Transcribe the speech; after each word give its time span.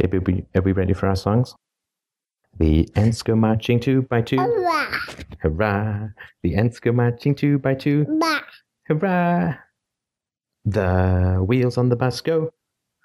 Okay, 0.00 0.44
are 0.54 0.62
we 0.62 0.70
ready 0.70 0.92
for 0.92 1.08
our 1.08 1.16
songs? 1.16 1.56
The 2.56 2.88
ants 2.94 3.22
go 3.22 3.34
marching 3.34 3.80
two 3.80 4.02
by 4.02 4.22
two. 4.22 4.36
Hurrah! 4.36 4.96
Hurrah! 5.40 6.10
The 6.44 6.54
ants 6.54 6.78
go 6.78 6.92
marching 6.92 7.34
two 7.34 7.58
by 7.58 7.74
two. 7.74 8.06
Bah. 8.20 8.42
Hurrah! 8.88 9.56
The 10.64 11.42
wheels 11.44 11.78
on 11.78 11.88
the 11.88 11.96
bus 11.96 12.20
go 12.20 12.52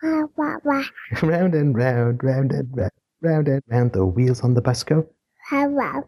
wah, 0.03 0.25
wah, 0.35 0.57
wah. 0.63 0.83
round 1.23 1.55
and 1.55 1.75
round, 1.75 2.23
round 2.23 2.51
and 2.51 2.69
round, 2.77 2.91
round 3.21 3.47
and 3.47 3.63
round. 3.67 3.93
The 3.93 4.05
wheels 4.05 4.41
on 4.41 4.53
the 4.53 4.61
bus 4.61 4.83
go 4.83 5.07
Hurrah! 5.49 6.03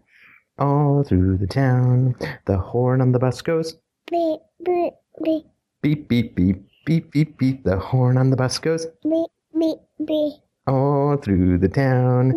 all 0.59 1.03
through 1.03 1.37
the 1.37 1.47
town. 1.47 2.15
The 2.45 2.59
horn 2.59 3.01
on 3.01 3.11
the 3.11 3.19
bus 3.19 3.41
goes 3.41 3.75
Beep 4.11 4.39
beep, 4.63 4.93
beep, 5.23 5.47
beep, 5.81 6.07
beep, 6.07 6.35
beep, 6.35 6.63
beep, 6.85 7.11
beep, 7.11 7.37
beep. 7.39 7.63
The 7.63 7.79
horn 7.79 8.17
on 8.17 8.29
the 8.29 8.37
bus 8.37 8.59
goes 8.59 8.85
beep, 9.01 9.31
beep, 9.57 9.79
beep 10.05 10.44
all 10.67 11.17
through 11.17 11.57
the 11.59 11.69
town. 11.69 12.29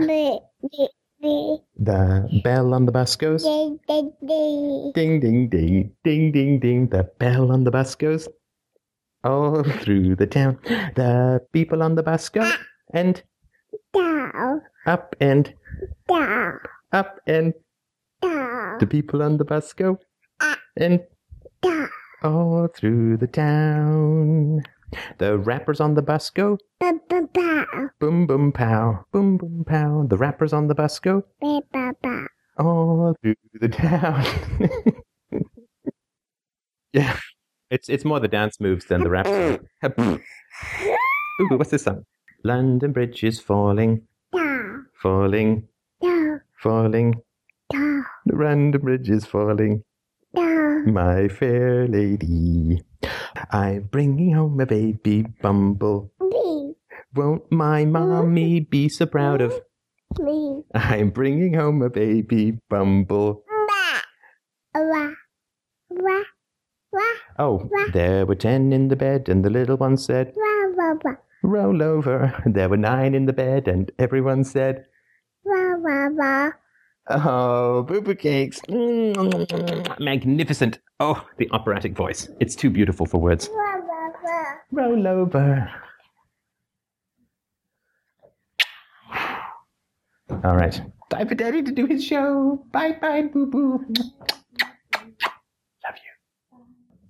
The 1.20 2.40
bell 2.44 2.74
on 2.74 2.86
the 2.86 2.92
bus 2.92 3.16
goes 3.16 3.42
Ding, 3.42 3.80
ding, 3.88 4.12
ding. 4.26 4.92
ding, 4.94 5.20
ding, 5.20 5.48
ding, 5.48 5.92
ding, 6.04 6.32
ding, 6.32 6.60
ding. 6.60 6.88
The 6.88 7.04
bell 7.18 7.50
on 7.50 7.64
the 7.64 7.70
bus 7.70 7.94
goes 7.94 8.28
all 9.24 9.62
through 9.64 10.16
the 10.16 10.26
town. 10.26 10.58
The 10.94 11.40
people 11.52 11.82
on 11.82 11.94
the 11.96 12.02
bus 12.02 12.28
go 12.28 12.42
ah. 12.44 12.58
and 12.94 13.22
Down, 13.92 14.62
up 14.86 15.14
and 15.20 15.52
down, 16.08 16.58
up 16.92 17.20
and 17.26 17.52
down, 18.22 18.78
the 18.78 18.86
people 18.86 19.22
on 19.22 19.36
the 19.36 19.44
bus 19.44 19.72
go 19.72 19.98
ah. 20.40 20.58
and 20.76 21.00
down. 21.62 21.88
all 22.22 22.68
through 22.68 23.16
the 23.16 23.26
town. 23.26 24.62
The 25.18 25.38
rappers 25.38 25.80
on 25.80 25.94
the 25.94 26.02
bus 26.02 26.30
go 26.30 26.58
Ba, 26.80 26.92
ba, 27.08 27.22
ba. 27.32 27.90
boom 28.00 28.26
boom 28.26 28.52
pow, 28.52 29.04
boom 29.12 29.36
boom 29.36 29.64
pow. 29.66 30.06
The 30.08 30.16
rappers 30.16 30.52
on 30.52 30.66
the 30.68 30.74
bus 30.74 30.98
go 30.98 31.24
Ba, 31.40 31.60
ba, 31.72 31.92
ba. 32.02 32.26
all 32.58 33.14
through 33.22 33.34
the 33.60 33.68
town. 33.68 34.24
yeah, 36.92 37.16
it's 37.70 37.88
it's 37.88 38.04
more 38.04 38.20
the 38.20 38.28
dance 38.28 38.60
moves 38.60 38.86
than 38.86 39.02
the 39.02 39.10
rap. 39.10 39.26
Ooh, 39.26 40.20
what's 41.50 41.70
this 41.70 41.82
song? 41.84 42.04
London 42.44 42.92
Bridge 42.92 43.22
is 43.24 43.40
falling, 43.40 44.02
Down, 44.32 44.86
falling, 45.02 45.68
down, 46.00 46.40
falling. 46.56 47.14
down, 47.70 48.04
The 48.26 48.36
London 48.36 48.80
Bridge 48.80 49.10
is 49.10 49.26
falling. 49.26 49.82
down. 50.34 50.92
My 50.92 51.28
fair 51.28 51.86
lady, 51.88 52.82
I'm 53.50 53.82
bringing 53.90 54.34
home 54.34 54.60
a 54.60 54.66
baby 54.66 55.22
bumble. 55.42 56.12
Me, 56.20 56.74
Won't 57.14 57.50
my 57.50 57.84
mommy 57.84 58.60
be 58.60 58.88
so 58.88 59.06
proud 59.06 59.40
of? 59.40 59.60
me. 60.20 60.62
I'm 60.74 61.10
bringing 61.10 61.54
home 61.54 61.82
a 61.82 61.90
baby 61.90 62.58
bumble. 62.68 63.44
Oh, 67.38 67.70
there 67.92 68.26
were 68.26 68.34
ten 68.34 68.72
in 68.72 68.88
the 68.88 68.96
bed, 68.96 69.28
and 69.28 69.44
the 69.44 69.50
little 69.50 69.76
one 69.76 69.96
said. 69.96 70.34
Roll 71.42 71.82
over. 71.82 72.34
There 72.46 72.68
were 72.68 72.76
nine 72.76 73.14
in 73.14 73.26
the 73.26 73.32
bed, 73.32 73.68
and 73.68 73.90
everyone 73.98 74.44
said. 74.44 74.86
Oh, 77.10 77.82
boo 77.84 78.02
boo 78.02 78.14
cakes. 78.14 78.60
Magnificent. 79.98 80.78
Oh, 81.00 81.26
the 81.38 81.48
operatic 81.52 81.96
voice. 81.96 82.28
It's 82.40 82.54
too 82.54 82.68
beautiful 82.70 83.06
for 83.06 83.18
words. 83.18 83.48
Roll 84.70 85.06
over. 85.06 85.70
All 90.44 90.56
right. 90.56 90.80
Time 91.10 91.28
for 91.28 91.34
Daddy 91.34 91.62
to 91.62 91.72
do 91.72 91.86
his 91.86 92.04
show. 92.04 92.62
Bye 92.72 92.92
bye, 93.00 93.22
boo 93.22 93.46
boo. 93.46 93.84
Love 93.88 94.12
you. 96.04 96.58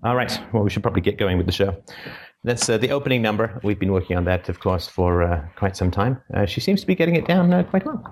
All 0.04 0.14
right. 0.14 0.40
Well, 0.52 0.62
we 0.62 0.70
should 0.70 0.82
probably 0.82 1.02
get 1.02 1.18
going 1.18 1.36
with 1.36 1.46
the 1.46 1.52
show. 1.52 1.76
That's 2.44 2.68
uh, 2.68 2.78
the 2.78 2.92
opening 2.92 3.20
number. 3.20 3.58
We've 3.64 3.80
been 3.80 3.90
working 3.90 4.16
on 4.16 4.24
that, 4.26 4.48
of 4.48 4.60
course, 4.60 4.86
for 4.86 5.24
uh, 5.24 5.44
quite 5.56 5.76
some 5.76 5.90
time. 5.90 6.22
Uh, 6.32 6.46
she 6.46 6.60
seems 6.60 6.80
to 6.82 6.86
be 6.86 6.94
getting 6.94 7.16
it 7.16 7.26
down 7.26 7.52
uh, 7.52 7.64
quite 7.64 7.84
well. 7.84 8.04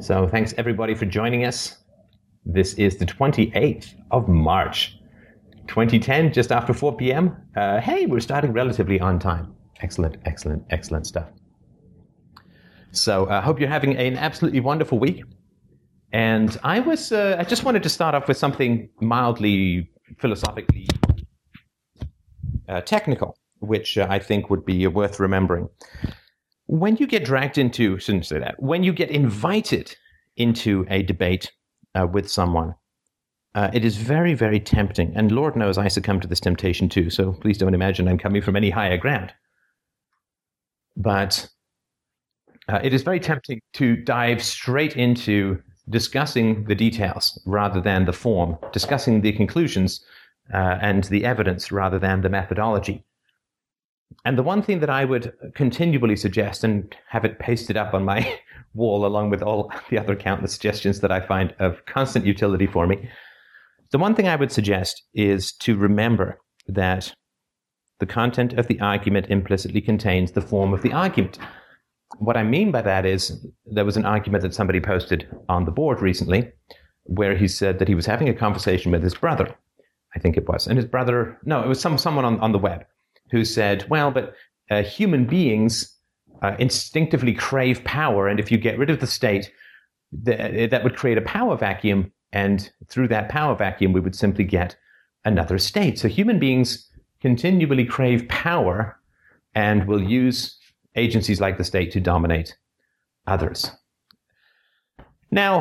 So 0.00 0.26
thanks 0.26 0.54
everybody 0.56 0.94
for 0.94 1.04
joining 1.04 1.44
us. 1.44 1.76
This 2.46 2.72
is 2.74 2.96
the 2.96 3.04
28th 3.04 3.92
of 4.10 4.28
March, 4.28 4.98
2010, 5.66 6.32
just 6.32 6.50
after 6.50 6.72
4 6.72 6.96
p.m. 6.96 7.36
Uh, 7.54 7.82
hey, 7.82 8.06
we're 8.06 8.20
starting 8.20 8.54
relatively 8.54 8.98
on 8.98 9.18
time. 9.18 9.54
Excellent, 9.82 10.16
excellent, 10.24 10.64
excellent 10.70 11.06
stuff. 11.06 11.28
So 12.92 13.28
I 13.28 13.42
hope 13.42 13.60
you're 13.60 13.68
having 13.68 13.94
an 13.98 14.16
absolutely 14.16 14.60
wonderful 14.60 14.98
week. 14.98 15.22
And 16.14 16.58
I 16.64 16.80
was, 16.80 17.12
uh, 17.12 17.36
I 17.38 17.44
just 17.44 17.64
wanted 17.64 17.82
to 17.82 17.90
start 17.90 18.14
off 18.14 18.26
with 18.26 18.38
something 18.38 18.88
mildly 19.02 19.90
philosophically 20.18 20.88
uh, 22.70 22.80
technical, 22.80 23.36
which 23.58 23.98
uh, 23.98 24.06
I 24.08 24.18
think 24.18 24.48
would 24.48 24.64
be 24.64 24.86
worth 24.86 25.20
remembering. 25.20 25.68
When 26.70 26.94
you 26.98 27.08
get 27.08 27.24
dragged 27.24 27.58
into, 27.58 27.98
shouldn't 27.98 28.26
say 28.26 28.38
that, 28.38 28.62
when 28.62 28.84
you 28.84 28.92
get 28.92 29.10
invited 29.10 29.96
into 30.36 30.86
a 30.88 31.02
debate 31.02 31.50
uh, 31.96 32.06
with 32.06 32.30
someone, 32.30 32.76
uh, 33.56 33.70
it 33.74 33.84
is 33.84 33.96
very, 33.96 34.34
very 34.34 34.60
tempting. 34.60 35.12
And 35.16 35.32
Lord 35.32 35.56
knows 35.56 35.78
I 35.78 35.88
succumb 35.88 36.20
to 36.20 36.28
this 36.28 36.38
temptation 36.38 36.88
too. 36.88 37.10
So 37.10 37.32
please 37.32 37.58
don't 37.58 37.74
imagine 37.74 38.06
I'm 38.06 38.18
coming 38.18 38.40
from 38.40 38.54
any 38.54 38.70
higher 38.70 38.96
ground. 38.96 39.32
But 40.96 41.50
uh, 42.68 42.78
it 42.84 42.94
is 42.94 43.02
very 43.02 43.18
tempting 43.18 43.60
to 43.72 43.96
dive 43.96 44.40
straight 44.40 44.96
into 44.96 45.60
discussing 45.88 46.62
the 46.66 46.76
details 46.76 47.36
rather 47.46 47.80
than 47.80 48.04
the 48.04 48.12
form, 48.12 48.56
discussing 48.72 49.22
the 49.22 49.32
conclusions 49.32 50.04
uh, 50.54 50.78
and 50.80 51.02
the 51.04 51.24
evidence 51.24 51.72
rather 51.72 51.98
than 51.98 52.20
the 52.20 52.28
methodology. 52.28 53.04
And 54.24 54.36
the 54.36 54.42
one 54.42 54.62
thing 54.62 54.80
that 54.80 54.90
I 54.90 55.04
would 55.04 55.32
continually 55.54 56.16
suggest 56.16 56.62
and 56.64 56.94
have 57.08 57.24
it 57.24 57.38
pasted 57.38 57.76
up 57.76 57.94
on 57.94 58.04
my 58.04 58.38
wall 58.74 59.06
along 59.06 59.30
with 59.30 59.42
all 59.42 59.72
the 59.88 59.98
other 59.98 60.14
countless 60.14 60.52
suggestions 60.52 61.00
that 61.00 61.10
I 61.10 61.20
find 61.20 61.54
of 61.58 61.84
constant 61.86 62.26
utility 62.26 62.66
for 62.66 62.86
me, 62.86 63.08
the 63.90 63.98
one 63.98 64.14
thing 64.14 64.28
I 64.28 64.36
would 64.36 64.52
suggest 64.52 65.02
is 65.14 65.52
to 65.52 65.76
remember 65.76 66.38
that 66.68 67.12
the 67.98 68.06
content 68.06 68.54
of 68.54 68.66
the 68.66 68.80
argument 68.80 69.26
implicitly 69.28 69.80
contains 69.80 70.32
the 70.32 70.40
form 70.40 70.72
of 70.72 70.82
the 70.82 70.92
argument. 70.92 71.38
What 72.18 72.36
I 72.36 72.42
mean 72.42 72.70
by 72.70 72.82
that 72.82 73.04
is 73.06 73.46
there 73.66 73.84
was 73.84 73.96
an 73.96 74.04
argument 74.04 74.42
that 74.42 74.54
somebody 74.54 74.80
posted 74.80 75.28
on 75.48 75.64
the 75.64 75.70
board 75.70 76.00
recently 76.00 76.50
where 77.04 77.36
he 77.36 77.48
said 77.48 77.78
that 77.78 77.88
he 77.88 77.94
was 77.94 78.06
having 78.06 78.28
a 78.28 78.34
conversation 78.34 78.92
with 78.92 79.02
his 79.02 79.14
brother, 79.14 79.54
I 80.14 80.18
think 80.18 80.36
it 80.36 80.48
was. 80.48 80.66
And 80.66 80.76
his 80.76 80.86
brother, 80.86 81.38
no, 81.44 81.62
it 81.62 81.68
was 81.68 81.80
some, 81.80 81.98
someone 81.98 82.24
on, 82.24 82.38
on 82.40 82.52
the 82.52 82.58
web 82.58 82.84
who 83.30 83.44
said, 83.44 83.88
well, 83.88 84.10
but 84.10 84.34
uh, 84.70 84.82
human 84.82 85.24
beings 85.24 85.96
uh, 86.42 86.56
instinctively 86.58 87.34
crave 87.34 87.82
power. 87.84 88.28
And 88.28 88.40
if 88.40 88.50
you 88.50 88.58
get 88.58 88.78
rid 88.78 88.90
of 88.90 89.00
the 89.00 89.06
state, 89.06 89.52
th- 90.24 90.70
that 90.70 90.84
would 90.84 90.96
create 90.96 91.18
a 91.18 91.22
power 91.22 91.56
vacuum. 91.56 92.12
And 92.32 92.70
through 92.88 93.08
that 93.08 93.28
power 93.28 93.54
vacuum, 93.54 93.92
we 93.92 94.00
would 94.00 94.14
simply 94.14 94.44
get 94.44 94.76
another 95.24 95.58
state. 95.58 95.98
So 95.98 96.08
human 96.08 96.38
beings 96.38 96.88
continually 97.20 97.84
crave 97.84 98.28
power 98.28 98.98
and 99.54 99.86
will 99.86 100.02
use 100.02 100.58
agencies 100.96 101.40
like 101.40 101.58
the 101.58 101.64
state 101.64 101.92
to 101.92 102.00
dominate 102.00 102.56
others. 103.26 103.70
Now, 105.30 105.60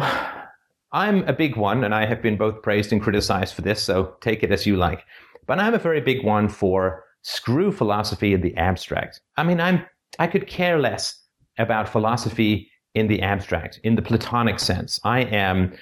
I'm 0.92 1.28
a 1.28 1.34
big 1.34 1.56
one, 1.56 1.84
and 1.84 1.94
I 1.94 2.06
have 2.06 2.22
been 2.22 2.38
both 2.38 2.64
praised 2.64 2.92
and 2.92 3.02
criticized 3.02 3.54
for 3.54 3.62
this, 3.62 3.84
so 3.84 4.16
take 4.22 4.42
it 4.42 4.52
as 4.52 4.66
you 4.66 4.76
like. 4.78 5.04
But 5.46 5.60
I'm 5.60 5.74
a 5.74 5.80
very 5.80 6.02
big 6.02 6.24
one 6.24 6.50
for 6.50 7.04
screw 7.22 7.72
philosophy 7.72 8.34
in 8.34 8.42
the 8.42 8.56
abstract. 8.58 9.22
I 9.38 9.44
mean, 9.44 9.60
I'm 9.60 9.86
I 10.18 10.28
could 10.28 10.48
care 10.48 10.80
less 10.80 11.22
about 11.58 11.90
philosophy 11.90 12.70
in 12.96 13.08
the 13.08 13.22
abstract, 13.22 13.80
in 13.84 13.96
the 13.96 14.02
Platonic 14.02 14.60
sense. 14.60 15.00
I 15.04 15.22
am 15.22 15.74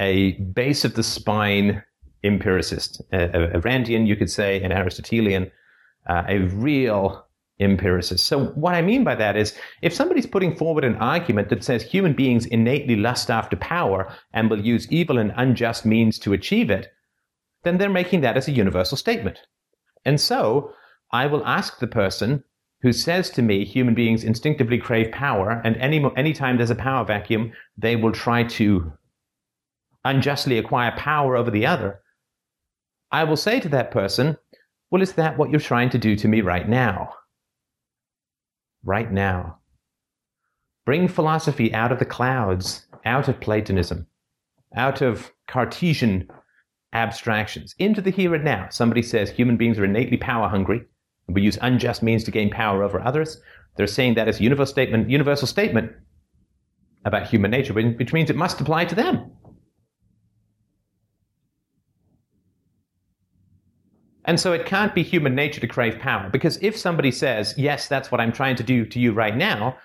a 0.00 0.32
base 0.32 0.84
of 0.84 0.94
the 0.94 1.02
spine 1.02 1.82
empiricist, 2.24 3.00
a, 3.12 3.56
a 3.56 3.60
Randian, 3.60 4.06
you 4.06 4.16
could 4.16 4.30
say, 4.30 4.60
an 4.62 4.72
Aristotelian, 4.72 5.50
uh, 6.08 6.24
a 6.28 6.38
real 6.38 7.26
empiricist. 7.60 8.26
So, 8.26 8.46
what 8.46 8.74
I 8.74 8.82
mean 8.82 9.04
by 9.04 9.14
that 9.14 9.36
is 9.36 9.54
if 9.82 9.94
somebody's 9.94 10.26
putting 10.26 10.56
forward 10.56 10.84
an 10.84 10.96
argument 10.96 11.48
that 11.48 11.64
says 11.64 11.82
human 11.82 12.12
beings 12.12 12.46
innately 12.46 12.96
lust 12.96 13.30
after 13.30 13.56
power 13.56 14.12
and 14.32 14.50
will 14.50 14.60
use 14.60 14.90
evil 14.90 15.18
and 15.18 15.32
unjust 15.36 15.86
means 15.86 16.18
to 16.20 16.32
achieve 16.32 16.70
it, 16.70 16.92
then 17.62 17.78
they're 17.78 17.88
making 17.88 18.20
that 18.20 18.36
as 18.36 18.48
a 18.48 18.52
universal 18.52 18.96
statement. 18.96 19.38
And 20.04 20.20
so, 20.20 20.72
I 21.12 21.26
will 21.26 21.46
ask 21.46 21.78
the 21.78 21.86
person 21.86 22.44
who 22.82 22.92
says 22.92 23.30
to 23.30 23.42
me 23.42 23.64
human 23.64 23.94
beings 23.94 24.24
instinctively 24.24 24.78
crave 24.78 25.10
power, 25.12 25.60
and 25.64 25.76
any 25.76 26.04
anytime 26.16 26.56
there's 26.56 26.70
a 26.70 26.74
power 26.74 27.04
vacuum, 27.04 27.52
they 27.76 27.96
will 27.96 28.12
try 28.12 28.44
to 28.44 28.92
unjustly 30.04 30.58
acquire 30.58 30.92
power 30.96 31.36
over 31.36 31.50
the 31.50 31.66
other. 31.66 32.00
I 33.10 33.24
will 33.24 33.36
say 33.36 33.60
to 33.60 33.68
that 33.70 33.90
person, 33.90 34.36
Well, 34.90 35.02
is 35.02 35.14
that 35.14 35.38
what 35.38 35.50
you're 35.50 35.60
trying 35.60 35.90
to 35.90 35.98
do 35.98 36.16
to 36.16 36.28
me 36.28 36.40
right 36.40 36.68
now? 36.68 37.14
Right 38.84 39.10
now. 39.10 39.58
Bring 40.84 41.08
philosophy 41.08 41.74
out 41.74 41.90
of 41.90 41.98
the 41.98 42.04
clouds, 42.04 42.86
out 43.04 43.26
of 43.26 43.40
Platonism, 43.40 44.06
out 44.76 45.02
of 45.02 45.32
Cartesian 45.48 46.28
abstractions, 46.92 47.74
into 47.78 48.00
the 48.00 48.10
here 48.10 48.34
and 48.34 48.44
now. 48.44 48.68
Somebody 48.70 49.02
says 49.02 49.30
human 49.30 49.56
beings 49.56 49.78
are 49.78 49.84
innately 49.84 50.16
power 50.16 50.48
hungry, 50.48 50.82
we 51.28 51.42
use 51.42 51.58
unjust 51.60 52.02
means 52.02 52.24
to 52.24 52.30
gain 52.30 52.50
power 52.50 52.82
over 52.82 53.00
others. 53.00 53.40
They're 53.76 53.86
saying 53.86 54.14
that 54.14 54.28
as 54.28 54.40
a 54.40 54.42
universal 54.42 54.72
statement, 54.72 55.10
universal 55.10 55.46
statement 55.46 55.92
about 57.04 57.26
human 57.26 57.50
nature, 57.50 57.72
which 57.72 58.12
means 58.12 58.30
it 58.30 58.36
must 58.36 58.60
apply 58.60 58.84
to 58.86 58.94
them. 58.94 59.32
And 64.24 64.40
so 64.40 64.52
it 64.52 64.66
can't 64.66 64.94
be 64.94 65.04
human 65.04 65.36
nature 65.36 65.60
to 65.60 65.68
crave 65.68 66.00
power, 66.00 66.28
because 66.30 66.58
if 66.60 66.76
somebody 66.76 67.12
says, 67.12 67.54
yes, 67.56 67.86
that's 67.86 68.10
what 68.10 68.20
I'm 68.20 68.32
trying 68.32 68.56
to 68.56 68.64
do 68.64 68.84
to 68.84 68.98
you 68.98 69.12
right 69.12 69.36
now, 69.36 69.78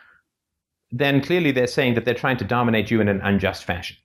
then 0.92 1.22
clearly 1.22 1.52
they're 1.52 1.68
saying 1.68 1.94
that 1.94 2.06
they're 2.06 2.16
trying 2.16 2.38
to 2.38 2.44
dominate 2.44 2.90
you 2.90 3.02
in 3.02 3.08
an 3.08 3.22
unjust 3.22 3.64
fashion. 3.66 3.98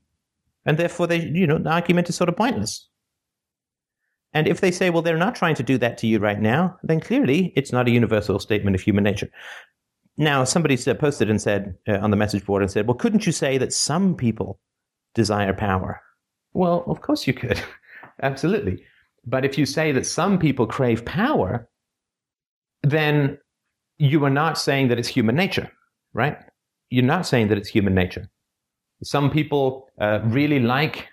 And 0.67 0.77
therefore, 0.77 1.07
they, 1.07 1.21
you 1.21 1.47
know, 1.47 1.59
the 1.59 1.71
argument 1.71 2.09
is 2.11 2.17
sort 2.17 2.29
of 2.29 2.37
pointless. 2.37 2.87
And 4.33 4.47
if 4.47 4.61
they 4.61 4.71
say, 4.71 4.91
well, 4.91 5.03
they're 5.03 5.17
not 5.17 5.35
trying 5.35 5.55
to 5.55 5.63
do 5.63 5.79
that 5.79 5.97
to 5.99 6.07
you 6.07 6.19
right 6.19 6.41
now, 6.41 6.77
then 6.83 7.01
clearly 7.01 7.53
it's 7.57 7.73
not 7.73 7.89
a 7.89 7.91
universal 7.91 8.39
statement 8.39 8.75
of 8.75 8.83
human 8.83 9.05
nature. 9.05 9.31
Now, 10.19 10.45
somebody 10.45 10.77
posted 10.95 11.31
and 11.31 11.41
said 11.41 11.75
uh, 11.89 11.99
on 11.99 12.11
the 12.11 12.17
message 12.17 12.45
board 12.45 12.63
and 12.63 12.71
said, 12.71 12.87
well, 12.87 12.97
couldn't 12.97 13.27
you 13.27 13.33
say 13.33 13.59
that 13.59 13.73
some 13.73 14.15
people 14.15 14.59
desire 15.15 15.53
power? 15.53 16.01
Well, 16.53 16.85
of 16.87 17.01
course 17.01 17.27
you 17.27 17.35
could. 17.35 17.63
Absolutely. 18.23 18.83
But 19.27 19.45
if 19.45 19.59
you 19.59 19.67
say 19.67 19.93
that 19.93 20.07
some 20.07 20.39
people 20.39 20.67
crave 20.67 21.05
power, 21.05 21.69
then 22.83 23.39
you 23.99 24.25
are 24.25 24.31
not 24.31 24.59
saying 24.59 24.89
that 24.89 24.99
it's 24.99 25.09
human 25.09 25.35
nature, 25.35 25.71
right? 26.13 26.39
You're 26.91 27.05
not 27.05 27.27
saying 27.27 27.49
that 27.49 27.59
it's 27.59 27.69
human 27.69 27.95
nature. 27.95 28.31
Some 29.03 29.31
people 29.31 29.89
uh, 30.01 30.21
really 30.25 30.61
like 30.61 31.09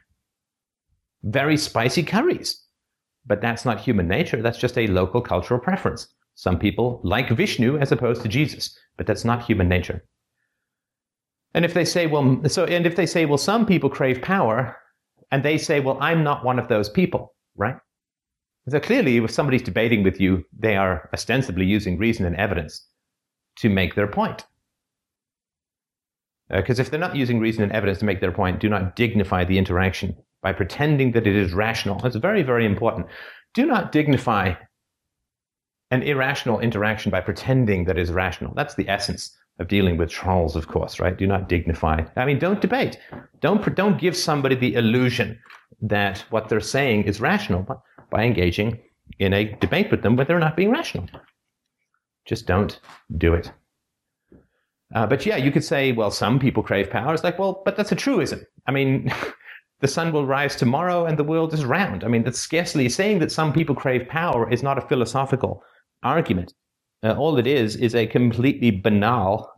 very 1.24 1.58
spicy 1.58 2.04
curries, 2.04 2.63
but 3.26 3.42
that's 3.42 3.66
not 3.66 3.80
human 3.80 4.08
nature. 4.08 4.42
That's 4.42 4.58
just 4.58 4.78
a 4.78 4.88
local 4.88 5.22
cultural 5.22 5.60
preference. 5.60 6.08
Some 6.36 6.60
people 6.60 7.00
like 7.04 7.30
Vishnu 7.30 7.78
as 7.78 7.92
opposed 7.92 8.22
to 8.24 8.28
Jesus, 8.28 8.78
but 8.98 9.06
that's 9.06 9.26
not 9.26 9.44
human 9.44 9.70
nature. 9.70 10.04
And 11.54 11.64
if 11.64 11.74
they 11.74 11.86
say, 11.86 12.08
well, 12.08 12.42
so, 12.48 12.66
and 12.66 12.86
if 12.86 12.96
they 12.96 13.06
say, 13.06 13.26
well, 13.26 13.38
some 13.38 13.66
people 13.66 13.90
crave 13.90 14.22
power, 14.22 14.76
and 15.32 15.44
they 15.44 15.58
say, 15.58 15.80
well, 15.80 15.98
I'm 16.02 16.24
not 16.24 16.44
one 16.44 16.60
of 16.60 16.68
those 16.68 16.90
people, 16.90 17.36
right? 17.56 17.76
So 18.70 18.80
clearly, 18.80 19.18
if 19.18 19.32
somebody's 19.32 19.62
debating 19.62 20.04
with 20.04 20.20
you, 20.20 20.46
they 20.58 20.76
are 20.76 21.10
ostensibly 21.14 21.66
using 21.66 21.98
reason 21.98 22.26
and 22.26 22.36
evidence 22.36 22.88
to 23.58 23.70
make 23.70 23.96
their 23.96 24.08
point. 24.08 24.46
Because 26.50 26.80
uh, 26.80 26.84
if 26.84 26.90
they're 26.90 27.00
not 27.00 27.16
using 27.16 27.40
reason 27.40 27.64
and 27.64 27.72
evidence 27.72 28.00
to 28.00 28.06
make 28.06 28.22
their 28.22 28.32
point, 28.32 28.60
do 28.60 28.70
not 28.70 28.96
dignify 28.96 29.44
the 29.44 29.58
interaction 29.58 30.16
by 30.44 30.54
pretending 30.54 31.14
that 31.14 31.26
it 31.26 31.36
is 31.36 31.54
rational. 31.54 32.00
That's 32.00 32.18
very, 32.18 32.44
very 32.44 32.66
important. 32.66 33.08
Do 33.54 33.66
not 33.66 33.92
dignify 33.92 34.54
an 35.90 36.04
irrational 36.04 36.60
interaction 36.60 37.12
by 37.12 37.22
pretending 37.22 37.86
that 37.86 37.98
is 37.98 38.12
rational. 38.12 38.54
That's 38.56 38.76
the 38.76 38.90
essence 38.90 39.36
of 39.60 39.68
dealing 39.68 39.98
with 39.98 40.10
trolls, 40.10 40.56
of 40.56 40.68
course, 40.68 41.00
right? 41.00 41.16
Do 41.16 41.28
not 41.28 41.48
dignify. 41.48 42.04
I 42.16 42.26
mean, 42.26 42.40
don't 42.40 42.62
debate. 42.62 42.98
Don't 43.40 43.76
don't 43.76 44.00
give 44.00 44.18
somebody 44.18 44.56
the 44.56 44.74
illusion 44.74 45.40
that 45.82 46.20
what 46.30 46.50
they're 46.50 46.60
saying 46.60 47.04
is 47.04 47.22
rational 47.22 47.84
by 48.10 48.24
engaging 48.24 48.80
in 49.20 49.34
a 49.34 49.56
debate 49.60 49.92
with 49.92 50.02
them 50.02 50.16
where 50.16 50.26
they're 50.26 50.40
not 50.40 50.58
being 50.58 50.72
rational. 50.72 51.08
Just 52.26 52.48
don't 52.48 52.80
do 53.18 53.34
it. 53.34 53.52
Uh, 54.96 55.08
but 55.08 55.26
yeah, 55.26 55.38
you 55.38 55.52
could 55.52 55.64
say, 55.64 55.92
well, 55.92 56.12
some 56.12 56.40
people 56.40 56.64
crave 56.64 56.90
power. 56.90 57.14
It's 57.14 57.24
like, 57.24 57.40
well, 57.40 57.62
but 57.66 57.76
that's 57.76 57.92
a 57.92 57.96
truism. 57.96 58.46
I 58.68 58.72
mean, 58.72 59.12
the 59.84 59.88
sun 59.90 60.14
will 60.14 60.26
rise 60.26 60.56
tomorrow 60.56 61.06
and 61.06 61.20
the 61.20 61.26
world 61.26 61.54
is 61.54 61.66
round. 61.66 62.06
I 62.06 62.08
mean, 62.08 62.24
that's 62.24 62.40
scarcely 62.40 62.88
saying 62.88 63.20
that 63.20 63.34
some 63.34 63.52
people 63.52 63.76
crave 63.76 64.08
power 64.08 64.50
is 64.50 64.64
not 64.64 64.78
a 64.78 64.88
philosophical 64.88 65.62
argument. 66.04 66.54
Uh, 67.04 67.16
all 67.18 67.38
it 67.38 67.46
is 67.46 67.76
is 67.76 67.94
a 67.94 68.08
completely 68.08 68.72
banal 68.72 69.52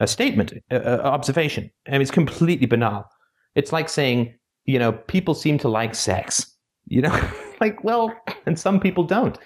a 0.00 0.06
statement, 0.06 0.52
a, 0.70 0.76
a 0.76 1.04
observation. 1.04 1.70
I 1.86 1.92
mean, 1.92 2.02
it's 2.02 2.10
completely 2.10 2.66
banal. 2.66 3.08
It's 3.54 3.72
like 3.72 3.88
saying, 3.88 4.34
you 4.66 4.78
know, 4.78 4.92
people 4.92 5.34
seem 5.34 5.56
to 5.58 5.68
like 5.68 5.94
sex. 5.94 6.54
You 6.86 7.00
know, 7.00 7.30
like, 7.62 7.82
well, 7.82 8.14
and 8.44 8.58
some 8.58 8.78
people 8.78 9.04
don't. 9.04 9.38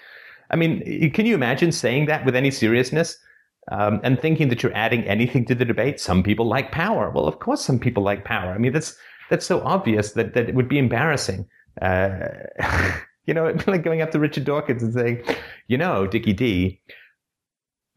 I 0.51 0.57
mean, 0.57 1.11
can 1.11 1.25
you 1.25 1.35
imagine 1.35 1.71
saying 1.71 2.07
that 2.07 2.25
with 2.25 2.35
any 2.35 2.51
seriousness 2.51 3.17
um, 3.71 3.99
and 4.03 4.19
thinking 4.19 4.49
that 4.49 4.63
you're 4.63 4.75
adding 4.75 5.03
anything 5.03 5.45
to 5.45 5.55
the 5.55 5.65
debate? 5.65 5.99
Some 5.99 6.23
people 6.23 6.47
like 6.47 6.71
power. 6.71 7.09
Well, 7.09 7.27
of 7.27 7.39
course, 7.39 7.63
some 7.63 7.79
people 7.79 8.03
like 8.03 8.25
power. 8.25 8.51
I 8.51 8.57
mean, 8.57 8.73
that's 8.73 8.95
that's 9.29 9.45
so 9.45 9.61
obvious 9.61 10.13
that 10.13 10.33
that 10.33 10.49
it 10.49 10.55
would 10.55 10.69
be 10.69 10.79
embarrassing. 10.79 11.47
Uh, 11.81 12.27
you 13.25 13.33
know, 13.33 13.55
like 13.67 13.83
going 13.83 14.01
up 14.01 14.11
to 14.11 14.19
Richard 14.19 14.45
Dawkins 14.45 14.83
and 14.83 14.93
saying, 14.93 15.23
you 15.67 15.77
know, 15.77 16.07
Dickie 16.07 16.33
D, 16.33 16.81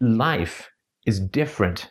life 0.01 0.71
is 1.07 1.21
different 1.21 1.91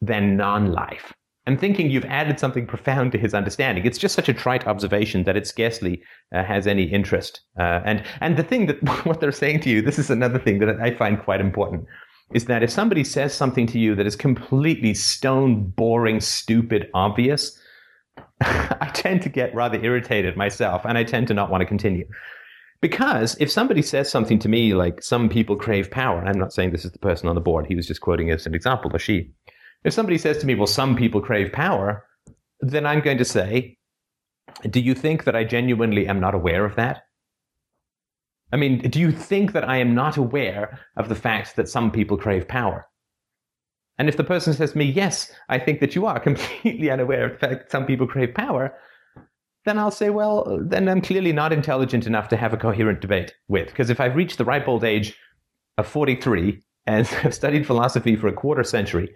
than 0.00 0.36
non-life 0.36 1.12
and 1.46 1.60
thinking 1.60 1.90
you've 1.90 2.04
added 2.06 2.40
something 2.40 2.66
profound 2.66 3.12
to 3.12 3.18
his 3.18 3.34
understanding. 3.34 3.84
It's 3.84 3.98
just 3.98 4.14
such 4.14 4.28
a 4.28 4.34
trite 4.34 4.66
observation 4.66 5.24
that 5.24 5.36
it 5.36 5.46
scarcely 5.46 6.02
uh, 6.34 6.42
has 6.44 6.66
any 6.66 6.84
interest. 6.84 7.42
Uh, 7.58 7.80
and 7.84 8.02
and 8.20 8.36
the 8.36 8.42
thing 8.42 8.66
that 8.66 8.82
what 9.06 9.20
they're 9.20 9.32
saying 9.32 9.60
to 9.60 9.70
you, 9.70 9.82
this 9.82 9.98
is 9.98 10.10
another 10.10 10.38
thing 10.38 10.58
that 10.60 10.80
I 10.80 10.94
find 10.94 11.20
quite 11.20 11.40
important, 11.40 11.86
is 12.34 12.46
that 12.46 12.62
if 12.62 12.70
somebody 12.70 13.04
says 13.04 13.32
something 13.32 13.66
to 13.68 13.78
you 13.78 13.94
that 13.94 14.06
is 14.06 14.16
completely 14.16 14.92
stone 14.92 15.64
boring, 15.64 16.20
stupid, 16.20 16.90
obvious, 16.92 17.58
I 18.40 18.90
tend 18.92 19.22
to 19.22 19.28
get 19.28 19.54
rather 19.54 19.82
irritated 19.82 20.36
myself, 20.36 20.84
and 20.84 20.98
I 20.98 21.04
tend 21.04 21.28
to 21.28 21.34
not 21.34 21.50
want 21.50 21.62
to 21.62 21.66
continue. 21.66 22.06
Because 22.80 23.36
if 23.40 23.50
somebody 23.50 23.80
says 23.80 24.10
something 24.10 24.38
to 24.40 24.48
me 24.48 24.74
like 24.74 25.02
some 25.02 25.28
people 25.30 25.56
crave 25.56 25.90
power, 25.90 26.22
I'm 26.22 26.38
not 26.38 26.52
saying 26.52 26.72
this 26.72 26.84
is 26.84 26.92
the 26.92 26.98
person 26.98 27.28
on 27.28 27.34
the 27.34 27.40
board, 27.40 27.66
he 27.66 27.74
was 27.74 27.86
just 27.86 28.02
quoting 28.02 28.30
as 28.30 28.46
an 28.46 28.54
example, 28.54 28.90
or 28.92 28.98
she 28.98 29.32
if 29.84 29.92
somebody 29.92 30.18
says 30.18 30.38
to 30.38 30.46
me, 30.46 30.54
well, 30.54 30.66
some 30.66 30.96
people 30.96 31.20
crave 31.20 31.52
power, 31.52 32.04
then 32.60 32.86
I'm 32.86 33.00
going 33.00 33.18
to 33.18 33.24
say, 33.24 33.76
do 34.68 34.80
you 34.80 34.94
think 34.94 35.24
that 35.24 35.36
I 35.36 35.44
genuinely 35.44 36.08
am 36.08 36.20
not 36.20 36.34
aware 36.34 36.64
of 36.64 36.76
that? 36.76 37.02
I 38.54 38.56
mean, 38.56 38.78
do 38.78 39.00
you 39.00 39.10
think 39.10 39.50
that 39.52 39.68
I 39.68 39.78
am 39.78 39.96
not 39.96 40.16
aware 40.16 40.78
of 40.96 41.08
the 41.08 41.16
fact 41.16 41.56
that 41.56 41.68
some 41.68 41.90
people 41.90 42.16
crave 42.16 42.46
power? 42.46 42.86
And 43.98 44.08
if 44.08 44.16
the 44.16 44.22
person 44.22 44.54
says 44.54 44.70
to 44.72 44.78
me, 44.78 44.84
yes, 44.84 45.32
I 45.48 45.58
think 45.58 45.80
that 45.80 45.96
you 45.96 46.06
are 46.06 46.20
completely 46.30 46.88
unaware 46.88 47.24
of 47.24 47.32
the 47.32 47.38
fact 47.38 47.62
that 47.62 47.70
some 47.72 47.84
people 47.84 48.06
crave 48.06 48.32
power, 48.32 48.72
then 49.64 49.76
I'll 49.76 49.90
say, 49.90 50.08
well, 50.08 50.60
then 50.62 50.88
I'm 50.88 51.00
clearly 51.00 51.32
not 51.32 51.52
intelligent 51.52 52.06
enough 52.06 52.28
to 52.28 52.36
have 52.36 52.52
a 52.52 52.56
coherent 52.56 53.00
debate 53.00 53.34
with. 53.48 53.66
Because 53.66 53.90
if 53.90 53.98
I've 54.00 54.14
reached 54.14 54.38
the 54.38 54.44
ripe 54.44 54.68
old 54.68 54.84
age 54.84 55.18
of 55.76 55.88
43 55.88 56.62
and 56.86 57.06
have 57.24 57.34
studied 57.34 57.66
philosophy 57.66 58.14
for 58.14 58.28
a 58.28 58.32
quarter 58.32 58.62
century, 58.62 59.10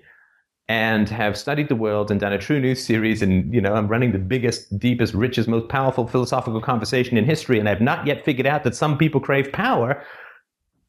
and 0.68 1.08
have 1.08 1.36
studied 1.36 1.68
the 1.68 1.74
world 1.74 2.10
and 2.10 2.20
done 2.20 2.32
a 2.32 2.38
true 2.38 2.60
news 2.60 2.84
series. 2.84 3.22
And 3.22 3.52
you 3.52 3.60
know 3.60 3.74
i'm 3.74 3.88
running 3.88 4.12
the 4.12 4.18
biggest 4.18 4.78
deepest 4.78 5.14
richest 5.14 5.48
most 5.48 5.68
powerful 5.68 6.06
philosophical 6.06 6.60
conversation 6.60 7.16
in 7.16 7.24
history 7.24 7.58
and 7.58 7.68
i've 7.68 7.80
not 7.80 8.06
yet 8.06 8.24
figured 8.24 8.46
out 8.46 8.64
that 8.64 8.76
some 8.76 8.98
people 8.98 9.20
crave 9.20 9.50
power 9.52 10.02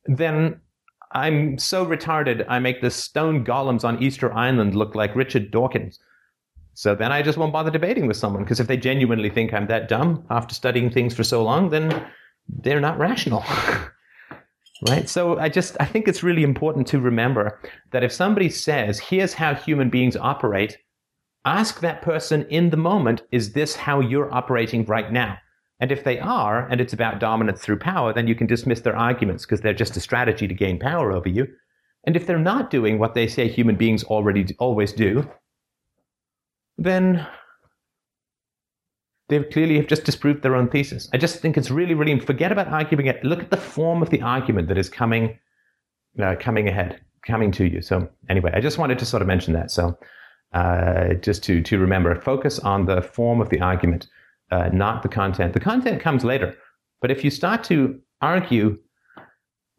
then 0.05 0.59
i'm 1.13 1.57
so 1.57 1.86
retarded 1.86 2.45
i 2.50 2.59
make 2.59 2.81
the 2.81 2.91
stone 2.91 3.43
golems 3.45 3.83
on 3.83 4.01
easter 4.03 4.33
island 4.33 4.75
look 4.75 4.95
like 4.95 5.15
richard 5.15 5.51
dawkins. 5.51 6.00
So 6.74 6.95
then 6.95 7.12
i 7.12 7.21
just 7.21 7.38
won't 7.38 7.53
bother 7.53 7.71
debating 7.71 8.07
with 8.07 8.17
someone 8.17 8.43
because 8.43 8.59
if 8.59 8.67
they 8.67 8.77
genuinely 8.77 9.29
think 9.29 9.53
i'm 9.53 9.67
that 9.67 9.88
dumb 9.88 10.25
after 10.29 10.53
studying 10.53 10.89
things 10.89 11.13
for 11.13 11.24
so 11.24 11.43
long 11.43 11.69
then 11.69 12.05
they're 12.48 12.81
not 12.81 12.98
rational 12.98 13.43
right? 14.88 15.09
So 15.09 15.38
i 15.39 15.50
just 15.50 15.75
i 15.79 15.86
think 15.86 16.07
it's 16.07 16.24
really 16.24 16.43
important 16.43 16.88
to 16.88 17.00
remember 17.00 17.59
that 17.91 18.03
if 18.03 18.12
somebody 18.12 18.50
says 18.50 19.00
here's 19.00 19.33
how 19.33 19.53
human 19.53 19.89
beings 19.89 20.15
operate 20.15 20.77
ask 21.45 21.79
that 21.79 22.01
person 22.01 22.43
in 22.50 22.69
the 22.69 22.77
moment 22.77 23.21
is 23.31 23.53
this 23.53 23.75
how 23.75 24.00
you're 24.00 24.33
operating 24.33 24.86
right 24.86 25.12
now? 25.12 25.38
And 25.81 25.91
if 25.91 26.03
they 26.03 26.19
are 26.19 26.67
and 26.67 26.81
it's 26.81 26.93
about 26.93 27.19
dominance 27.19 27.62
through 27.62 27.79
power 27.79 28.13
then 28.13 28.27
you 28.27 28.36
can 28.36 28.48
dismiss 28.48 28.81
their 28.81 28.95
arguments 28.95 29.45
because 29.45 29.62
they're 29.62 29.74
just 29.74 29.98
a 29.98 30.01
strategy 30.01 30.48
to 30.48 30.53
gain 30.53 30.79
power 30.79 31.12
over 31.12 31.29
you. 31.29 31.48
And 32.05 32.15
if 32.15 32.25
they're 32.25 32.39
not 32.39 32.69
doing 32.69 32.98
what 32.98 33.13
they 33.13 33.27
say 33.27 33.48
human 33.48 33.75
beings 33.75 34.03
already 34.03 34.55
always 34.59 34.93
do 34.93 35.29
then 36.77 37.27
they 39.29 39.43
clearly 39.43 39.77
have 39.77 39.88
just 39.88 40.03
disproved 40.03 40.41
their 40.41 40.55
own 40.55 40.67
thesis. 40.67 41.07
I 41.13 41.17
just 41.17 41.39
think 41.39 41.57
it's 41.57 41.71
really, 41.71 41.93
really 41.93 42.19
forget 42.19 42.51
about 42.51 42.67
arguing 42.67 43.05
it. 43.05 43.24
Look 43.24 43.39
at 43.39 43.51
the 43.51 43.57
form 43.57 44.01
of 44.01 44.09
the 44.09 44.21
argument 44.21 44.67
that 44.67 44.77
is 44.77 44.89
coming, 44.89 45.38
uh, 46.21 46.36
coming 46.39 46.67
ahead, 46.67 47.00
coming 47.25 47.51
to 47.51 47.65
you. 47.65 47.81
So 47.81 48.09
anyway, 48.27 48.51
I 48.53 48.59
just 48.59 48.77
wanted 48.77 49.00
to 49.00 49.05
sort 49.05 49.21
of 49.21 49.27
mention 49.27 49.53
that. 49.53 49.71
So 49.71 49.98
uh, 50.53 51.13
just 51.13 51.43
to 51.43 51.62
to 51.62 51.77
remember, 51.77 52.19
focus 52.19 52.59
on 52.59 52.86
the 52.86 53.01
form 53.01 53.39
of 53.39 53.50
the 53.50 53.62
argument, 53.62 54.07
uh, 54.51 54.69
not 54.74 55.03
the 55.03 55.09
content. 55.09 55.53
The 55.53 55.59
content 55.59 56.01
comes 56.01 56.24
later, 56.24 56.55
but 57.01 57.12
if 57.12 57.24
you 57.24 57.29
start 57.29 57.63
to 57.65 58.00
argue 58.21 58.79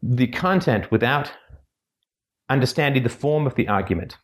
the 0.01 0.27
content 0.27 0.89
without 0.91 1.31
understanding 2.49 3.03
the 3.03 3.09
form 3.09 3.45
of 3.45 3.55
the 3.55 3.67
argument, 3.67 4.17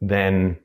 then 0.00 0.58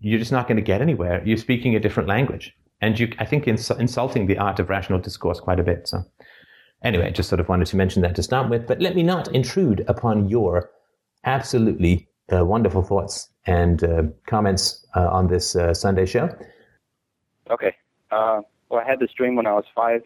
you're 0.00 0.18
just 0.18 0.32
not 0.32 0.46
going 0.46 0.56
to 0.56 0.62
get 0.62 0.80
anywhere. 0.80 1.22
You're 1.24 1.36
speaking 1.36 1.74
a 1.74 1.80
different 1.80 2.08
language. 2.08 2.54
And 2.80 2.98
you, 2.98 3.12
I 3.18 3.24
think, 3.24 3.48
ins- 3.48 3.70
insulting 3.70 4.26
the 4.26 4.38
art 4.38 4.60
of 4.60 4.68
rational 4.68 4.98
discourse 4.98 5.40
quite 5.40 5.58
a 5.58 5.62
bit. 5.62 5.88
So, 5.88 6.04
anyway, 6.84 7.06
I 7.06 7.10
just 7.10 7.28
sort 7.28 7.40
of 7.40 7.48
wanted 7.48 7.66
to 7.68 7.76
mention 7.76 8.02
that 8.02 8.14
to 8.16 8.22
start 8.22 8.50
with. 8.50 8.66
But 8.66 8.80
let 8.80 8.94
me 8.94 9.02
not 9.02 9.34
intrude 9.34 9.84
upon 9.88 10.28
your 10.28 10.70
absolutely 11.24 12.08
uh, 12.32 12.44
wonderful 12.44 12.82
thoughts 12.82 13.30
and 13.46 13.82
uh, 13.82 14.02
comments 14.26 14.84
uh, 14.94 15.08
on 15.08 15.28
this 15.28 15.56
uh, 15.56 15.72
Sunday 15.72 16.04
show. 16.04 16.28
Okay. 17.50 17.74
Uh, 18.10 18.42
well, 18.68 18.80
I 18.80 18.88
had 18.88 19.00
this 19.00 19.10
dream 19.16 19.36
when 19.36 19.46
I 19.46 19.52
was 19.52 19.64
five, 19.74 20.02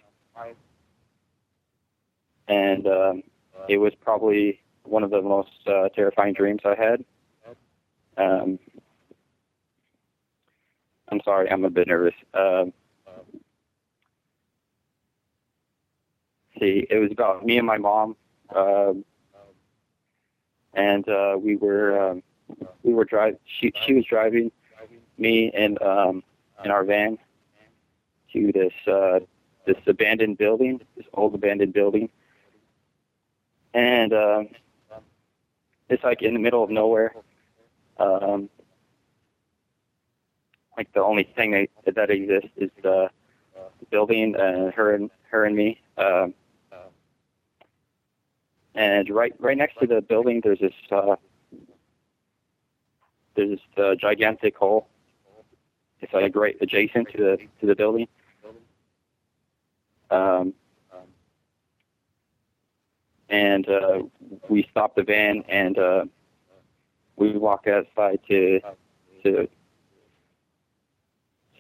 and 2.48 2.86
um, 2.86 3.22
it 3.68 3.78
was 3.78 3.92
probably 4.00 4.60
one 4.84 5.02
of 5.02 5.10
the 5.10 5.22
most 5.22 5.50
uh, 5.66 5.88
terrifying 5.90 6.34
dreams 6.34 6.60
I 6.64 6.74
had. 6.74 7.04
Um, 8.16 8.58
I'm 11.10 11.20
sorry, 11.24 11.50
I'm 11.50 11.64
a 11.64 11.70
bit 11.70 11.88
nervous. 11.88 12.14
Um, 12.34 12.72
see, 16.58 16.86
it 16.90 16.98
was 16.98 17.10
about 17.10 17.44
me 17.44 17.58
and 17.58 17.66
my 17.66 17.78
mom, 17.78 18.16
um, 18.54 19.04
and 20.74 21.08
uh, 21.08 21.36
we 21.38 21.56
were 21.56 22.10
um, 22.10 22.22
we 22.82 22.94
were 22.94 23.04
driving. 23.04 23.38
She 23.44 23.72
she 23.84 23.94
was 23.94 24.04
driving 24.04 24.52
me 25.18 25.50
and 25.54 25.80
um, 25.82 26.22
in 26.64 26.70
our 26.70 26.84
van 26.84 27.18
to 28.32 28.52
this 28.52 28.72
uh, 28.86 29.20
this 29.66 29.76
abandoned 29.86 30.38
building, 30.38 30.80
this 30.96 31.06
old 31.14 31.34
abandoned 31.34 31.72
building, 31.72 32.08
and 33.74 34.12
um, 34.12 34.48
it's 35.88 36.04
like 36.04 36.22
in 36.22 36.34
the 36.34 36.40
middle 36.40 36.62
of 36.62 36.70
nowhere. 36.70 37.14
Um, 37.98 38.48
like 40.76 40.92
the 40.92 41.02
only 41.02 41.24
thing 41.24 41.68
that, 41.84 41.94
that 41.94 42.10
exists 42.10 42.50
is 42.56 42.70
the, 42.82 43.10
building 43.90 44.36
and 44.36 44.72
her 44.72 44.94
and 44.94 45.10
her 45.30 45.44
and 45.44 45.56
me. 45.56 45.80
Um, 45.98 46.34
and 48.74 49.10
right 49.10 49.34
right 49.38 49.56
next 49.56 49.78
to 49.80 49.86
the 49.86 50.00
building, 50.00 50.40
there's 50.44 50.60
this 50.60 50.72
uh, 50.92 51.16
there's 53.34 53.58
this 53.58 53.84
uh, 53.84 53.94
gigantic 53.96 54.56
hole. 54.56 54.88
It's 56.00 56.12
like 56.12 56.34
right 56.36 56.56
adjacent 56.60 57.10
to 57.10 57.18
the 57.18 57.38
to 57.60 57.66
the 57.66 57.74
building. 57.74 58.06
Um, 60.10 60.54
and 63.28 63.68
uh, 63.68 64.02
we 64.48 64.66
stopped 64.70 64.96
the 64.96 65.04
van 65.04 65.44
and 65.48 65.78
uh, 65.78 66.04
we 67.16 67.36
walked 67.36 67.68
outside 67.68 68.20
to 68.28 68.60
to 69.24 69.48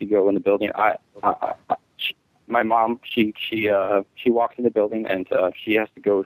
to 0.00 0.06
go 0.06 0.28
in 0.28 0.34
the 0.34 0.40
building. 0.40 0.70
I, 0.74 0.96
I, 1.22 1.54
I 1.70 1.76
she, 1.96 2.16
my 2.48 2.62
mom 2.62 3.00
she 3.04 3.34
she 3.38 3.68
uh 3.68 4.02
she 4.16 4.30
walks 4.30 4.56
in 4.58 4.64
the 4.64 4.70
building 4.70 5.06
and 5.06 5.30
uh, 5.32 5.50
she 5.64 5.74
has 5.74 5.88
to 5.94 6.00
go. 6.00 6.24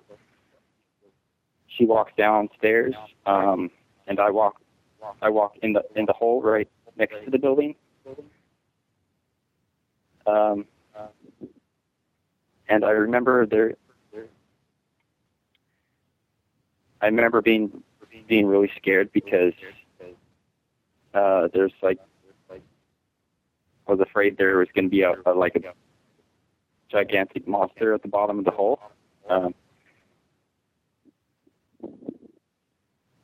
She 1.67 1.85
walks 1.85 2.13
downstairs, 2.17 2.95
um, 3.27 3.71
and 4.07 4.19
I 4.21 4.31
walk 4.31 4.61
I 5.21 5.29
walk 5.29 5.57
in 5.63 5.73
the 5.73 5.85
in 5.97 6.07
the 6.07 6.13
hole 6.13 6.41
right 6.41 6.69
next 6.97 7.17
to 7.25 7.31
the 7.31 7.39
building. 7.39 7.75
Um, 10.27 10.65
and 12.69 12.85
I 12.85 12.91
remember 12.91 13.47
there. 13.47 13.75
I 17.01 17.07
remember 17.07 17.43
being 17.43 17.83
being 18.29 18.47
really 18.47 18.71
scared 18.77 19.13
because 19.13 19.53
uh, 21.13 21.49
there's 21.53 21.73
like 21.83 21.99
was 23.87 24.01
afraid 24.01 24.37
there 24.39 24.59
was 24.59 24.69
going 24.75 24.87
to 24.87 24.91
be 24.91 25.03
a, 25.03 25.15
a 25.27 25.33
like 25.33 25.57
a 25.57 25.61
gigantic 26.91 27.47
monster 27.47 27.95
at 27.95 28.03
the 28.03 28.09
bottom 28.09 28.39
of 28.39 28.45
the 28.45 28.51
hole. 28.51 28.81
Um, 29.29 29.55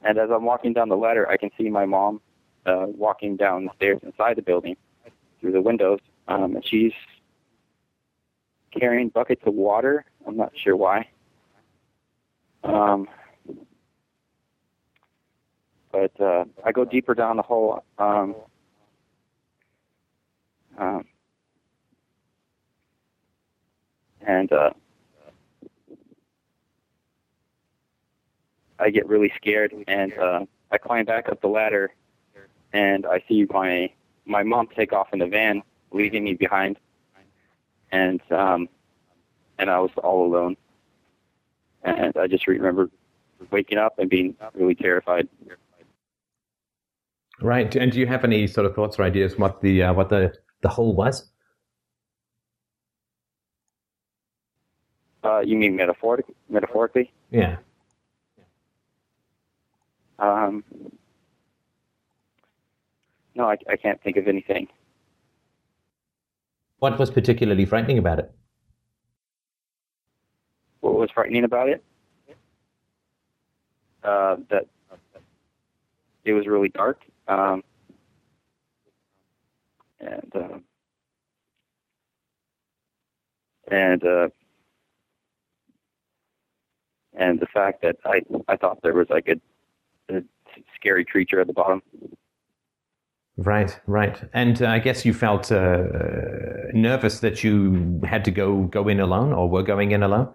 and 0.02 0.18
as 0.18 0.30
I'm 0.30 0.44
walking 0.44 0.72
down 0.72 0.88
the 0.88 0.96
ladder, 0.96 1.28
I 1.28 1.36
can 1.36 1.50
see 1.58 1.68
my 1.68 1.86
mom 1.86 2.20
uh, 2.66 2.86
walking 2.86 3.36
down 3.36 3.66
the 3.66 3.70
stairs 3.76 4.00
inside 4.02 4.36
the 4.36 4.42
building 4.42 4.76
through 5.40 5.52
the 5.52 5.60
windows, 5.62 6.00
um, 6.28 6.56
and 6.56 6.66
she's 6.66 6.92
carrying 8.78 9.08
buckets 9.08 9.42
of 9.46 9.54
water. 9.54 10.04
I'm 10.26 10.36
not 10.36 10.52
sure 10.56 10.76
why. 10.76 11.08
Um, 12.62 13.08
but 15.92 16.18
uh, 16.20 16.44
I 16.64 16.72
go 16.72 16.84
deeper 16.84 17.14
down 17.14 17.36
the 17.36 17.42
hole. 17.42 17.82
Um, 17.98 18.34
um, 20.80 21.04
and 24.22 24.50
uh, 24.50 24.70
I 28.78 28.90
get 28.90 29.06
really 29.06 29.30
scared, 29.36 29.74
and 29.86 30.12
uh, 30.18 30.46
I 30.70 30.78
climb 30.78 31.04
back 31.04 31.28
up 31.28 31.42
the 31.42 31.48
ladder, 31.48 31.92
and 32.72 33.06
I 33.06 33.22
see 33.28 33.46
my 33.50 33.92
my 34.24 34.42
mom 34.42 34.68
take 34.74 34.92
off 34.92 35.08
in 35.12 35.18
the 35.18 35.26
van, 35.26 35.62
leaving 35.92 36.24
me 36.24 36.34
behind, 36.34 36.78
and 37.92 38.20
um, 38.32 38.68
and 39.58 39.68
I 39.68 39.80
was 39.80 39.90
all 40.02 40.26
alone, 40.26 40.56
and 41.84 42.16
I 42.16 42.26
just 42.26 42.48
remember 42.48 42.90
waking 43.50 43.78
up 43.78 43.98
and 43.98 44.08
being 44.08 44.34
really 44.54 44.74
terrified. 44.74 45.28
Right. 47.42 47.74
And 47.74 47.90
do 47.90 47.98
you 47.98 48.06
have 48.06 48.24
any 48.24 48.46
sort 48.46 48.66
of 48.66 48.74
thoughts 48.74 48.98
or 48.98 49.02
ideas 49.02 49.38
what 49.38 49.62
the 49.62 49.82
uh, 49.82 49.92
what 49.94 50.10
the 50.10 50.34
the 50.62 50.68
hole 50.68 50.94
was? 50.94 51.30
Uh, 55.22 55.40
you 55.40 55.56
mean 55.56 55.76
metaphoric, 55.76 56.26
metaphorically? 56.48 57.12
Yeah. 57.30 57.56
Um, 60.18 60.64
no, 63.34 63.44
I, 63.48 63.56
I 63.68 63.76
can't 63.76 64.02
think 64.02 64.16
of 64.16 64.28
anything. 64.28 64.68
What 66.78 66.98
was 66.98 67.10
particularly 67.10 67.66
frightening 67.66 67.98
about 67.98 68.18
it? 68.18 68.32
What 70.80 70.94
was 70.94 71.10
frightening 71.10 71.44
about 71.44 71.68
it? 71.68 71.84
Uh, 74.02 74.36
that 74.48 74.66
it 76.24 76.32
was 76.32 76.46
really 76.46 76.70
dark. 76.70 77.02
Um, 77.28 77.62
and 80.00 80.32
uh, 80.34 80.58
and 83.70 84.04
uh, 84.04 84.28
and 87.14 87.40
the 87.40 87.46
fact 87.46 87.82
that 87.82 87.96
I 88.04 88.22
I 88.48 88.56
thought 88.56 88.82
there 88.82 88.94
was 88.94 89.08
like 89.10 89.28
a, 89.28 90.14
a 90.14 90.22
scary 90.74 91.04
creature 91.04 91.40
at 91.40 91.46
the 91.46 91.52
bottom. 91.52 91.82
Right, 93.36 93.80
right. 93.86 94.22
And 94.34 94.60
uh, 94.60 94.66
I 94.66 94.80
guess 94.80 95.06
you 95.06 95.14
felt 95.14 95.50
uh, 95.50 95.84
nervous 96.74 97.20
that 97.20 97.42
you 97.42 98.00
had 98.04 98.24
to 98.26 98.30
go 98.30 98.64
go 98.64 98.88
in 98.88 99.00
alone, 99.00 99.32
or 99.32 99.48
were 99.48 99.62
going 99.62 99.92
in 99.92 100.02
alone. 100.02 100.28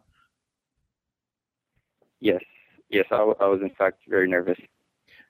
Yes, 2.19 2.41
yes, 2.89 3.05
I, 3.11 3.17
I 3.39 3.45
was 3.45 3.61
in 3.61 3.69
fact 3.77 3.99
very 4.07 4.27
nervous. 4.27 4.57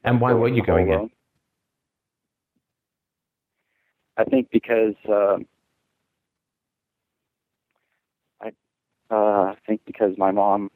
And 0.04 0.22
why 0.22 0.34
were 0.34 0.48
you 0.48 0.64
going 0.64 0.92
in? 0.92 1.10
I 4.18 4.24
think 4.26 4.50
because 4.52 4.96
uh, 5.10 5.38
I 8.42 8.50
uh, 9.12 9.16
I 9.16 9.56
think 9.68 9.82
because 9.86 10.14
my 10.18 10.32
mom. 10.32 10.72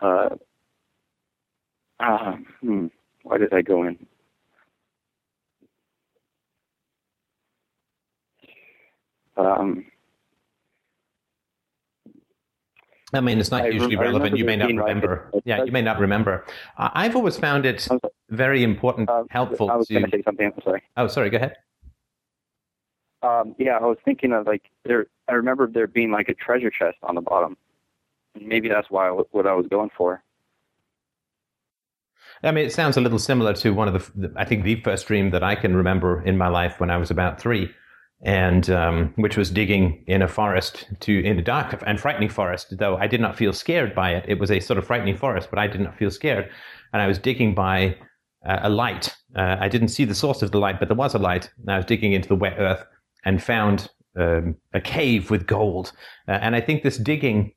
Uh, 0.00 0.30
uh, 2.00 2.36
hmm, 2.60 2.86
why 3.24 3.38
did 3.38 3.52
I 3.54 3.62
go 3.62 3.84
in? 3.84 4.06
Um, 9.36 9.86
I 13.14 13.20
mean, 13.20 13.38
it's 13.38 13.50
not 13.50 13.62
I 13.62 13.68
usually 13.68 13.96
relevant. 13.96 14.36
You 14.36 14.44
may 14.44 14.56
not 14.56 14.64
there 14.64 14.68
being, 14.68 14.78
like, 14.78 14.88
remember. 14.88 15.30
Yeah, 15.44 15.64
you 15.64 15.72
may 15.72 15.80
not 15.80 15.98
remember. 15.98 16.44
I've 16.76 17.16
always 17.16 17.38
found 17.38 17.64
it 17.64 17.88
very 18.28 18.62
important, 18.62 19.08
uh, 19.08 19.24
helpful 19.30 19.70
I 19.70 19.76
was 19.76 19.88
going 19.88 20.04
to. 20.04 20.10
to 20.10 20.16
say 20.18 20.22
something. 20.22 20.52
I'm 20.54 20.62
sorry. 20.62 20.82
Oh, 20.96 21.06
sorry. 21.06 21.30
Go 21.30 21.38
ahead. 21.38 21.56
Um, 23.22 23.54
yeah, 23.58 23.78
I 23.78 23.86
was 23.86 23.96
thinking 24.04 24.32
of 24.32 24.46
like 24.46 24.70
there. 24.84 25.06
I 25.26 25.32
remember 25.32 25.66
there 25.66 25.86
being 25.86 26.10
like 26.10 26.28
a 26.28 26.34
treasure 26.34 26.70
chest 26.70 26.98
on 27.02 27.14
the 27.14 27.20
bottom. 27.20 27.56
Maybe 28.40 28.68
that's 28.68 28.90
why 28.90 29.08
I 29.08 29.10
what 29.10 29.46
I 29.46 29.54
was 29.54 29.66
going 29.68 29.90
for. 29.96 30.22
I 32.42 32.52
mean, 32.52 32.66
it 32.66 32.72
sounds 32.72 32.96
a 32.96 33.00
little 33.00 33.18
similar 33.18 33.52
to 33.54 33.70
one 33.70 33.88
of 33.88 34.12
the, 34.14 34.32
I 34.36 34.44
think, 34.44 34.62
the 34.62 34.80
first 34.82 35.08
dream 35.08 35.30
that 35.30 35.42
I 35.42 35.56
can 35.56 35.74
remember 35.74 36.22
in 36.22 36.36
my 36.36 36.48
life 36.48 36.78
when 36.78 36.90
I 36.90 36.96
was 36.96 37.10
about 37.10 37.40
three. 37.40 37.70
And 38.22 38.68
um, 38.70 39.12
which 39.16 39.36
was 39.36 39.50
digging 39.50 40.02
in 40.06 40.22
a 40.22 40.28
forest 40.28 40.86
to 41.00 41.20
in 41.24 41.38
a 41.38 41.42
dark 41.42 41.82
and 41.86 42.00
frightening 42.00 42.28
forest. 42.28 42.76
Though 42.76 42.96
I 42.96 43.06
did 43.06 43.20
not 43.20 43.36
feel 43.36 43.52
scared 43.52 43.94
by 43.94 44.14
it, 44.14 44.24
it 44.28 44.38
was 44.38 44.50
a 44.50 44.60
sort 44.60 44.78
of 44.78 44.86
frightening 44.86 45.16
forest, 45.16 45.48
but 45.50 45.58
I 45.58 45.66
did 45.66 45.80
not 45.80 45.96
feel 45.96 46.10
scared. 46.10 46.50
And 46.92 47.00
I 47.00 47.06
was 47.06 47.18
digging 47.18 47.54
by 47.54 47.96
uh, 48.44 48.60
a 48.62 48.70
light. 48.70 49.14
Uh, 49.36 49.56
I 49.60 49.68
didn't 49.68 49.88
see 49.88 50.04
the 50.04 50.14
source 50.14 50.42
of 50.42 50.50
the 50.50 50.58
light, 50.58 50.78
but 50.78 50.88
there 50.88 50.96
was 50.96 51.14
a 51.14 51.18
light. 51.18 51.50
And 51.60 51.70
I 51.70 51.76
was 51.76 51.86
digging 51.86 52.12
into 52.12 52.28
the 52.28 52.34
wet 52.34 52.56
earth 52.58 52.84
and 53.24 53.42
found 53.42 53.90
um, 54.16 54.56
a 54.72 54.80
cave 54.80 55.30
with 55.30 55.46
gold. 55.46 55.92
Uh, 56.26 56.32
and 56.32 56.56
I 56.56 56.60
think 56.60 56.82
this 56.82 56.96
digging 56.96 57.52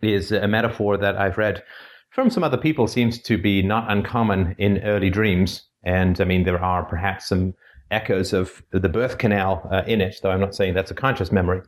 is 0.00 0.32
a 0.32 0.48
metaphor 0.48 0.96
that 0.96 1.16
I've 1.16 1.38
read 1.38 1.62
from 2.10 2.30
some 2.30 2.44
other 2.44 2.58
people 2.58 2.86
seems 2.86 3.20
to 3.22 3.38
be 3.38 3.62
not 3.62 3.90
uncommon 3.90 4.54
in 4.58 4.82
early 4.82 5.10
dreams. 5.10 5.62
And 5.82 6.20
I 6.20 6.24
mean, 6.24 6.44
there 6.44 6.62
are 6.62 6.84
perhaps 6.84 7.28
some 7.28 7.54
echoes 7.92 8.32
of 8.32 8.62
the 8.70 8.88
birth 8.88 9.18
canal 9.18 9.68
uh, 9.70 9.82
in 9.86 10.00
it, 10.00 10.16
though 10.22 10.30
I'm 10.30 10.40
not 10.40 10.54
saying 10.54 10.74
that's 10.74 10.90
a 10.90 10.94
conscious 10.94 11.30
memory. 11.30 11.62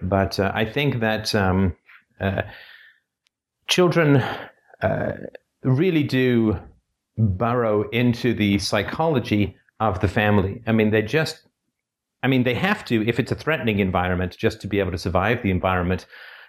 But 0.00 0.38
uh, 0.38 0.52
I 0.54 0.64
think 0.64 1.00
that 1.00 1.34
um, 1.34 1.76
uh, 2.20 2.42
children 3.68 4.16
uh, 4.82 5.12
really 5.62 6.02
do 6.02 6.58
burrow 7.16 7.88
into 7.90 8.34
the 8.34 8.58
psychology 8.58 9.56
of 9.80 10.00
the 10.00 10.08
family. 10.08 10.62
I 10.66 10.72
mean, 10.72 10.90
they 10.90 11.02
just, 11.02 11.42
I 12.22 12.28
mean, 12.28 12.44
they 12.44 12.54
have 12.54 12.84
to, 12.86 13.06
if 13.06 13.18
it's 13.18 13.32
a 13.32 13.36
threatening 13.36 13.78
environment, 13.78 14.36
just 14.36 14.60
to 14.62 14.66
be 14.66 14.80
able 14.80 14.92
to 14.92 14.98
survive 14.98 15.42
the 15.42 15.50
environment. 15.50 16.06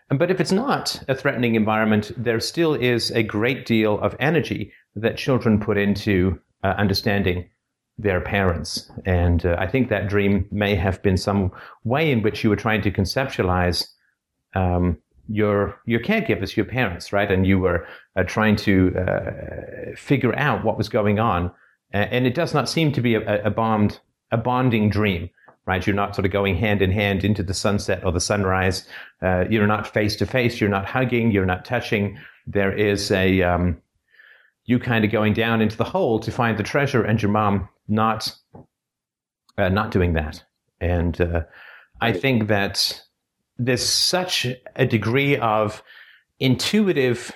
But 0.09 0.29
if 0.29 0.39
it's 0.39 0.51
not 0.51 1.01
a 1.07 1.15
threatening 1.15 1.55
environment, 1.55 2.11
there 2.17 2.39
still 2.39 2.73
is 2.73 3.11
a 3.11 3.23
great 3.23 3.65
deal 3.65 3.99
of 3.99 4.15
energy 4.19 4.71
that 4.95 5.17
children 5.17 5.59
put 5.59 5.77
into 5.77 6.39
uh, 6.63 6.75
understanding 6.77 7.49
their 7.97 8.21
parents. 8.21 8.91
And 9.05 9.45
uh, 9.45 9.55
I 9.59 9.67
think 9.67 9.89
that 9.89 10.09
dream 10.09 10.47
may 10.51 10.75
have 10.75 11.01
been 11.03 11.17
some 11.17 11.51
way 11.83 12.11
in 12.11 12.21
which 12.21 12.43
you 12.43 12.49
were 12.49 12.55
trying 12.55 12.81
to 12.81 12.91
conceptualize 12.91 13.85
um, 14.55 14.97
your 15.29 15.79
your 15.85 15.99
caregivers, 15.99 16.55
your 16.55 16.65
parents, 16.65 17.13
right? 17.13 17.31
And 17.31 17.47
you 17.47 17.59
were 17.59 17.87
uh, 18.15 18.23
trying 18.23 18.55
to 18.57 18.95
uh, 18.97 19.95
figure 19.95 20.37
out 20.37 20.63
what 20.63 20.77
was 20.77 20.89
going 20.89 21.19
on. 21.19 21.51
And 21.91 22.25
it 22.25 22.33
does 22.33 22.55
not 22.55 22.67
seem 22.67 22.91
to 22.93 23.01
be 23.01 23.13
a, 23.13 23.45
a 23.45 23.51
bond 23.51 23.99
a 24.31 24.37
bonding 24.37 24.89
dream, 24.89 25.29
right? 25.67 25.85
You're 25.85 25.95
not 25.95 26.15
sort 26.15 26.25
of 26.25 26.31
going 26.31 26.57
hand 26.57 26.81
in 26.81 26.91
hand 26.91 27.23
into 27.23 27.43
the 27.43 27.53
sunset 27.53 28.03
or 28.03 28.11
the 28.11 28.19
sunrise. 28.19 28.87
Uh, 29.21 29.45
you're 29.47 29.67
not 29.67 29.87
face 29.87 30.15
to 30.17 30.25
face. 30.25 30.59
You're 30.59 30.71
not 30.71 30.85
hugging. 30.85 31.31
You're 31.31 31.45
not 31.45 31.65
touching. 31.65 32.17
There 32.47 32.73
is 32.73 33.11
a 33.11 33.43
um, 33.43 33.81
you 34.65 34.79
kind 34.79 35.05
of 35.05 35.11
going 35.11 35.33
down 35.33 35.61
into 35.61 35.77
the 35.77 35.83
hole 35.83 36.19
to 36.19 36.31
find 36.31 36.57
the 36.57 36.63
treasure, 36.63 37.03
and 37.03 37.21
your 37.21 37.31
mom 37.31 37.69
not 37.87 38.35
uh, 39.57 39.69
not 39.69 39.91
doing 39.91 40.13
that. 40.13 40.43
And 40.79 41.19
uh, 41.21 41.43
I 42.01 42.11
think 42.11 42.47
that 42.47 43.01
there's 43.57 43.87
such 43.87 44.47
a 44.75 44.85
degree 44.85 45.37
of 45.37 45.83
intuitive 46.39 47.31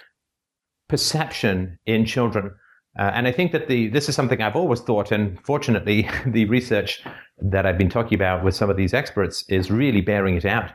perception 0.89 1.77
in 1.85 2.05
children. 2.05 2.51
Uh, 2.97 3.11
and 3.13 3.27
I 3.27 3.31
think 3.31 3.51
that 3.51 3.67
the 3.67 3.89
this 3.89 4.09
is 4.09 4.15
something 4.15 4.41
I've 4.41 4.55
always 4.55 4.81
thought, 4.81 5.11
and 5.11 5.39
fortunately, 5.45 6.09
the 6.25 6.45
research 6.45 7.03
that 7.39 7.65
I've 7.65 7.77
been 7.77 7.89
talking 7.89 8.15
about 8.15 8.43
with 8.43 8.55
some 8.55 8.69
of 8.69 8.77
these 8.77 8.93
experts 8.93 9.43
is 9.47 9.69
really 9.69 10.01
bearing 10.01 10.35
it 10.35 10.45
out. 10.45 10.71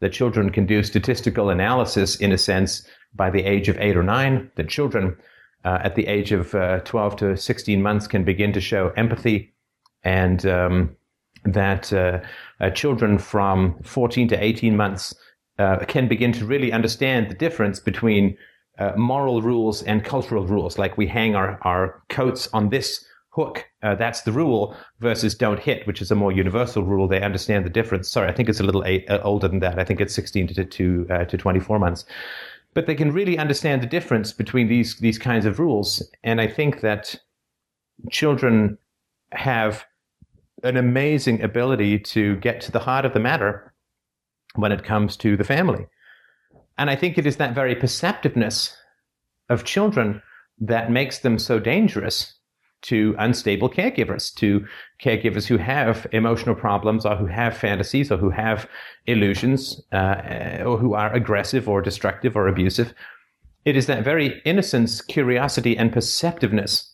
That 0.00 0.12
children 0.12 0.50
can 0.50 0.66
do 0.66 0.82
statistical 0.82 1.50
analysis 1.50 2.16
in 2.16 2.30
a 2.32 2.38
sense 2.38 2.86
by 3.14 3.30
the 3.30 3.44
age 3.44 3.68
of 3.68 3.78
eight 3.78 3.96
or 3.96 4.02
nine. 4.02 4.50
That 4.56 4.68
children 4.68 5.16
uh, 5.64 5.78
at 5.82 5.94
the 5.94 6.06
age 6.06 6.32
of 6.32 6.54
uh, 6.54 6.80
12 6.80 7.16
to 7.16 7.36
16 7.36 7.82
months 7.82 8.06
can 8.06 8.24
begin 8.24 8.52
to 8.52 8.60
show 8.60 8.90
empathy, 8.96 9.54
and 10.02 10.44
um, 10.46 10.96
that 11.44 11.92
uh, 11.92 12.20
uh 12.60 12.70
children 12.70 13.18
from 13.18 13.76
14 13.82 14.28
to 14.28 14.42
18 14.42 14.76
months 14.76 15.14
uh, 15.58 15.78
can 15.86 16.08
begin 16.08 16.32
to 16.32 16.44
really 16.44 16.72
understand 16.72 17.30
the 17.30 17.34
difference 17.34 17.80
between 17.80 18.36
uh, 18.78 18.92
moral 18.96 19.40
rules 19.40 19.82
and 19.82 20.04
cultural 20.04 20.46
rules. 20.46 20.78
Like 20.78 20.98
we 20.98 21.06
hang 21.06 21.34
our, 21.34 21.58
our 21.62 22.02
coats 22.08 22.48
on 22.52 22.70
this 22.70 23.04
hook, 23.30 23.64
that's 23.82 24.22
the 24.22 24.32
rule, 24.32 24.76
versus 25.00 25.34
don't 25.34 25.58
hit, 25.58 25.86
which 25.86 26.00
is 26.00 26.10
a 26.10 26.14
more 26.14 26.30
universal 26.30 26.84
rule. 26.84 27.08
They 27.08 27.20
understand 27.20 27.66
the 27.66 27.70
difference. 27.70 28.08
Sorry, 28.08 28.28
I 28.28 28.32
think 28.32 28.48
it's 28.48 28.60
a 28.60 28.64
little 28.64 28.84
older 29.22 29.48
than 29.48 29.58
that. 29.58 29.78
I 29.78 29.84
think 29.84 30.00
it's 30.00 30.14
16 30.14 30.48
to, 30.48 30.64
to, 30.64 31.04
to 31.26 31.36
24 31.36 31.78
months 31.80 32.04
but 32.74 32.86
they 32.86 32.94
can 32.94 33.12
really 33.12 33.38
understand 33.38 33.82
the 33.82 33.86
difference 33.86 34.32
between 34.32 34.68
these 34.68 34.98
these 34.98 35.18
kinds 35.18 35.46
of 35.46 35.58
rules. 35.58 36.02
And 36.22 36.40
I 36.40 36.48
think 36.48 36.80
that 36.80 37.16
children 38.10 38.76
have 39.32 39.84
an 40.62 40.76
amazing 40.76 41.42
ability 41.42 41.98
to 41.98 42.36
get 42.36 42.60
to 42.62 42.72
the 42.72 42.80
heart 42.80 43.04
of 43.04 43.14
the 43.14 43.20
matter 43.20 43.72
when 44.56 44.72
it 44.72 44.84
comes 44.84 45.16
to 45.18 45.36
the 45.36 45.44
family. 45.44 45.86
And 46.78 46.90
I 46.90 46.96
think 46.96 47.18
it 47.18 47.26
is 47.26 47.36
that 47.36 47.54
very 47.54 47.74
perceptiveness 47.74 48.76
of 49.48 49.64
children 49.64 50.22
that 50.58 50.90
makes 50.90 51.20
them 51.20 51.38
so 51.38 51.58
dangerous 51.58 52.33
to 52.84 53.14
unstable 53.18 53.68
caregivers, 53.68 54.32
to 54.34 54.64
caregivers 55.02 55.46
who 55.46 55.56
have 55.56 56.06
emotional 56.12 56.54
problems 56.54 57.04
or 57.04 57.16
who 57.16 57.26
have 57.26 57.56
fantasies 57.56 58.12
or 58.12 58.16
who 58.16 58.30
have 58.30 58.68
illusions 59.06 59.82
uh, 59.92 60.62
or 60.64 60.78
who 60.78 60.94
are 60.94 61.12
aggressive 61.12 61.68
or 61.68 61.80
destructive 61.80 62.36
or 62.36 62.46
abusive. 62.46 62.94
It 63.64 63.76
is 63.76 63.86
that 63.86 64.04
very 64.04 64.42
innocence, 64.44 65.00
curiosity, 65.00 65.76
and 65.76 65.92
perceptiveness 65.92 66.92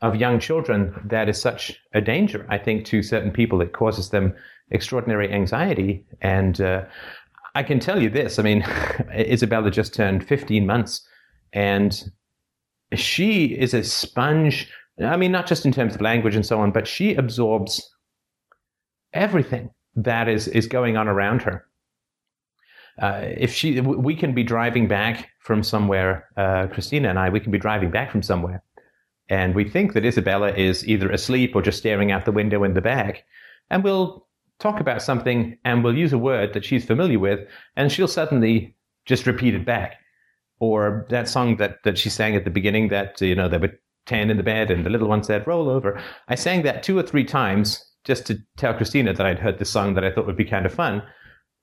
of 0.00 0.16
young 0.16 0.40
children 0.40 0.94
that 1.04 1.28
is 1.28 1.40
such 1.40 1.78
a 1.92 2.00
danger, 2.00 2.46
I 2.48 2.56
think, 2.56 2.86
to 2.86 3.02
certain 3.02 3.30
people. 3.30 3.60
It 3.60 3.72
causes 3.72 4.10
them 4.10 4.34
extraordinary 4.70 5.30
anxiety. 5.30 6.06
And 6.22 6.60
uh, 6.60 6.84
I 7.54 7.62
can 7.62 7.80
tell 7.80 8.00
you 8.00 8.08
this 8.08 8.38
I 8.38 8.42
mean, 8.42 8.64
Isabella 9.14 9.70
just 9.70 9.94
turned 9.94 10.26
15 10.26 10.66
months, 10.66 11.06
and 11.52 12.10
she 12.94 13.46
is 13.46 13.74
a 13.74 13.84
sponge 13.84 14.72
I 15.04 15.16
mean, 15.16 15.32
not 15.32 15.46
just 15.46 15.64
in 15.64 15.72
terms 15.72 15.94
of 15.94 16.00
language 16.00 16.34
and 16.34 16.44
so 16.44 16.60
on, 16.60 16.72
but 16.72 16.88
she 16.88 17.14
absorbs 17.14 17.94
everything 19.12 19.70
that 19.96 20.28
is 20.28 20.48
is 20.48 20.66
going 20.66 20.96
on 20.96 21.08
around 21.08 21.42
her. 21.42 21.64
Uh, 23.00 23.22
if 23.36 23.54
she, 23.54 23.80
we 23.80 24.16
can 24.16 24.34
be 24.34 24.42
driving 24.42 24.88
back 24.88 25.28
from 25.40 25.62
somewhere, 25.62 26.28
uh, 26.36 26.66
Christina 26.66 27.08
and 27.08 27.18
I, 27.18 27.28
we 27.28 27.38
can 27.38 27.52
be 27.52 27.58
driving 27.58 27.92
back 27.92 28.10
from 28.10 28.22
somewhere, 28.22 28.62
and 29.28 29.54
we 29.54 29.68
think 29.68 29.92
that 29.92 30.04
Isabella 30.04 30.52
is 30.52 30.86
either 30.86 31.08
asleep 31.10 31.54
or 31.54 31.62
just 31.62 31.78
staring 31.78 32.10
out 32.10 32.24
the 32.24 32.32
window 32.32 32.64
in 32.64 32.74
the 32.74 32.80
back, 32.80 33.24
and 33.70 33.84
we'll 33.84 34.26
talk 34.58 34.80
about 34.80 35.00
something 35.00 35.56
and 35.64 35.84
we'll 35.84 35.96
use 35.96 36.12
a 36.12 36.18
word 36.18 36.52
that 36.52 36.64
she's 36.64 36.84
familiar 36.84 37.20
with, 37.20 37.40
and 37.76 37.92
she'll 37.92 38.08
suddenly 38.08 38.74
just 39.06 39.26
repeat 39.26 39.54
it 39.54 39.64
back. 39.64 39.96
Or 40.60 41.06
that 41.10 41.28
song 41.28 41.56
that, 41.58 41.84
that 41.84 41.98
she 41.98 42.10
sang 42.10 42.34
at 42.34 42.42
the 42.44 42.50
beginning 42.50 42.88
that, 42.88 43.20
you 43.20 43.36
know, 43.36 43.48
there 43.48 43.60
were 43.60 43.78
10 44.08 44.30
in 44.30 44.36
the 44.36 44.42
bed 44.42 44.70
and 44.70 44.84
the 44.84 44.90
little 44.90 45.08
one 45.08 45.22
said, 45.22 45.46
roll 45.46 45.68
over. 45.68 46.00
I 46.26 46.34
sang 46.34 46.62
that 46.62 46.82
two 46.82 46.98
or 46.98 47.02
three 47.02 47.24
times 47.24 47.84
just 48.04 48.26
to 48.26 48.38
tell 48.56 48.74
Christina 48.74 49.12
that 49.12 49.26
I'd 49.26 49.38
heard 49.38 49.58
this 49.58 49.70
song 49.70 49.94
that 49.94 50.04
I 50.04 50.10
thought 50.10 50.26
would 50.26 50.36
be 50.36 50.44
kind 50.44 50.66
of 50.66 50.74
fun. 50.74 51.02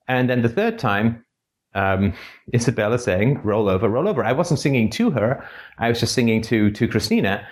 And 0.08 0.30
then 0.30 0.44
the 0.44 0.50
third 0.50 0.80
time, 0.80 1.26
um, 1.74 2.14
Isabella 2.54 3.00
saying, 3.00 3.42
roll 3.44 3.68
over, 3.68 3.90
roll 3.90 4.08
over. 4.08 4.24
I 4.24 4.32
wasn't 4.32 4.60
singing 4.60 4.90
to 4.92 5.10
her. 5.12 5.46
I 5.80 5.90
was 5.90 6.00
just 6.00 6.14
singing 6.14 6.42
to, 6.44 6.72
to 6.72 6.88
Christina. 6.88 7.46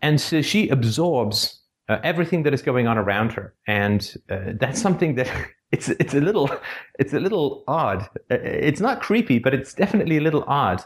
And 0.00 0.20
so 0.20 0.42
she 0.42 0.68
absorbs 0.68 1.60
uh, 1.88 1.98
everything 2.02 2.42
that 2.44 2.54
is 2.54 2.62
going 2.62 2.86
on 2.86 2.98
around 2.98 3.32
her. 3.32 3.54
And 3.66 4.14
uh, 4.30 4.52
that's 4.58 4.80
something 4.80 5.14
that 5.16 5.30
it's, 5.72 5.90
it's 5.90 6.14
a 6.14 6.20
little, 6.20 6.50
it's 6.98 7.12
a 7.12 7.20
little 7.20 7.64
odd. 7.68 8.08
Uh, 8.30 8.36
it's 8.42 8.80
not 8.80 9.02
creepy, 9.02 9.38
but 9.38 9.54
it's 9.54 9.74
definitely 9.74 10.16
a 10.16 10.22
little 10.22 10.44
odd 10.46 10.82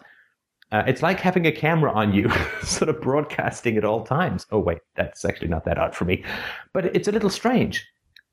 uh, 0.72 0.82
it's 0.86 1.02
like 1.02 1.20
having 1.20 1.46
a 1.46 1.52
camera 1.52 1.92
on 1.92 2.12
you, 2.14 2.30
sort 2.62 2.88
of 2.88 3.00
broadcasting 3.00 3.76
at 3.76 3.84
all 3.84 4.04
times. 4.04 4.46
Oh 4.50 4.58
wait, 4.58 4.78
that's 4.96 5.24
actually 5.24 5.48
not 5.48 5.64
that 5.66 5.78
odd 5.78 5.94
for 5.94 6.06
me, 6.06 6.24
but 6.72 6.86
it's 6.96 7.08
a 7.08 7.12
little 7.12 7.30
strange 7.30 7.86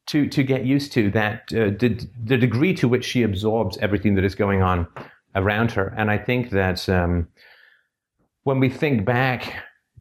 to 0.07 0.27
to 0.29 0.41
get 0.41 0.65
used 0.65 0.93
to 0.93 1.11
that 1.11 1.43
uh, 1.51 1.69
the, 1.77 2.07
the 2.23 2.37
degree 2.37 2.73
to 2.75 2.87
which 2.87 3.05
she 3.05 3.23
absorbs 3.23 3.77
everything 3.79 4.15
that 4.15 4.23
is 4.23 4.35
going 4.35 4.61
on 4.61 4.87
around 5.35 5.71
her. 5.71 5.93
And 5.97 6.09
I 6.09 6.17
think 6.17 6.49
that 6.51 6.87
um, 6.87 7.27
when 8.43 8.59
we 8.59 8.69
think 8.69 9.05
back 9.05 9.53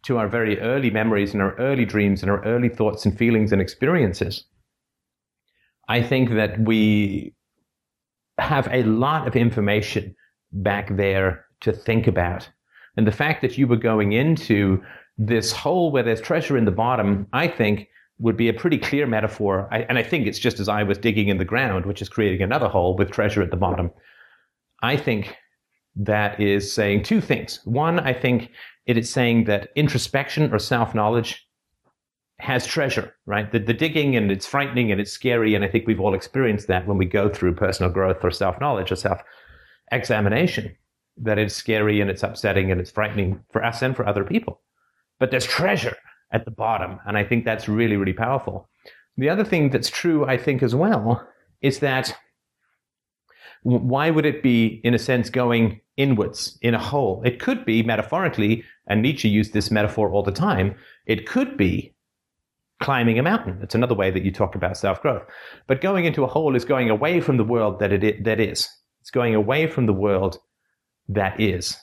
to 0.04 0.16
our 0.16 0.28
very 0.28 0.60
early 0.60 0.90
memories 0.90 1.32
and 1.32 1.42
our 1.42 1.56
early 1.56 1.84
dreams 1.84 2.22
and 2.22 2.30
our 2.30 2.42
early 2.44 2.68
thoughts 2.68 3.04
and 3.04 3.18
feelings 3.18 3.52
and 3.52 3.60
experiences, 3.60 4.44
I 5.88 6.02
think 6.02 6.30
that 6.30 6.60
we 6.60 7.34
have 8.38 8.68
a 8.70 8.84
lot 8.84 9.26
of 9.26 9.34
information 9.34 10.14
back 10.52 10.96
there 10.96 11.44
to 11.60 11.72
think 11.72 12.06
about. 12.06 12.48
And 12.96 13.06
the 13.06 13.12
fact 13.12 13.42
that 13.42 13.56
you 13.58 13.66
were 13.66 13.76
going 13.76 14.12
into 14.12 14.82
this 15.16 15.52
hole 15.52 15.90
where 15.90 16.02
there's 16.02 16.20
treasure 16.20 16.56
in 16.56 16.64
the 16.64 16.70
bottom, 16.70 17.26
I 17.32 17.48
think 17.48 17.88
would 18.18 18.36
be 18.36 18.48
a 18.48 18.54
pretty 18.54 18.78
clear 18.78 19.06
metaphor. 19.06 19.68
I, 19.70 19.80
and 19.82 19.98
I 19.98 20.02
think 20.02 20.26
it's 20.26 20.38
just 20.38 20.58
as 20.60 20.68
I 20.68 20.82
was 20.82 20.98
digging 20.98 21.28
in 21.28 21.38
the 21.38 21.44
ground, 21.44 21.86
which 21.86 22.02
is 22.02 22.08
creating 22.08 22.42
another 22.42 22.68
hole 22.68 22.96
with 22.96 23.10
treasure 23.10 23.42
at 23.42 23.50
the 23.50 23.56
bottom. 23.56 23.90
I 24.82 24.96
think 24.96 25.36
that 25.96 26.40
is 26.40 26.72
saying 26.72 27.02
two 27.02 27.20
things. 27.20 27.60
One, 27.64 28.00
I 28.00 28.12
think 28.12 28.50
it 28.86 28.96
is 28.96 29.10
saying 29.10 29.44
that 29.44 29.68
introspection 29.76 30.52
or 30.52 30.58
self 30.58 30.94
knowledge 30.94 31.46
has 32.40 32.66
treasure, 32.66 33.14
right? 33.26 33.50
The, 33.50 33.58
the 33.58 33.74
digging 33.74 34.16
and 34.16 34.30
it's 34.30 34.46
frightening 34.46 34.92
and 34.92 35.00
it's 35.00 35.10
scary. 35.10 35.54
And 35.54 35.64
I 35.64 35.68
think 35.68 35.86
we've 35.86 36.00
all 36.00 36.14
experienced 36.14 36.68
that 36.68 36.86
when 36.86 36.96
we 36.96 37.04
go 37.04 37.28
through 37.28 37.56
personal 37.56 37.90
growth 37.90 38.24
or 38.24 38.30
self 38.30 38.60
knowledge 38.60 38.92
or 38.92 38.96
self 38.96 39.20
examination, 39.90 40.74
that 41.22 41.38
it's 41.38 41.54
scary 41.54 42.00
and 42.00 42.10
it's 42.10 42.22
upsetting 42.22 42.70
and 42.70 42.80
it's 42.80 42.90
frightening 42.90 43.44
for 43.50 43.64
us 43.64 43.82
and 43.82 43.96
for 43.96 44.06
other 44.06 44.24
people. 44.24 44.60
But 45.18 45.30
there's 45.30 45.46
treasure 45.46 45.96
at 46.32 46.44
the 46.44 46.50
bottom. 46.50 46.98
And 47.06 47.16
I 47.16 47.24
think 47.24 47.44
that's 47.44 47.68
really, 47.68 47.96
really 47.96 48.12
powerful. 48.12 48.68
The 49.16 49.28
other 49.28 49.44
thing 49.44 49.70
that's 49.70 49.90
true, 49.90 50.24
I 50.26 50.36
think, 50.36 50.62
as 50.62 50.74
well, 50.74 51.26
is 51.60 51.80
that 51.80 52.16
why 53.62 54.10
would 54.10 54.24
it 54.24 54.42
be, 54.42 54.80
in 54.84 54.94
a 54.94 54.98
sense, 54.98 55.30
going 55.30 55.80
inwards 55.96 56.58
in 56.62 56.74
a 56.74 56.78
hole? 56.78 57.22
It 57.24 57.40
could 57.40 57.64
be 57.64 57.82
metaphorically, 57.82 58.64
and 58.86 59.02
Nietzsche 59.02 59.28
used 59.28 59.52
this 59.52 59.70
metaphor 59.70 60.10
all 60.10 60.22
the 60.22 60.30
time. 60.30 60.76
It 61.06 61.26
could 61.26 61.56
be 61.56 61.92
climbing 62.80 63.18
a 63.18 63.22
mountain. 63.22 63.58
It's 63.60 63.74
another 63.74 63.94
way 63.94 64.10
that 64.12 64.22
you 64.22 64.30
talk 64.30 64.54
about 64.54 64.76
self 64.76 65.02
growth. 65.02 65.22
But 65.66 65.80
going 65.80 66.04
into 66.04 66.22
a 66.22 66.28
hole 66.28 66.54
is 66.54 66.64
going 66.64 66.88
away 66.88 67.20
from 67.20 67.36
the 67.36 67.44
world 67.44 67.80
that 67.80 67.92
it 67.92 68.24
that 68.24 68.38
is. 68.38 68.68
It's 69.00 69.10
going 69.10 69.34
away 69.34 69.66
from 69.66 69.86
the 69.86 69.92
world 69.92 70.38
that 71.08 71.40
is. 71.40 71.76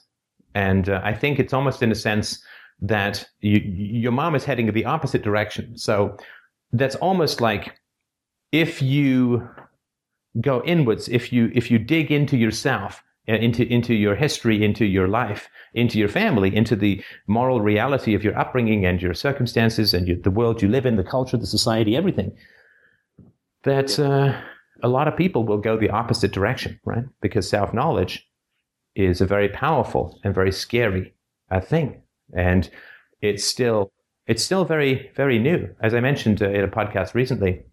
And 0.54 0.90
uh, 0.90 1.02
I 1.04 1.14
think 1.14 1.40
it's 1.40 1.54
almost 1.54 1.84
in 1.84 1.92
a 1.92 1.96
sense 1.96 2.42
that 2.82 3.28
you, 3.42 3.60
your 3.60 4.12
mom 4.12 4.36
is 4.36 4.46
heading 4.46 4.68
in 4.68 4.74
the 4.74 4.86
opposite 4.86 5.22
direction. 5.22 5.78
So 5.78 6.18
that's 6.72 6.96
almost 6.96 7.42
like 7.42 7.80
if 8.52 8.82
you 8.82 9.48
go 10.42 10.62
inwards, 10.64 11.08
if 11.10 11.32
you 11.32 11.52
if 11.54 11.72
you 11.72 11.80
dig 11.80 12.12
into 12.12 12.38
yourself, 12.38 13.04
uh, 13.28 13.34
into 13.34 13.66
into 13.72 13.94
your 13.94 14.16
history, 14.16 14.64
into 14.64 14.86
your 14.86 15.08
life, 15.08 15.50
into 15.74 15.98
your 15.98 16.10
family, 16.10 16.56
into 16.56 16.76
the 16.76 17.04
moral 17.28 17.62
reality 17.62 18.14
of 18.14 18.24
your 18.24 18.38
upbringing 18.38 18.86
and 18.86 19.02
your 19.02 19.14
circumstances 19.14 19.94
and 19.94 20.08
your, 20.08 20.18
the 20.18 20.32
world 20.32 20.62
you 20.62 20.70
live 20.70 20.86
in, 20.86 20.96
the 20.96 21.04
culture, 21.04 21.38
the 21.38 21.48
society, 21.48 21.96
everything. 21.96 22.32
That 23.64 23.98
uh, 24.00 24.40
a 24.84 24.88
lot 24.88 25.08
of 25.08 25.18
people 25.18 25.46
will 25.46 25.58
go 25.58 25.78
the 25.78 25.90
opposite 25.90 26.32
direction, 26.32 26.80
right? 26.86 27.06
Because 27.22 27.50
self 27.50 27.74
knowledge 27.74 28.28
is 28.96 29.22
a 29.22 29.26
very 29.26 29.50
powerful 29.50 30.20
and 30.24 30.34
very 30.34 30.52
scary 30.52 31.14
uh, 31.52 31.60
thing, 31.60 32.02
and 32.36 32.70
it's 33.22 33.44
still 33.44 33.92
it's 34.28 34.44
still 34.44 34.66
very 34.66 35.12
very 35.16 35.40
new. 35.40 35.70
As 35.82 35.94
I 35.94 36.00
mentioned 36.00 36.42
uh, 36.42 36.50
in 36.50 36.64
a 36.64 36.68
podcast 36.68 37.14
recently, 37.14 37.64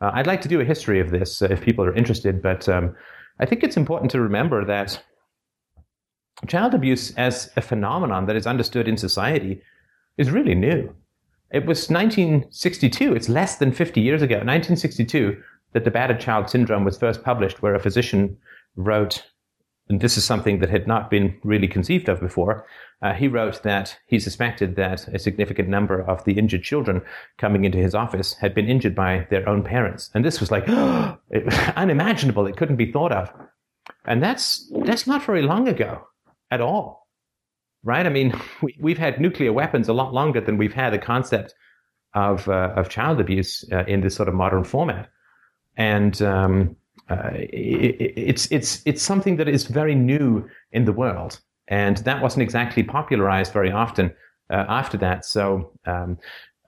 uh, 0.00 0.10
I'd 0.14 0.26
like 0.26 0.40
to 0.42 0.48
do 0.48 0.60
a 0.60 0.64
history 0.64 1.00
of 1.00 1.10
this 1.10 1.42
uh, 1.42 1.48
if 1.50 1.60
people 1.60 1.84
are 1.84 1.94
interested, 1.94 2.42
but 2.42 2.68
um, 2.68 2.94
I 3.38 3.46
think 3.46 3.62
it's 3.62 3.76
important 3.76 4.10
to 4.12 4.20
remember 4.20 4.64
that 4.64 5.02
child 6.46 6.74
abuse 6.74 7.14
as 7.16 7.50
a 7.56 7.60
phenomenon 7.62 8.26
that 8.26 8.36
is 8.36 8.46
understood 8.46 8.88
in 8.88 8.96
society 8.96 9.62
is 10.16 10.30
really 10.30 10.54
new. 10.54 10.94
It 11.50 11.66
was 11.66 11.90
1962, 11.90 13.14
it's 13.14 13.28
less 13.28 13.56
than 13.56 13.72
50 13.72 14.00
years 14.00 14.22
ago, 14.22 14.36
1962, 14.36 15.42
that 15.72 15.84
the 15.84 15.90
battered 15.90 16.20
child 16.20 16.48
syndrome 16.48 16.84
was 16.84 16.96
first 16.96 17.24
published, 17.24 17.60
where 17.60 17.74
a 17.74 17.80
physician 17.80 18.36
wrote 18.76 19.24
and 19.90 20.00
this 20.00 20.16
is 20.16 20.24
something 20.24 20.60
that 20.60 20.70
had 20.70 20.86
not 20.86 21.10
been 21.10 21.36
really 21.42 21.66
conceived 21.66 22.08
of 22.08 22.20
before, 22.20 22.64
uh, 23.02 23.12
he 23.12 23.26
wrote 23.26 23.64
that 23.64 23.98
he 24.06 24.20
suspected 24.20 24.76
that 24.76 25.08
a 25.08 25.18
significant 25.18 25.68
number 25.68 26.00
of 26.00 26.24
the 26.24 26.38
injured 26.38 26.62
children 26.62 27.02
coming 27.38 27.64
into 27.64 27.76
his 27.76 27.94
office 27.94 28.34
had 28.34 28.54
been 28.54 28.68
injured 28.68 28.94
by 28.94 29.26
their 29.30 29.46
own 29.48 29.64
parents. 29.64 30.08
And 30.14 30.24
this 30.24 30.38
was 30.38 30.52
like 30.52 30.64
it 31.30 31.44
was 31.44 31.58
unimaginable. 31.76 32.46
It 32.46 32.56
couldn't 32.56 32.76
be 32.76 32.92
thought 32.92 33.10
of. 33.10 33.32
And 34.04 34.22
that's, 34.22 34.70
that's 34.84 35.08
not 35.08 35.26
very 35.26 35.42
long 35.42 35.66
ago 35.66 36.06
at 36.52 36.60
all. 36.60 37.08
Right? 37.82 38.06
I 38.06 38.10
mean, 38.10 38.38
we, 38.80 38.92
have 38.92 38.98
had 38.98 39.20
nuclear 39.20 39.52
weapons 39.52 39.88
a 39.88 39.92
lot 39.92 40.14
longer 40.14 40.40
than 40.40 40.56
we've 40.56 40.72
had 40.72 40.92
the 40.92 40.98
concept 40.98 41.52
of, 42.14 42.48
uh, 42.48 42.74
of 42.76 42.88
child 42.88 43.20
abuse 43.20 43.64
uh, 43.72 43.84
in 43.86 44.02
this 44.02 44.14
sort 44.14 44.28
of 44.28 44.34
modern 44.36 44.62
format. 44.62 45.08
And, 45.76 46.20
um, 46.22 46.76
uh, 47.10 47.30
it, 47.34 48.12
it's 48.16 48.50
it's 48.50 48.82
it's 48.86 49.02
something 49.02 49.36
that 49.36 49.48
is 49.48 49.66
very 49.66 49.94
new 49.94 50.48
in 50.72 50.84
the 50.84 50.92
world, 50.92 51.40
and 51.68 51.98
that 51.98 52.22
wasn't 52.22 52.42
exactly 52.42 52.82
popularized 52.82 53.52
very 53.52 53.72
often 53.72 54.12
uh, 54.50 54.64
after 54.68 54.96
that. 54.98 55.24
So. 55.24 55.72
Um, 55.86 56.18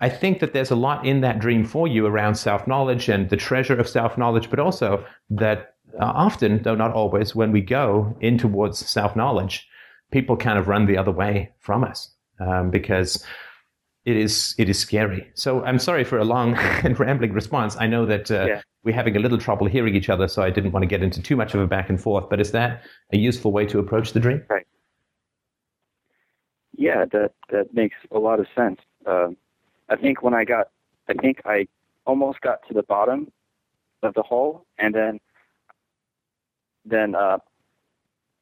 I 0.01 0.09
think 0.09 0.41
that 0.41 0.53
there's 0.53 0.73
a 0.73 0.75
lot 0.75 1.07
in 1.07 1.21
that 1.21 1.39
dream 1.39 1.65
for 1.65 1.87
you 1.87 2.07
around 2.07 2.35
self 2.35 2.67
knowledge 2.67 3.09
and 3.09 3.31
the 3.31 3.37
treasure 3.37 3.79
of 3.79 3.89
self 3.89 4.19
knowledge, 4.19 4.51
but 4.51 4.59
also 4.59 5.07
that 5.31 5.77
uh, 6.01 6.07
often, 6.07 6.61
though 6.65 6.75
not 6.75 6.93
always, 6.93 7.37
when 7.37 7.53
we 7.53 7.61
go 7.61 8.17
in 8.21 8.37
towards 8.37 8.79
self 8.79 9.15
knowledge, 9.15 9.69
people 10.11 10.37
kind 10.37 10.59
of 10.59 10.67
run 10.67 10.87
the 10.87 10.97
other 10.97 11.13
way 11.13 11.53
from 11.61 11.85
us 11.85 12.13
um, 12.41 12.69
because 12.71 13.25
it 14.05 14.17
is 14.17 14.55
it 14.59 14.69
is 14.69 14.79
scary. 14.79 15.31
So 15.35 15.63
I'm 15.65 15.79
sorry 15.79 16.05
for 16.05 16.19
a 16.19 16.25
long 16.25 16.55
and 16.85 16.99
rambling 16.99 17.33
response. 17.33 17.77
I 17.79 17.87
know 17.87 18.05
that 18.07 18.31
uh, 18.31 18.47
yeah. 18.49 18.63
we're 18.83 18.95
having 18.95 19.17
a 19.17 19.21
little 19.21 19.39
trouble 19.39 19.67
hearing 19.67 19.95
each 19.95 20.09
other, 20.09 20.29
so 20.29 20.43
I 20.43 20.51
didn't 20.51 20.73
want 20.73 20.83
to 20.83 20.89
get 20.89 21.03
into 21.03 21.23
too 21.23 21.37
much 21.37 21.55
of 21.55 21.61
a 21.61 21.67
back 21.67 21.89
and 21.89 22.01
forth. 22.01 22.29
But 22.29 22.41
is 22.41 22.53
that 22.53 22.83
a 23.13 23.17
useful 23.17 23.53
way 23.53 23.67
to 23.67 23.79
approach 23.79 24.13
the 24.13 24.21
dream? 24.21 24.45
Right. 24.49 24.67
Yeah, 26.77 27.05
that 27.13 27.33
that 27.51 27.75
makes 27.75 27.97
a 28.11 28.19
lot 28.19 28.41
of 28.41 28.47
sense. 28.57 28.81
Uh, 29.07 29.29
I 29.89 29.97
think 29.97 30.23
when 30.23 30.35
I 30.35 30.45
got, 30.45 30.69
I 31.09 31.15
think 31.15 31.43
I 31.45 31.69
almost 32.07 32.41
got 32.41 32.67
to 32.69 32.75
the 32.75 32.83
bottom 32.83 33.31
of 34.03 34.15
the 34.15 34.23
hole, 34.23 34.67
and 34.79 34.95
then 34.95 35.21
then 36.85 37.15
uh, 37.15 37.39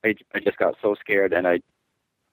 I 0.04 0.14
I 0.34 0.40
just 0.40 0.56
got 0.56 0.76
so 0.80 0.94
scared, 0.98 1.34
and 1.34 1.46
I 1.46 1.60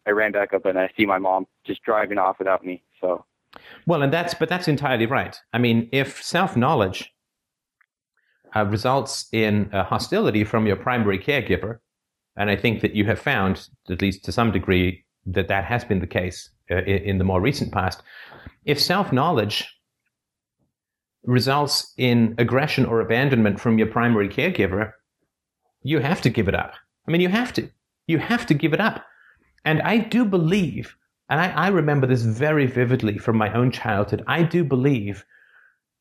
I 0.08 0.12
ran 0.12 0.32
back 0.32 0.54
up, 0.54 0.65
and 0.65 0.80
I 0.80 0.89
see 0.98 1.06
my 1.06 1.20
mom 1.20 1.46
just 1.65 1.84
driving 1.84 2.17
off 2.17 2.39
without 2.39 2.65
me 2.65 2.84
so, 3.00 3.26
well, 3.86 4.02
and 4.02 4.12
that's 4.12 4.34
but 4.34 4.50
that's 4.50 4.67
entirely 4.67 5.06
right. 5.06 5.39
I 5.54 5.58
mean, 5.58 5.89
if 5.91 6.22
self 6.24 6.56
knowledge 6.56 7.13
uh, 8.56 8.65
results 8.65 9.28
in 9.32 9.70
hostility 9.72 10.43
from 10.43 10.67
your 10.67 10.76
primary 10.76 11.20
caregiver, 11.20 11.80
and 12.36 12.50
I 12.50 12.56
think 12.56 12.82
that 12.82 12.96
you 12.96 13.06
have 13.06 13.20
found, 13.20 13.67
at 13.89 14.02
least 14.02 14.24
to 14.26 14.32
some 14.32 14.52
degree, 14.52 15.06
that 15.26 15.48
that 15.48 15.65
has 15.65 15.84
been 15.84 16.00
the 16.00 16.08
case 16.08 16.50
uh, 16.72 16.84
in 16.84 17.17
the 17.17 17.24
more 17.24 17.41
recent 17.41 17.72
past. 17.72 18.02
If 18.65 18.80
self 18.80 19.12
knowledge 19.12 19.74
results 21.24 21.93
in 21.98 22.36
aggression 22.38 22.86
or 22.86 23.02
abandonment 23.02 23.60
from 23.60 23.78
your 23.78 23.88
primary 23.88 24.30
caregiver, 24.30 24.93
you 25.84 26.00
have 26.00 26.22
to 26.22 26.30
give 26.30 26.48
it 26.48 26.56
up. 26.56 26.74
I 27.08 27.12
mean, 27.12 27.22
you 27.22 27.30
have 27.30 27.54
to. 27.54 27.70
You 28.08 28.20
have 28.20 28.46
to 28.46 28.54
give 28.54 28.74
it 28.74 28.80
up. 28.80 29.06
And 29.65 29.82
I 29.82 29.98
do 29.98 30.26
believe 30.26 30.96
and 31.30 31.41
I, 31.41 31.50
I 31.50 31.67
remember 31.67 32.08
this 32.08 32.22
very 32.22 32.67
vividly 32.67 33.17
from 33.17 33.38
my 33.38 33.54
own 33.54 33.72
childhood. 33.72 34.24
I 34.28 34.43
do 34.43 34.63
believe 34.63 35.26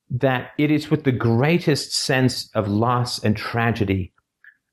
that 0.09 0.53
it 0.57 0.71
is 0.71 0.90
with 0.90 1.05
the 1.05 1.12
greatest 1.12 1.92
sense 1.92 2.49
of 2.55 2.69
loss 2.69 3.23
and 3.23 3.37
tragedy 3.37 4.12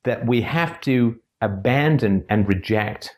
that 0.03 0.27
we 0.27 0.41
have 0.41 0.79
to 0.81 1.19
abandon 1.41 2.23
and 2.29 2.47
reject 2.47 3.17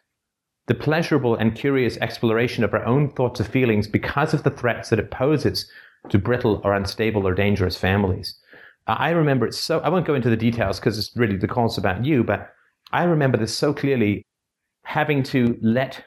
the 0.67 0.73
pleasurable 0.73 1.36
and 1.36 1.56
curious 1.56 1.97
exploration 1.97 2.63
of 2.63 2.73
our 2.73 2.86
own 2.86 3.12
thoughts 3.12 3.39
and 3.39 3.49
feelings 3.49 3.88
because 3.88 4.34
of 4.34 4.43
the 4.43 4.49
threats 4.49 4.89
that 4.89 4.99
it 4.99 5.12
poses 5.12 5.69
to 6.10 6.17
brittle 6.17 6.62
or 6.63 6.73
unstable 6.73 7.28
or 7.28 7.34
dangerous 7.34 7.75
families. 7.75 8.39
I 8.88 9.10
remember 9.10 9.47
it 9.47 9.54
so, 9.54 9.80
I 9.80 9.89
won't 9.89 10.08
go 10.08 10.15
into 10.15 10.30
the 10.30 10.38
details 10.38 10.80
because 10.80 10.97
it's 10.97 11.15
really 11.15 11.38
the 11.38 11.47
call's 11.47 11.78
about 11.78 12.06
you, 12.06 12.23
but 12.23 12.51
I 12.91 13.04
remember 13.04 13.38
this 13.38 13.56
so 13.56 13.73
clearly 13.73 14.23
having 14.85 15.23
to 15.23 15.57
let 15.61 16.03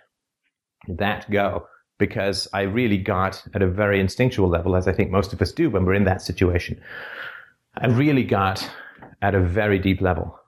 that 0.89 1.31
go 1.31 1.67
because 1.99 2.49
I 2.53 2.63
really 2.63 2.97
got 2.97 3.43
at 3.55 3.63
a 3.63 3.69
very 3.69 4.01
instinctual 4.01 4.49
level, 4.49 4.77
as 4.77 4.89
I 4.89 4.93
think 4.93 5.11
most 5.11 5.33
of 5.33 5.43
us 5.43 5.53
do 5.53 5.69
when 5.69 5.85
we're 5.85 5.95
in 5.95 6.05
that 6.05 6.23
situation. 6.23 6.81
I 7.77 7.89
really 7.89 8.25
got 8.25 8.69
at 9.21 9.35
a 9.35 9.41
very 9.41 9.79
deep 9.79 10.01
level 10.01 10.39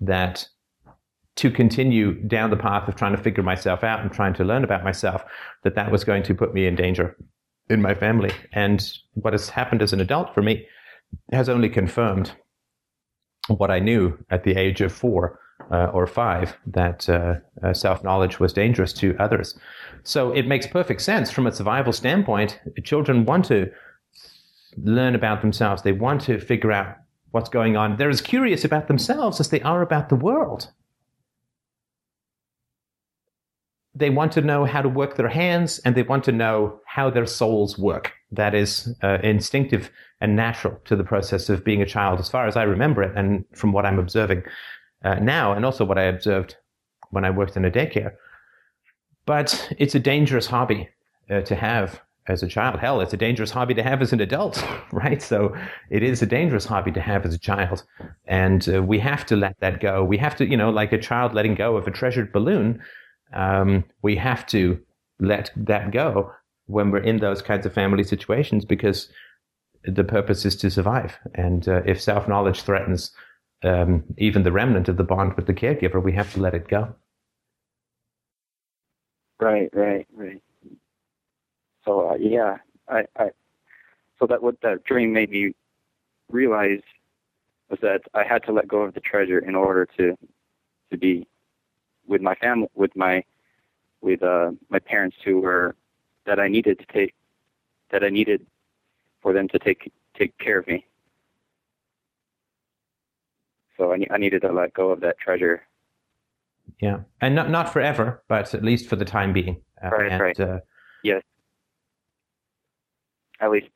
that 0.00 0.46
to 1.36 1.50
continue 1.50 2.12
down 2.28 2.50
the 2.50 2.56
path 2.56 2.88
of 2.88 2.94
trying 2.94 3.16
to 3.16 3.22
figure 3.22 3.42
myself 3.42 3.82
out 3.82 4.00
and 4.00 4.12
trying 4.12 4.34
to 4.34 4.44
learn 4.44 4.62
about 4.62 4.84
myself, 4.84 5.24
that 5.64 5.74
that 5.74 5.90
was 5.90 6.04
going 6.04 6.22
to 6.22 6.34
put 6.34 6.54
me 6.54 6.66
in 6.66 6.76
danger 6.76 7.16
in 7.68 7.82
my 7.82 7.94
family. 7.94 8.30
And 8.52 8.86
what 9.14 9.32
has 9.32 9.48
happened 9.48 9.82
as 9.82 9.92
an 9.92 10.00
adult 10.00 10.32
for 10.34 10.42
me 10.42 10.66
has 11.32 11.48
only 11.48 11.68
confirmed 11.68 12.32
what 13.48 13.70
I 13.70 13.78
knew 13.78 14.16
at 14.30 14.44
the 14.44 14.56
age 14.56 14.80
of 14.80 14.92
four 14.92 15.40
uh, 15.70 15.86
or 15.92 16.06
five 16.06 16.56
that 16.66 17.08
uh, 17.08 17.34
uh, 17.62 17.72
self 17.72 18.02
knowledge 18.04 18.40
was 18.40 18.52
dangerous 18.52 18.92
to 18.94 19.16
others. 19.18 19.58
So 20.02 20.32
it 20.32 20.46
makes 20.46 20.66
perfect 20.66 21.00
sense 21.00 21.30
from 21.30 21.46
a 21.46 21.52
survival 21.52 21.92
standpoint. 21.92 22.60
Children 22.82 23.24
want 23.24 23.46
to 23.46 23.70
learn 24.76 25.14
about 25.14 25.40
themselves, 25.40 25.82
they 25.82 25.92
want 25.92 26.20
to 26.22 26.38
figure 26.38 26.72
out 26.72 26.96
what's 27.30 27.48
going 27.48 27.76
on. 27.76 27.96
They're 27.96 28.10
as 28.10 28.20
curious 28.20 28.64
about 28.64 28.88
themselves 28.88 29.40
as 29.40 29.48
they 29.48 29.60
are 29.62 29.82
about 29.82 30.08
the 30.08 30.16
world. 30.16 30.70
They 33.96 34.10
want 34.10 34.32
to 34.32 34.40
know 34.40 34.64
how 34.64 34.82
to 34.82 34.88
work 34.88 35.16
their 35.16 35.28
hands 35.28 35.78
and 35.80 35.94
they 35.94 36.02
want 36.02 36.24
to 36.24 36.32
know 36.32 36.80
how 36.86 37.10
their 37.10 37.26
souls 37.26 37.78
work. 37.78 38.12
That 38.32 38.54
is 38.54 38.92
uh, 39.02 39.18
instinctive 39.22 39.90
and 40.20 40.34
natural 40.34 40.80
to 40.84 40.96
the 40.96 41.04
process 41.04 41.48
of 41.48 41.64
being 41.64 41.82
a 41.82 41.86
child, 41.86 42.18
as 42.18 42.28
far 42.28 42.46
as 42.46 42.56
I 42.56 42.64
remember 42.64 43.02
it, 43.02 43.16
and 43.16 43.44
from 43.54 43.72
what 43.72 43.86
I'm 43.86 43.98
observing 43.98 44.42
uh, 45.04 45.16
now, 45.16 45.52
and 45.52 45.64
also 45.64 45.84
what 45.84 45.98
I 45.98 46.04
observed 46.04 46.56
when 47.10 47.24
I 47.24 47.30
worked 47.30 47.56
in 47.56 47.64
a 47.64 47.70
daycare. 47.70 48.14
But 49.26 49.72
it's 49.78 49.94
a 49.94 50.00
dangerous 50.00 50.46
hobby 50.46 50.88
uh, 51.30 51.42
to 51.42 51.54
have 51.54 52.00
as 52.26 52.42
a 52.42 52.48
child. 52.48 52.80
Hell, 52.80 53.00
it's 53.00 53.12
a 53.12 53.18
dangerous 53.18 53.50
hobby 53.50 53.74
to 53.74 53.82
have 53.82 54.00
as 54.00 54.12
an 54.12 54.20
adult, 54.20 54.64
right? 54.92 55.22
So 55.22 55.54
it 55.90 56.02
is 56.02 56.22
a 56.22 56.26
dangerous 56.26 56.64
hobby 56.64 56.90
to 56.92 57.00
have 57.00 57.24
as 57.24 57.34
a 57.34 57.38
child. 57.38 57.84
And 58.26 58.66
uh, 58.68 58.82
we 58.82 58.98
have 58.98 59.26
to 59.26 59.36
let 59.36 59.58
that 59.60 59.80
go. 59.80 60.02
We 60.04 60.18
have 60.18 60.36
to, 60.36 60.46
you 60.46 60.56
know, 60.56 60.70
like 60.70 60.92
a 60.92 60.98
child 60.98 61.34
letting 61.34 61.54
go 61.54 61.76
of 61.76 61.86
a 61.86 61.90
treasured 61.90 62.32
balloon, 62.32 62.82
um, 63.32 63.84
we 64.02 64.16
have 64.16 64.46
to 64.48 64.80
let 65.20 65.50
that 65.56 65.90
go 65.90 66.32
when 66.66 66.90
we're 66.90 66.98
in 66.98 67.18
those 67.18 67.42
kinds 67.42 67.66
of 67.66 67.74
family 67.74 68.04
situations 68.04 68.64
because 68.64 69.08
the 69.84 70.04
purpose 70.04 70.46
is 70.46 70.56
to 70.56 70.70
survive. 70.70 71.18
And 71.34 71.68
uh, 71.68 71.82
if 71.84 72.00
self 72.00 72.26
knowledge 72.26 72.62
threatens 72.62 73.10
um, 73.64 74.04
even 74.18 74.42
the 74.42 74.52
remnant 74.52 74.88
of 74.88 74.96
the 74.96 75.04
bond 75.04 75.34
with 75.34 75.46
the 75.46 75.54
caregiver, 75.54 76.02
we 76.02 76.12
have 76.12 76.32
to 76.34 76.40
let 76.40 76.54
it 76.54 76.68
go. 76.68 76.94
Right, 79.40 79.70
right, 79.72 80.06
right. 80.14 80.42
So 81.84 82.10
uh, 82.10 82.14
yeah, 82.14 82.58
I, 82.88 83.04
I, 83.16 83.30
so 84.18 84.26
that 84.26 84.42
what 84.42 84.60
that 84.62 84.84
dream 84.84 85.12
made 85.12 85.30
me 85.30 85.54
realize 86.30 86.80
was 87.68 87.78
that 87.82 88.02
I 88.14 88.22
had 88.24 88.44
to 88.44 88.52
let 88.52 88.68
go 88.68 88.82
of 88.82 88.94
the 88.94 89.00
treasure 89.00 89.38
in 89.38 89.54
order 89.54 89.86
to, 89.96 90.16
to 90.90 90.96
be 90.96 91.26
with 92.06 92.20
my 92.20 92.34
family, 92.36 92.68
with 92.74 92.94
my, 92.94 93.24
with 94.00 94.22
uh, 94.22 94.52
my 94.68 94.78
parents 94.78 95.16
who 95.24 95.40
were 95.40 95.74
that 96.26 96.38
I 96.38 96.48
needed 96.48 96.78
to 96.78 96.86
take, 96.92 97.14
that 97.90 98.04
I 98.04 98.08
needed 98.08 98.46
for 99.20 99.32
them 99.32 99.48
to 99.48 99.58
take 99.58 99.92
take 100.16 100.36
care 100.38 100.58
of 100.58 100.66
me. 100.66 100.86
So 103.76 103.92
I, 103.92 103.98
I 104.10 104.18
needed 104.18 104.42
to 104.42 104.52
let 104.52 104.74
go 104.74 104.90
of 104.90 105.00
that 105.00 105.18
treasure. 105.18 105.62
Yeah, 106.80 107.00
and 107.20 107.34
not 107.34 107.50
not 107.50 107.72
forever, 107.72 108.22
but 108.28 108.54
at 108.54 108.64
least 108.64 108.88
for 108.88 108.96
the 108.96 109.04
time 109.04 109.32
being. 109.32 109.60
Uh, 109.82 109.90
right, 109.90 110.12
and, 110.12 110.20
right. 110.20 110.40
Uh, 110.40 110.60
yes. 111.02 111.22
At 113.40 113.50
least 113.50 113.68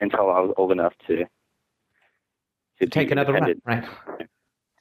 until 0.00 0.30
I 0.30 0.40
was 0.40 0.54
old 0.56 0.72
enough 0.72 0.94
to 1.06 1.24
to 2.80 2.86
take 2.86 3.10
another 3.10 3.32
run, 3.32 3.60
right? 3.64 3.84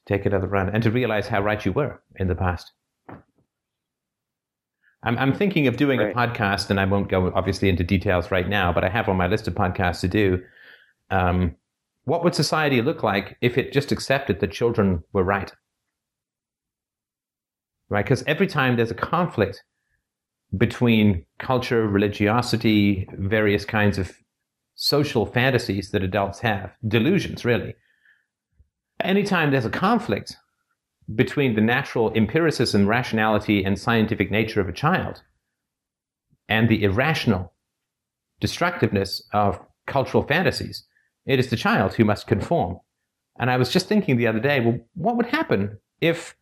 Take 0.06 0.26
another 0.26 0.48
run, 0.48 0.70
and 0.70 0.82
to 0.84 0.92
realize 0.92 1.28
how 1.28 1.42
right 1.42 1.64
you 1.66 1.74
were 1.74 2.02
in 2.16 2.28
the 2.28 2.36
past. 2.36 2.72
I'm, 5.04 5.18
I'm 5.20 5.34
thinking 5.34 5.68
of 5.68 5.78
doing 5.78 6.00
right. 6.00 6.12
a 6.12 6.14
podcast, 6.14 6.70
and 6.70 6.80
I 6.80 6.86
won't 6.86 7.10
go 7.10 7.32
obviously 7.36 7.70
into 7.70 7.84
details 7.84 8.32
right 8.32 8.48
now, 8.48 8.74
but 8.74 8.84
I 8.84 8.90
have 8.90 9.08
on 9.10 9.16
my 9.16 9.28
list 9.28 9.48
of 9.48 9.54
podcasts 9.54 10.02
to 10.02 10.08
do. 10.08 10.44
Um, 11.10 11.56
what 12.08 12.24
would 12.24 12.34
society 12.34 12.82
look 12.82 13.04
like 13.04 13.36
if 13.42 13.58
it 13.58 13.74
just 13.74 13.92
accepted 13.92 14.40
that 14.40 14.54
children 14.54 15.04
were 15.12 15.26
right? 15.26 15.52
Right? 17.90 18.06
Because 18.06 18.24
every 18.26 18.48
time 18.48 18.78
there's 18.78 18.92
a 18.92 18.96
conflict 18.96 19.62
between 20.56 21.26
culture, 21.38 21.86
religiosity, 21.86 23.10
various 23.12 23.66
kinds 23.66 23.98
of 23.98 24.14
social 24.76 25.26
fantasies 25.26 25.92
that 25.92 26.02
adults 26.02 26.40
have, 26.40 26.72
delusions, 26.88 27.44
really. 27.44 27.76
Anytime 29.02 29.52
there's 29.52 29.66
a 29.66 29.70
conflict 29.70 30.38
between 31.14 31.56
the 31.56 31.62
natural 31.62 32.14
empiricism, 32.14 32.88
rationality, 32.88 33.66
and 33.66 33.78
scientific 33.78 34.32
nature 34.32 34.62
of 34.62 34.70
a 34.70 34.80
child 34.84 35.24
and 36.48 36.70
the 36.70 36.86
irrational 36.86 37.52
destructiveness 38.40 39.28
of 39.34 39.60
cultural 39.88 40.24
fantasies, 40.24 40.87
it 41.28 41.40
is 41.40 41.50
the 41.50 41.56
child 41.56 41.94
who 41.94 42.06
must 42.06 42.26
conform. 42.26 42.80
And 43.40 43.52
I 43.52 43.58
was 43.58 43.70
just 43.70 43.88
thinking 43.88 44.18
the 44.18 44.28
other 44.28 44.40
day, 44.40 44.60
well, 44.60 44.80
what 44.96 45.18
would 45.18 45.28
happen 45.28 45.78
if 46.02 46.36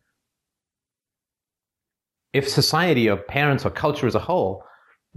if 2.32 2.48
society 2.48 3.08
or 3.08 3.16
parents 3.16 3.64
or 3.64 3.70
culture 3.70 4.06
as 4.06 4.14
a 4.14 4.20
whole 4.20 4.62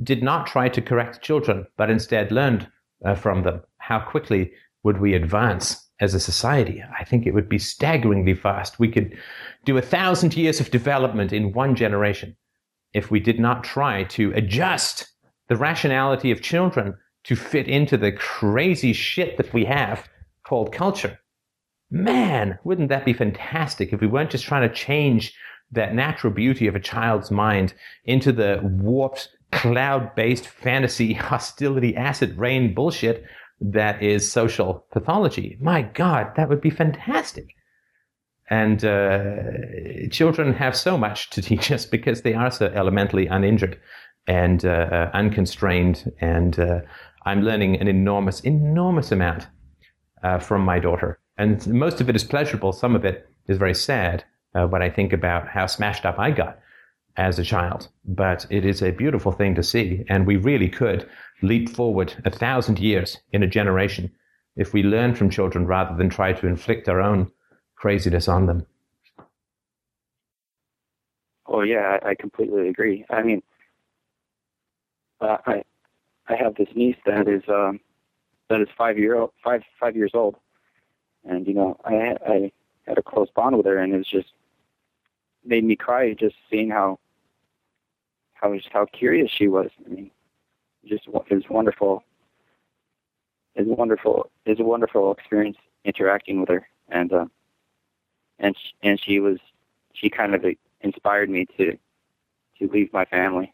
did 0.02 0.24
not 0.24 0.48
try 0.48 0.70
to 0.70 0.82
correct 0.82 1.22
children, 1.22 1.66
but 1.76 1.90
instead 1.90 2.32
learned 2.32 2.68
uh, 3.06 3.14
from 3.14 3.44
them, 3.44 3.62
how 3.78 4.00
quickly 4.00 4.52
would 4.84 5.02
we 5.02 5.14
advance 5.14 5.90
as 6.00 6.14
a 6.14 6.20
society? 6.20 6.82
I 6.98 7.04
think 7.04 7.26
it 7.26 7.34
would 7.34 7.50
be 7.50 7.60
staggeringly 7.60 8.36
fast. 8.36 8.80
We 8.80 8.90
could 8.90 9.18
do 9.66 9.78
a 9.78 9.82
thousand 9.82 10.36
years 10.38 10.62
of 10.62 10.72
development 10.72 11.34
in 11.34 11.52
one 11.52 11.76
generation 11.76 12.38
if 12.94 13.12
we 13.12 13.20
did 13.20 13.40
not 13.40 13.66
try 13.66 14.06
to 14.06 14.32
adjust 14.34 15.12
the 15.50 15.58
rationality 15.58 16.32
of 16.32 16.42
children 16.42 16.96
to 17.30 17.36
fit 17.36 17.68
into 17.68 17.96
the 17.96 18.12
crazy 18.12 18.92
shit 18.92 19.38
that 19.38 19.54
we 19.54 19.64
have 19.64 20.10
called 20.44 20.72
culture. 20.74 21.20
Man, 21.92 22.58
wouldn't 22.64 22.90
that 22.90 23.06
be 23.06 23.14
fantastic 23.14 23.94
if 23.94 24.02
we 24.02 24.08
weren't 24.08 24.32
just 24.32 24.46
trying 24.46 24.68
to 24.68 24.74
change 24.74 25.36
that 25.72 25.94
natural 25.94 26.34
beauty 26.34 26.66
of 26.66 26.74
a 26.74 26.80
child's 26.80 27.30
mind 27.30 27.76
into 28.04 28.32
the 28.32 28.60
warped, 28.64 29.30
cloud 29.52 30.16
based 30.16 30.48
fantasy, 30.48 31.14
hostility, 31.30 31.96
acid 31.96 32.36
rain 32.36 32.74
bullshit 32.74 33.24
that 33.62 34.02
is 34.02 34.32
social 34.32 34.88
pathology. 34.92 35.56
My 35.62 35.84
God, 35.84 36.32
that 36.36 36.50
would 36.50 36.62
be 36.62 36.72
fantastic. 36.72 37.54
And 38.50 38.84
uh, 38.84 40.10
children 40.10 40.54
have 40.54 40.76
so 40.76 40.98
much 40.98 41.30
to 41.30 41.42
teach 41.50 41.72
us 41.72 41.86
because 41.86 42.24
they 42.24 42.34
are 42.34 42.50
so 42.50 42.66
elementally 42.74 43.28
uninjured 43.28 43.80
and 44.30 44.64
uh, 44.64 45.10
unconstrained. 45.14 46.12
And 46.22 46.60
uh, 46.60 46.82
I'm 47.26 47.44
learning 47.44 47.80
an 47.80 47.88
enormous, 47.88 48.40
enormous 48.42 49.12
amount 49.12 49.48
uh, 50.24 50.40
from 50.40 50.62
my 50.64 50.80
daughter. 50.80 51.20
And 51.38 51.66
most 51.68 52.02
of 52.02 52.10
it 52.10 52.16
is 52.16 52.24
pleasurable, 52.24 52.74
some 52.74 52.96
of 52.96 53.06
it 53.06 53.30
is 53.48 53.58
very 53.58 53.74
sad 53.74 54.24
uh, 54.56 54.68
when 54.68 54.82
I 54.82 54.90
think 54.90 55.14
about 55.14 55.48
how 55.48 55.66
smashed 55.66 56.06
up 56.06 56.20
I 56.20 56.32
got 56.32 56.60
as 57.18 57.40
a 57.40 57.44
child. 57.44 57.90
But 58.06 58.46
it 58.50 58.66
is 58.66 58.82
a 58.82 58.92
beautiful 58.92 59.32
thing 59.32 59.56
to 59.56 59.64
see, 59.64 60.04
and 60.10 60.26
we 60.26 60.38
really 60.38 60.70
could 60.70 61.08
leap 61.42 61.70
forward 61.70 62.14
a 62.26 62.30
thousand 62.30 62.80
years 62.80 63.18
in 63.32 63.44
a 63.44 63.48
generation 63.48 64.12
if 64.56 64.74
we 64.74 64.84
learn 64.84 65.16
from 65.16 65.30
children 65.30 65.66
rather 65.66 65.96
than 65.96 66.10
try 66.10 66.34
to 66.34 66.48
inflict 66.48 66.90
our 66.90 67.02
own 67.02 67.32
craziness 67.76 68.28
on 68.28 68.46
them. 68.46 68.66
Oh 71.48 71.62
yeah, 71.62 71.98
I, 72.04 72.14
completely 72.14 72.70
agree. 72.70 73.06
I 73.10 73.24
mean, 73.24 73.42
uh, 75.20 75.38
I 75.46 75.64
I 76.30 76.36
have 76.36 76.56
this 76.56 76.70
niece 76.76 76.96
that 77.06 77.28
is 77.28 77.44
um, 77.50 77.80
that 78.50 78.62
is 78.62 78.68
five 78.78 78.98
year 78.98 79.16
old, 79.16 79.32
five 79.44 79.64
five 79.80 79.96
years 79.96 80.12
old, 80.14 80.36
and 81.26 81.48
you 81.48 81.54
know 81.54 81.78
I 81.84 82.16
I 82.26 82.52
had 82.86 82.98
a 82.98 83.04
close 83.04 83.30
bond 83.36 83.58
with 83.58 83.66
her, 83.66 83.78
and 83.80 83.94
it 83.94 84.06
just 84.06 84.34
made 85.44 85.64
me 85.64 85.76
cry 85.76 86.14
just 86.14 86.36
seeing 86.50 86.70
how 86.70 87.00
how 88.34 88.54
just 88.56 88.70
how 88.72 88.86
curious 88.86 89.32
she 89.32 89.48
was. 89.48 89.70
I 89.86 89.90
mean, 89.90 90.12
just 90.86 91.08
it 91.08 91.34
was 91.34 91.50
wonderful. 91.50 92.04
It's 93.56 93.68
wonderful. 93.68 94.30
It's 94.46 94.60
a 94.60 94.64
wonderful 94.64 95.12
experience 95.12 95.58
interacting 95.84 96.40
with 96.40 96.50
her, 96.50 96.68
and 96.90 97.12
uh, 97.12 97.26
and 98.38 98.56
she, 98.56 98.74
and 98.84 99.00
she 99.00 99.20
was 99.20 99.40
she 99.94 100.10
kind 100.10 100.36
of 100.36 100.46
inspired 100.82 101.30
me 101.30 101.46
to 101.58 101.78
to 102.60 102.68
leave 102.72 102.94
my 102.94 103.06
family. 103.06 103.52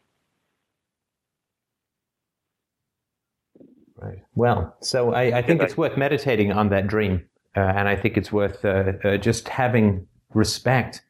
Right. 3.98 4.18
Well, 4.34 4.76
so 4.80 5.14
I, 5.14 5.38
I 5.38 5.42
think 5.42 5.62
it's 5.62 5.76
worth 5.76 5.96
meditating 5.96 6.52
on 6.52 6.68
that 6.68 6.86
dream, 6.86 7.24
uh, 7.56 7.60
and 7.60 7.88
I 7.88 7.96
think 7.96 8.18
it's 8.18 8.30
worth 8.30 8.62
uh, 8.62 8.92
uh, 9.02 9.16
just 9.16 9.48
having 9.48 10.06
respect 10.34 11.02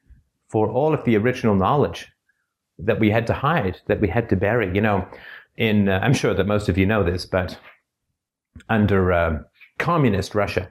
for 0.48 0.70
all 0.70 0.94
of 0.94 1.04
the 1.04 1.16
original 1.16 1.56
knowledge 1.56 2.06
that 2.78 3.00
we 3.00 3.10
had 3.10 3.26
to 3.26 3.32
hide, 3.32 3.80
that 3.88 4.00
we 4.00 4.06
had 4.06 4.28
to 4.28 4.36
bury. 4.36 4.72
You 4.72 4.80
know, 4.80 5.08
in 5.56 5.88
uh, 5.88 5.98
I'm 6.00 6.14
sure 6.14 6.32
that 6.32 6.46
most 6.46 6.68
of 6.68 6.78
you 6.78 6.86
know 6.86 7.02
this, 7.02 7.26
but 7.26 7.58
under 8.68 9.12
uh, 9.12 9.38
communist 9.78 10.36
Russia, 10.36 10.68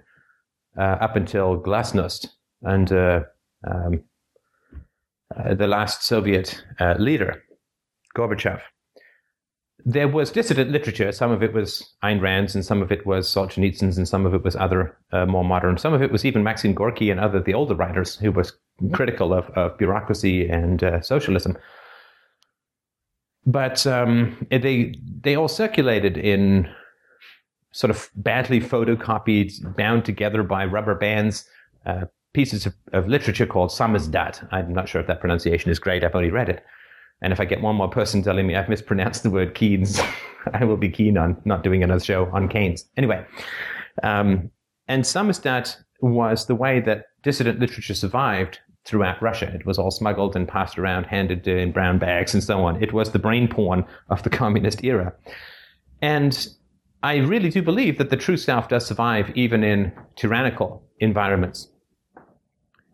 uh, 0.78 0.98
up 1.02 1.18
until 1.18 1.60
Glasnost 1.62 2.28
and 2.62 2.92
um, 2.94 4.04
the 5.58 5.68
last 5.68 6.04
Soviet 6.04 6.64
leader, 6.98 7.44
Gorbachev, 8.16 8.62
there 9.86 10.08
was 10.08 10.32
dissident 10.32 10.72
literature. 10.72 11.12
Some 11.12 11.32
of 11.32 11.44
it 11.44 11.54
was 11.54 11.94
Ayn 12.04 12.20
Rand's, 12.20 12.56
and 12.56 12.66
some 12.66 12.82
of 12.82 12.92
it 12.92 13.06
was 13.06 13.28
Solzhenitsyn's, 13.28 13.98
and 13.98 14.08
some 14.08 14.26
of 14.26 14.34
it 14.34 14.44
was 14.44 14.56
other 14.56 14.98
more 15.28 15.44
modern. 15.44 15.78
Some 15.78 15.94
of 15.94 16.02
it 16.02 16.12
was 16.12 16.26
even 16.26 16.44
Maxim 16.44 16.74
Gorky 16.74 17.12
and 17.12 17.20
other 17.20 17.40
the 17.40 17.54
older 17.54 17.76
writers 17.76 18.16
who 18.16 18.32
was 18.32 18.52
critical 18.94 19.34
of, 19.34 19.50
of 19.52 19.78
bureaucracy 19.78 20.50
and 20.50 20.84
uh, 20.84 21.02
socialism. 21.02 21.58
But 23.46 23.86
um, 23.86 24.48
they 24.50 24.96
they 25.22 25.36
all 25.36 25.48
circulated 25.48 26.18
in 26.18 26.68
sort 27.72 27.92
of 27.92 28.10
badly 28.16 28.60
photocopied, 28.60 29.76
bound 29.76 30.06
together 30.06 30.42
by 30.44 30.66
rubber 30.66 30.96
bands, 30.96 31.48
uh, 31.86 32.06
pieces 32.34 32.66
of, 32.66 32.74
of, 32.94 33.08
literature 33.08 33.46
called 33.46 33.70
samizdat. 33.70 34.48
I'm 34.52 34.74
not 34.74 34.90
sure 34.90 35.02
if 35.02 35.08
that 35.08 35.20
pronunciation 35.20 35.70
is 35.70 35.78
great. 35.78 36.04
I've 36.04 36.16
only 36.16 36.32
read 36.32 36.50
it. 36.50 36.66
And 37.22 37.32
if 37.34 37.40
I 37.40 37.46
get 37.46 37.62
one 37.62 37.76
more 37.76 37.90
person 37.90 38.22
telling 38.22 38.46
me 38.46 38.56
I've 38.56 38.70
mispronounced 38.70 39.24
the 39.24 39.30
word 39.30 39.56
Keynes, 39.56 40.00
I 40.54 40.66
will 40.66 40.78
be 40.78 40.90
keen 40.90 41.18
on 41.18 41.42
not 41.46 41.64
doing 41.64 41.84
another 41.84 42.04
show 42.04 42.30
on 42.34 42.48
Keynes. 42.50 42.86
Anyway, 42.98 43.26
um, 44.04 44.52
and 44.88 45.04
samizdat 45.04 45.78
was 46.02 46.46
the 46.46 46.56
way 46.56 46.80
that 46.82 47.06
dissident 47.24 47.60
literature 47.60 47.96
survived 47.96 48.60
throughout 48.86 49.22
Russia. 49.22 49.52
It 49.54 49.66
was 49.66 49.80
all 49.80 49.92
smuggled 49.92 50.36
and 50.36 50.48
passed 50.48 50.78
around, 50.78 51.06
handed 51.06 51.48
in 51.48 51.72
brown 51.72 51.98
bags 51.98 52.34
and 52.34 52.44
so 52.44 52.64
on. 52.64 52.82
It 52.82 52.94
was 52.94 53.12
the 53.12 53.20
brain 53.20 53.48
porn 53.48 53.86
of 54.10 54.22
the 54.24 54.30
communist 54.42 54.84
era. 54.84 55.14
And 56.02 56.48
I 57.02 57.18
really 57.18 57.50
do 57.50 57.62
believe 57.62 57.98
that 57.98 58.10
the 58.10 58.18
true 58.18 58.38
self 58.38 58.70
does 58.70 58.86
survive 58.86 59.32
even 59.36 59.64
in 59.64 59.92
tyrannical 60.16 60.84
environments. 61.00 61.68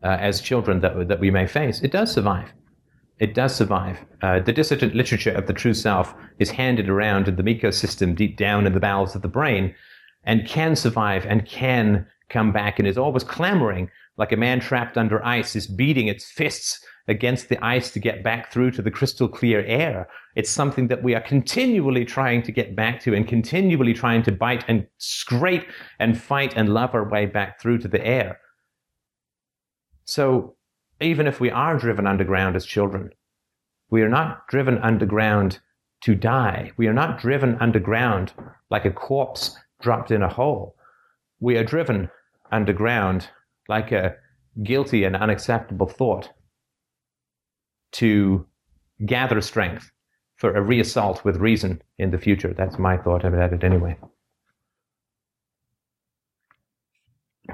Uh, 0.03 0.17
as 0.19 0.41
children 0.41 0.79
that, 0.81 1.07
that 1.09 1.19
we 1.19 1.29
may 1.29 1.45
face, 1.45 1.81
it 1.83 1.91
does 1.91 2.11
survive. 2.11 2.51
It 3.21 3.35
does 3.35 3.55
survive. 3.55 3.99
Uh, 4.23 4.39
the 4.39 4.51
dissident 4.51 4.95
literature 4.95 5.31
of 5.31 5.45
the 5.45 5.53
true 5.53 5.75
self 5.75 6.15
is 6.39 6.49
handed 6.49 6.89
around 6.89 7.27
in 7.27 7.35
the 7.35 7.43
ecosystem 7.43 8.15
deep 8.15 8.35
down 8.35 8.65
in 8.65 8.73
the 8.73 8.79
bowels 8.79 9.15
of 9.15 9.21
the 9.21 9.27
brain 9.27 9.75
and 10.23 10.47
can 10.47 10.75
survive 10.75 11.27
and 11.27 11.45
can 11.45 12.07
come 12.29 12.51
back 12.51 12.79
and 12.79 12.87
is 12.87 12.97
always 12.97 13.23
clamoring 13.23 13.91
like 14.17 14.31
a 14.31 14.37
man 14.37 14.59
trapped 14.59 14.97
under 14.97 15.23
ice 15.23 15.55
is 15.55 15.67
beating 15.67 16.07
its 16.07 16.31
fists 16.31 16.83
against 17.07 17.47
the 17.47 17.63
ice 17.63 17.91
to 17.91 17.99
get 17.99 18.23
back 18.23 18.51
through 18.51 18.71
to 18.71 18.81
the 18.81 18.89
crystal 18.89 19.27
clear 19.27 19.63
air. 19.65 20.07
It's 20.35 20.49
something 20.49 20.87
that 20.87 21.03
we 21.03 21.13
are 21.13 21.21
continually 21.21 22.05
trying 22.05 22.41
to 22.43 22.51
get 22.51 22.75
back 22.75 23.01
to 23.01 23.13
and 23.13 23.27
continually 23.27 23.93
trying 23.93 24.23
to 24.23 24.31
bite 24.31 24.65
and 24.67 24.87
scrape 24.97 25.67
and 25.99 26.19
fight 26.19 26.53
and 26.55 26.73
love 26.73 26.95
our 26.95 27.07
way 27.07 27.27
back 27.27 27.61
through 27.61 27.77
to 27.79 27.87
the 27.87 28.03
air. 28.03 28.39
So 30.05 30.55
even 31.01 31.27
if 31.27 31.39
we 31.39 31.49
are 31.49 31.77
driven 31.77 32.07
underground 32.07 32.55
as 32.55 32.65
children, 32.65 33.11
we 33.89 34.01
are 34.01 34.09
not 34.09 34.47
driven 34.47 34.77
underground 34.79 35.59
to 36.01 36.15
die. 36.15 36.71
We 36.77 36.87
are 36.87 36.93
not 36.93 37.19
driven 37.19 37.57
underground 37.59 38.33
like 38.69 38.85
a 38.85 38.91
corpse 38.91 39.57
dropped 39.81 40.11
in 40.11 40.21
a 40.21 40.29
hole. 40.29 40.75
We 41.39 41.57
are 41.57 41.63
driven 41.63 42.09
underground 42.51 43.29
like 43.67 43.91
a 43.91 44.15
guilty 44.63 45.03
and 45.03 45.15
unacceptable 45.15 45.87
thought 45.87 46.29
to 47.93 48.45
gather 49.05 49.41
strength 49.41 49.91
for 50.35 50.53
a 50.55 50.61
reassault 50.61 51.23
with 51.23 51.37
reason 51.37 51.81
in 51.97 52.11
the 52.11 52.17
future. 52.17 52.53
That's 52.53 52.79
my 52.79 52.97
thought 52.97 53.25
about 53.25 53.53
it 53.53 53.63
anyway. 53.63 53.97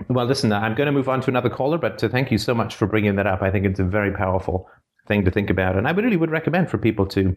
Well, 0.10 0.26
listen, 0.26 0.52
I'm 0.52 0.76
going 0.76 0.88
to 0.88 0.92
move 0.92 1.10
on 1.10 1.22
to 1.22 1.30
another 1.30 1.50
caller, 1.50 1.78
but 1.78 2.04
uh, 2.04 2.10
thank 2.10 2.32
you 2.32 2.38
so 2.38 2.54
much 2.54 2.76
for 2.76 2.88
bringing 2.88 3.16
that 3.16 3.28
up. 3.28 3.42
I 3.42 3.52
think 3.52 3.66
it's 3.66 3.80
a 3.80 3.84
very 3.84 4.12
powerful 4.12 4.70
thing 5.08 5.26
to 5.26 5.32
think 5.32 5.50
about. 5.50 5.76
And 5.76 5.88
I 5.88 5.92
really 5.92 6.18
would 6.18 6.32
recommend 6.32 6.70
for 6.70 6.78
people 6.78 7.06
to 7.08 7.36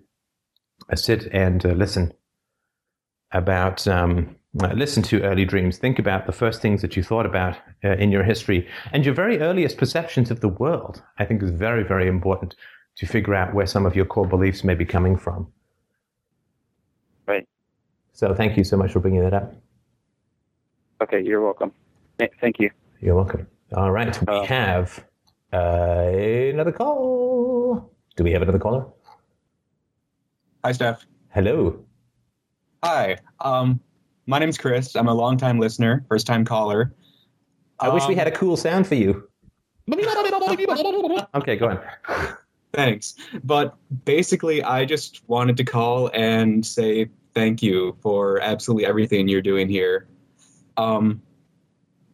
uh, 0.90 0.96
sit 0.96 1.26
and 1.32 1.64
uh, 1.64 1.70
listen 1.70 2.12
about, 3.32 3.86
um, 3.86 4.36
uh, 4.60 4.72
listen 4.74 5.02
to 5.04 5.22
early 5.22 5.44
dreams. 5.44 5.78
Think 5.78 5.98
about 5.98 6.26
the 6.26 6.32
first 6.32 6.60
things 6.60 6.82
that 6.82 6.96
you 6.96 7.02
thought 7.02 7.26
about 7.26 7.56
uh, 7.84 7.90
in 7.90 8.10
your 8.10 8.24
history 8.24 8.68
and 8.92 9.04
your 9.04 9.14
very 9.14 9.40
earliest 9.40 9.76
perceptions 9.76 10.30
of 10.30 10.40
the 10.40 10.48
world. 10.48 11.02
I 11.18 11.24
think 11.24 11.42
is 11.42 11.50
very, 11.50 11.84
very 11.84 12.08
important 12.08 12.56
to 12.96 13.06
figure 13.06 13.34
out 13.34 13.54
where 13.54 13.66
some 13.66 13.86
of 13.86 13.94
your 13.94 14.04
core 14.04 14.26
beliefs 14.26 14.64
may 14.64 14.74
be 14.74 14.84
coming 14.84 15.16
from. 15.16 15.50
Right. 17.26 17.48
So 18.12 18.34
thank 18.34 18.56
you 18.56 18.64
so 18.64 18.76
much 18.76 18.92
for 18.92 19.00
bringing 19.00 19.22
that 19.22 19.32
up. 19.32 19.54
Okay, 21.02 21.22
you're 21.22 21.42
welcome. 21.42 21.72
Thank 22.40 22.58
you. 22.58 22.70
You're 23.00 23.14
welcome. 23.14 23.46
All 23.74 23.90
right, 23.90 24.18
we 24.20 24.26
Uh, 24.36 24.44
have 24.44 25.04
uh, 25.52 25.56
another 26.54 26.72
call. 26.72 27.90
Do 28.16 28.24
we 28.24 28.32
have 28.32 28.42
another 28.42 28.58
caller? 28.58 28.86
Hi, 30.64 30.72
Steph. 30.72 31.06
Hello. 31.30 31.78
Hi. 32.84 33.16
Um, 33.40 33.80
my 34.26 34.38
name's 34.38 34.58
Chris. 34.58 34.94
I'm 34.96 35.08
a 35.08 35.14
longtime 35.14 35.58
listener, 35.58 36.04
first 36.08 36.26
time 36.26 36.44
caller. 36.44 36.92
I 37.78 37.88
wish 37.88 38.06
we 38.06 38.14
Um, 38.14 38.18
had 38.18 38.26
a 38.28 38.32
cool 38.32 38.56
sound 38.56 38.86
for 38.86 38.94
you. 38.96 39.26
okay, 41.34 41.56
go 41.56 41.68
on. 41.68 41.80
Thanks. 42.74 43.14
But 43.42 43.76
basically, 44.04 44.62
I 44.62 44.84
just 44.84 45.22
wanted 45.28 45.56
to 45.56 45.64
call 45.64 46.10
and 46.14 46.64
say 46.64 47.08
thank 47.34 47.62
you 47.62 47.96
for 48.02 48.40
absolutely 48.42 48.84
everything 48.86 49.26
you're 49.28 49.40
doing 49.42 49.68
here. 49.68 50.06
Um, 50.76 51.22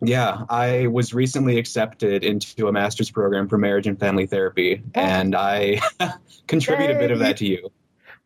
yeah, 0.09 0.45
I 0.49 0.87
was 0.89 1.13
recently 1.15 1.59
accepted 1.59 2.25
into 2.25 2.69
a 2.69 2.73
master's 2.73 3.11
program 3.11 3.49
for 3.49 3.59
marriage 3.59 3.87
and 3.87 3.99
family 3.99 4.27
therapy, 4.27 4.83
and 4.95 5.35
I 5.35 5.81
contribute 6.47 6.91
a 6.91 6.95
bit 6.95 7.11
of 7.11 7.19
that 7.21 7.37
to 7.39 7.47
you. 7.47 7.71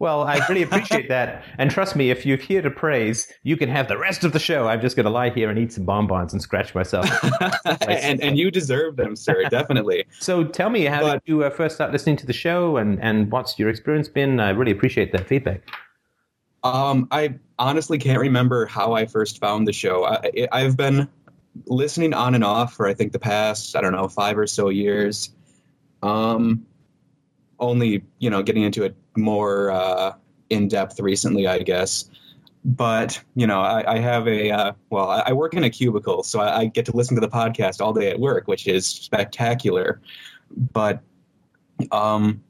Well, 0.01 0.23
I 0.23 0.41
really 0.49 0.63
appreciate 0.63 1.11
that. 1.11 1.45
And 1.59 1.71
trust 1.71 1.95
me, 1.95 2.11
if 2.11 2.25
you're 2.25 2.39
here 2.39 2.63
to 2.63 2.71
praise, 2.71 3.31
you 3.43 3.59
can 3.59 3.69
have 3.69 3.87
the 3.87 3.99
rest 3.99 4.25
of 4.25 4.33
the 4.33 4.39
show. 4.39 4.67
I'm 4.67 4.81
just 4.81 4.97
going 4.97 5.05
to 5.05 5.11
lie 5.11 5.29
here 5.29 5.51
and 5.51 5.59
eat 5.59 5.75
some 5.75 5.85
bonbons 5.85 6.33
and 6.33 6.41
scratch 6.41 6.75
myself. 6.75 7.07
and 7.87 8.19
and 8.23 8.39
you 8.39 8.51
deserve 8.51 8.97
them, 8.97 9.15
sir. 9.15 9.45
Definitely. 9.51 10.07
So 10.19 10.43
tell 10.43 10.71
me, 10.71 10.87
how 10.87 11.03
But- 11.03 11.13
did 11.25 11.31
you 11.31 11.45
uh, 11.45 11.51
first 11.51 11.75
start 11.75 11.93
listening 11.93 12.17
to 12.17 12.27
the 12.27 12.33
show 12.33 12.79
and, 12.79 12.99
and 13.03 13.31
what's 13.31 13.59
your 13.59 13.69
experience 13.69 14.09
been? 14.09 14.41
I 14.41 14.51
really 14.51 14.73
appreciate 14.73 15.13
that 15.13 15.27
feedback. 15.27 15.69
Um, 16.63 17.07
I 17.11 17.35
honestly 17.59 17.99
can't 17.99 18.21
remember 18.21 18.67
how 18.67 18.95
I 18.95 19.05
first 19.05 19.39
found 19.39 19.69
the 19.69 19.73
show. 19.73 20.07
I, 20.07 20.49
I've 20.51 20.79
been 20.79 21.09
listening 21.67 22.15
on 22.15 22.35
and 22.35 22.45
off 22.45 22.75
for 22.75 22.87
I 22.87 22.95
think 22.95 23.13
the 23.13 23.19
past 23.19 23.77
I 23.77 23.81
don't 23.81 23.93
know 23.93 24.09
five 24.09 24.39
or 24.39 24.47
so 24.47 24.69
years. 24.69 25.35
Um, 26.03 26.67
only 27.59 28.03
you 28.19 28.31
know 28.31 28.43
getting 28.43 28.63
into 28.63 28.85
it 28.85 28.97
more 29.17 29.71
uh, 29.71 30.15
in 30.51 30.69
depth 30.69 31.01
recently, 31.01 31.47
I 31.47 31.59
guess. 31.59 32.11
But 32.65 33.23
you 33.35 33.47
know, 33.47 33.61
I, 33.61 33.95
I 33.95 33.99
have 33.99 34.29
a 34.29 34.51
uh, 34.51 34.73
well, 34.91 35.11
I, 35.11 35.25
I 35.27 35.33
work 35.33 35.55
in 35.55 35.65
a 35.65 35.71
cubicle, 35.71 36.23
so 36.23 36.41
I, 36.41 36.61
I 36.61 36.65
get 36.67 36.85
to 36.87 36.97
listen 36.97 37.15
to 37.17 37.21
the 37.21 37.29
podcast 37.29 37.81
all 37.81 37.93
day 37.93 38.11
at 38.11 38.21
work, 38.21 38.49
which 38.49 38.67
is 38.67 38.87
spectacular. 38.87 40.01
But 40.73 41.01
um, 41.93 42.43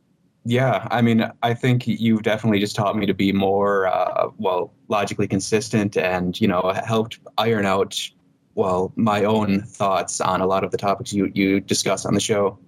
yeah, 0.45 0.89
I 0.91 1.03
mean, 1.03 1.31
I 1.43 1.55
think 1.55 1.87
you've 1.87 2.23
definitely 2.23 2.61
just 2.61 2.75
taught 2.75 2.97
me 2.97 3.07
to 3.07 3.15
be 3.15 3.33
more, 3.33 3.87
uh, 3.87 4.31
well, 4.39 4.73
logically 4.89 5.29
consistent 5.29 5.97
and, 5.97 6.41
you 6.41 6.49
know, 6.49 6.73
helped 6.85 7.21
iron 7.37 7.67
out, 7.67 7.99
well, 8.55 8.93
my 8.97 9.25
own 9.25 9.63
thoughts 9.63 10.21
on 10.21 10.41
a 10.41 10.47
lot 10.47 10.65
of 10.65 10.71
the 10.71 10.79
topics 10.79 11.13
you, 11.13 11.31
you 11.35 11.61
discuss 11.61 12.05
on 12.05 12.15
the 12.15 12.21
show. 12.21 12.59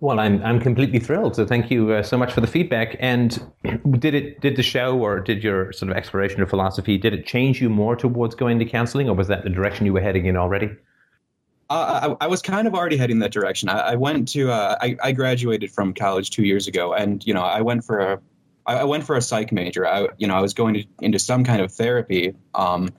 Well, 0.00 0.18
I'm 0.18 0.44
I'm 0.44 0.58
completely 0.58 0.98
thrilled. 0.98 1.36
So 1.36 1.46
thank 1.46 1.70
you 1.70 1.92
uh, 1.92 2.02
so 2.02 2.18
much 2.18 2.32
for 2.32 2.40
the 2.40 2.48
feedback. 2.48 2.96
And 2.98 3.40
did 4.00 4.14
it 4.14 4.40
did 4.40 4.56
the 4.56 4.62
show 4.62 4.98
or 4.98 5.20
did 5.20 5.44
your 5.44 5.72
sort 5.72 5.92
of 5.92 5.96
exploration 5.96 6.42
of 6.42 6.50
philosophy 6.50 6.98
did 6.98 7.14
it 7.14 7.24
change 7.24 7.62
you 7.62 7.70
more 7.70 7.94
towards 7.94 8.34
going 8.34 8.58
to 8.58 8.64
counseling, 8.64 9.08
or 9.08 9.14
was 9.14 9.28
that 9.28 9.44
the 9.44 9.50
direction 9.50 9.86
you 9.86 9.92
were 9.92 10.00
heading 10.00 10.26
in 10.26 10.36
already? 10.36 10.70
Uh, 11.70 12.16
I, 12.20 12.24
I 12.24 12.26
was 12.26 12.42
kind 12.42 12.66
of 12.66 12.74
already 12.74 12.96
heading 12.96 13.20
that 13.20 13.30
direction. 13.30 13.68
I, 13.68 13.92
I 13.92 13.94
went 13.94 14.28
to, 14.28 14.50
uh, 14.50 14.76
I, 14.82 14.96
I 15.02 15.12
graduated 15.12 15.70
from 15.70 15.94
college 15.94 16.30
two 16.30 16.42
years 16.42 16.66
ago, 16.68 16.92
and 16.92 17.24
you 17.26 17.32
know, 17.32 17.40
I 17.40 17.62
went 17.62 17.84
for 17.84 18.00
a, 18.00 18.20
I 18.66 18.78
I 18.78 18.84
went 18.84 19.04
for 19.04 19.16
a 19.16 19.22
psych 19.22 19.52
major. 19.52 19.86
I, 19.86 20.08
you 20.18 20.26
know, 20.26 20.34
I 20.34 20.40
was 20.40 20.52
going 20.52 20.74
to, 20.74 20.84
into 21.00 21.20
some 21.20 21.44
kind 21.44 21.62
of 21.62 21.72
therapy. 21.72 22.34
Um, 22.56 22.90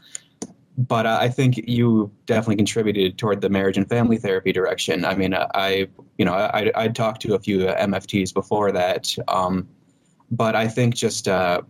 but 0.77 1.05
uh, 1.05 1.17
I 1.21 1.29
think 1.29 1.57
you 1.67 2.11
definitely 2.25 2.55
contributed 2.55 3.17
toward 3.17 3.41
the 3.41 3.49
marriage 3.49 3.77
and 3.77 3.87
family 3.87 4.17
therapy 4.17 4.51
direction. 4.51 5.05
I 5.05 5.15
mean, 5.15 5.33
uh, 5.33 5.47
I, 5.53 5.87
you 6.17 6.25
know, 6.25 6.33
I, 6.33 6.71
I'd 6.75 6.95
talked 6.95 7.21
to 7.23 7.35
a 7.35 7.39
few 7.39 7.67
uh, 7.67 7.79
MFTs 7.85 8.33
before 8.33 8.71
that, 8.71 9.15
um, 9.27 9.67
but 10.31 10.55
I 10.55 10.67
think 10.67 10.95
just 10.95 11.27
uh, 11.27 11.61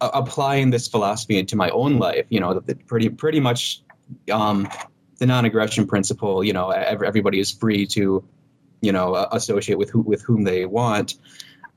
applying 0.00 0.70
this 0.70 0.88
philosophy 0.88 1.38
into 1.38 1.56
my 1.56 1.70
own 1.70 1.98
life, 1.98 2.26
you 2.28 2.40
know, 2.40 2.58
the, 2.58 2.74
pretty 2.74 3.08
pretty 3.08 3.40
much 3.40 3.82
um, 4.32 4.68
the 5.18 5.26
non-aggression 5.26 5.86
principle. 5.86 6.42
You 6.42 6.52
know, 6.52 6.70
ev- 6.70 7.02
everybody 7.02 7.38
is 7.38 7.52
free 7.52 7.86
to, 7.88 8.24
you 8.80 8.92
know, 8.92 9.28
associate 9.32 9.78
with 9.78 9.90
who, 9.90 10.00
with 10.00 10.22
whom 10.22 10.44
they 10.44 10.66
want. 10.66 11.14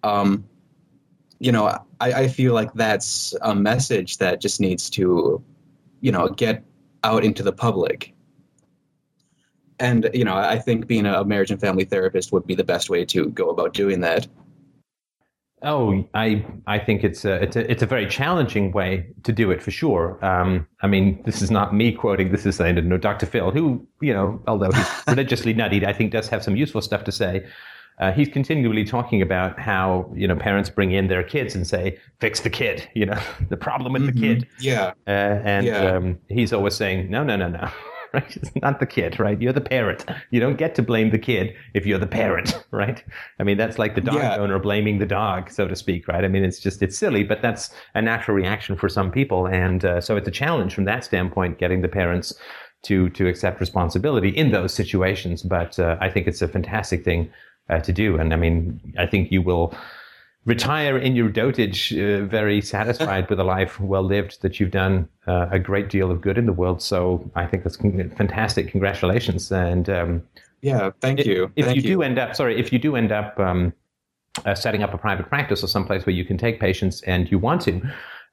Um, 0.03 0.43
you 1.39 1.51
know, 1.51 1.65
I, 1.99 2.13
I 2.13 2.27
feel 2.27 2.53
like 2.53 2.73
that's 2.73 3.35
a 3.41 3.55
message 3.55 4.17
that 4.17 4.41
just 4.41 4.59
needs 4.59 4.89
to, 4.91 5.43
you 6.01 6.11
know, 6.11 6.27
get 6.27 6.63
out 7.03 7.23
into 7.23 7.43
the 7.43 7.53
public. 7.53 8.13
And 9.79 10.09
you 10.13 10.23
know, 10.23 10.35
I 10.35 10.59
think 10.59 10.85
being 10.85 11.05
a 11.05 11.23
marriage 11.23 11.49
and 11.49 11.59
family 11.59 11.85
therapist 11.85 12.31
would 12.31 12.45
be 12.45 12.53
the 12.53 12.63
best 12.63 12.89
way 12.89 13.03
to 13.05 13.29
go 13.29 13.49
about 13.49 13.73
doing 13.73 14.01
that. 14.01 14.27
Oh, 15.63 16.07
I 16.15 16.43
I 16.65 16.79
think 16.79 17.03
it's 17.03 17.23
a 17.23 17.41
it's 17.41 17.55
a 17.55 17.71
it's 17.71 17.83
a 17.83 17.85
very 17.85 18.07
challenging 18.07 18.71
way 18.71 19.11
to 19.23 19.31
do 19.31 19.51
it 19.51 19.61
for 19.61 19.69
sure. 19.71 20.23
Um, 20.25 20.67
I 20.81 20.87
mean, 20.87 21.21
this 21.23 21.41
is 21.41 21.51
not 21.51 21.73
me 21.73 21.91
quoting. 21.91 22.31
This 22.31 22.45
is 22.45 22.55
saying 22.55 22.75
no, 22.87 22.97
Dr. 22.97 23.27
Phil, 23.27 23.51
who 23.51 23.87
you 24.01 24.13
know, 24.13 24.41
although 24.47 24.71
he's 24.71 24.87
religiously 25.07 25.53
nutty, 25.53 25.85
I 25.85 25.93
think 25.93 26.11
does 26.11 26.29
have 26.29 26.43
some 26.43 26.55
useful 26.55 26.81
stuff 26.81 27.03
to 27.03 27.11
say. 27.11 27.45
Uh, 28.01 28.11
he's 28.11 28.27
continually 28.29 28.83
talking 28.83 29.21
about 29.21 29.57
how 29.59 30.11
you 30.15 30.27
know 30.27 30.35
parents 30.35 30.69
bring 30.69 30.91
in 30.91 31.07
their 31.07 31.23
kids 31.23 31.53
and 31.55 31.65
say, 31.67 31.97
"Fix 32.19 32.41
the 32.41 32.49
kid," 32.49 32.89
you 32.95 33.05
know, 33.05 33.19
the 33.49 33.57
problem 33.57 33.93
with 33.93 34.05
the 34.07 34.11
kid. 34.11 34.47
Yeah. 34.59 34.93
Uh, 35.07 35.11
and 35.55 35.65
Yeah. 35.67 35.91
um, 35.95 36.17
he's 36.27 36.51
always 36.51 36.75
saying, 36.75 37.09
no, 37.09 37.23
no, 37.23 37.35
no, 37.37 37.47
no. 37.49 37.69
Right? 38.13 38.35
It's 38.35 38.51
not 38.61 38.81
the 38.81 38.85
kid, 38.85 39.21
right? 39.21 39.41
You're 39.41 39.53
the 39.53 39.61
parent. 39.61 40.03
You 40.31 40.41
don't 40.41 40.57
get 40.57 40.75
to 40.75 40.83
blame 40.83 41.11
the 41.11 41.17
kid 41.17 41.55
if 41.73 41.85
you're 41.85 41.97
the 41.97 42.05
parent, 42.05 42.61
right? 42.71 43.01
I 43.39 43.43
mean, 43.43 43.55
that's 43.55 43.79
like 43.79 43.95
the 43.95 44.01
dog 44.01 44.15
Yeah. 44.15 44.35
owner 44.35 44.59
blaming 44.59 44.99
the 44.99 45.05
dog, 45.05 45.49
so 45.49 45.65
to 45.65 45.77
speak, 45.77 46.09
right? 46.09 46.25
I 46.25 46.27
mean, 46.27 46.43
it's 46.43 46.59
just, 46.59 46.81
it's 46.81 46.97
silly, 46.97 47.23
but 47.23 47.41
that's 47.41 47.69
a 47.95 48.01
natural 48.01 48.35
reaction 48.35 48.75
for 48.75 48.89
some 48.89 49.11
people. 49.11 49.47
And 49.47 49.85
uh, 49.85 50.01
so 50.01 50.17
it's 50.17 50.27
a 50.27 50.31
challenge 50.31 50.73
from 50.75 50.83
that 50.91 51.05
standpoint, 51.05 51.57
getting 51.57 51.81
the 51.83 51.87
parents 51.87 52.33
to, 52.83 53.09
to 53.11 53.27
accept 53.29 53.61
responsibility 53.61 54.27
in 54.27 54.51
those 54.51 54.73
situations. 54.73 55.41
But 55.41 55.79
uh, 55.79 55.95
I 56.01 56.09
think 56.09 56.27
it's 56.27 56.41
a 56.41 56.49
fantastic 56.49 57.05
thing 57.05 57.29
uh, 57.71 57.79
to 57.79 57.91
do. 57.91 58.17
And 58.17 58.33
I 58.33 58.35
mean, 58.35 58.79
I 58.97 59.07
think 59.07 59.31
you 59.31 59.41
will 59.41 59.73
retire 60.45 60.97
in 60.97 61.15
your 61.15 61.29
dotage, 61.29 61.93
uh, 61.93 62.25
very 62.25 62.61
satisfied 62.61 63.29
with 63.29 63.39
a 63.39 63.43
life 63.43 63.79
well 63.79 64.03
lived. 64.03 64.41
That 64.41 64.59
you've 64.59 64.71
done 64.71 65.07
uh, 65.27 65.47
a 65.51 65.59
great 65.59 65.89
deal 65.89 66.11
of 66.11 66.21
good 66.21 66.37
in 66.37 66.45
the 66.45 66.53
world. 66.53 66.81
So 66.81 67.29
I 67.35 67.45
think 67.45 67.63
that's 67.63 67.77
fantastic. 67.77 68.69
Congratulations, 68.69 69.51
and 69.51 69.89
um, 69.89 70.23
yeah, 70.61 70.91
thank 70.99 71.25
you. 71.25 71.51
If 71.55 71.65
thank 71.65 71.77
you, 71.77 71.81
do 71.81 72.01
end 72.01 72.19
up, 72.19 72.35
sorry, 72.35 72.59
if 72.59 72.71
you 72.73 72.79
do 72.79 72.95
end 72.95 73.11
up 73.11 73.39
um, 73.39 73.73
uh, 74.45 74.55
setting 74.55 74.83
up 74.83 74.93
a 74.93 74.97
private 74.97 75.27
practice 75.29 75.63
or 75.63 75.67
someplace 75.67 76.05
where 76.05 76.15
you 76.15 76.25
can 76.25 76.37
take 76.37 76.59
patients 76.59 77.01
and 77.03 77.31
you 77.31 77.39
want 77.39 77.61
to 77.61 77.81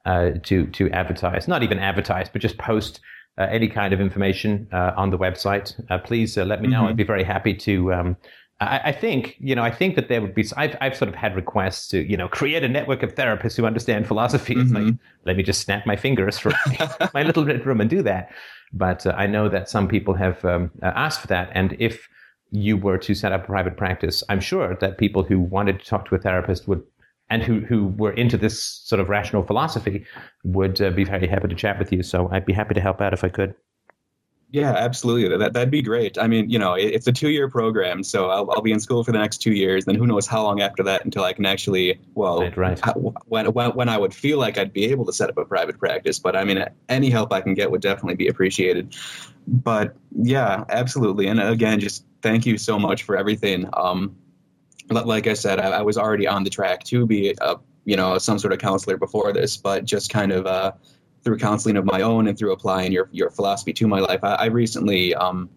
uh, 0.05 0.31
to 0.43 0.65
to 0.67 0.89
advertise, 0.91 1.47
not 1.47 1.63
even 1.63 1.79
advertise, 1.79 2.29
but 2.29 2.41
just 2.41 2.57
post 2.57 2.99
uh, 3.37 3.43
any 3.43 3.67
kind 3.67 3.93
of 3.93 4.01
information 4.01 4.67
uh, 4.73 4.91
on 4.97 5.11
the 5.11 5.17
website, 5.17 5.79
uh, 5.89 5.97
please 5.97 6.37
uh, 6.37 6.43
let 6.43 6.61
me 6.61 6.67
know. 6.67 6.83
Mhm. 6.83 6.89
I'd 6.89 6.97
be 6.97 7.03
very 7.03 7.23
happy 7.23 7.53
to. 7.53 7.93
Um, 7.93 8.17
I, 8.61 8.81
I 8.85 8.91
think 8.91 9.35
you 9.39 9.55
know. 9.55 9.63
I 9.63 9.71
think 9.71 9.95
that 9.95 10.09
there 10.09 10.21
would 10.21 10.33
be. 10.33 10.45
I've 10.57 10.75
I've 10.81 10.95
sort 10.95 11.09
of 11.09 11.15
had 11.15 11.35
requests 11.35 11.87
to 11.89 11.99
you 12.09 12.17
know 12.17 12.27
create 12.27 12.63
a 12.63 12.67
network 12.67 13.03
of 13.03 13.15
therapists 13.15 13.55
who 13.55 13.65
understand 13.65 14.07
philosophy. 14.07 14.55
It's 14.57 14.71
like 14.71 14.95
let 15.25 15.37
me 15.37 15.43
just 15.43 15.61
snap 15.61 15.85
my 15.85 15.95
fingers 15.95 16.37
from 16.37 16.53
my 17.13 17.23
little 17.23 17.45
red 17.45 17.65
room 17.65 17.79
and 17.81 17.89
do 17.89 18.01
that. 18.03 18.31
But 18.73 19.05
uh, 19.05 19.13
I 19.17 19.27
know 19.27 19.49
that 19.49 19.69
some 19.69 19.87
people 19.87 20.13
have 20.13 20.43
um, 20.45 20.71
uh, 20.83 20.91
asked 20.95 21.21
for 21.21 21.27
that, 21.27 21.49
and 21.53 21.75
if 21.79 22.07
you 22.51 22.75
were 22.77 22.97
to 22.97 23.13
set 23.13 23.31
up 23.31 23.43
a 23.43 23.47
private 23.47 23.77
practice, 23.77 24.23
I'm 24.27 24.39
sure 24.39 24.75
that 24.75 24.97
people 24.97 25.23
who 25.23 25.39
wanted 25.39 25.79
to 25.79 25.85
talk 25.85 26.07
to 26.09 26.15
a 26.15 26.19
therapist 26.19 26.67
would, 26.67 26.83
and 27.29 27.41
who 27.43 27.61
who 27.61 27.87
were 27.87 28.11
into 28.11 28.37
this 28.37 28.61
sort 28.61 28.99
of 28.99 29.07
rational 29.07 29.43
philosophy, 29.43 30.05
would 30.43 30.81
uh, 30.81 30.89
be 30.91 31.05
very 31.05 31.27
happy 31.27 31.47
to 31.47 31.55
chat 31.55 31.79
with 31.79 31.93
you. 31.93 32.03
So 32.03 32.29
I'd 32.31 32.45
be 32.45 32.53
happy 32.53 32.73
to 32.73 32.81
help 32.81 32.99
out 32.99 33.13
if 33.13 33.23
I 33.23 33.29
could. 33.29 33.55
Yeah, 34.51 34.71
absolutely. 34.71 35.37
That 35.37 35.53
that'd 35.53 35.69
be 35.69 35.83
great. 35.83 36.17
I 36.17 36.27
mean, 36.27 36.49
you 36.49 36.57
know, 36.57 36.73
it, 36.73 36.85
it's 36.85 37.05
a 37.05 37.11
two-year 37.11 37.49
program, 37.49 38.03
so 38.03 38.31
I'll, 38.31 38.49
I'll 38.51 38.63
be 38.63 38.71
in 38.71 38.79
school 38.79 39.03
for 39.03 39.11
the 39.11 39.19
next 39.19 39.37
two 39.43 39.53
years. 39.53 39.85
Then 39.85 39.93
who 39.93 40.07
knows 40.07 40.25
how 40.25 40.41
long 40.41 40.59
after 40.59 40.81
that 40.83 41.05
until 41.05 41.23
I 41.23 41.33
can 41.33 41.45
actually, 41.45 41.99
well, 42.15 42.41
Right, 42.41 42.57
right. 42.57 42.79
when, 43.27 43.45
when 43.53 43.71
when 43.71 43.89
I 43.89 43.97
would 43.99 44.13
feel 44.13 44.39
like 44.39 44.57
I'd 44.57 44.73
be 44.73 44.85
able 44.85 45.05
to 45.05 45.13
set 45.13 45.29
up 45.29 45.37
a 45.37 45.45
private 45.45 45.77
practice. 45.77 46.17
But 46.17 46.35
I 46.35 46.43
mean, 46.45 46.65
any 46.87 47.11
help 47.11 47.31
I 47.31 47.41
can 47.41 47.53
get 47.53 47.69
would 47.69 47.81
definitely 47.81 48.15
be 48.15 48.27
appreciated. 48.27 48.95
But 49.47 49.95
yeah, 50.19 50.63
absolutely. 50.69 51.27
And 51.27 51.39
again, 51.39 51.79
just 51.79 52.05
thank 52.23 52.47
you 52.47 52.57
so 52.57 52.79
much 52.79 53.03
for 53.03 53.15
everything. 53.15 53.69
Um, 53.73 54.15
like 54.89 55.27
I 55.27 55.33
said, 55.33 55.59
I, 55.59 55.69
I 55.69 55.81
was 55.83 55.97
already 55.97 56.25
on 56.25 56.43
the 56.43 56.49
track 56.49 56.83
to 56.85 57.05
be 57.05 57.35
a, 57.39 57.57
you 57.85 57.95
know, 57.95 58.17
some 58.17 58.39
sort 58.39 58.53
of 58.53 58.59
counselor 58.59 58.97
before 58.97 59.31
this, 59.31 59.57
but 59.57 59.85
just 59.85 60.09
kind 60.11 60.31
of 60.31 60.47
uh, 60.47 60.71
through 61.23 61.37
counseling 61.37 61.77
of 61.77 61.85
my 61.85 62.01
own 62.01 62.27
and 62.27 62.37
through 62.37 62.51
applying 62.51 62.91
your 62.91 63.09
your 63.11 63.29
philosophy 63.29 63.73
to 63.73 63.87
my 63.87 63.99
life, 63.99 64.19
I, 64.23 64.35
I 64.35 64.45
recently 64.45 65.13
um, 65.15 65.49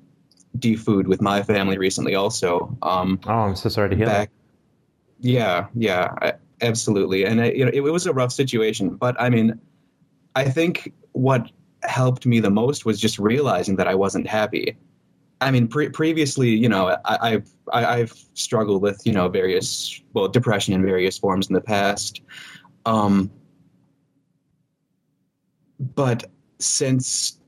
defooed 0.58 1.06
with 1.06 1.20
my 1.20 1.42
family 1.42 1.78
recently 1.78 2.14
also. 2.14 2.76
Um, 2.82 3.20
Oh, 3.26 3.32
I'm 3.32 3.56
so 3.56 3.68
sorry 3.68 3.90
to 3.90 3.96
hear 3.96 4.06
back. 4.06 4.30
Yeah, 5.20 5.66
yeah, 5.74 6.14
I, 6.20 6.32
absolutely. 6.60 7.24
And 7.24 7.40
I, 7.40 7.50
you 7.52 7.64
know, 7.64 7.70
it, 7.72 7.76
it 7.76 7.92
was 7.92 8.06
a 8.06 8.12
rough 8.12 8.32
situation, 8.32 8.96
but 8.96 9.18
I 9.20 9.30
mean, 9.30 9.58
I 10.34 10.44
think 10.44 10.92
what 11.12 11.50
helped 11.82 12.26
me 12.26 12.40
the 12.40 12.50
most 12.50 12.84
was 12.84 13.00
just 13.00 13.18
realizing 13.18 13.76
that 13.76 13.88
I 13.88 13.94
wasn't 13.94 14.26
happy. 14.26 14.76
I 15.40 15.50
mean, 15.50 15.66
pre- 15.68 15.88
previously, 15.88 16.50
you 16.50 16.68
know, 16.68 16.96
I, 17.04 17.18
I've 17.32 17.50
I, 17.72 17.84
I've 17.84 18.14
struggled 18.34 18.82
with 18.82 19.04
you 19.04 19.12
know 19.12 19.28
various 19.28 20.00
well 20.12 20.28
depression 20.28 20.74
in 20.74 20.82
various 20.84 21.18
forms 21.18 21.48
in 21.48 21.54
the 21.54 21.60
past, 21.60 22.22
um, 22.86 23.30
but 25.94 26.24
since 26.58 27.38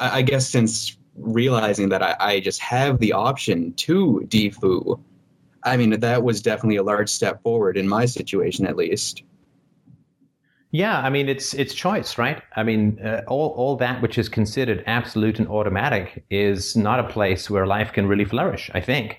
I, 0.00 0.22
guess 0.22 0.48
since 0.48 0.96
realizing 1.16 1.88
that 1.90 2.02
I, 2.02 2.16
I 2.20 2.40
just 2.40 2.60
have 2.60 2.98
the 2.98 3.12
option 3.12 3.72
to 3.74 4.24
defoo, 4.28 5.00
I 5.64 5.76
mean, 5.76 5.98
that 6.00 6.22
was 6.22 6.40
definitely 6.40 6.76
a 6.76 6.82
large 6.82 7.08
step 7.10 7.42
forward 7.42 7.76
in 7.76 7.88
my 7.88 8.06
situation, 8.06 8.66
at 8.66 8.76
least. 8.76 9.22
Yeah, 10.70 10.98
I 10.98 11.08
mean 11.08 11.28
it's 11.30 11.54
it's 11.54 11.72
choice, 11.72 12.18
right? 12.18 12.42
I 12.54 12.62
mean, 12.62 13.00
uh, 13.00 13.22
all 13.26 13.50
all 13.56 13.76
that 13.76 14.02
which 14.02 14.18
is 14.18 14.28
considered 14.28 14.84
absolute 14.86 15.38
and 15.38 15.48
automatic 15.48 16.24
is 16.30 16.76
not 16.76 17.00
a 17.00 17.08
place 17.08 17.48
where 17.48 17.66
life 17.66 17.92
can 17.92 18.06
really 18.06 18.26
flourish. 18.26 18.70
I 18.74 18.80
think, 18.82 19.18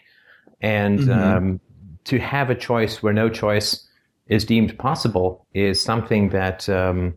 and 0.61 0.99
Mhm. 0.99 1.09
um, 1.09 1.59
to 2.05 2.19
have 2.19 2.51
a 2.51 2.55
choice 2.55 3.01
where 3.01 3.13
no 3.13 3.29
choice 3.29 3.87
is 4.27 4.45
deemed 4.45 4.77
possible 4.77 5.47
is 5.55 5.81
something 5.81 6.29
that 6.29 6.69
um, 6.69 7.15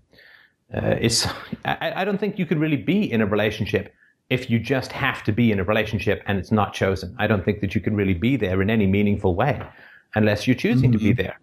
uh, 0.75 0.97
is. 1.01 1.27
I, 1.65 1.93
I 2.03 2.05
don't 2.05 2.19
think 2.19 2.39
you 2.39 2.47
could 2.47 2.59
really 2.59 2.77
be 2.77 3.11
in 3.11 3.21
a 3.21 3.27
relationship 3.27 3.93
if 4.31 4.49
you 4.51 4.59
just 4.59 4.93
have 4.93 5.23
to 5.25 5.33
be 5.33 5.53
in 5.53 5.61
a 5.61 5.65
relationship 5.65 6.23
and 6.27 6.39
it's 6.39 6.51
not 6.51 6.73
chosen. 6.73 7.15
I 7.19 7.27
don't 7.27 7.45
think 7.45 7.61
that 7.61 7.75
you 7.75 7.81
can 7.81 7.95
really 7.95 8.15
be 8.15 8.37
there 8.37 8.63
in 8.63 8.71
any 8.71 8.87
meaningful 8.87 9.35
way 9.35 9.61
unless 10.15 10.47
you're 10.47 10.57
choosing 10.57 10.91
to 10.93 10.99
be 10.99 11.13
there. 11.13 11.39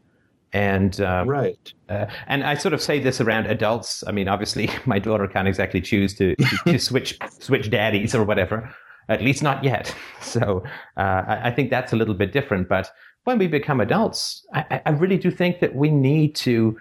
And 0.54 1.00
um, 1.02 1.28
Right. 1.28 1.74
uh, 1.90 2.08
and 2.28 2.44
I 2.44 2.56
sort 2.56 2.74
of 2.74 2.82
say 2.82 3.00
this 3.00 3.22
around 3.22 3.46
adults. 3.46 4.04
I 4.08 4.12
mean, 4.12 4.28
obviously, 4.28 4.70
my 4.86 4.98
daughter 4.98 5.28
can't 5.28 5.48
exactly 5.48 5.82
choose 5.82 6.16
to, 6.16 6.36
to, 6.36 6.58
to 6.66 6.80
switch 6.90 7.18
switch 7.40 7.70
daddies 7.70 8.16
or 8.16 8.24
whatever. 8.24 8.74
At 9.10 9.22
least 9.24 9.42
not 9.44 9.64
yet. 9.64 9.94
So 10.22 10.64
uh, 10.98 11.24
I, 11.28 11.42
I 11.46 11.52
think 11.52 11.70
that's 11.70 11.94
a 11.94 11.96
little 11.96 12.14
bit 12.16 12.32
different. 12.32 12.68
But 12.70 12.90
when 13.26 13.38
we 13.38 13.48
become 13.48 13.80
adults, 13.82 14.46
I- 14.54 14.82
I 14.86 14.90
really 14.92 15.18
do 15.18 15.30
think 15.32 15.60
that 15.62 15.76
we 15.76 15.90
need 15.92 16.36
to 16.38 16.78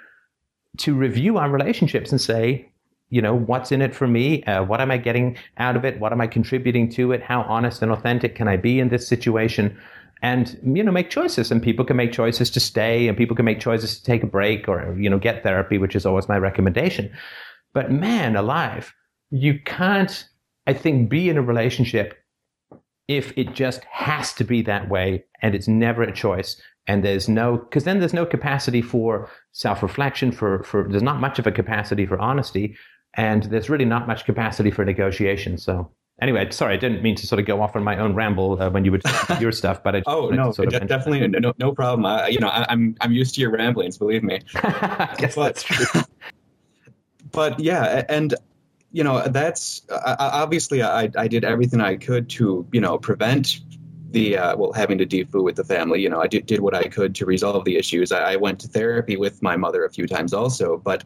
to 0.79 0.95
review 0.95 1.39
our 1.39 1.51
relationships 1.51 2.11
and 2.11 2.21
say, 2.21 2.69
you 3.11 3.23
know, 3.23 3.35
what's 3.35 3.73
in 3.73 3.81
it 3.81 3.95
for 3.95 4.07
me? 4.07 4.45
Uh, 4.45 4.63
what 4.65 4.81
am 4.81 4.91
I 4.91 4.99
getting 4.99 5.37
out 5.57 5.77
of 5.77 5.85
it? 5.85 5.99
What 5.99 6.13
am 6.13 6.21
I 6.21 6.27
contributing 6.27 6.91
to 6.91 7.13
it? 7.13 7.23
How 7.23 7.43
honest 7.43 7.83
and 7.83 7.91
authentic 7.91 8.35
can 8.35 8.49
I 8.49 8.57
be 8.57 8.81
in 8.81 8.91
this 8.91 9.09
situation? 9.09 9.79
And 10.21 10.59
you 10.63 10.83
know, 10.83 10.93
make 10.93 11.11
choices. 11.11 11.51
And 11.51 11.63
people 11.63 11.85
can 11.85 11.97
make 11.97 12.13
choices 12.13 12.51
to 12.51 12.61
stay, 12.61 13.09
and 13.09 13.17
people 13.17 13.37
can 13.37 13.45
make 13.45 13.61
choices 13.61 13.99
to 13.99 14.05
take 14.05 14.23
a 14.23 14.27
break 14.27 14.69
or 14.69 14.97
you 14.99 15.09
know 15.09 15.19
get 15.19 15.43
therapy, 15.43 15.79
which 15.79 15.95
is 15.95 16.05
always 16.05 16.29
my 16.29 16.37
recommendation. 16.37 17.11
But 17.73 17.93
man, 17.93 18.37
alive, 18.37 18.93
you 19.31 19.61
can't. 19.65 20.29
I 20.67 20.75
think 20.75 21.09
be 21.09 21.31
in 21.31 21.39
a 21.39 21.43
relationship 21.43 22.19
if 23.07 23.33
it 23.39 23.55
just 23.55 23.85
has 23.85 24.35
to 24.35 24.45
be 24.45 24.61
that 24.63 24.91
way 24.91 25.25
and 25.41 25.55
it's 25.55 25.67
never 25.67 26.03
a 26.03 26.13
choice 26.13 26.61
and 26.87 27.05
there's 27.05 27.29
no 27.29 27.57
because 27.57 27.85
then 27.85 28.01
there's 28.01 28.15
no 28.15 28.27
capacity 28.27 28.83
for 28.83 29.31
self-reflection 29.59 30.31
for 30.31 30.63
for 30.63 30.87
there's 30.89 31.03
not 31.03 31.21
much 31.21 31.39
of 31.41 31.47
a 31.47 31.51
capacity 31.53 32.07
for 32.07 32.17
honesty 32.21 32.77
and 33.15 33.43
there's 33.51 33.69
really 33.69 33.85
not 33.85 34.07
much 34.07 34.25
capacity 34.25 34.71
for 34.71 34.85
negotiation 34.85 35.59
so 35.59 35.91
anyway 36.23 36.49
sorry 36.51 36.75
i 36.75 36.77
didn't 36.77 37.03
mean 37.03 37.17
to 37.17 37.27
sort 37.27 37.41
of 37.41 37.47
go 37.47 37.61
off 37.61 37.75
on 37.75 37.83
my 37.83 37.99
own 37.99 38.15
ramble 38.15 38.51
uh, 38.63 38.71
when 38.71 38.85
you 38.85 38.93
were 38.93 38.99
talking 38.99 39.41
your 39.41 39.51
stuff 39.61 39.83
but 39.83 39.97
i 39.97 39.99
just 39.99 40.09
Oh 40.09 40.29
no, 40.31 40.53
de- 40.53 40.81
definitely 40.87 41.27
no, 41.27 41.53
no 41.59 41.73
problem. 41.73 42.03
You 42.31 42.39
know, 42.39 42.49
I, 42.49 42.67
I'm 42.73 42.95
I'm 43.01 43.11
used 43.13 43.35
to 43.35 43.41
your 43.41 43.51
ramblings, 43.51 43.99
believe 43.99 44.23
me. 44.23 44.39
that. 44.55 45.11
i 45.11 45.15
guess 45.19 45.35
But- 45.35 45.47
that's 45.47 45.63
true 45.65 46.03
But 47.33 47.59
yeah, 47.61 48.05
and 48.09 48.35
you 48.93 49.05
know, 49.05 49.27
that's 49.29 49.83
I- 49.91 50.17
obviously 50.43 50.83
I 50.83 51.11
I 51.25 51.27
did 51.29 51.45
everything 51.45 51.81
I 51.81 51.97
could 51.97 52.29
to 52.39 52.67
you 52.73 52.81
know 52.81 52.97
prevent 52.99 53.59
the 54.11 54.37
uh, 54.39 54.57
well 54.57 54.73
having 54.73 54.99
to 54.99 55.07
defoo 55.07 55.43
with 55.45 55.57
the 55.57 55.65
family. 55.65 56.01
You 56.01 56.09
know, 56.11 56.21
I 56.21 56.27
did 56.27 56.47
did 56.47 56.61
what 56.61 56.75
I 56.75 56.85
could 56.85 57.15
to 57.17 57.27
resolve 57.27 57.65
the 57.65 57.77
issues. 57.77 58.13
I, 58.13 58.33
I 58.33 58.37
went 58.37 58.59
to 58.61 58.69
therapy 58.69 59.17
with 59.17 59.43
my 59.43 59.57
mother 59.57 59.85
a 59.85 59.91
few 59.91 60.07
times 60.07 60.33
also, 60.33 60.79
but 60.79 61.05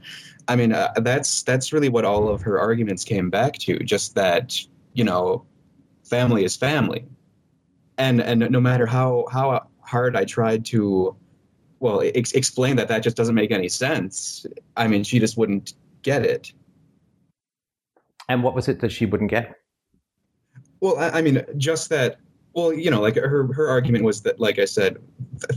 I 0.49 0.57
mean 0.57 0.73
uh, 0.73 0.93
that's 1.03 1.43
that's 1.43 1.73
really 1.73 1.89
what 1.89 2.05
all 2.05 2.29
of 2.29 2.43
her 2.43 2.59
arguments 2.61 3.05
came 3.05 3.31
back 3.31 3.55
to. 3.59 3.79
Just 3.81 4.15
that 4.15 4.61
you 4.95 5.05
know, 5.05 5.45
family 6.05 6.45
is 6.45 6.57
family, 6.57 7.07
and 7.99 8.21
and 8.21 8.51
no 8.51 8.61
matter 8.61 8.87
how 8.87 9.27
how 9.33 9.67
hard 9.81 10.17
I 10.17 10.25
tried 10.25 10.65
to 10.67 11.17
well 11.81 12.03
ex- 12.15 12.33
explain 12.33 12.77
that 12.77 12.89
that 12.89 13.03
just 13.03 13.17
doesn't 13.17 13.35
make 13.35 13.51
any 13.51 13.69
sense. 13.69 14.47
I 14.77 14.87
mean, 14.89 15.05
she 15.05 15.19
just 15.19 15.37
wouldn't 15.37 15.75
get 16.03 16.25
it. 16.25 16.53
and 18.29 18.43
what 18.43 18.55
was 18.55 18.69
it 18.69 18.81
that 18.81 18.93
she 18.93 19.07
wouldn't 19.07 19.31
get 19.31 19.57
Well, 20.81 20.99
I, 20.99 21.19
I 21.19 21.23
mean, 21.23 21.45
just 21.57 21.89
that. 21.91 22.19
Well, 22.55 22.73
you 22.73 22.91
know, 22.91 23.01
like 23.01 23.17
her 23.17 23.53
her 23.53 23.69
argument 23.69 24.05
was 24.05 24.23
that, 24.23 24.39
like 24.39 24.59
I 24.59 24.67
said, 24.67 24.99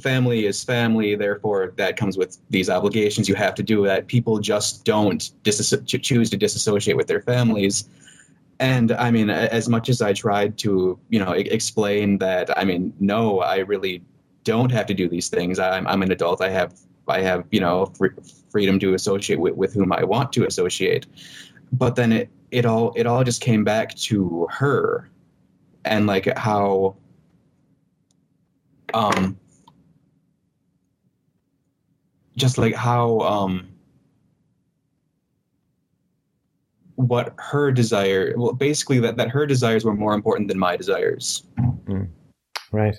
family 0.01 0.45
is 0.45 0.63
family. 0.63 1.15
Therefore, 1.15 1.73
that 1.75 1.97
comes 1.97 2.17
with 2.17 2.37
these 2.49 2.69
obligations. 2.69 3.27
You 3.27 3.35
have 3.35 3.53
to 3.55 3.63
do 3.63 3.85
that. 3.85 4.07
People 4.07 4.39
just 4.39 4.85
don't 4.85 5.31
dis- 5.43 5.73
ch- 5.85 6.01
choose 6.01 6.29
to 6.29 6.37
disassociate 6.37 6.95
with 6.95 7.07
their 7.07 7.21
families. 7.21 7.89
And 8.59 8.93
I 8.93 9.11
mean, 9.11 9.29
as 9.29 9.67
much 9.67 9.89
as 9.89 10.01
I 10.01 10.13
tried 10.13 10.57
to, 10.59 10.97
you 11.09 11.19
know, 11.19 11.33
explain 11.33 12.17
that, 12.19 12.57
I 12.57 12.63
mean, 12.63 12.93
no, 13.01 13.41
I 13.41 13.57
really 13.57 14.01
don't 14.45 14.71
have 14.71 14.85
to 14.85 14.93
do 14.93 15.09
these 15.09 15.27
things. 15.27 15.59
I'm 15.59 15.85
I'm 15.87 16.01
an 16.01 16.11
adult. 16.11 16.41
I 16.41 16.49
have 16.49 16.79
I 17.09 17.21
have 17.21 17.45
you 17.51 17.59
know 17.59 17.87
fr- 17.97 18.15
freedom 18.49 18.79
to 18.79 18.93
associate 18.93 19.39
with, 19.39 19.55
with 19.55 19.73
whom 19.73 19.91
I 19.91 20.05
want 20.05 20.31
to 20.33 20.45
associate. 20.45 21.05
But 21.73 21.95
then 21.95 22.13
it 22.13 22.29
it 22.51 22.65
all 22.65 22.93
it 22.95 23.05
all 23.05 23.23
just 23.25 23.41
came 23.41 23.65
back 23.65 23.95
to 23.95 24.47
her 24.49 25.09
and 25.86 26.07
like 26.07 26.25
how 26.38 26.95
um 28.93 29.38
just 32.36 32.57
like 32.57 32.75
how 32.75 33.19
um 33.19 33.67
what 36.95 37.33
her 37.38 37.71
desire 37.71 38.33
well 38.38 38.53
basically 38.53 38.99
that, 38.99 39.17
that 39.17 39.29
her 39.29 39.45
desires 39.45 39.83
were 39.83 39.95
more 39.95 40.13
important 40.13 40.47
than 40.47 40.57
my 40.57 40.75
desires 40.75 41.43
right 42.71 42.95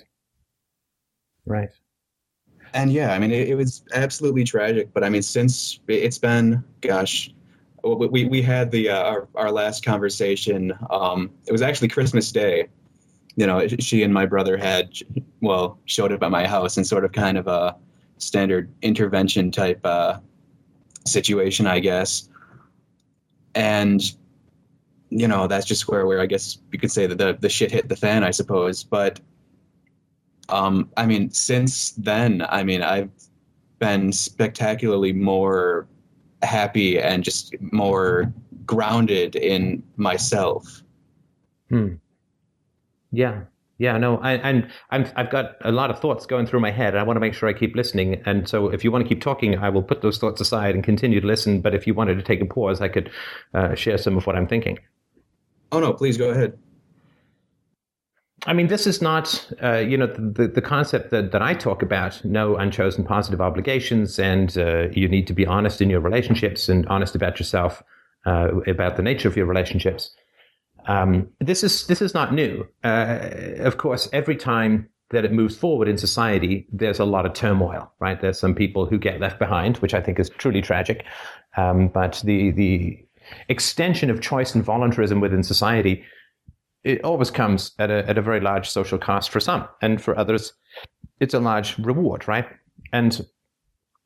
right 1.45 1.69
and 2.73 2.91
yeah, 2.91 3.11
I 3.13 3.19
mean, 3.19 3.31
it, 3.31 3.49
it 3.49 3.55
was 3.55 3.83
absolutely 3.93 4.43
tragic. 4.43 4.93
But 4.93 5.03
I 5.03 5.09
mean, 5.09 5.21
since 5.21 5.79
it's 5.87 6.17
been, 6.17 6.63
gosh, 6.81 7.33
we 7.83 8.25
we 8.25 8.41
had 8.41 8.71
the 8.71 8.89
uh, 8.89 9.03
our 9.03 9.27
our 9.35 9.51
last 9.51 9.83
conversation. 9.83 10.73
Um, 10.89 11.31
it 11.47 11.51
was 11.51 11.61
actually 11.61 11.87
Christmas 11.87 12.31
Day. 12.31 12.67
You 13.37 13.47
know, 13.47 13.65
she 13.67 14.03
and 14.03 14.13
my 14.13 14.25
brother 14.25 14.57
had 14.57 14.89
well 15.41 15.79
showed 15.85 16.11
up 16.11 16.23
at 16.23 16.31
my 16.31 16.45
house 16.45 16.77
in 16.77 16.83
sort 16.83 17.05
of 17.05 17.13
kind 17.13 17.37
of 17.37 17.47
a 17.47 17.75
standard 18.17 18.69
intervention 18.81 19.51
type 19.51 19.79
uh, 19.85 20.19
situation, 21.05 21.67
I 21.67 21.79
guess. 21.79 22.29
And 23.55 24.01
you 25.09 25.27
know, 25.27 25.47
that's 25.47 25.65
just 25.65 25.87
where 25.87 26.05
where 26.05 26.19
I 26.19 26.25
guess 26.25 26.57
you 26.71 26.79
could 26.79 26.91
say 26.91 27.07
that 27.07 27.17
the 27.17 27.37
the 27.39 27.49
shit 27.49 27.71
hit 27.71 27.87
the 27.87 27.95
fan, 27.95 28.23
I 28.23 28.31
suppose. 28.31 28.83
But 28.83 29.19
um, 30.49 30.89
I 30.97 31.05
mean, 31.05 31.29
since 31.31 31.91
then, 31.91 32.45
I 32.49 32.63
mean, 32.63 32.81
I've 32.81 33.11
been 33.79 34.11
spectacularly 34.11 35.13
more 35.13 35.87
happy 36.43 36.99
and 36.99 37.23
just 37.23 37.55
more 37.71 38.33
grounded 38.65 39.35
in 39.35 39.83
myself. 39.95 40.83
Hmm. 41.69 41.95
Yeah. 43.17 43.45
Yeah, 43.79 43.97
no, 43.97 44.17
I, 44.19 44.33
and 44.33 44.69
I'm, 44.91 45.07
I've 45.15 45.31
got 45.31 45.55
a 45.61 45.71
lot 45.71 45.89
of 45.89 45.99
thoughts 45.99 46.27
going 46.27 46.45
through 46.45 46.59
my 46.59 46.69
head. 46.71 46.95
I 46.95 47.01
want 47.01 47.17
to 47.17 47.19
make 47.19 47.33
sure 47.33 47.49
I 47.49 47.53
keep 47.53 47.75
listening. 47.75 48.21
And 48.25 48.47
so, 48.47 48.69
if 48.69 48.83
you 48.83 48.91
want 48.91 49.05
to 49.05 49.09
keep 49.09 49.21
talking, 49.21 49.57
I 49.57 49.69
will 49.69 49.83
put 49.83 50.01
those 50.01 50.17
thoughts 50.19 50.41
aside 50.41 50.75
and 50.75 50.83
continue 50.83 51.19
to 51.21 51.25
listen. 51.25 51.61
But 51.61 51.75
if 51.75 51.85
you 51.85 51.93
wanted 51.95 52.15
to 52.15 52.23
take 52.23 52.41
a 52.41 52.45
pause, 52.45 52.79
I 52.81 52.87
could 52.87 53.11
uh, 53.53 53.75
share 53.75 53.97
some 53.97 54.17
of 54.17 54.25
what 54.25 54.35
I'm 54.35 54.47
thinking. 54.47 54.79
Oh 55.71 55.79
no, 55.79 55.93
please 55.93 56.17
go 56.17 56.29
ahead. 56.29 56.57
I 58.45 58.53
mean, 58.53 58.67
this 58.67 58.85
is 58.87 59.01
not, 59.01 59.47
uh, 59.63 59.77
you 59.77 59.97
know, 59.97 60.07
the, 60.07 60.47
the 60.47 60.61
concept 60.61 61.09
that, 61.11 61.31
that 61.31 61.41
I 61.41 61.53
talk 61.55 61.81
about, 61.81 62.23
no 62.23 62.55
unchosen 62.55 63.03
positive 63.03 63.41
obligations, 63.41 64.19
and 64.19 64.55
uh, 64.57 64.89
you 64.91 65.07
need 65.07 65.25
to 65.27 65.33
be 65.33 65.45
honest 65.45 65.81
in 65.81 65.89
your 65.89 66.01
relationships 66.01 66.69
and 66.69 66.85
honest 66.87 67.15
about 67.15 67.39
yourself, 67.39 67.81
uh, 68.27 68.49
about 68.67 68.95
the 68.95 69.03
nature 69.03 69.27
of 69.27 69.35
your 69.35 69.47
relationships. 69.47 70.15
Um, 70.87 71.27
this 71.39 71.63
is 71.63 71.87
this 71.87 72.01
is 72.01 72.13
not 72.13 72.33
new. 72.33 72.67
Uh, 72.83 73.19
of 73.59 73.77
course, 73.77 74.09
every 74.13 74.35
time 74.35 74.89
that 75.09 75.23
it 75.23 75.31
moves 75.31 75.55
forward 75.55 75.87
in 75.87 75.97
society, 75.97 76.67
there's 76.71 76.99
a 76.99 77.05
lot 77.05 77.25
of 77.25 77.33
turmoil, 77.33 77.91
right? 77.99 78.19
There's 78.19 78.39
some 78.39 78.55
people 78.55 78.85
who 78.85 78.97
get 78.97 79.19
left 79.19 79.39
behind, 79.39 79.77
which 79.77 79.93
I 79.93 80.01
think 80.01 80.19
is 80.19 80.29
truly 80.29 80.61
tragic. 80.61 81.05
Um, 81.55 81.89
but 81.89 82.21
the 82.23 82.51
the 82.51 83.05
extension 83.49 84.09
of 84.09 84.21
choice 84.21 84.55
and 84.55 84.63
voluntarism 84.63 85.19
within 85.19 85.43
society 85.43 86.05
it 86.87 87.03
always 87.03 87.29
comes 87.29 87.73
at 87.79 87.91
a, 87.91 88.07
at 88.07 88.17
a 88.17 88.21
very 88.21 88.39
large 88.39 88.69
social 88.69 88.97
cost 88.97 89.29
for 89.29 89.41
some, 89.41 89.67
and 89.81 90.01
for 90.01 90.17
others, 90.17 90.53
it's 91.19 91.33
a 91.33 91.39
large 91.39 91.77
reward, 91.79 92.27
right? 92.29 92.47
And 92.93 93.25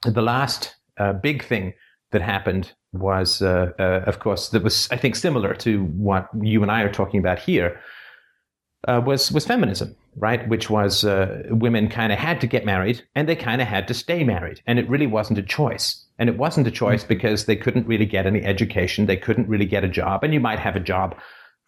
the 0.03 0.21
last 0.23 0.75
uh, 0.97 1.13
big 1.13 1.43
thing 1.43 1.73
that 2.11 2.23
happened 2.23 2.73
was, 2.93 3.41
uh, 3.41 3.71
uh, 3.79 4.03
of 4.05 4.19
course, 4.19 4.49
that 4.49 4.63
was 4.63 4.89
I 4.91 4.97
think 4.97 5.15
similar 5.15 5.53
to 5.55 5.83
what 5.85 6.29
you 6.41 6.61
and 6.61 6.71
I 6.71 6.81
are 6.81 6.91
talking 6.91 7.19
about 7.19 7.39
here. 7.39 7.79
Uh, 8.87 8.99
was 9.05 9.31
was 9.31 9.45
feminism, 9.45 9.95
right? 10.15 10.47
Which 10.49 10.69
was 10.69 11.03
uh, 11.03 11.43
women 11.49 11.87
kind 11.87 12.11
of 12.11 12.17
had 12.17 12.41
to 12.41 12.47
get 12.47 12.65
married 12.65 13.03
and 13.13 13.29
they 13.29 13.35
kind 13.35 13.61
of 13.61 13.67
had 13.67 13.87
to 13.89 13.93
stay 13.93 14.23
married, 14.23 14.61
and 14.65 14.79
it 14.79 14.89
really 14.89 15.05
wasn't 15.05 15.37
a 15.37 15.43
choice. 15.43 16.03
And 16.17 16.29
it 16.29 16.37
wasn't 16.37 16.67
a 16.67 16.71
choice 16.71 17.01
mm-hmm. 17.01 17.09
because 17.09 17.45
they 17.45 17.55
couldn't 17.55 17.87
really 17.87 18.05
get 18.05 18.25
any 18.25 18.43
education, 18.43 19.05
they 19.05 19.17
couldn't 19.17 19.47
really 19.47 19.65
get 19.65 19.83
a 19.83 19.87
job, 19.87 20.23
and 20.23 20.33
you 20.33 20.39
might 20.39 20.59
have 20.59 20.75
a 20.75 20.79
job 20.79 21.15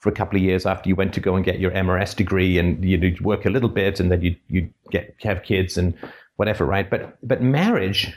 for 0.04 0.10
a 0.10 0.14
couple 0.14 0.36
of 0.36 0.44
years 0.44 0.66
after 0.66 0.90
you 0.90 0.96
went 0.96 1.14
to 1.14 1.22
go 1.22 1.36
and 1.36 1.46
get 1.46 1.60
your 1.60 1.72
MRS 1.72 2.14
degree 2.14 2.58
and 2.58 2.84
you 2.84 2.98
know, 2.98 3.16
work 3.22 3.46
a 3.46 3.50
little 3.50 3.70
bit 3.70 4.02
and 4.02 4.12
then 4.12 4.22
you 4.22 4.36
you 4.50 4.70
get 4.92 5.16
have 5.22 5.44
kids 5.44 5.78
and 5.78 5.94
whatever, 6.36 6.66
right? 6.66 6.90
But 6.90 7.18
but 7.24 7.42
marriage 7.42 8.14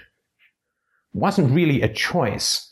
wasn't 1.13 1.53
really 1.53 1.83
a 1.83 1.89
choice 1.89 2.66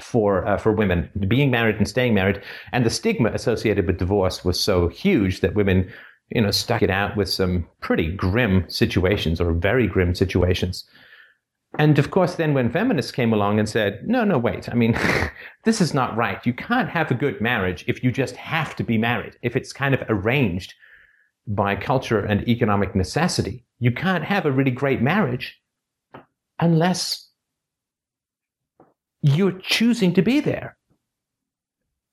for 0.00 0.46
uh, 0.46 0.56
for 0.56 0.72
women 0.72 1.08
being 1.28 1.50
married 1.50 1.76
and 1.76 1.88
staying 1.88 2.14
married, 2.14 2.42
and 2.72 2.84
the 2.84 2.90
stigma 2.90 3.30
associated 3.30 3.86
with 3.86 3.98
divorce 3.98 4.44
was 4.44 4.58
so 4.58 4.88
huge 4.88 5.40
that 5.40 5.54
women 5.54 5.90
you 6.30 6.40
know 6.40 6.50
stuck 6.50 6.82
it 6.82 6.90
out 6.90 7.16
with 7.16 7.28
some 7.28 7.66
pretty 7.80 8.10
grim 8.10 8.68
situations 8.68 9.40
or 9.40 9.52
very 9.52 9.86
grim 9.86 10.14
situations. 10.14 10.84
And 11.76 11.98
of 11.98 12.10
course, 12.10 12.36
then 12.36 12.54
when 12.54 12.70
feminists 12.70 13.10
came 13.10 13.32
along 13.32 13.58
and 13.58 13.68
said, 13.68 14.06
no, 14.06 14.22
no, 14.22 14.38
wait, 14.38 14.68
I 14.68 14.74
mean, 14.74 14.96
this 15.64 15.80
is 15.80 15.92
not 15.92 16.16
right. 16.16 16.44
You 16.46 16.52
can't 16.52 16.88
have 16.88 17.10
a 17.10 17.14
good 17.14 17.40
marriage 17.40 17.84
if 17.88 18.04
you 18.04 18.12
just 18.12 18.36
have 18.36 18.76
to 18.76 18.84
be 18.84 18.96
married, 18.96 19.36
if 19.42 19.56
it's 19.56 19.72
kind 19.72 19.92
of 19.92 20.04
arranged 20.08 20.74
by 21.46 21.74
culture 21.74 22.20
and 22.20 22.46
economic 22.48 22.94
necessity. 22.94 23.64
You 23.80 23.90
can't 23.90 24.24
have 24.24 24.46
a 24.46 24.52
really 24.52 24.70
great 24.70 25.02
marriage 25.02 25.60
unless 26.60 27.23
you're 29.24 29.58
choosing 29.58 30.12
to 30.12 30.20
be 30.20 30.38
there. 30.38 30.76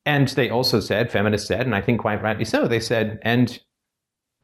And 0.05 0.29
they 0.29 0.49
also 0.49 0.79
said, 0.79 1.11
feminists 1.11 1.47
said, 1.47 1.65
and 1.65 1.75
I 1.75 1.81
think 1.81 1.99
quite 1.99 2.23
rightly 2.23 2.45
so, 2.45 2.67
they 2.67 2.79
said, 2.79 3.19
and 3.21 3.59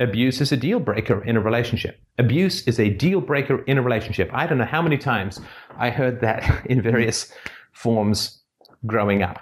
abuse 0.02 0.42
is 0.42 0.52
a 0.52 0.58
deal 0.58 0.82
breaker 0.82 1.24
in 1.24 1.38
a 1.38 1.42
relationship. 1.42 1.98
Abuse 2.18 2.68
is 2.68 2.78
a 2.78 2.90
deal 2.90 3.22
breaker 3.22 3.64
in 3.64 3.78
a 3.78 3.82
relationship. 3.82 4.30
I 4.34 4.46
don't 4.46 4.58
know 4.58 4.66
how 4.66 4.82
many 4.82 4.98
times 4.98 5.40
I 5.78 5.90
heard 5.90 6.20
that 6.22 6.66
in 6.70 6.82
various 6.82 7.32
forms 7.72 8.44
growing 8.86 9.24
up. 9.24 9.40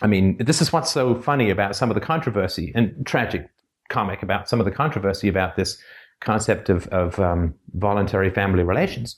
I 0.00 0.06
mean, 0.06 0.36
this 0.38 0.62
is 0.62 0.72
what's 0.72 0.92
so 0.92 1.20
funny 1.20 1.50
about 1.50 1.74
some 1.74 1.90
of 1.90 1.94
the 1.96 2.00
controversy 2.00 2.70
and 2.76 3.04
tragic 3.04 3.50
comic 3.88 4.22
about 4.22 4.48
some 4.48 4.60
of 4.60 4.66
the 4.66 4.72
controversy 4.72 5.26
about 5.26 5.56
this 5.56 5.78
concept 6.20 6.68
of, 6.68 6.86
of 6.88 7.18
um, 7.18 7.54
voluntary 7.74 8.30
family 8.30 8.62
relations 8.62 9.16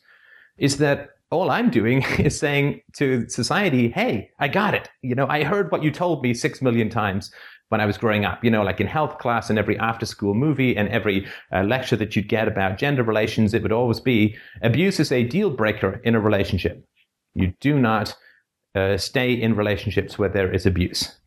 is 0.56 0.78
that 0.78 1.10
all 1.30 1.50
I'm 1.50 1.70
doing 1.70 2.02
is 2.18 2.38
saying 2.38 2.80
to 2.96 3.28
society, 3.28 3.88
hey, 3.88 4.30
I 4.38 4.48
got 4.48 4.74
it. 4.74 4.88
You 5.02 5.14
know, 5.14 5.26
I 5.26 5.44
heard 5.44 5.70
what 5.70 5.82
you 5.82 5.90
told 5.90 6.22
me 6.22 6.34
six 6.34 6.62
million 6.62 6.88
times 6.88 7.30
when 7.68 7.80
I 7.80 7.86
was 7.86 7.98
growing 7.98 8.24
up, 8.24 8.42
you 8.42 8.50
know, 8.50 8.62
like 8.62 8.80
in 8.80 8.86
health 8.86 9.18
class 9.18 9.50
and 9.50 9.58
every 9.58 9.78
after 9.78 10.06
school 10.06 10.34
movie 10.34 10.76
and 10.76 10.88
every 10.88 11.26
uh, 11.52 11.62
lecture 11.62 11.96
that 11.96 12.16
you'd 12.16 12.28
get 12.28 12.48
about 12.48 12.78
gender 12.78 13.02
relations, 13.02 13.52
it 13.52 13.62
would 13.62 13.72
always 13.72 14.00
be 14.00 14.36
abuse 14.62 14.98
is 14.98 15.12
a 15.12 15.22
deal 15.24 15.50
breaker 15.50 16.00
in 16.04 16.14
a 16.14 16.20
relationship. 16.20 16.82
You 17.34 17.52
do 17.60 17.78
not 17.78 18.16
uh, 18.74 18.96
stay 18.96 19.32
in 19.32 19.54
relationships 19.54 20.18
where 20.18 20.30
there 20.30 20.52
is 20.52 20.64
abuse. 20.64 21.18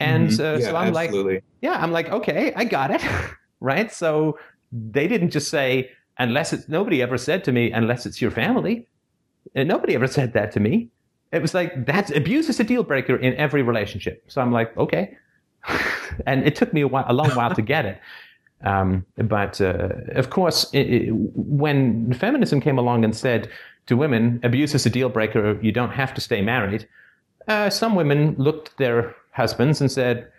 And 0.00 0.30
mm-hmm. 0.30 0.40
uh, 0.40 0.58
yeah, 0.58 0.70
so 0.70 0.76
I'm 0.76 0.96
absolutely. 0.96 1.34
like, 1.34 1.44
yeah, 1.60 1.82
I'm 1.82 1.92
like, 1.92 2.08
okay, 2.08 2.52
I 2.54 2.64
got 2.64 2.90
it. 2.90 3.02
right. 3.60 3.92
So 3.92 4.38
they 4.72 5.08
didn't 5.08 5.30
just 5.30 5.50
say, 5.50 5.90
unless 6.18 6.52
it's 6.52 6.68
nobody 6.68 7.02
ever 7.02 7.18
said 7.18 7.44
to 7.44 7.52
me, 7.52 7.70
unless 7.72 8.06
it's 8.06 8.20
your 8.20 8.30
family. 8.30 8.86
And 9.54 9.68
nobody 9.68 9.94
ever 9.94 10.06
said 10.06 10.32
that 10.34 10.52
to 10.52 10.60
me 10.60 10.90
it 11.32 11.42
was 11.42 11.54
like 11.54 11.86
that's 11.86 12.10
abuse 12.10 12.48
is 12.48 12.58
a 12.60 12.64
deal 12.64 12.82
breaker 12.82 13.16
in 13.16 13.34
every 13.34 13.62
relationship. 13.62 14.24
So 14.28 14.40
I'm 14.40 14.52
like, 14.52 14.76
okay. 14.76 15.16
and 16.26 16.46
it 16.46 16.56
took 16.56 16.72
me 16.72 16.82
a, 16.82 16.88
while, 16.88 17.04
a 17.08 17.12
long 17.12 17.30
while 17.34 17.54
to 17.54 17.62
get 17.62 17.84
it. 17.84 18.00
Um, 18.64 19.04
but 19.16 19.60
uh, 19.60 19.90
of 20.14 20.30
course, 20.30 20.68
it, 20.72 20.90
it, 20.90 21.10
when 21.12 22.12
feminism 22.14 22.60
came 22.60 22.78
along 22.78 23.04
and 23.04 23.14
said 23.14 23.50
to 23.86 23.96
women, 23.96 24.40
abuse 24.42 24.74
is 24.74 24.86
a 24.86 24.90
deal 24.90 25.08
breaker, 25.08 25.58
you 25.62 25.70
don't 25.70 25.90
have 25.90 26.12
to 26.14 26.20
stay 26.20 26.42
married, 26.42 26.88
uh, 27.46 27.70
some 27.70 27.94
women 27.94 28.34
looked 28.36 28.68
at 28.70 28.76
their 28.78 29.14
husbands 29.32 29.80
and 29.80 29.90
said, 29.90 30.30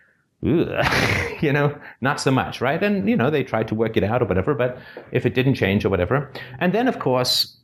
you 0.41 1.51
know, 1.51 1.77
not 2.01 2.21
so 2.21 2.31
much, 2.31 2.61
right? 2.61 2.81
And, 2.81 3.09
you 3.09 3.15
know, 3.15 3.29
they 3.29 3.43
tried 3.43 3.67
to 3.69 3.75
work 3.75 3.97
it 3.97 4.03
out 4.03 4.21
or 4.21 4.25
whatever, 4.25 4.53
but 4.53 4.77
if 5.11 5.25
it 5.25 5.33
didn't 5.33 5.55
change 5.55 5.83
or 5.83 5.89
whatever. 5.89 6.31
And 6.59 6.73
then, 6.73 6.87
of 6.87 6.99
course, 6.99 7.57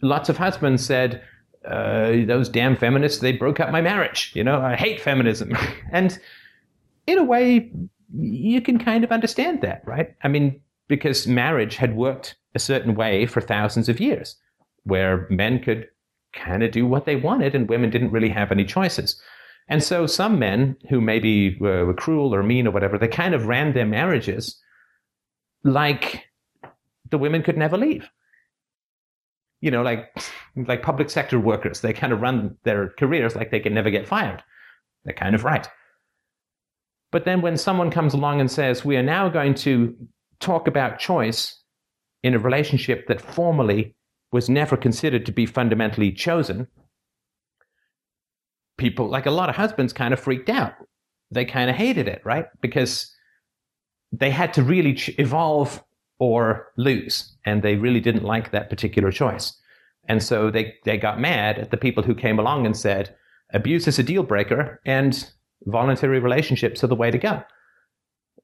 lots 0.00 0.28
of 0.28 0.38
husbands 0.38 0.84
said, 0.84 1.22
uh, 1.66 2.24
those 2.26 2.48
damn 2.48 2.76
feminists, 2.76 3.20
they 3.20 3.32
broke 3.32 3.60
up 3.60 3.70
my 3.70 3.80
marriage. 3.80 4.32
You 4.34 4.44
know, 4.44 4.60
I 4.60 4.76
hate 4.76 5.00
feminism. 5.00 5.56
and 5.92 6.18
in 7.06 7.18
a 7.18 7.24
way, 7.24 7.70
you 8.14 8.60
can 8.60 8.78
kind 8.78 9.04
of 9.04 9.12
understand 9.12 9.60
that, 9.62 9.82
right? 9.86 10.14
I 10.22 10.28
mean, 10.28 10.60
because 10.88 11.26
marriage 11.26 11.76
had 11.76 11.96
worked 11.96 12.36
a 12.54 12.58
certain 12.58 12.94
way 12.94 13.26
for 13.26 13.40
thousands 13.40 13.88
of 13.88 14.00
years, 14.00 14.36
where 14.84 15.26
men 15.30 15.58
could 15.62 15.88
kind 16.32 16.62
of 16.62 16.70
do 16.70 16.86
what 16.86 17.06
they 17.06 17.16
wanted 17.16 17.54
and 17.54 17.68
women 17.68 17.90
didn't 17.90 18.10
really 18.10 18.28
have 18.28 18.52
any 18.52 18.64
choices. 18.64 19.20
And 19.66 19.82
so 19.82 20.06
some 20.06 20.38
men 20.38 20.76
who 20.90 21.00
maybe 21.00 21.56
were, 21.58 21.82
uh, 21.82 21.84
were 21.86 21.94
cruel 21.94 22.34
or 22.34 22.42
mean 22.42 22.66
or 22.66 22.70
whatever, 22.70 22.98
they 22.98 23.08
kind 23.08 23.34
of 23.34 23.46
ran 23.46 23.72
their 23.72 23.86
marriages 23.86 24.60
like 25.62 26.24
the 27.10 27.18
women 27.18 27.42
could 27.42 27.56
never 27.56 27.78
leave 27.78 28.08
you 29.64 29.70
know, 29.70 29.80
like 29.80 30.14
like 30.56 30.82
public 30.82 31.08
sector 31.08 31.40
workers, 31.40 31.80
they 31.80 31.94
kind 31.94 32.12
of 32.12 32.20
run 32.20 32.54
their 32.64 32.90
careers 32.98 33.34
like 33.34 33.50
they 33.50 33.60
can 33.60 33.72
never 33.72 33.88
get 33.88 34.06
fired. 34.06 34.42
They're 35.04 35.14
kind 35.14 35.34
of 35.34 35.42
right. 35.42 35.66
But 37.10 37.24
then 37.24 37.40
when 37.40 37.56
someone 37.56 37.90
comes 37.90 38.12
along 38.12 38.40
and 38.42 38.50
says, 38.50 38.84
we 38.84 38.98
are 38.98 39.02
now 39.02 39.30
going 39.30 39.54
to 39.54 39.96
talk 40.38 40.68
about 40.68 40.98
choice 40.98 41.62
in 42.22 42.34
a 42.34 42.38
relationship 42.38 43.06
that 43.06 43.22
formally 43.22 43.96
was 44.32 44.50
never 44.50 44.76
considered 44.76 45.24
to 45.24 45.32
be 45.32 45.46
fundamentally 45.46 46.12
chosen, 46.12 46.68
people, 48.76 49.08
like 49.08 49.26
a 49.26 49.30
lot 49.30 49.48
of 49.48 49.56
husbands, 49.56 49.92
kind 49.92 50.12
of 50.12 50.20
freaked 50.20 50.48
out. 50.48 50.72
They 51.30 51.44
kind 51.44 51.70
of 51.70 51.76
hated 51.76 52.08
it, 52.08 52.22
right? 52.24 52.46
Because 52.60 53.12
they 54.12 54.30
had 54.30 54.54
to 54.54 54.62
really 54.62 54.94
ch- 54.94 55.18
evolve 55.18 55.82
or 56.18 56.68
lose. 56.76 57.34
And 57.44 57.62
they 57.62 57.76
really 57.76 58.00
didn't 58.00 58.24
like 58.24 58.50
that 58.50 58.70
particular 58.70 59.10
choice. 59.10 59.56
And 60.08 60.22
so 60.22 60.50
they, 60.50 60.74
they 60.84 60.96
got 60.96 61.20
mad 61.20 61.58
at 61.58 61.70
the 61.70 61.76
people 61.76 62.02
who 62.02 62.14
came 62.14 62.38
along 62.38 62.66
and 62.66 62.76
said, 62.76 63.14
abuse 63.52 63.88
is 63.88 63.98
a 63.98 64.02
deal 64.02 64.22
breaker 64.22 64.80
and 64.84 65.30
voluntary 65.64 66.20
relationships 66.20 66.84
are 66.84 66.88
the 66.88 66.94
way 66.94 67.10
to 67.10 67.18
go. 67.18 67.42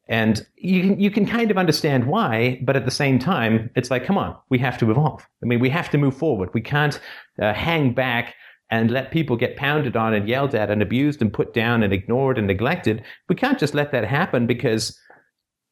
And 0.08 0.44
you 0.56 0.80
can, 0.82 1.00
you 1.00 1.10
can 1.10 1.24
kind 1.24 1.52
of 1.52 1.58
understand 1.58 2.06
why, 2.06 2.60
but 2.64 2.74
at 2.74 2.84
the 2.84 2.90
same 2.90 3.20
time, 3.20 3.70
it's 3.76 3.92
like, 3.92 4.04
come 4.04 4.18
on, 4.18 4.36
we 4.48 4.58
have 4.58 4.76
to 4.78 4.90
evolve. 4.90 5.24
I 5.42 5.46
mean, 5.46 5.60
we 5.60 5.70
have 5.70 5.90
to 5.90 5.98
move 5.98 6.16
forward. 6.16 6.50
We 6.52 6.62
can't 6.62 6.98
uh, 7.40 7.54
hang 7.54 7.94
back 7.94 8.34
and 8.70 8.90
let 8.90 9.10
people 9.10 9.36
get 9.36 9.56
pounded 9.56 9.96
on 9.96 10.14
and 10.14 10.28
yelled 10.28 10.54
at 10.54 10.70
and 10.70 10.80
abused 10.80 11.20
and 11.20 11.32
put 11.32 11.52
down 11.52 11.82
and 11.82 11.92
ignored 11.92 12.38
and 12.38 12.46
neglected. 12.46 13.02
We 13.28 13.34
can't 13.34 13.58
just 13.58 13.74
let 13.74 13.92
that 13.92 14.04
happen 14.04 14.46
because 14.46 14.98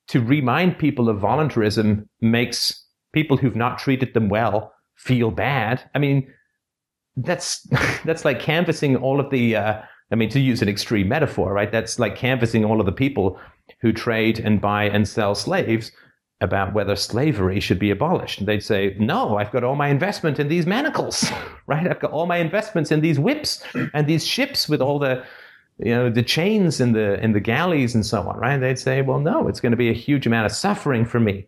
to 0.08 0.20
remind 0.20 0.78
people 0.78 1.08
of 1.08 1.18
voluntarism 1.18 2.08
makes 2.20 2.84
people 3.12 3.36
who've 3.36 3.56
not 3.56 3.78
treated 3.78 4.14
them 4.14 4.28
well 4.28 4.72
feel 4.96 5.30
bad. 5.30 5.88
I 5.94 5.98
mean, 5.98 6.32
that's 7.16 7.60
that's 8.04 8.24
like 8.24 8.40
canvassing 8.40 8.96
all 8.96 9.20
of 9.20 9.30
the. 9.30 9.56
Uh, 9.56 9.82
I 10.10 10.14
mean, 10.14 10.30
to 10.30 10.40
use 10.40 10.62
an 10.62 10.70
extreme 10.70 11.08
metaphor, 11.08 11.52
right? 11.52 11.70
That's 11.70 11.98
like 11.98 12.16
canvassing 12.16 12.64
all 12.64 12.80
of 12.80 12.86
the 12.86 12.92
people 12.92 13.38
who 13.82 13.92
trade 13.92 14.38
and 14.38 14.58
buy 14.58 14.84
and 14.84 15.06
sell 15.06 15.34
slaves 15.34 15.92
about 16.40 16.72
whether 16.72 16.94
slavery 16.94 17.58
should 17.58 17.78
be 17.78 17.90
abolished. 17.90 18.46
They'd 18.46 18.62
say, 18.62 18.94
no, 18.98 19.38
I've 19.38 19.50
got 19.50 19.64
all 19.64 19.74
my 19.74 19.88
investment 19.88 20.38
in 20.38 20.48
these 20.48 20.66
manacles, 20.66 21.30
right? 21.66 21.88
I've 21.88 22.00
got 22.00 22.12
all 22.12 22.26
my 22.26 22.36
investments 22.36 22.92
in 22.92 23.00
these 23.00 23.18
whips 23.18 23.62
and 23.92 24.06
these 24.06 24.24
ships 24.24 24.68
with 24.68 24.80
all 24.80 24.98
the, 25.00 25.24
you 25.78 25.94
know, 25.94 26.10
the 26.10 26.22
chains 26.22 26.80
in 26.80 26.92
the, 26.92 27.22
in 27.22 27.32
the 27.32 27.40
galleys 27.40 27.94
and 27.94 28.06
so 28.06 28.22
on, 28.22 28.38
right? 28.38 28.54
And 28.54 28.62
they'd 28.62 28.78
say, 28.78 29.02
well, 29.02 29.18
no, 29.18 29.48
it's 29.48 29.60
going 29.60 29.72
to 29.72 29.76
be 29.76 29.90
a 29.90 29.94
huge 29.94 30.26
amount 30.26 30.46
of 30.46 30.52
suffering 30.52 31.04
for 31.04 31.18
me 31.18 31.46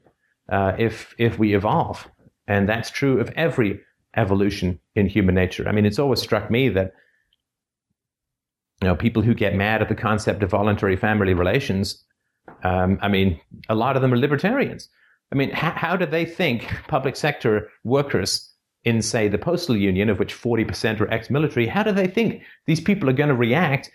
uh, 0.48 0.72
if, 0.76 1.14
if 1.18 1.38
we 1.38 1.54
evolve. 1.54 2.08
And 2.48 2.68
that's 2.68 2.90
true 2.90 3.20
of 3.20 3.30
every 3.36 3.80
evolution 4.16 4.80
in 4.96 5.06
human 5.06 5.36
nature. 5.36 5.68
I 5.68 5.72
mean, 5.72 5.86
it's 5.86 6.00
always 6.00 6.20
struck 6.20 6.50
me 6.50 6.68
that, 6.70 6.94
you 8.82 8.88
know, 8.88 8.96
people 8.96 9.22
who 9.22 9.34
get 9.34 9.54
mad 9.54 9.82
at 9.82 9.88
the 9.88 9.94
concept 9.94 10.42
of 10.42 10.50
voluntary 10.50 10.96
family 10.96 11.32
relations 11.32 12.02
um, 12.62 12.98
I 13.00 13.08
mean, 13.08 13.40
a 13.68 13.74
lot 13.74 13.96
of 13.96 14.02
them 14.02 14.12
are 14.12 14.18
libertarians. 14.18 14.88
I 15.32 15.36
mean, 15.36 15.50
how, 15.50 15.70
how 15.70 15.96
do 15.96 16.06
they 16.06 16.24
think 16.24 16.66
public 16.88 17.16
sector 17.16 17.70
workers 17.84 18.50
in, 18.84 19.02
say, 19.02 19.28
the 19.28 19.38
postal 19.38 19.76
union, 19.76 20.08
of 20.08 20.18
which 20.18 20.34
40% 20.34 21.00
are 21.00 21.10
ex-military, 21.10 21.66
how 21.66 21.82
do 21.82 21.92
they 21.92 22.06
think 22.06 22.42
these 22.66 22.80
people 22.80 23.08
are 23.08 23.14
going 23.14 23.28
to 23.28 23.34
react 23.34 23.90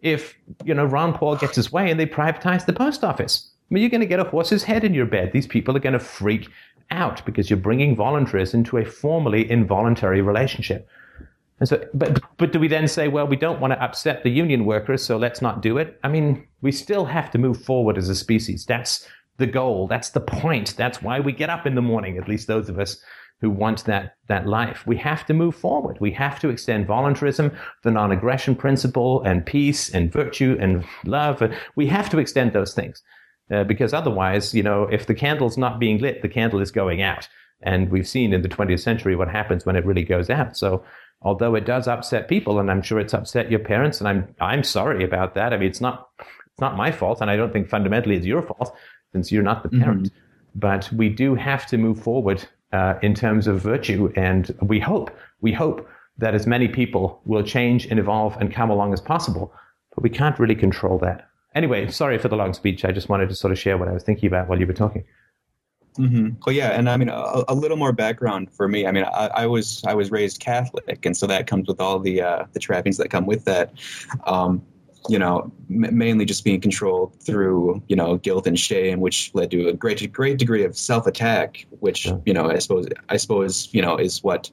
if, 0.00 0.36
you 0.64 0.74
know, 0.74 0.84
Ron 0.84 1.14
Paul 1.14 1.36
gets 1.36 1.56
his 1.56 1.72
way 1.72 1.90
and 1.90 1.98
they 1.98 2.06
privatize 2.06 2.66
the 2.66 2.72
post 2.72 3.04
office? 3.04 3.50
I 3.70 3.74
mean, 3.74 3.82
you're 3.82 3.90
going 3.90 4.00
to 4.00 4.06
get 4.06 4.20
a 4.20 4.24
horse's 4.24 4.64
head 4.64 4.84
in 4.84 4.92
your 4.92 5.06
bed. 5.06 5.32
These 5.32 5.46
people 5.46 5.76
are 5.76 5.80
going 5.80 5.94
to 5.94 5.98
freak 5.98 6.48
out 6.90 7.24
because 7.24 7.48
you're 7.48 7.58
bringing 7.58 7.96
voluntaries 7.96 8.52
into 8.52 8.76
a 8.76 8.84
formally 8.84 9.50
involuntary 9.50 10.20
relationship. 10.20 10.88
And 11.60 11.68
so, 11.68 11.84
but 11.94 12.20
but 12.36 12.52
do 12.52 12.58
we 12.58 12.68
then 12.68 12.88
say, 12.88 13.08
well, 13.08 13.26
we 13.26 13.36
don't 13.36 13.60
want 13.60 13.72
to 13.72 13.82
upset 13.82 14.22
the 14.22 14.30
union 14.30 14.64
workers, 14.64 15.04
so 15.04 15.16
let's 15.16 15.40
not 15.40 15.62
do 15.62 15.78
it? 15.78 15.98
I 16.02 16.08
mean, 16.08 16.46
we 16.62 16.72
still 16.72 17.04
have 17.04 17.30
to 17.30 17.38
move 17.38 17.62
forward 17.62 17.96
as 17.96 18.08
a 18.08 18.14
species. 18.14 18.64
That's 18.66 19.06
the 19.38 19.46
goal. 19.46 19.86
That's 19.86 20.10
the 20.10 20.20
point. 20.20 20.74
That's 20.76 21.02
why 21.02 21.20
we 21.20 21.32
get 21.32 21.50
up 21.50 21.66
in 21.66 21.74
the 21.74 21.82
morning. 21.82 22.18
At 22.18 22.28
least 22.28 22.46
those 22.46 22.68
of 22.68 22.78
us 22.78 23.00
who 23.40 23.50
want 23.50 23.84
that 23.84 24.16
that 24.28 24.46
life. 24.46 24.86
We 24.86 24.96
have 24.98 25.26
to 25.26 25.34
move 25.34 25.54
forward. 25.54 25.98
We 26.00 26.12
have 26.12 26.40
to 26.40 26.48
extend 26.48 26.86
voluntarism, 26.86 27.52
the 27.82 27.90
non-aggression 27.90 28.56
principle, 28.56 29.22
and 29.22 29.44
peace, 29.44 29.90
and 29.90 30.12
virtue, 30.12 30.56
and 30.60 30.84
love. 31.04 31.42
And 31.42 31.54
We 31.76 31.86
have 31.88 32.08
to 32.10 32.18
extend 32.18 32.52
those 32.52 32.74
things 32.74 33.02
uh, 33.50 33.64
because 33.64 33.92
otherwise, 33.92 34.54
you 34.54 34.62
know, 34.62 34.84
if 34.84 35.06
the 35.06 35.14
candle's 35.14 35.58
not 35.58 35.78
being 35.78 35.98
lit, 35.98 36.22
the 36.22 36.28
candle 36.28 36.60
is 36.60 36.70
going 36.70 37.02
out. 37.02 37.28
And 37.62 37.90
we've 37.90 38.08
seen 38.08 38.32
in 38.32 38.42
the 38.42 38.48
20th 38.48 38.80
century 38.80 39.16
what 39.16 39.28
happens 39.28 39.64
when 39.64 39.76
it 39.76 39.86
really 39.86 40.04
goes 40.04 40.30
out. 40.30 40.56
So 40.56 40.84
although 41.22 41.54
it 41.54 41.64
does 41.64 41.88
upset 41.88 42.28
people, 42.28 42.58
and 42.58 42.70
I'm 42.70 42.82
sure 42.82 43.00
it's 43.00 43.14
upset 43.14 43.50
your 43.50 43.60
parents, 43.60 44.00
and 44.00 44.08
I'm 44.08 44.34
I'm 44.40 44.62
sorry 44.62 45.04
about 45.04 45.34
that. 45.34 45.52
I 45.52 45.56
mean, 45.56 45.68
it's 45.68 45.80
not 45.80 46.08
it's 46.20 46.60
not 46.60 46.76
my 46.76 46.92
fault, 46.92 47.20
and 47.20 47.30
I 47.30 47.36
don't 47.36 47.52
think 47.52 47.68
fundamentally 47.68 48.16
it's 48.16 48.26
your 48.26 48.42
fault 48.42 48.76
since 49.12 49.32
you're 49.32 49.42
not 49.42 49.62
the 49.62 49.68
mm-hmm. 49.68 49.82
parent. 49.82 50.02
Mm-hmm. 50.04 50.18
But 50.56 50.90
we 50.92 51.08
do 51.08 51.34
have 51.34 51.66
to 51.66 51.78
move 51.78 52.00
forward 52.00 52.44
uh, 52.72 52.94
in 53.02 53.14
terms 53.14 53.46
of 53.46 53.60
virtue, 53.60 54.12
and 54.16 54.54
we 54.62 54.80
hope 54.80 55.10
we 55.40 55.52
hope 55.52 55.88
that 56.18 56.34
as 56.34 56.46
many 56.46 56.68
people 56.68 57.20
will 57.24 57.42
change 57.42 57.86
and 57.86 57.98
evolve 57.98 58.36
and 58.40 58.52
come 58.52 58.70
along 58.70 58.92
as 58.92 59.00
possible. 59.00 59.52
But 59.94 60.02
we 60.02 60.10
can't 60.10 60.38
really 60.38 60.54
control 60.54 60.98
that. 60.98 61.28
Anyway, 61.54 61.88
sorry 61.90 62.18
for 62.18 62.28
the 62.28 62.36
long 62.36 62.52
speech. 62.52 62.84
I 62.84 62.92
just 62.92 63.08
wanted 63.08 63.28
to 63.28 63.34
sort 63.34 63.52
of 63.52 63.58
share 63.58 63.78
what 63.78 63.88
I 63.88 63.92
was 63.92 64.02
thinking 64.02 64.26
about 64.26 64.48
while 64.48 64.58
you 64.58 64.66
were 64.66 64.72
talking. 64.72 65.04
Mm-hmm. 65.98 66.40
Well, 66.44 66.54
yeah, 66.54 66.70
and 66.70 66.88
I 66.90 66.96
mean 66.96 67.08
a, 67.08 67.44
a, 67.46 67.54
little 67.54 67.76
more 67.76 67.92
background 67.92 68.52
for 68.52 68.66
me. 68.66 68.84
I 68.84 68.90
mean, 68.90 69.04
I, 69.04 69.30
I, 69.34 69.46
was 69.46 69.82
I 69.86 69.94
was 69.94 70.10
raised 70.10 70.40
Catholic, 70.40 71.06
and 71.06 71.16
so 71.16 71.26
that 71.28 71.46
comes 71.46 71.68
with 71.68 71.80
all 71.80 72.00
the 72.00 72.20
uh, 72.20 72.46
the 72.52 72.58
trappings 72.58 72.96
that 72.96 73.10
come 73.10 73.26
with 73.26 73.44
that. 73.44 73.72
Um, 74.26 74.60
you 75.08 75.18
know, 75.18 75.52
m- 75.70 75.96
mainly 75.96 76.24
just 76.24 76.44
being 76.44 76.60
controlled 76.60 77.14
through 77.20 77.80
you 77.86 77.94
know 77.94 78.16
guilt 78.16 78.48
and 78.48 78.58
shame, 78.58 78.98
which 79.00 79.30
led 79.34 79.52
to 79.52 79.68
a 79.68 79.72
great 79.72 80.12
great 80.12 80.38
degree 80.38 80.64
of 80.64 80.76
self 80.76 81.06
attack, 81.06 81.64
which 81.78 82.10
you 82.26 82.32
know 82.32 82.50
I 82.50 82.58
suppose 82.58 82.88
I 83.08 83.16
suppose 83.16 83.68
you 83.72 83.80
know 83.80 83.96
is 83.96 84.24
what 84.24 84.50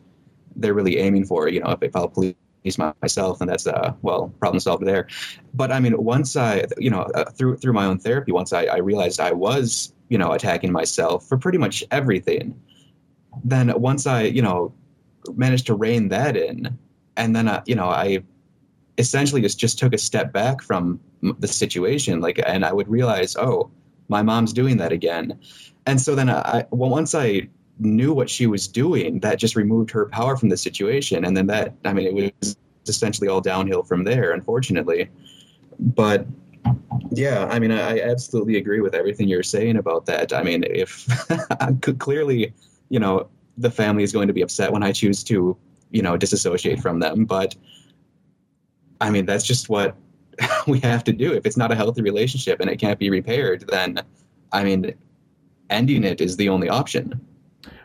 they're 0.56 0.76
really 0.76 0.98
aiming 0.98 1.26
for. 1.26 1.48
You 1.48 1.62
know, 1.62 1.72
if, 1.72 1.82
if 1.82 1.96
I'll 1.96 2.08
police 2.08 2.36
myself, 2.78 3.42
and 3.42 3.50
that's 3.50 3.68
uh 3.68 3.94
well 4.02 4.30
problem 4.40 4.60
solved 4.60 4.86
there. 4.86 5.08
But 5.54 5.72
I 5.72 5.80
mean, 5.80 5.96
once 5.98 6.36
I 6.36 6.66
you 6.78 6.90
know 6.90 7.02
uh, 7.16 7.26
through 7.26 7.58
through 7.58 7.74
my 7.74 7.86
own 7.86 8.00
therapy, 8.00 8.32
once 8.32 8.54
I, 8.54 8.66
I 8.66 8.78
realized 8.78 9.20
I 9.20 9.32
was 9.32 9.94
you 10.12 10.18
know, 10.18 10.34
attacking 10.34 10.74
myself 10.74 11.26
for 11.26 11.38
pretty 11.38 11.58
much 11.58 11.86
everything. 11.90 12.54
Then 13.46 13.72
once 13.80 14.06
I, 14.06 14.24
you 14.24 14.42
know, 14.42 14.74
managed 15.36 15.66
to 15.68 15.74
rein 15.74 16.10
that 16.10 16.36
in, 16.36 16.78
and 17.16 17.34
then, 17.34 17.48
uh, 17.48 17.64
you 17.66 17.76
know, 17.76 17.88
I 17.88 18.22
essentially 18.98 19.42
just, 19.42 19.58
just 19.58 19.80
took 19.80 19.94
a 19.94 19.98
step 19.98 20.34
back 20.34 20.62
from 20.62 21.00
the 21.40 21.48
situation, 21.48 22.20
like, 22.20 22.42
and 22.46 22.66
I 22.66 22.74
would 22.74 22.90
realize, 22.90 23.38
oh, 23.38 23.72
my 24.10 24.22
mom's 24.22 24.52
doing 24.52 24.76
that 24.78 24.92
again. 24.92 25.40
And 25.86 26.02
so 26.02 26.14
then 26.14 26.30
I, 26.30 26.66
once 26.72 27.16
I 27.16 27.48
knew 27.82 28.14
what 28.14 28.30
she 28.30 28.48
was 28.48 28.68
doing, 28.68 29.20
that 29.20 29.40
just 29.40 29.56
removed 29.56 29.92
her 29.92 30.06
power 30.06 30.38
from 30.38 30.50
the 30.50 30.58
situation. 30.58 31.26
And 31.26 31.36
then 31.36 31.48
that, 31.48 31.74
I 31.84 31.94
mean, 31.94 32.18
it 32.18 32.34
was 32.40 32.56
essentially 32.88 33.28
all 33.28 33.42
downhill 33.42 33.84
from 33.84 34.04
there, 34.04 34.32
unfortunately. 34.32 35.10
But 35.80 36.28
yeah, 37.12 37.48
I 37.50 37.60
mean, 37.60 37.72
I 37.72 38.00
absolutely 38.00 38.58
agree 38.58 38.82
with 38.82 38.94
everything 38.94 39.28
you're 39.28 39.44
saying 39.44 39.78
about 39.78 40.06
that. 40.06 40.32
I 40.32 40.44
mean, 40.44 40.64
if 40.70 41.08
clearly, 42.00 42.54
you 42.90 43.00
know, 43.00 43.28
the 43.58 43.72
family 43.72 44.04
is 44.04 44.12
going 44.12 44.28
to 44.28 44.34
be 44.34 44.42
upset 44.42 44.72
when 44.72 44.84
I 44.84 44.92
choose 44.92 45.24
to, 45.26 45.58
you 45.92 46.02
know, 46.02 46.18
disassociate 46.18 46.80
from 46.80 47.00
them, 47.00 47.26
but 47.26 47.56
I 49.02 49.10
mean, 49.10 49.26
that's 49.26 49.44
just 49.44 49.70
what 49.70 49.96
we 50.68 50.80
have 50.82 51.04
to 51.06 51.12
do. 51.12 51.34
If 51.34 51.46
it's 51.46 51.58
not 51.58 51.72
a 51.72 51.76
healthy 51.76 52.04
relationship 52.04 52.60
and 52.60 52.70
it 52.70 52.78
can't 52.78 53.00
be 53.00 53.10
repaired, 53.10 53.66
then 53.68 54.00
I 54.52 54.64
mean, 54.64 54.94
ending 55.70 56.04
it 56.04 56.22
is 56.22 56.38
the 56.38 56.50
only 56.50 56.70
option. 56.70 57.20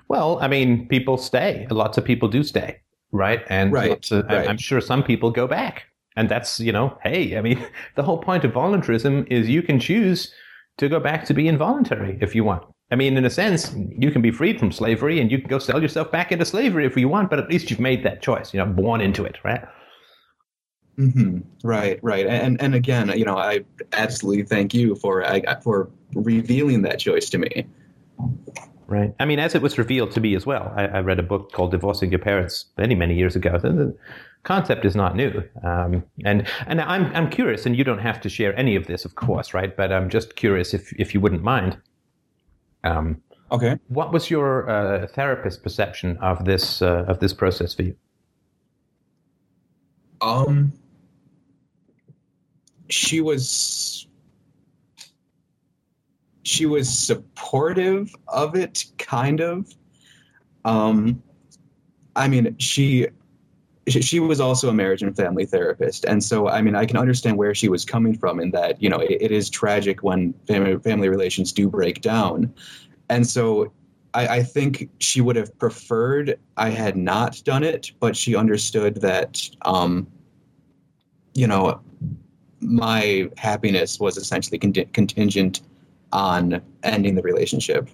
Well, 0.08 0.38
I 0.40 0.48
mean, 0.48 0.86
people 0.88 1.18
stay. 1.18 1.66
Lots 1.70 1.98
of 1.98 2.04
people 2.04 2.28
do 2.28 2.42
stay, 2.42 2.80
right? 3.12 3.42
And 3.48 3.72
right, 3.72 4.10
of, 4.10 4.26
right. 4.26 4.48
I'm 4.48 4.58
sure 4.58 4.80
some 4.80 5.02
people 5.02 5.30
go 5.30 5.46
back 5.46 5.84
and 6.16 6.28
that's, 6.28 6.60
you 6.60 6.72
know, 6.72 6.96
hey, 7.02 7.36
I 7.36 7.42
mean, 7.42 7.64
the 7.96 8.02
whole 8.02 8.18
point 8.18 8.44
of 8.44 8.52
voluntarism 8.52 9.26
is 9.30 9.48
you 9.48 9.62
can 9.62 9.80
choose 9.80 10.32
to 10.78 10.88
go 10.88 11.00
back 11.00 11.24
to 11.26 11.34
be 11.34 11.48
involuntary 11.48 12.18
if 12.20 12.34
you 12.34 12.44
want. 12.44 12.62
I 12.90 12.94
mean, 12.94 13.16
in 13.16 13.24
a 13.24 13.30
sense, 13.30 13.74
you 13.98 14.12
can 14.12 14.22
be 14.22 14.30
freed 14.30 14.60
from 14.60 14.70
slavery 14.70 15.20
and 15.20 15.30
you 15.30 15.38
can 15.38 15.48
go 15.48 15.58
sell 15.58 15.82
yourself 15.82 16.12
back 16.12 16.30
into 16.30 16.44
slavery 16.44 16.86
if 16.86 16.96
you 16.96 17.08
want, 17.08 17.30
but 17.30 17.40
at 17.40 17.48
least 17.48 17.68
you've 17.68 17.80
made 17.80 18.04
that 18.04 18.22
choice, 18.22 18.54
you 18.54 18.60
know, 18.60 18.66
born 18.66 19.00
into 19.00 19.24
it, 19.24 19.38
right? 19.44 19.64
Mm-hmm. 20.96 21.40
Right, 21.62 21.98
right, 22.02 22.26
and 22.26 22.60
and 22.62 22.74
again, 22.74 23.12
you 23.18 23.26
know, 23.26 23.36
I 23.36 23.64
absolutely 23.92 24.44
thank 24.44 24.72
you 24.72 24.94
for 24.94 25.22
for 25.62 25.90
revealing 26.14 26.82
that 26.82 26.98
choice 26.98 27.28
to 27.30 27.38
me. 27.38 27.66
Right. 28.88 29.12
I 29.18 29.24
mean, 29.24 29.40
as 29.40 29.56
it 29.56 29.62
was 29.62 29.78
revealed 29.78 30.12
to 30.12 30.20
me 30.20 30.36
as 30.36 30.46
well, 30.46 30.72
I, 30.76 30.86
I 30.86 31.00
read 31.00 31.18
a 31.18 31.22
book 31.22 31.50
called 31.52 31.72
"Divorcing 31.72 32.10
Your 32.10 32.20
Parents" 32.20 32.66
many 32.78 32.94
many 32.94 33.16
years 33.16 33.34
ago 33.34 33.58
The 33.58 33.96
concept 34.44 34.84
is 34.84 34.94
not 34.94 35.16
new. 35.16 35.42
Um, 35.64 36.04
and 36.24 36.46
and 36.66 36.80
I'm 36.80 37.06
I'm 37.14 37.28
curious, 37.28 37.66
and 37.66 37.76
you 37.76 37.82
don't 37.82 37.98
have 37.98 38.20
to 38.20 38.28
share 38.28 38.56
any 38.56 38.76
of 38.76 38.86
this, 38.86 39.04
of 39.04 39.16
course, 39.16 39.52
right? 39.52 39.76
But 39.76 39.92
I'm 39.92 40.08
just 40.08 40.36
curious 40.36 40.72
if 40.72 40.92
if 41.00 41.14
you 41.14 41.20
wouldn't 41.20 41.42
mind. 41.42 41.78
Um, 42.84 43.20
okay. 43.50 43.76
What 43.88 44.12
was 44.12 44.30
your 44.30 44.70
uh, 44.70 45.08
therapist 45.08 45.64
perception 45.64 46.16
of 46.18 46.44
this 46.44 46.80
uh, 46.80 47.04
of 47.08 47.18
this 47.18 47.32
process 47.32 47.74
for 47.74 47.82
you? 47.82 47.96
Um, 50.20 50.72
she 52.88 53.20
was 53.20 54.05
she 56.46 56.64
was 56.64 56.88
supportive 56.88 58.14
of 58.28 58.54
it, 58.54 58.84
kind 58.98 59.40
of. 59.40 59.74
Um, 60.64 61.20
I 62.14 62.28
mean, 62.28 62.56
she 62.58 63.08
she 63.88 64.20
was 64.20 64.40
also 64.40 64.68
a 64.68 64.72
marriage 64.72 65.02
and 65.02 65.16
family 65.16 65.46
therapist 65.46 66.04
and 66.06 66.24
so 66.24 66.48
i 66.48 66.60
mean 66.60 66.74
i 66.74 66.84
can 66.84 66.96
understand 66.96 67.36
where 67.36 67.54
she 67.54 67.68
was 67.68 67.84
coming 67.84 68.18
from 68.18 68.40
in 68.40 68.50
that 68.50 68.82
you 68.82 68.88
know 68.88 68.98
it, 68.98 69.16
it 69.20 69.30
is 69.30 69.48
tragic 69.48 70.02
when 70.02 70.34
family, 70.48 70.76
family 70.78 71.08
relations 71.08 71.52
do 71.52 71.68
break 71.68 72.00
down 72.00 72.52
and 73.10 73.24
so 73.24 73.72
I, 74.12 74.38
I 74.38 74.42
think 74.42 74.90
she 74.98 75.20
would 75.20 75.36
have 75.36 75.56
preferred 75.60 76.36
I 76.56 76.70
had 76.70 76.96
not 76.96 77.40
done 77.44 77.62
it, 77.62 77.92
but 78.00 78.16
she 78.16 78.34
understood 78.34 78.96
that, 79.02 79.48
um, 79.62 80.08
you 81.34 81.46
know, 81.46 81.80
my 82.60 83.30
happiness 83.36 84.00
was 84.00 84.16
essentially 84.16 84.58
con- 84.58 84.72
contingent 84.92 85.60
on 86.12 86.62
ending 86.82 87.14
the 87.14 87.22
relationship. 87.22 87.88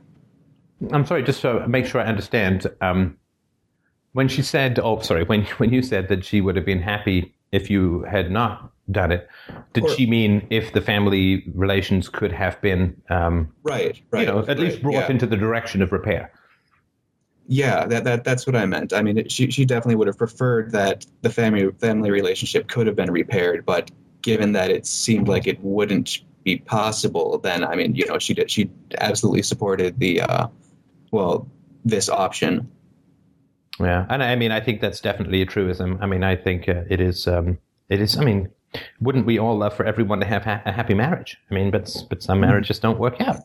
I'm 0.90 1.06
sorry, 1.06 1.22
just 1.22 1.42
to 1.42 1.66
make 1.68 1.86
sure 1.86 2.00
I 2.00 2.04
understand. 2.04 2.66
Um, 2.80 3.16
when 4.12 4.28
she 4.28 4.42
said, 4.42 4.78
"Oh, 4.78 5.00
sorry," 5.00 5.24
when 5.24 5.44
when 5.58 5.72
you 5.72 5.82
said 5.82 6.08
that 6.08 6.24
she 6.24 6.40
would 6.40 6.56
have 6.56 6.66
been 6.66 6.82
happy 6.82 7.34
if 7.52 7.70
you 7.70 8.02
had 8.02 8.30
not 8.30 8.72
done 8.90 9.12
it, 9.12 9.28
did 9.74 9.84
Or- 9.84 9.90
she 9.90 10.06
mean 10.06 10.46
if 10.50 10.72
the 10.72 10.80
family 10.80 11.44
relations 11.54 12.08
could 12.08 12.32
have 12.32 12.60
been, 12.60 13.00
um, 13.10 13.52
Right, 13.62 14.00
right. 14.10 14.20
you 14.20 14.26
know, 14.26 14.44
at 14.48 14.58
least 14.58 14.82
brought 14.82 14.94
yeah. 14.94 15.10
into 15.10 15.26
the 15.26 15.36
direction 15.36 15.82
of 15.82 15.92
repair? 15.92 16.32
Yeah, 17.46 17.86
that, 17.86 18.04
that 18.04 18.24
that's 18.24 18.46
what 18.46 18.56
I 18.56 18.66
meant. 18.66 18.92
I 18.92 19.02
mean, 19.02 19.18
it, 19.18 19.32
she 19.32 19.50
she 19.50 19.64
definitely 19.64 19.96
would 19.96 20.06
have 20.06 20.18
preferred 20.18 20.72
that 20.72 21.06
the 21.22 21.30
family 21.30 21.70
family 21.78 22.10
relationship 22.10 22.68
could 22.68 22.86
have 22.86 22.96
been 22.96 23.10
repaired, 23.10 23.64
but 23.66 23.90
given 24.22 24.52
that 24.52 24.70
it 24.70 24.86
seemed 24.86 25.28
like 25.28 25.46
it 25.46 25.58
wouldn't 25.60 26.20
be 26.44 26.58
possible, 26.58 27.38
then 27.38 27.64
I 27.64 27.74
mean, 27.74 27.94
you 27.94 28.06
know, 28.06 28.18
she 28.18 28.34
did 28.34 28.50
she 28.50 28.70
absolutely 29.00 29.42
supported 29.42 29.98
the 29.98 30.20
uh, 30.22 30.46
well, 31.10 31.48
this 31.84 32.08
option. 32.08 32.70
Yeah, 33.80 34.06
and 34.08 34.22
I 34.22 34.36
mean, 34.36 34.52
I 34.52 34.60
think 34.60 34.80
that's 34.80 35.00
definitely 35.00 35.42
a 35.42 35.46
truism. 35.46 35.98
I 36.00 36.06
mean, 36.06 36.22
I 36.22 36.36
think 36.36 36.68
uh, 36.68 36.84
it 36.88 37.00
is. 37.00 37.26
Um, 37.26 37.58
it 37.88 38.00
is. 38.00 38.16
I 38.16 38.24
mean, 38.24 38.48
wouldn't 39.00 39.26
we 39.26 39.38
all 39.38 39.56
love 39.56 39.74
for 39.74 39.84
everyone 39.84 40.20
to 40.20 40.26
have 40.26 40.44
ha- 40.44 40.62
a 40.64 40.72
happy 40.72 40.94
marriage? 40.94 41.36
I 41.50 41.54
mean, 41.54 41.70
but 41.70 41.94
but 42.08 42.22
some 42.22 42.40
marriages 42.40 42.78
don't 42.78 42.98
work 42.98 43.20
out. 43.20 43.40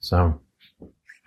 So, 0.00 0.40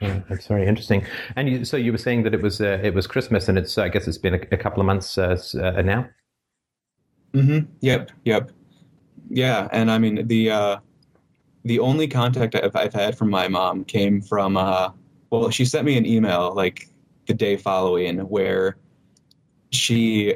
yeah, 0.01 0.21
that's 0.29 0.47
very 0.47 0.67
interesting. 0.67 1.05
And 1.35 1.49
you, 1.49 1.65
so 1.65 1.77
you 1.77 1.91
were 1.91 1.97
saying 1.97 2.23
that 2.23 2.33
it 2.33 2.41
was 2.41 2.61
uh, 2.61 2.79
it 2.83 2.93
was 2.93 3.07
Christmas, 3.07 3.47
and 3.47 3.57
it's 3.57 3.77
I 3.77 3.89
guess 3.89 4.07
it's 4.07 4.17
been 4.17 4.35
a, 4.35 4.41
a 4.51 4.57
couple 4.57 4.81
of 4.81 4.85
months 4.85 5.17
uh, 5.17 5.37
uh, 5.55 5.81
now. 5.81 6.09
Mm-hmm. 7.33 7.71
Yep. 7.81 8.11
Yep. 8.25 8.51
Yeah, 9.29 9.67
and 9.71 9.89
I 9.91 9.97
mean 9.97 10.27
the 10.27 10.51
uh, 10.51 10.77
the 11.63 11.79
only 11.79 12.07
contact 12.07 12.55
I've, 12.55 12.75
I've 12.75 12.93
had 12.93 13.17
from 13.17 13.29
my 13.29 13.47
mom 13.47 13.83
came 13.85 14.21
from 14.21 14.57
uh, 14.57 14.91
well, 15.29 15.49
she 15.49 15.65
sent 15.65 15.85
me 15.85 15.97
an 15.97 16.05
email 16.05 16.53
like 16.55 16.89
the 17.27 17.33
day 17.33 17.57
following 17.57 18.19
where 18.29 18.77
she 19.71 20.35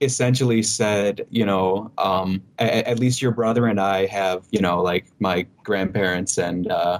essentially 0.00 0.62
said, 0.62 1.26
you 1.30 1.46
know, 1.46 1.90
um, 1.98 2.42
at, 2.58 2.86
at 2.86 2.98
least 2.98 3.22
your 3.22 3.30
brother 3.32 3.66
and 3.66 3.80
I 3.80 4.06
have, 4.06 4.44
you 4.50 4.60
know, 4.60 4.82
like 4.82 5.06
my 5.20 5.46
grandparents 5.64 6.38
and 6.38 6.70
uh, 6.70 6.98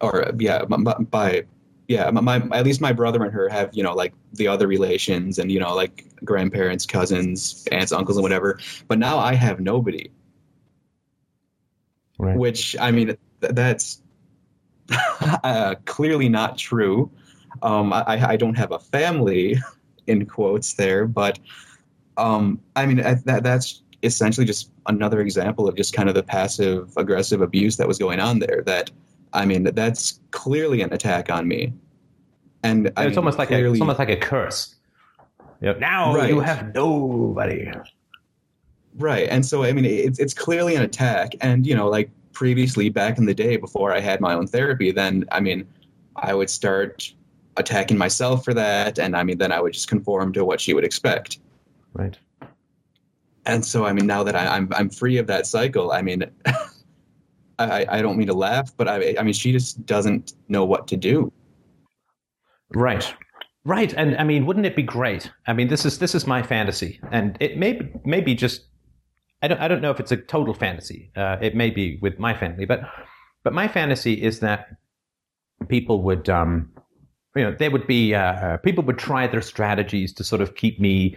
or 0.00 0.30
yeah, 0.38 0.64
my, 0.68 0.76
my- 0.76 0.94
by 1.10 1.44
yeah, 1.88 2.10
my, 2.10 2.20
my 2.20 2.56
at 2.56 2.66
least 2.66 2.80
my 2.82 2.92
brother 2.92 3.24
and 3.24 3.32
her 3.32 3.48
have, 3.48 3.70
you 3.72 3.82
know, 3.82 3.94
like 3.94 4.12
the 4.34 4.46
other 4.46 4.66
relations 4.66 5.38
and 5.38 5.50
you 5.50 5.58
know, 5.60 5.74
like 5.74 6.04
grandparents, 6.24 6.86
cousins, 6.86 7.66
aunts, 7.72 7.92
uncles, 7.92 8.16
and 8.16 8.22
whatever. 8.22 8.58
But 8.86 8.98
now 8.98 9.18
I 9.18 9.34
have 9.34 9.60
nobody, 9.60 10.10
Right. 12.18 12.36
which 12.36 12.76
I 12.80 12.90
mean, 12.90 13.16
th- 13.40 13.54
that's 13.54 14.02
uh, 15.44 15.76
clearly 15.84 16.28
not 16.28 16.58
true. 16.58 17.10
Um, 17.62 17.92
I, 17.92 18.04
I 18.30 18.36
don't 18.36 18.56
have 18.56 18.72
a 18.72 18.78
family, 18.78 19.56
in 20.08 20.26
quotes 20.26 20.74
there, 20.74 21.06
but 21.06 21.38
um, 22.16 22.60
I 22.74 22.86
mean 22.86 22.96
that 22.96 23.42
that's 23.44 23.82
essentially 24.02 24.46
just 24.46 24.72
another 24.86 25.20
example 25.20 25.68
of 25.68 25.76
just 25.76 25.92
kind 25.92 26.08
of 26.08 26.14
the 26.14 26.22
passive 26.22 26.92
aggressive 26.96 27.42
abuse 27.42 27.76
that 27.76 27.86
was 27.86 27.98
going 27.98 28.18
on 28.18 28.40
there. 28.40 28.62
That 28.66 28.90
I 29.32 29.44
mean 29.44 29.64
that's 29.64 30.20
clearly 30.32 30.82
an 30.82 30.92
attack 30.92 31.30
on 31.30 31.46
me, 31.46 31.72
and 32.64 32.90
I 32.96 33.04
it's 33.04 33.10
mean, 33.10 33.18
almost 33.18 33.38
like 33.38 33.52
a, 33.52 33.64
it's 33.70 33.80
almost 33.80 33.98
like 34.00 34.08
a 34.08 34.16
curse. 34.16 34.74
You 35.60 35.72
know, 35.72 35.78
now 35.78 36.14
Right. 36.14 36.30
you 36.30 36.40
have 36.40 36.74
nobody. 36.74 37.70
Right. 38.96 39.28
And 39.28 39.44
so, 39.44 39.64
I 39.64 39.72
mean, 39.72 39.84
it's, 39.84 40.18
it's 40.18 40.34
clearly 40.34 40.74
an 40.74 40.82
attack. 40.82 41.32
And, 41.40 41.66
you 41.66 41.74
know, 41.74 41.88
like 41.88 42.10
previously 42.32 42.88
back 42.88 43.18
in 43.18 43.26
the 43.26 43.34
day 43.34 43.56
before 43.56 43.92
I 43.92 44.00
had 44.00 44.20
my 44.20 44.34
own 44.34 44.46
therapy, 44.46 44.90
then, 44.92 45.24
I 45.32 45.40
mean, 45.40 45.66
I 46.16 46.34
would 46.34 46.50
start 46.50 47.12
attacking 47.56 47.98
myself 47.98 48.44
for 48.44 48.54
that. 48.54 48.98
And 48.98 49.16
I 49.16 49.24
mean, 49.24 49.38
then 49.38 49.52
I 49.52 49.60
would 49.60 49.72
just 49.72 49.88
conform 49.88 50.32
to 50.34 50.44
what 50.44 50.60
she 50.60 50.74
would 50.74 50.84
expect. 50.84 51.40
Right. 51.92 52.16
And 53.46 53.64
so, 53.64 53.86
I 53.86 53.92
mean, 53.92 54.06
now 54.06 54.22
that 54.24 54.36
I, 54.36 54.46
I'm, 54.46 54.68
I'm 54.72 54.90
free 54.90 55.16
of 55.18 55.26
that 55.28 55.46
cycle, 55.46 55.90
I 55.92 56.02
mean, 56.02 56.24
I, 57.58 57.86
I 57.88 58.02
don't 58.02 58.16
mean 58.16 58.26
to 58.28 58.34
laugh, 58.34 58.76
but 58.76 58.88
I, 58.88 59.16
I 59.18 59.22
mean, 59.22 59.32
she 59.34 59.52
just 59.52 59.84
doesn't 59.86 60.34
know 60.48 60.64
what 60.64 60.86
to 60.88 60.96
do. 60.96 61.32
Right. 62.74 63.12
Right. 63.68 63.92
And 63.92 64.16
I 64.16 64.24
mean, 64.24 64.46
wouldn't 64.46 64.64
it 64.64 64.74
be 64.74 64.82
great? 64.82 65.30
I 65.46 65.52
mean, 65.52 65.68
this 65.68 65.84
is 65.84 65.98
this 65.98 66.14
is 66.14 66.26
my 66.26 66.42
fantasy. 66.42 67.00
And 67.12 67.36
it 67.38 67.58
may 67.58 67.74
be, 67.74 67.92
maybe 68.02 68.34
just 68.34 68.62
I 69.42 69.48
don't 69.48 69.60
I 69.60 69.68
don't 69.68 69.82
know 69.82 69.90
if 69.90 70.00
it's 70.00 70.10
a 70.10 70.16
total 70.16 70.54
fantasy. 70.54 71.10
Uh, 71.14 71.36
it 71.42 71.54
may 71.54 71.68
be 71.68 71.98
with 72.00 72.18
my 72.18 72.32
family, 72.32 72.64
but 72.64 72.80
but 73.44 73.52
my 73.52 73.68
fantasy 73.68 74.14
is 74.14 74.40
that 74.40 74.68
people 75.68 76.02
would 76.02 76.30
um 76.30 76.70
you 77.36 77.42
know, 77.44 77.54
there 77.58 77.70
would 77.70 77.86
be 77.86 78.14
uh, 78.14 78.32
uh, 78.32 78.56
people 78.56 78.82
would 78.84 78.96
try 78.98 79.26
their 79.26 79.42
strategies 79.42 80.14
to 80.14 80.24
sort 80.24 80.40
of 80.40 80.54
keep 80.54 80.80
me 80.80 81.14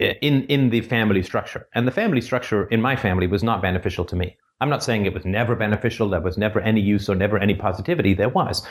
uh, 0.00 0.14
in 0.20 0.42
in 0.46 0.70
the 0.70 0.80
family 0.80 1.22
structure. 1.22 1.68
And 1.76 1.86
the 1.86 1.92
family 1.92 2.20
structure 2.20 2.66
in 2.70 2.82
my 2.82 2.96
family 2.96 3.28
was 3.28 3.44
not 3.44 3.62
beneficial 3.62 4.04
to 4.06 4.16
me. 4.16 4.36
I'm 4.60 4.68
not 4.68 4.82
saying 4.82 5.06
it 5.06 5.14
was 5.14 5.24
never 5.24 5.54
beneficial. 5.54 6.10
There 6.10 6.20
was 6.20 6.36
never 6.36 6.58
any 6.58 6.80
use 6.80 7.08
or 7.08 7.14
never 7.14 7.38
any 7.38 7.54
positivity. 7.54 8.14
There 8.14 8.28
was, 8.28 8.66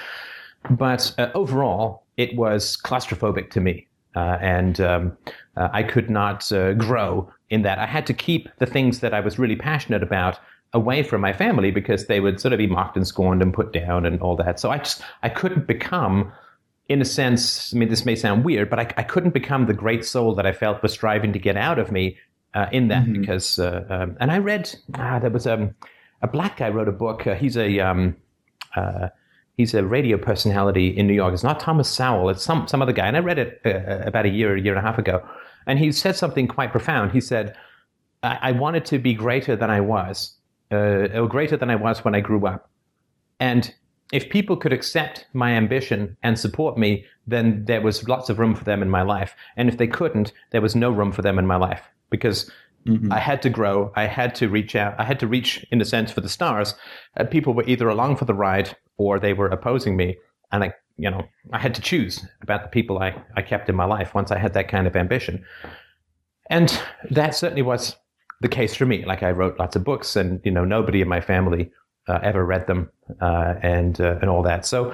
but 0.69 1.15
uh, 1.17 1.30
overall, 1.34 2.03
it 2.18 2.36
was 2.36 2.78
claustrophobic 2.78 3.49
to 3.51 3.61
me, 3.61 3.88
uh, 4.16 4.38
and 4.41 4.80
um, 4.82 5.18
uh, 5.57 5.70
I 5.72 5.84
could 5.84 6.09
not 6.09 6.51
uh, 6.51 6.74
grow 6.74 7.32
in 7.49 7.61
that. 7.64 7.80
I 7.80 7.86
had 7.86 8.05
to 8.07 8.14
keep 8.14 8.49
the 8.59 8.66
things 8.66 8.99
that 8.99 9.14
I 9.14 9.20
was 9.20 9.39
really 9.39 9.55
passionate 9.55 10.03
about 10.03 10.39
away 10.74 11.03
from 11.03 11.22
my 11.22 11.34
family 11.34 11.70
because 11.72 12.07
they 12.07 12.20
would 12.20 12.39
sort 12.39 12.53
of 12.53 12.57
be 12.57 12.68
mocked 12.68 12.97
and 12.97 13.05
scorned 13.07 13.41
and 13.41 13.53
put 13.53 13.72
down 13.74 14.05
and 14.05 14.20
all 14.22 14.36
that. 14.38 14.59
So 14.59 14.72
I 14.72 14.80
just 14.80 15.01
I 15.22 15.30
couldn't 15.30 15.68
become 15.68 16.32
in 16.89 17.01
a 17.01 17.05
sense, 17.05 17.74
I 17.74 17.78
mean, 17.78 17.89
this 17.89 18.05
may 18.05 18.16
sound 18.16 18.43
weird, 18.43 18.70
but 18.70 18.80
I, 18.80 18.88
I 18.97 19.03
couldn't 19.03 19.34
become 19.34 19.68
the 19.68 19.74
great 19.74 20.03
soul 20.03 20.36
that 20.36 20.45
I 20.45 20.51
felt 20.51 20.84
was 20.84 20.91
striving 20.91 21.32
to 21.34 21.39
get 21.39 21.55
out 21.55 21.80
of 21.80 21.91
me 21.91 22.18
uh, 22.53 22.68
in 22.72 22.89
that 22.89 23.05
Mhm. 23.05 23.22
because, 23.22 23.57
uh, 23.57 23.86
um, 23.89 24.18
and 24.20 24.32
I 24.32 24.38
read, 24.39 24.74
ah, 24.95 25.18
there 25.20 25.32
was 25.32 25.47
um, 25.47 25.74
a 26.22 26.28
black 26.28 26.57
guy 26.57 26.70
wrote 26.70 26.89
a 26.89 26.91
book. 26.91 27.26
Uh, 27.26 27.36
he's 27.36 27.57
a, 27.57 27.80
um, 27.80 28.16
uh, 28.76 29.07
he's 29.58 29.74
a 29.74 29.84
radio 29.84 30.18
personality 30.18 30.88
in 30.88 31.08
New 31.08 31.14
York. 31.14 31.34
It's 31.34 31.43
not 31.43 31.60
Thomas 31.60 31.89
Sowell. 31.89 32.30
It's 32.30 32.43
some, 32.43 32.68
some 32.68 32.82
other 32.82 32.93
guy. 32.93 33.08
And 33.08 33.18
I 33.18 33.20
read 33.20 33.39
it 33.39 33.62
uh, 33.66 34.06
about 34.06 34.26
a 34.26 34.30
year, 34.30 34.56
a 34.56 34.62
year 34.62 34.76
and 34.76 34.86
a 34.86 34.88
half 34.88 34.97
ago. 34.97 35.28
And 35.66 35.80
he 35.80 35.91
said 35.91 36.16
something 36.16 36.47
quite 36.47 36.72
profound. 36.72 37.12
He 37.12 37.22
said, 37.22 37.56
I, 38.24 38.39
I 38.41 38.51
wanted 38.51 38.86
to 38.86 38.99
be 38.99 39.14
greater 39.14 39.56
than 39.56 39.70
I 39.70 39.82
was, 39.82 40.36
uh, 40.72 41.08
or 41.14 41.28
greater 41.28 41.58
than 41.58 41.70
I 41.70 41.76
was 41.76 42.04
when 42.04 42.16
I 42.16 42.20
grew 42.20 42.45
up. 42.47 42.70
And 43.39 43.74
if 44.12 44.30
people 44.30 44.58
could 44.58 44.74
accept 44.74 45.26
my 45.34 45.51
ambition 45.51 46.18
and 46.24 46.38
support 46.38 46.78
me, 46.78 47.06
then 47.26 47.66
there 47.66 47.82
was 47.82 48.08
lots 48.08 48.30
of 48.30 48.39
room 48.39 48.56
for 48.56 48.64
them 48.64 48.82
in 48.82 48.89
my 48.89 49.01
life. 49.01 49.36
And 49.56 49.70
if 49.70 49.78
they 49.78 49.88
couldn't, 49.88 50.34
there 50.51 50.62
was 50.62 50.76
no 50.76 50.91
room 50.91 51.12
for 51.12 51.22
them 51.22 51.39
in 51.39 51.47
my 51.47 51.56
life 51.56 51.82
because 52.10 52.51
Mhm. 52.86 53.11
I 53.11 53.19
had 53.19 53.41
to 53.43 53.49
grow. 53.49 53.91
I 53.95 54.05
had 54.07 54.36
to 54.36 54.49
reach 54.49 54.75
out. 54.75 54.95
I 54.99 55.03
had 55.03 55.19
to 55.19 55.27
reach, 55.27 55.65
in 55.71 55.81
a 55.81 55.86
sense, 55.86 56.11
for 56.11 56.21
the 56.21 56.29
stars. 56.29 56.75
Uh, 57.17 57.23
people 57.23 57.53
were 57.53 57.65
either 57.65 57.88
along 57.88 58.17
for 58.17 58.25
the 58.25 58.34
ride 58.34 58.75
or 58.97 59.19
they 59.19 59.34
were 59.34 59.47
opposing 59.47 59.95
me. 59.95 60.17
And 60.51 60.63
I, 60.65 60.73
you 60.97 61.09
know, 61.09 61.23
I 61.51 61.59
had 61.59 61.73
to 61.75 61.81
choose 61.81 62.25
about 62.41 62.63
the 62.63 62.69
people 62.69 62.99
I, 62.99 63.15
I 63.36 63.41
kept 63.41 63.69
in 63.69 63.75
my 63.75 63.86
life 63.86 64.13
once 64.13 64.31
I 64.31 64.38
had 64.38 64.53
that 64.53 64.67
kind 64.67 64.86
of 64.88 64.95
ambition. 64.95 65.43
And 66.49 66.77
that 67.09 67.36
certainly 67.36 67.61
was 67.61 67.95
the 68.41 68.49
case 68.49 68.75
for 68.75 68.86
me. 68.86 69.05
Like 69.05 69.23
I 69.23 69.31
wrote 69.31 69.57
lots 69.59 69.75
of 69.75 69.84
books, 69.84 70.15
and 70.15 70.41
you 70.43 70.51
know, 70.51 70.65
nobody 70.65 71.01
in 71.01 71.07
my 71.07 71.21
family 71.21 71.71
uh, 72.07 72.19
ever 72.21 72.45
read 72.45 72.67
them, 72.67 72.89
uh, 73.21 73.55
and 73.61 73.99
uh, 74.01 74.19
and 74.21 74.29
all 74.29 74.43
that. 74.43 74.65
So 74.65 74.93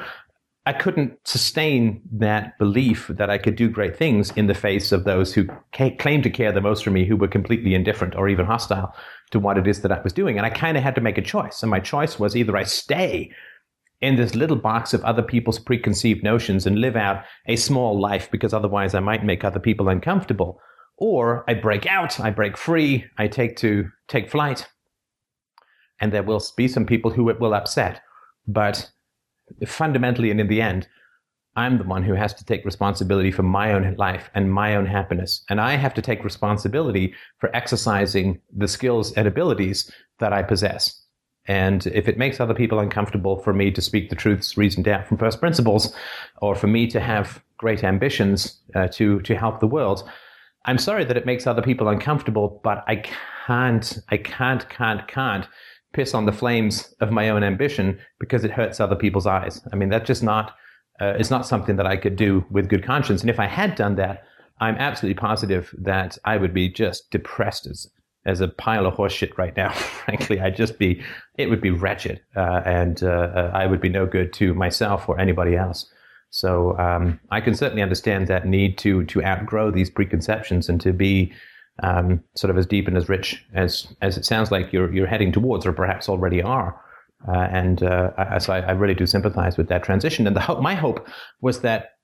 I 0.69 0.73
couldn't 0.73 1.17
sustain 1.25 1.99
that 2.11 2.55
belief 2.59 3.07
that 3.07 3.27
I 3.27 3.39
could 3.39 3.55
do 3.55 3.69
great 3.71 3.97
things 3.97 4.29
in 4.35 4.45
the 4.45 4.53
face 4.53 4.91
of 4.91 5.03
those 5.03 5.33
who 5.33 5.47
ca- 5.73 5.95
claimed 5.95 6.21
to 6.25 6.29
care 6.29 6.51
the 6.51 6.61
most 6.61 6.83
for 6.83 6.91
me, 6.91 7.07
who 7.07 7.17
were 7.17 7.27
completely 7.27 7.73
indifferent 7.73 8.15
or 8.15 8.29
even 8.29 8.45
hostile 8.45 8.93
to 9.31 9.39
what 9.39 9.57
it 9.57 9.65
is 9.65 9.81
that 9.81 9.91
I 9.91 9.99
was 10.03 10.13
doing. 10.13 10.37
And 10.37 10.45
I 10.45 10.51
kind 10.51 10.77
of 10.77 10.83
had 10.83 10.93
to 10.93 11.01
make 11.01 11.17
a 11.17 11.23
choice, 11.23 11.63
and 11.63 11.71
my 11.71 11.79
choice 11.79 12.19
was 12.19 12.35
either 12.35 12.55
I 12.55 12.65
stay 12.65 13.31
in 13.99 14.15
this 14.15 14.35
little 14.35 14.57
box 14.57 14.93
of 14.93 15.03
other 15.03 15.23
people's 15.23 15.57
preconceived 15.57 16.23
notions 16.23 16.67
and 16.67 16.77
live 16.77 16.95
out 16.95 17.23
a 17.47 17.55
small 17.55 17.99
life 17.99 18.29
because 18.29 18.53
otherwise 18.53 18.93
I 18.93 18.99
might 18.99 19.25
make 19.25 19.43
other 19.43 19.59
people 19.59 19.89
uncomfortable. 19.89 20.61
Or 20.97 21.45
I 21.47 21.55
break 21.55 21.87
out, 21.87 22.19
I 22.19 22.29
break 22.29 22.55
free, 22.55 23.05
I 23.17 23.27
take 23.27 23.57
to 23.57 23.89
take 24.07 24.29
flight. 24.29 24.67
And 25.99 26.13
there 26.13 26.21
will 26.21 26.43
be 26.55 26.67
some 26.67 26.85
people 26.85 27.09
who 27.09 27.27
it 27.29 27.39
will 27.39 27.55
upset. 27.55 28.01
But 28.47 28.91
fundamentally 29.65 30.31
and 30.31 30.39
in 30.39 30.47
the 30.47 30.61
end, 30.61 30.87
I'm 31.55 31.77
the 31.77 31.83
one 31.83 32.03
who 32.03 32.13
has 32.13 32.33
to 32.35 32.45
take 32.45 32.63
responsibility 32.63 33.31
for 33.31 33.43
my 33.43 33.73
own 33.73 33.95
life 33.97 34.29
and 34.33 34.53
my 34.53 34.75
own 34.75 34.85
happiness. 34.85 35.43
And 35.49 35.59
I 35.59 35.75
have 35.75 35.93
to 35.95 36.01
take 36.01 36.23
responsibility 36.23 37.13
for 37.39 37.53
exercising 37.55 38.39
the 38.55 38.67
skills 38.67 39.11
and 39.13 39.27
abilities 39.27 39.91
that 40.19 40.31
I 40.31 40.43
possess. 40.43 41.03
And 41.47 41.87
if 41.87 42.07
it 42.07 42.17
makes 42.17 42.39
other 42.39 42.53
people 42.53 42.79
uncomfortable 42.79 43.39
for 43.39 43.53
me 43.53 43.71
to 43.71 43.81
speak 43.81 44.09
the 44.09 44.15
truths 44.15 44.55
reasoned 44.55 44.87
out 44.87 45.07
from 45.07 45.17
first 45.17 45.39
principles, 45.39 45.93
or 46.41 46.53
for 46.53 46.67
me 46.67 46.85
to 46.87 46.99
have 46.99 47.43
great 47.57 47.83
ambitions 47.83 48.61
uh, 48.75 48.87
to 48.89 49.19
to 49.21 49.35
help 49.35 49.59
the 49.59 49.67
world, 49.67 50.07
I'm 50.65 50.77
sorry 50.77 51.05
that 51.05 51.17
it 51.17 51.25
makes 51.25 51.47
other 51.47 51.61
people 51.61 51.87
uncomfortable, 51.87 52.61
but 52.63 52.83
I 52.87 53.03
can't, 53.47 53.97
I 54.09 54.17
can't, 54.17 54.69
can't, 54.69 55.07
can't 55.07 55.47
piss 55.93 56.13
on 56.13 56.25
the 56.25 56.31
flames 56.31 56.93
of 56.99 57.11
my 57.11 57.29
own 57.29 57.43
ambition 57.43 57.99
because 58.19 58.43
it 58.43 58.51
hurts 58.51 58.79
other 58.79 58.95
people's 58.95 59.25
eyes. 59.25 59.61
I 59.71 59.75
mean, 59.75 59.89
that's 59.89 60.07
just 60.07 60.23
not, 60.23 60.55
uh, 61.01 61.13
it's 61.17 61.31
not 61.31 61.47
something 61.47 61.75
that 61.77 61.87
I 61.87 61.97
could 61.97 62.15
do 62.15 62.45
with 62.51 62.69
good 62.69 62.83
conscience. 62.83 63.21
And 63.21 63.29
if 63.29 63.39
I 63.39 63.47
had 63.47 63.75
done 63.75 63.95
that, 63.95 64.23
I'm 64.59 64.75
absolutely 64.75 65.19
positive 65.19 65.73
that 65.79 66.17
I 66.25 66.37
would 66.37 66.53
be 66.53 66.69
just 66.69 67.09
depressed 67.11 67.65
as, 67.65 67.87
as 68.25 68.41
a 68.41 68.47
pile 68.47 68.85
of 68.85 68.95
horseshit 68.95 69.37
right 69.37 69.55
now. 69.55 69.71
Frankly, 70.05 70.39
I'd 70.39 70.55
just 70.55 70.77
be, 70.77 71.01
it 71.37 71.49
would 71.49 71.61
be 71.61 71.71
wretched, 71.71 72.21
uh, 72.35 72.61
and 72.65 73.03
uh, 73.03 73.51
I 73.53 73.65
would 73.65 73.81
be 73.81 73.89
no 73.89 74.05
good 74.05 74.33
to 74.33 74.53
myself 74.53 75.07
or 75.07 75.19
anybody 75.19 75.55
else. 75.55 75.89
So 76.31 76.77
um, 76.77 77.19
I 77.31 77.41
can 77.41 77.55
certainly 77.55 77.81
understand 77.81 78.27
that 78.27 78.45
need 78.45 78.77
to 78.79 79.03
to 79.05 79.23
outgrow 79.23 79.71
these 79.71 79.89
preconceptions 79.89 80.69
and 80.69 80.79
to 80.81 80.93
be 80.93 81.33
um, 81.83 82.23
sort 82.35 82.51
of 82.51 82.57
as 82.57 82.65
deep 82.65 82.87
and 82.87 82.97
as 82.97 83.09
rich 83.09 83.43
as 83.53 83.87
as 84.01 84.17
it 84.17 84.25
sounds 84.25 84.51
like 84.51 84.73
you're 84.73 84.93
you're 84.93 85.07
heading 85.07 85.31
towards, 85.31 85.65
or 85.65 85.73
perhaps 85.73 86.09
already 86.09 86.41
are. 86.41 86.79
Uh, 87.27 87.47
and 87.51 87.83
uh, 87.83 88.11
I, 88.17 88.37
so 88.37 88.53
I, 88.53 88.59
I, 88.59 88.71
really 88.71 88.93
do 88.93 89.05
sympathize 89.05 89.57
with 89.57 89.67
that 89.67 89.83
transition. 89.83 90.25
And 90.25 90.37
the 90.37 90.39
hope, 90.39 90.61
my 90.61 90.73
hope 90.73 91.05
was 91.41 91.59
that 91.61 91.95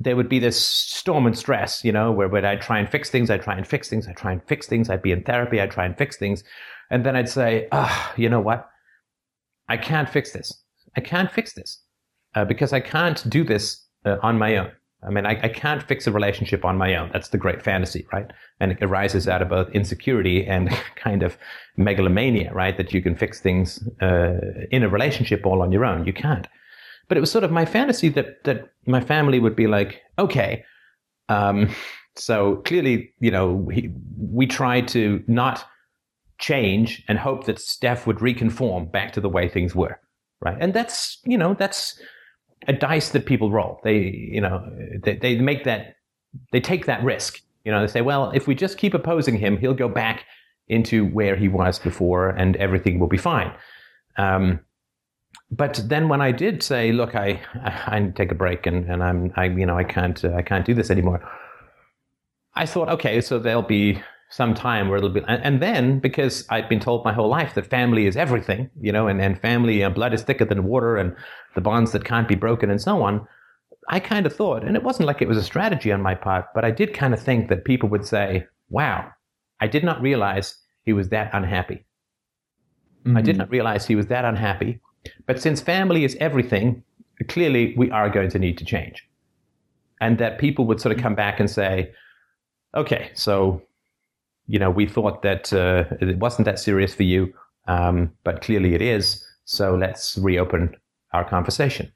there 0.00 0.16
would 0.16 0.30
be 0.30 0.38
this 0.38 0.58
storm 0.58 1.26
and 1.26 1.36
stress, 1.36 1.84
you 1.84 1.92
know, 1.92 2.10
where, 2.10 2.26
where 2.28 2.44
I'd 2.44 2.62
try 2.62 2.78
and 2.78 2.88
fix 2.88 3.10
things, 3.10 3.30
I'd 3.30 3.42
try 3.42 3.54
and 3.54 3.66
fix 3.66 3.90
things, 3.90 4.08
I'd 4.08 4.16
try 4.16 4.32
and 4.32 4.42
fix 4.46 4.66
things, 4.66 4.88
I'd 4.88 5.02
be 5.02 5.12
in 5.12 5.22
therapy, 5.24 5.60
I'd 5.60 5.70
try 5.70 5.84
and 5.84 5.96
fix 5.96 6.16
things. 6.16 6.42
And 6.90 7.04
then 7.04 7.16
I'd 7.16 7.28
say, 7.28 7.68
oh, 7.72 8.12
you 8.16 8.28
know 8.28 8.40
what? 8.40 8.68
I 9.68 9.76
can't 9.76 10.08
fix 10.08 10.32
this. 10.32 10.52
I 10.96 11.00
can't 11.00 11.30
fix 11.30 11.52
this 11.52 11.82
uh, 12.34 12.44
because 12.44 12.72
I 12.72 12.80
can't 12.80 13.28
do 13.28 13.44
this 13.44 13.86
uh, 14.04 14.16
on 14.22 14.38
my 14.38 14.56
own. 14.56 14.72
I 15.04 15.10
mean, 15.10 15.26
I, 15.26 15.38
I, 15.42 15.48
can't 15.48 15.82
fix 15.82 16.06
a 16.06 16.12
relationship 16.12 16.64
on 16.64 16.78
my 16.78 16.94
own. 16.94 17.10
That's 17.12 17.28
the 17.28 17.38
great 17.38 17.60
fantasy, 17.62 18.06
right? 18.12 18.30
And 18.60 18.72
it 18.72 18.78
arises 18.80 19.26
out 19.26 19.42
of 19.42 19.48
both 19.48 19.68
insecurity 19.70 20.46
and 20.46 20.70
kind 20.96 21.22
of 21.22 21.36
megalomania, 21.76 22.52
right? 22.52 22.76
That 22.76 22.92
you 22.92 23.02
can 23.02 23.16
fix 23.16 23.40
things 23.40 23.88
uh, 24.00 24.34
in 24.70 24.82
a 24.82 24.88
relationship 24.88 25.44
all 25.44 25.60
on 25.60 25.72
your 25.72 25.84
own. 25.84 26.06
You 26.06 26.12
can't. 26.12 26.46
But 27.08 27.16
it 27.16 27.20
was 27.20 27.30
sort 27.30 27.44
of 27.44 27.50
my 27.50 27.64
fantasy 27.64 28.08
that 28.10 28.44
that 28.44 28.72
my 28.86 29.00
family 29.00 29.40
would 29.40 29.56
be 29.56 29.66
like, 29.66 30.00
okay, 30.18 30.64
um, 31.28 31.68
so 32.16 32.56
clearly, 32.64 33.12
you 33.20 33.30
know, 33.30 33.68
he, 33.72 33.90
we 34.18 34.46
tried 34.46 34.88
to 34.88 35.22
not 35.26 35.64
change 36.38 37.02
and 37.08 37.18
hope 37.18 37.44
that 37.44 37.58
Steph 37.58 38.06
would 38.06 38.20
reconform 38.20 38.90
back 38.90 39.12
to 39.12 39.20
the 39.20 39.28
way 39.28 39.48
things 39.48 39.74
were, 39.74 39.98
right? 40.40 40.56
And 40.60 40.74
that's, 40.74 41.18
you 41.24 41.38
know, 41.38 41.54
that's 41.54 41.98
a 42.68 42.72
dice 42.72 43.10
that 43.10 43.26
people 43.26 43.50
roll. 43.50 43.80
They, 43.84 43.98
you 43.98 44.40
know, 44.40 44.64
they, 45.02 45.16
they 45.16 45.36
make 45.36 45.64
that, 45.64 45.96
they 46.52 46.60
take 46.60 46.86
that 46.86 47.02
risk. 47.02 47.40
You 47.64 47.72
know, 47.72 47.80
they 47.80 47.86
say, 47.86 48.00
well, 48.00 48.30
if 48.30 48.46
we 48.46 48.54
just 48.54 48.78
keep 48.78 48.94
opposing 48.94 49.36
him, 49.36 49.56
he'll 49.56 49.74
go 49.74 49.88
back 49.88 50.24
into 50.68 51.06
where 51.06 51.36
he 51.36 51.48
was 51.48 51.78
before, 51.78 52.30
and 52.30 52.56
everything 52.56 52.98
will 52.98 53.08
be 53.08 53.18
fine. 53.18 53.52
Um, 54.16 54.60
but 55.50 55.82
then 55.86 56.08
when 56.08 56.20
I 56.20 56.32
did 56.32 56.62
say, 56.62 56.92
look, 56.92 57.14
I, 57.14 57.40
I, 57.54 57.96
I 57.96 58.12
take 58.14 58.32
a 58.32 58.34
break, 58.34 58.66
and, 58.66 58.88
and 58.90 59.02
I'm, 59.02 59.32
I, 59.36 59.46
you 59.46 59.66
know, 59.66 59.76
I 59.76 59.84
can't, 59.84 60.24
uh, 60.24 60.34
I 60.34 60.42
can't 60.42 60.64
do 60.64 60.74
this 60.74 60.90
anymore. 60.90 61.28
I 62.54 62.66
thought, 62.66 62.88
okay, 62.88 63.20
so 63.20 63.38
there'll 63.38 63.62
be 63.62 64.00
some 64.32 64.54
time 64.54 64.88
where 64.88 64.96
it'll 64.96 65.10
be, 65.10 65.20
and, 65.28 65.44
and, 65.44 65.60
then 65.60 65.98
because 65.98 66.46
I've 66.48 66.66
been 66.66 66.80
told 66.80 67.04
my 67.04 67.12
whole 67.12 67.28
life 67.28 67.54
that 67.54 67.66
family 67.66 68.06
is 68.06 68.16
everything, 68.16 68.70
you 68.80 68.90
know, 68.90 69.06
and, 69.06 69.20
and 69.20 69.38
family, 69.38 69.82
and 69.82 69.94
blood 69.94 70.14
is 70.14 70.22
thicker 70.22 70.46
than 70.46 70.64
water, 70.64 70.96
and 70.96 71.14
the 71.54 71.60
bonds 71.60 71.92
that 71.92 72.06
can't 72.06 72.26
be 72.26 72.34
broken, 72.34 72.70
and 72.70 72.80
so 72.80 73.02
on. 73.02 73.28
I 73.90 74.00
kind 74.00 74.24
of 74.24 74.34
thought, 74.34 74.64
and 74.64 74.74
it 74.74 74.82
wasn't 74.82 75.06
like 75.06 75.20
it 75.20 75.28
was 75.28 75.36
a 75.36 75.42
strategy 75.42 75.92
on 75.92 76.00
my 76.00 76.14
part, 76.14 76.46
but 76.54 76.64
I 76.64 76.70
did 76.70 76.94
kind 76.94 77.12
of 77.12 77.20
think 77.20 77.50
that 77.50 77.66
people 77.66 77.90
would 77.90 78.06
say, 78.06 78.46
wow, 78.70 79.10
I 79.60 79.66
did 79.66 79.84
not 79.84 80.00
realize 80.00 80.56
he 80.84 80.94
was 80.94 81.10
that 81.10 81.30
unhappy. 81.34 81.84
Mm-hmm. 83.04 83.16
I 83.18 83.20
did 83.20 83.32
mm-hmm. 83.32 83.40
not 83.40 83.50
realize 83.50 83.86
he 83.86 83.96
was 83.96 84.06
that 84.06 84.24
unhappy. 84.24 84.80
But 85.26 85.42
since 85.42 85.60
family 85.60 86.04
is 86.04 86.16
everything, 86.20 86.82
clearly 87.28 87.74
we 87.76 87.90
are 87.90 88.08
going 88.08 88.30
to 88.30 88.38
need 88.38 88.56
to 88.58 88.64
change. 88.64 89.06
And 90.00 90.16
that 90.18 90.38
people 90.38 90.64
would 90.66 90.80
sort 90.80 90.96
of 90.96 91.02
come 91.02 91.14
back 91.14 91.38
and 91.38 91.50
say, 91.50 91.92
okay, 92.74 93.10
so 93.14 93.62
you 94.46 94.58
know, 94.58 94.70
we 94.70 94.86
thought 94.86 95.22
that 95.22 95.52
uh, 95.52 95.84
it 96.00 96.18
wasn't 96.18 96.46
that 96.46 96.58
serious 96.58 96.94
for 96.94 97.04
you, 97.04 97.32
um, 97.68 98.12
but 98.24 98.42
clearly 98.42 98.74
it 98.74 98.82
is. 98.82 99.24
So 99.44 99.74
let's 99.76 100.18
reopen 100.18 100.74
our 101.12 101.28
conversation. 101.28 101.92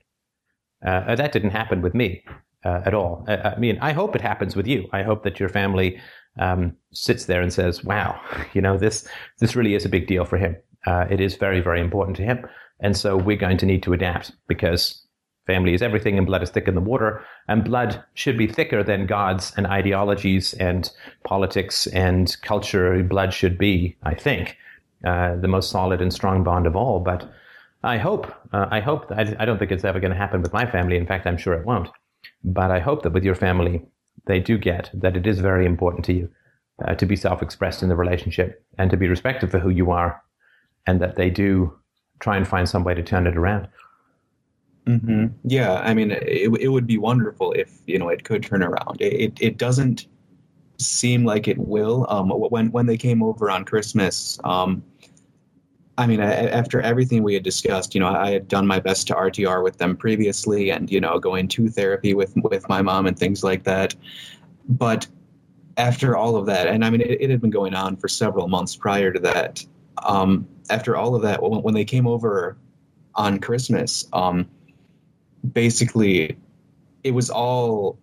Uh, 0.84 1.14
that 1.14 1.32
didn't 1.32 1.50
happen 1.50 1.82
with 1.82 1.94
me 1.94 2.22
uh, 2.64 2.82
at 2.84 2.94
all. 2.94 3.24
Uh, 3.28 3.52
I 3.56 3.58
mean, 3.58 3.78
I 3.80 3.92
hope 3.92 4.14
it 4.14 4.20
happens 4.20 4.56
with 4.56 4.66
you. 4.66 4.88
I 4.92 5.02
hope 5.02 5.22
that 5.24 5.40
your 5.40 5.48
family 5.48 5.98
um, 6.38 6.76
sits 6.92 7.26
there 7.26 7.40
and 7.40 7.52
says, 7.52 7.84
"Wow, 7.84 8.20
you 8.52 8.60
know, 8.60 8.76
this 8.76 9.08
this 9.38 9.56
really 9.56 9.74
is 9.74 9.84
a 9.84 9.88
big 9.88 10.06
deal 10.06 10.24
for 10.24 10.36
him. 10.36 10.56
Uh, 10.86 11.06
it 11.10 11.20
is 11.20 11.36
very, 11.36 11.60
very 11.60 11.80
important 11.80 12.16
to 12.18 12.22
him." 12.22 12.46
And 12.80 12.96
so 12.96 13.16
we're 13.16 13.38
going 13.38 13.56
to 13.58 13.66
need 13.66 13.82
to 13.84 13.94
adapt 13.94 14.32
because 14.48 15.05
Family 15.46 15.74
is 15.74 15.82
everything, 15.82 16.18
and 16.18 16.26
blood 16.26 16.42
is 16.42 16.50
thicker 16.50 16.72
than 16.72 16.82
the 16.82 16.90
water. 16.90 17.24
And 17.46 17.64
blood 17.64 18.02
should 18.14 18.36
be 18.36 18.48
thicker 18.48 18.82
than 18.82 19.06
gods 19.06 19.52
and 19.56 19.66
ideologies 19.66 20.54
and 20.54 20.90
politics 21.24 21.86
and 21.88 22.36
culture. 22.42 23.02
Blood 23.04 23.32
should 23.32 23.56
be, 23.56 23.96
I 24.02 24.14
think, 24.14 24.56
uh, 25.04 25.36
the 25.36 25.48
most 25.48 25.70
solid 25.70 26.02
and 26.02 26.12
strong 26.12 26.42
bond 26.42 26.66
of 26.66 26.74
all. 26.74 26.98
But 26.98 27.30
I 27.84 27.98
hope, 27.98 28.26
uh, 28.52 28.66
I 28.70 28.80
hope, 28.80 29.10
I, 29.12 29.36
I 29.38 29.44
don't 29.44 29.58
think 29.58 29.70
it's 29.70 29.84
ever 29.84 30.00
going 30.00 30.10
to 30.10 30.16
happen 30.16 30.42
with 30.42 30.52
my 30.52 30.68
family. 30.68 30.96
In 30.96 31.06
fact, 31.06 31.26
I'm 31.26 31.36
sure 31.36 31.54
it 31.54 31.66
won't. 31.66 31.88
But 32.42 32.72
I 32.72 32.80
hope 32.80 33.02
that 33.02 33.12
with 33.12 33.24
your 33.24 33.36
family, 33.36 33.82
they 34.26 34.40
do 34.40 34.58
get 34.58 34.90
that 34.94 35.16
it 35.16 35.26
is 35.26 35.38
very 35.38 35.64
important 35.64 36.04
to 36.06 36.12
you 36.12 36.28
uh, 36.84 36.94
to 36.96 37.06
be 37.06 37.16
self 37.16 37.42
expressed 37.42 37.82
in 37.82 37.88
the 37.88 37.96
relationship 37.96 38.64
and 38.78 38.90
to 38.90 38.96
be 38.96 39.08
respected 39.08 39.50
for 39.50 39.60
who 39.60 39.70
you 39.70 39.90
are, 39.92 40.20
and 40.86 41.00
that 41.00 41.16
they 41.16 41.30
do 41.30 41.72
try 42.18 42.36
and 42.36 42.48
find 42.48 42.68
some 42.68 42.82
way 42.84 42.94
to 42.94 43.02
turn 43.02 43.26
it 43.26 43.36
around. 43.36 43.68
Mm-hmm. 44.86 45.26
Yeah, 45.44 45.74
I 45.74 45.94
mean, 45.94 46.12
it, 46.12 46.50
it 46.60 46.68
would 46.68 46.86
be 46.86 46.96
wonderful 46.96 47.52
if 47.52 47.80
you 47.86 47.98
know 47.98 48.08
it 48.08 48.24
could 48.24 48.42
turn 48.42 48.62
around. 48.62 49.00
It 49.00 49.12
it, 49.14 49.38
it 49.40 49.58
doesn't 49.58 50.06
seem 50.78 51.24
like 51.24 51.48
it 51.48 51.58
will. 51.58 52.06
Um, 52.08 52.30
when 52.30 52.70
when 52.70 52.86
they 52.86 52.96
came 52.96 53.22
over 53.22 53.50
on 53.50 53.64
Christmas, 53.64 54.38
um, 54.44 54.84
I 55.98 56.06
mean, 56.06 56.20
I, 56.20 56.32
after 56.48 56.80
everything 56.80 57.24
we 57.24 57.34
had 57.34 57.42
discussed, 57.42 57.94
you 57.94 58.00
know, 58.00 58.08
I 58.08 58.30
had 58.30 58.46
done 58.46 58.66
my 58.66 58.78
best 58.78 59.08
to 59.08 59.14
RTR 59.14 59.64
with 59.64 59.78
them 59.78 59.96
previously, 59.96 60.70
and 60.70 60.90
you 60.90 61.00
know, 61.00 61.18
going 61.18 61.48
to 61.48 61.68
therapy 61.68 62.14
with 62.14 62.34
with 62.36 62.68
my 62.68 62.80
mom 62.80 63.06
and 63.06 63.18
things 63.18 63.42
like 63.42 63.64
that. 63.64 63.94
But 64.68 65.08
after 65.76 66.16
all 66.16 66.36
of 66.36 66.46
that, 66.46 66.68
and 66.68 66.84
I 66.84 66.90
mean, 66.90 67.00
it, 67.00 67.20
it 67.20 67.30
had 67.30 67.40
been 67.40 67.50
going 67.50 67.74
on 67.74 67.96
for 67.96 68.06
several 68.06 68.46
months 68.46 68.76
prior 68.76 69.12
to 69.12 69.18
that. 69.20 69.64
Um, 70.04 70.46
after 70.70 70.96
all 70.96 71.14
of 71.14 71.22
that, 71.22 71.42
when, 71.42 71.62
when 71.62 71.74
they 71.74 71.84
came 71.84 72.06
over 72.06 72.56
on 73.14 73.38
Christmas, 73.40 74.06
um, 74.12 74.46
basically 75.52 76.36
it 77.04 77.12
was 77.12 77.30
all 77.30 77.98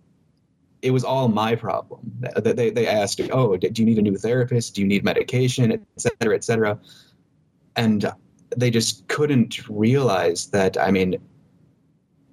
it 0.82 0.90
was 0.90 1.02
all 1.02 1.28
my 1.28 1.54
problem. 1.54 2.00
They, 2.42 2.68
they 2.68 2.86
asked, 2.86 3.18
"Oh, 3.32 3.56
do 3.56 3.82
you 3.82 3.86
need 3.86 3.98
a 3.98 4.02
new 4.02 4.16
therapist? 4.16 4.74
Do 4.74 4.82
you 4.82 4.86
need 4.86 5.02
medication, 5.02 5.70
mm-hmm. 5.72 5.82
et 5.96 6.00
cetera, 6.00 6.34
et 6.34 6.44
cetera?" 6.44 6.78
And 7.76 8.12
they 8.54 8.70
just 8.70 9.08
couldn't 9.08 9.66
realize 9.68 10.46
that. 10.48 10.76
I 10.78 10.90
mean, 10.90 11.14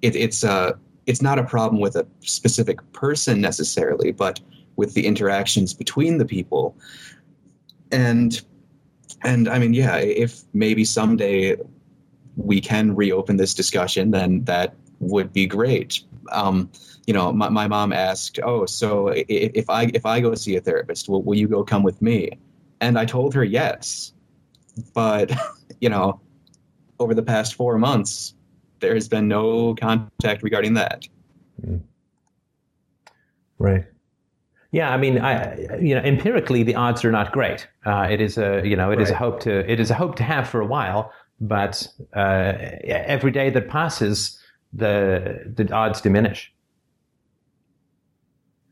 it, 0.02 0.14
it's 0.16 0.44
a 0.44 0.78
it's 1.06 1.22
not 1.22 1.38
a 1.38 1.44
problem 1.44 1.80
with 1.80 1.96
a 1.96 2.06
specific 2.20 2.78
person 2.92 3.40
necessarily, 3.40 4.12
but 4.12 4.40
with 4.76 4.94
the 4.94 5.06
interactions 5.06 5.72
between 5.74 6.18
the 6.18 6.26
people. 6.26 6.76
And 7.90 8.40
and 9.22 9.48
I 9.48 9.58
mean, 9.58 9.72
yeah, 9.72 9.96
if 9.96 10.42
maybe 10.52 10.84
someday 10.84 11.56
we 12.36 12.60
can 12.60 12.94
reopen 12.94 13.36
this 13.36 13.54
discussion, 13.54 14.10
then 14.10 14.44
that 14.44 14.74
would 15.02 15.32
be 15.32 15.46
great. 15.46 16.00
Um, 16.30 16.70
you 17.06 17.12
know, 17.12 17.32
my, 17.32 17.48
my 17.48 17.68
mom 17.68 17.92
asked, 17.92 18.38
"Oh, 18.42 18.64
so 18.66 19.08
if, 19.08 19.26
if 19.28 19.68
I 19.68 19.90
if 19.92 20.06
I 20.06 20.20
go 20.20 20.34
see 20.34 20.56
a 20.56 20.60
therapist, 20.60 21.08
will, 21.08 21.22
will 21.22 21.36
you 21.36 21.48
go 21.48 21.62
come 21.64 21.82
with 21.82 22.00
me?" 22.00 22.30
And 22.80 22.98
I 22.98 23.04
told 23.04 23.34
her 23.34 23.44
yes, 23.44 24.12
but 24.94 25.32
you 25.80 25.88
know, 25.88 26.20
over 26.98 27.14
the 27.14 27.22
past 27.22 27.54
four 27.54 27.76
months, 27.78 28.34
there 28.80 28.94
has 28.94 29.08
been 29.08 29.28
no 29.28 29.74
contact 29.74 30.42
regarding 30.42 30.74
that. 30.74 31.04
Hmm. 31.62 31.78
Right. 33.58 33.84
Yeah, 34.72 34.90
I 34.90 34.96
mean, 34.96 35.18
I, 35.18 35.78
you 35.80 35.94
know, 35.94 36.00
empirically, 36.00 36.62
the 36.62 36.74
odds 36.74 37.04
are 37.04 37.12
not 37.12 37.30
great. 37.30 37.68
Uh, 37.84 38.08
it 38.10 38.22
is 38.22 38.38
a, 38.38 38.62
you 38.64 38.74
know, 38.74 38.90
it 38.90 38.96
right. 38.96 39.02
is 39.02 39.10
a 39.10 39.14
hope 39.14 39.40
to, 39.40 39.70
it 39.70 39.78
is 39.78 39.90
a 39.90 39.94
hope 39.94 40.16
to 40.16 40.22
have 40.22 40.48
for 40.48 40.60
a 40.62 40.66
while, 40.66 41.12
but 41.40 41.86
uh, 42.16 42.54
every 42.84 43.30
day 43.30 43.50
that 43.50 43.68
passes, 43.68 44.38
the 44.72 45.52
the 45.54 45.72
odds 45.72 46.00
diminish. 46.00 46.52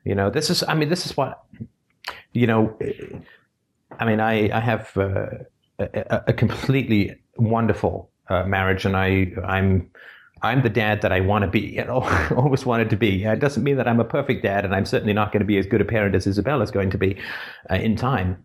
You 0.05 0.15
know, 0.15 0.31
this 0.31 0.51
is 0.51 0.63
I 0.67 0.75
mean, 0.75 0.89
this 0.89 1.07
is 1.07 1.17
what 1.17 1.43
you 2.33 2.47
know. 2.47 2.77
I 3.99 4.05
mean, 4.05 4.21
I 4.21 4.51
I 4.57 4.61
have 4.61 4.97
uh, 4.97 5.27
a, 5.79 6.23
a 6.29 6.33
completely 6.33 7.17
wonderful 7.37 8.11
uh, 8.29 8.45
marriage, 8.45 8.85
and 8.85 8.97
I 8.97 9.33
I'm 9.47 9.91
I'm 10.43 10.63
the 10.63 10.71
dad 10.71 11.03
that 11.03 11.13
I 11.13 11.21
want 11.21 11.45
to 11.45 11.51
be. 11.51 11.61
You 11.61 11.85
know, 11.85 12.03
always 12.37 12.65
wanted 12.65 12.91
to 12.91 12.97
be. 12.97 13.25
It 13.25 13.41
doesn't 13.41 13.63
mean 13.63 13.77
that 13.77 13.87
I'm 13.87 14.01
a 14.01 14.05
perfect 14.05 14.43
dad, 14.43 14.65
and 14.65 14.75
I'm 14.75 14.87
certainly 14.87 15.13
not 15.13 15.33
going 15.33 15.41
to 15.41 15.47
be 15.47 15.59
as 15.59 15.67
good 15.67 15.81
a 15.81 15.85
parent 15.85 16.15
as 16.15 16.27
Isabella 16.27 16.63
is 16.63 16.71
going 16.71 16.91
to 16.91 16.99
be 16.99 17.17
uh, 17.71 17.75
in 17.75 17.97
time. 17.97 18.43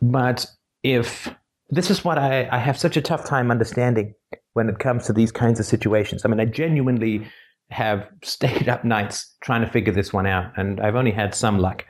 But 0.00 0.46
if 0.82 1.34
this 1.70 1.90
is 1.90 2.04
what 2.04 2.18
I, 2.18 2.48
I 2.50 2.58
have 2.58 2.78
such 2.78 2.96
a 2.96 3.02
tough 3.02 3.24
time 3.24 3.50
understanding 3.50 4.14
when 4.56 4.70
it 4.70 4.78
comes 4.78 5.04
to 5.04 5.12
these 5.12 5.30
kinds 5.30 5.60
of 5.60 5.66
situations. 5.66 6.24
I 6.24 6.28
mean, 6.28 6.40
I 6.40 6.46
genuinely 6.46 7.28
have 7.68 8.08
stayed 8.24 8.70
up 8.70 8.84
nights 8.84 9.34
trying 9.42 9.60
to 9.60 9.70
figure 9.70 9.92
this 9.92 10.14
one 10.14 10.26
out, 10.26 10.50
and 10.56 10.80
I've 10.80 10.96
only 10.96 11.10
had 11.10 11.34
some 11.34 11.58
luck. 11.58 11.84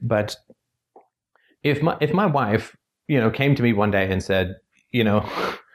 But 0.00 0.34
if 1.62 1.82
my 1.82 1.98
if 2.00 2.14
my 2.14 2.24
wife, 2.24 2.74
you 3.06 3.20
know, 3.20 3.30
came 3.30 3.54
to 3.54 3.62
me 3.62 3.74
one 3.74 3.90
day 3.90 4.10
and 4.10 4.22
said, 4.22 4.56
you 4.92 5.04
know, 5.04 5.28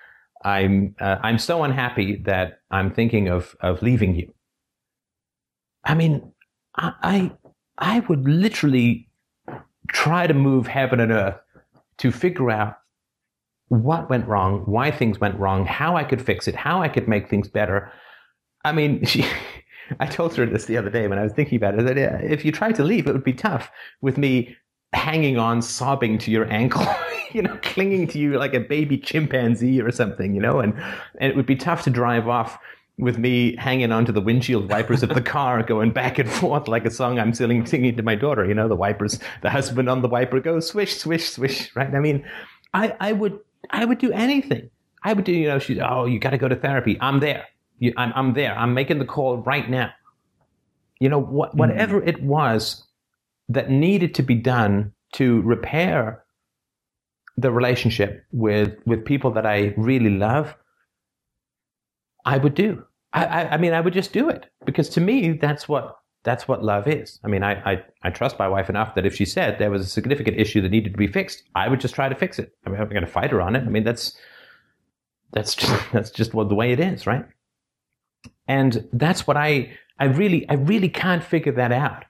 I'm 0.44 0.96
uh, 1.00 1.18
I'm 1.22 1.38
so 1.38 1.64
unhappy 1.64 2.16
that 2.26 2.62
I'm 2.72 2.92
thinking 2.92 3.28
of 3.28 3.56
of 3.62 3.84
leaving 3.84 4.16
you. 4.16 4.34
I 5.86 5.94
mean, 5.94 6.34
I 6.76 6.94
I, 7.04 7.32
I 7.78 8.00
would 8.02 8.28
literally 8.28 9.08
try 9.90 10.26
to 10.26 10.34
move 10.34 10.66
heaven 10.66 11.00
and 11.00 11.12
earth 11.12 11.40
to 11.98 12.12
figure 12.12 12.50
out 12.50 12.81
what 13.72 14.10
went 14.10 14.28
wrong, 14.28 14.64
why 14.66 14.92
things 14.92 15.22
went 15.22 15.40
wrong, 15.40 15.66
how 15.66 15.96
I 15.96 16.04
could 16.04 16.22
fix 16.22 16.46
it, 16.50 16.56
how 16.56 16.82
I 16.82 16.90
could 16.90 17.08
make 17.08 17.30
things 17.30 17.48
better. 17.48 17.90
I 18.66 18.74
mean, 18.74 19.06
she, 19.06 19.26
I 20.00 20.08
told 20.08 20.36
her 20.36 20.46
this 20.46 20.66
the 20.66 20.76
other 20.76 20.90
day 20.90 21.08
when 21.08 21.18
I 21.18 21.24
was 21.24 21.32
thinking 21.32 21.56
about 21.56 21.80
it 21.80 21.86
that 21.86 21.98
uh, 21.98 22.18
if 22.22 22.44
you 22.44 22.52
tried 22.52 22.76
to 22.76 22.84
leave, 22.84 23.08
it 23.08 23.14
would 23.14 23.24
be 23.24 23.32
tough 23.32 23.72
with 24.02 24.18
me 24.18 24.58
hanging 24.92 25.38
on, 25.38 25.62
sobbing 25.62 26.18
to 26.18 26.32
your 26.32 26.52
ankle, 26.52 26.86
you 27.32 27.42
know, 27.42 27.58
clinging 27.62 28.08
to 28.08 28.20
you 28.20 28.38
like 28.38 28.54
a 28.54 28.60
baby 28.60 28.98
chimpanzee 28.98 29.80
or 29.80 29.90
something, 29.90 30.36
you 30.36 30.42
know, 30.42 30.60
and, 30.60 30.74
and 31.20 31.32
it 31.32 31.38
would 31.38 31.46
be 31.46 31.56
tough 31.56 31.84
to 31.84 31.90
drive 31.90 32.28
off 32.28 32.60
with 32.98 33.18
me 33.18 33.56
hanging 33.56 33.94
onto 33.94 34.12
the 34.12 34.20
windshield 34.20 34.70
wipers 34.70 35.02
of 35.02 35.10
the 35.16 35.22
car, 35.36 35.64
going 35.64 35.92
back 35.92 36.20
and 36.20 36.30
forth 36.30 36.68
like 36.68 36.84
a 36.84 36.92
song 36.92 37.20
I'm 37.20 37.34
singing, 37.34 37.66
singing 37.66 37.96
to 37.96 38.04
my 38.04 38.16
daughter. 38.16 38.46
You 38.46 38.54
know, 38.54 38.68
the 38.68 38.76
wipers, 38.76 39.18
the 39.42 39.50
husband 39.50 39.88
on 39.88 40.02
the 40.02 40.10
wiper 40.10 40.42
goes 40.42 40.68
swish, 40.68 40.98
swish, 40.98 41.30
swish. 41.30 41.74
Right? 41.74 41.96
I 41.96 42.02
mean, 42.02 42.26
I, 42.74 42.98
I 43.00 43.14
would, 43.14 43.40
I 43.70 43.86
would 43.86 44.00
do 44.00 44.12
anything. 44.12 44.70
I 45.04 45.14
would 45.14 45.26
do. 45.26 45.32
You 45.32 45.48
know, 45.48 45.60
she's 45.60 45.80
oh, 45.80 46.06
you 46.06 46.20
got 46.20 46.32
to 46.32 46.38
go 46.38 46.48
to 46.48 46.56
therapy. 46.56 46.98
I'm 47.00 47.20
there. 47.20 47.46
You, 47.80 47.94
I'm, 47.98 48.12
I'm 48.16 48.34
there. 48.34 48.58
I'm 48.58 48.74
making 48.74 49.00
the 49.00 49.06
call 49.06 49.38
right 49.38 49.70
now. 49.70 49.92
You 51.00 51.10
know, 51.10 51.20
what, 51.20 51.56
whatever 51.56 52.00
mm-hmm. 52.00 52.10
it 52.10 52.24
was 52.24 52.84
that 53.50 53.70
needed 53.70 54.16
to 54.16 54.24
be 54.24 54.36
done 54.36 54.94
to 55.14 55.42
repair 55.42 56.24
the 57.38 57.52
relationship 57.52 58.26
with 58.32 58.76
with 58.86 59.06
people 59.06 59.32
that 59.32 59.46
I 59.46 59.74
really 59.78 60.12
love, 60.12 60.56
I 62.26 62.38
would 62.38 62.54
do. 62.54 62.84
I, 63.14 63.26
I, 63.26 63.54
I, 63.54 63.58
mean, 63.58 63.74
I 63.74 63.82
would 63.82 63.94
just 63.94 64.14
do 64.14 64.30
it 64.30 64.46
because 64.66 64.88
to 64.90 65.02
me, 65.02 65.34
that's 65.34 65.68
what 65.68 65.98
that's 66.24 66.48
what 66.48 66.64
love 66.64 66.88
is. 66.88 67.20
I 67.24 67.28
mean, 67.28 67.44
I, 67.44 67.54
I, 67.72 67.84
I 68.04 68.10
trust 68.12 68.38
my 68.38 68.48
wife 68.48 68.70
enough 68.70 68.96
that 68.96 69.06
if 69.06 69.16
she 69.16 69.26
said 69.26 69.58
there 69.58 69.72
was 69.72 69.82
a 69.82 69.90
significant 69.90 70.38
issue 70.38 70.62
that 70.62 70.70
needed 70.70 70.94
to 70.94 70.98
be 70.98 71.08
fixed, 71.08 71.44
I 71.56 71.68
would 71.68 71.80
just 71.80 71.96
try 71.96 72.10
to 72.10 72.16
fix 72.16 72.38
it. 72.38 72.54
I 72.66 72.70
mean, 72.70 72.80
I'm 72.80 72.90
going 72.90 73.02
to 73.02 73.08
fight 73.08 73.32
her 73.32 73.42
on 73.42 73.56
it. 73.56 73.64
I 73.64 73.70
mean, 73.70 73.84
that's 73.84 74.16
that's 75.34 75.56
just 75.56 75.74
that's 75.92 76.12
just 76.12 76.34
what 76.34 76.50
the 76.50 76.56
way 76.56 76.72
it 76.72 76.80
is, 76.80 77.08
right? 77.08 77.26
And 78.48 78.88
that's 78.94 79.26
what 79.26 79.38
I 79.38 79.72
I 80.00 80.06
really 80.06 80.48
I 80.50 80.54
really 80.54 80.90
can't 80.90 81.24
figure 81.24 81.54
that 81.54 81.72
out. 81.72 82.06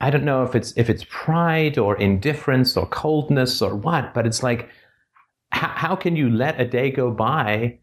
I 0.00 0.10
don't 0.10 0.24
know 0.24 0.42
if 0.42 0.54
it's 0.54 0.72
if 0.76 0.90
it's 0.90 1.04
pride 1.08 1.78
or 1.78 1.96
indifference 1.96 2.76
or 2.76 2.86
coldness 2.86 3.62
or 3.62 3.74
what, 3.76 4.14
but 4.14 4.26
it's 4.26 4.42
like 4.42 4.68
how, 5.50 5.68
how 5.68 5.96
can 5.96 6.16
you 6.16 6.28
let 6.28 6.60
a 6.60 6.66
day 6.66 6.90
go 6.90 7.10
by 7.10 7.78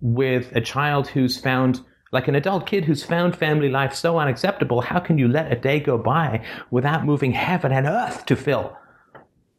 with 0.00 0.54
a 0.56 0.60
child 0.60 1.06
who's 1.06 1.38
found 1.38 1.80
like 2.12 2.28
an 2.28 2.34
adult 2.34 2.66
kid 2.66 2.84
who's 2.84 3.02
found 3.02 3.34
family 3.34 3.70
life 3.70 3.94
so 3.94 4.18
unacceptable, 4.18 4.82
how 4.82 5.00
can 5.00 5.18
you 5.18 5.28
let 5.28 5.50
a 5.50 5.56
day 5.56 5.80
go 5.80 5.98
by 5.98 6.44
without 6.70 7.04
moving 7.04 7.32
heaven 7.32 7.72
and 7.72 7.86
earth 7.86 8.26
to 8.26 8.36
fill 8.36 8.76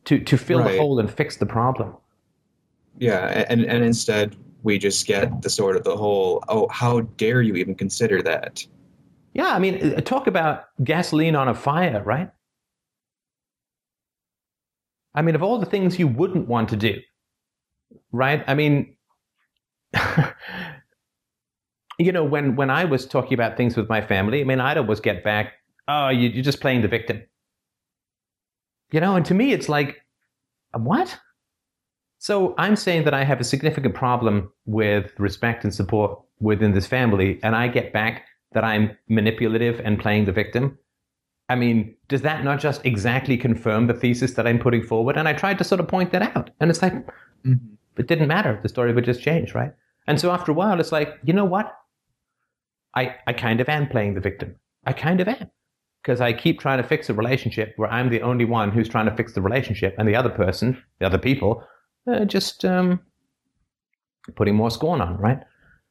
to 0.06 0.20
to 0.20 0.38
fill 0.38 0.60
right. 0.60 0.72
the 0.72 0.78
hole 0.78 1.00
and 1.00 1.12
fix 1.12 1.38
the 1.38 1.46
problem? 1.46 1.96
Yeah, 3.00 3.46
and 3.50 3.66
and 3.66 3.84
instead 3.84 4.36
we 4.62 4.78
just 4.78 5.06
get 5.08 5.42
the 5.42 5.50
sort 5.50 5.76
of 5.76 5.84
the 5.84 5.98
whole 5.98 6.44
oh 6.48 6.68
how 6.70 7.02
dare 7.02 7.42
you 7.42 7.56
even 7.56 7.76
consider 7.76 8.22
that? 8.22 8.66
Yeah, 9.34 9.48
I 9.48 9.60
mean 9.60 9.96
uh, 9.96 10.02
talk 10.02 10.28
about 10.28 10.66
gasoline 10.84 11.36
on 11.36 11.48
a 11.48 11.56
fire, 11.56 12.04
right? 12.04 12.30
I 15.16 15.22
mean, 15.22 15.36
of 15.36 15.44
all 15.44 15.60
the 15.60 15.66
things 15.66 16.00
you 16.00 16.08
wouldn't 16.08 16.48
want 16.48 16.70
to 16.70 16.76
do, 16.76 17.00
right? 18.12 18.44
I 18.48 18.56
mean, 18.56 18.96
you 22.00 22.12
know, 22.12 22.24
when 22.24 22.56
when 22.56 22.70
I 22.70 22.86
was 22.86 23.06
talking 23.06 23.34
about 23.34 23.58
things 23.58 23.76
with 23.76 23.90
my 23.90 24.02
family, 24.02 24.42
I 24.42 24.44
mean, 24.44 24.60
I'd 24.60 24.78
always 24.78 25.00
get 25.00 25.24
back, 25.24 25.54
"Oh, 25.88 26.10
you, 26.10 26.30
you're 26.30 26.44
just 26.44 26.62
playing 26.62 26.82
the 26.82 26.88
victim," 26.88 27.22
you 28.92 29.00
know. 29.00 29.16
And 29.16 29.26
to 29.26 29.34
me, 29.34 29.52
it's 29.52 29.70
like, 29.70 30.02
what? 30.74 31.18
So 32.20 32.56
I'm 32.58 32.76
saying 32.76 33.04
that 33.04 33.14
I 33.14 33.24
have 33.24 33.42
a 33.42 33.44
significant 33.44 33.96
problem 33.96 34.52
with 34.66 35.12
respect 35.20 35.64
and 35.64 35.74
support 35.74 36.20
within 36.40 36.74
this 36.74 36.88
family, 36.88 37.40
and 37.44 37.56
I 37.56 37.68
get 37.68 37.94
back 37.94 38.28
that 38.54 38.64
I'm 38.64 38.98
manipulative 39.10 39.82
and 39.84 40.00
playing 40.00 40.26
the 40.26 40.32
victim. 40.32 40.78
I 41.50 41.56
mean, 41.56 41.96
does 42.08 42.22
that 42.22 42.44
not 42.44 42.60
just 42.60 42.86
exactly 42.86 43.38
confirm 43.38 43.88
the 43.88 43.94
thesis 43.94 44.34
that 44.34 44.48
I'm 44.48 44.60
putting 44.60 44.84
forward? 44.84 45.18
And 45.18 45.28
I 45.28 45.34
tried 45.34 45.58
to 45.58 45.64
sort 45.64 45.82
of 45.82 45.88
point 45.88 46.12
that 46.12 46.22
out, 46.22 46.50
and 46.60 46.70
it's 46.70 46.82
like, 46.82 46.94
mm-hmm. 46.94 47.54
it 47.98 48.08
didn't 48.08 48.28
matter. 48.28 48.60
The 48.64 48.70
story 48.70 48.94
would 48.94 49.06
just 49.06 49.22
change, 49.22 49.54
right? 49.54 49.74
And 50.08 50.20
so 50.20 50.32
after 50.32 50.52
a 50.52 50.56
while, 50.56 50.80
it's 50.80 50.92
like, 50.92 51.18
you 51.24 51.34
know 51.34 51.46
what? 51.46 51.78
I, 52.96 53.16
I 53.28 53.34
kind 53.34 53.62
of 53.62 53.70
am 53.70 53.88
playing 53.88 54.14
the 54.14 54.22
victim. 54.22 54.56
I 54.86 54.94
kind 54.94 55.20
of 55.20 55.28
am. 55.28 55.50
Because 56.02 56.20
I 56.20 56.34
keep 56.34 56.60
trying 56.60 56.82
to 56.82 56.88
fix 56.88 57.10
a 57.10 57.14
relationship 57.14 57.74
where 57.78 57.90
I'm 57.90 58.10
the 58.10 58.22
only 58.22 58.44
one 58.44 58.72
who's 58.72 58.90
trying 58.90 59.06
to 59.06 59.16
fix 59.16 59.34
the 59.34 59.42
relationship, 59.42 59.96
and 59.98 60.08
the 60.08 60.16
other 60.16 60.30
person, 60.30 60.82
the 61.00 61.06
other 61.06 61.18
people, 61.18 61.64
uh, 62.12 62.26
just 62.26 62.66
um, 62.66 63.00
putting 64.36 64.54
more 64.56 64.70
scorn 64.70 65.00
on, 65.00 65.18
right? 65.18 65.40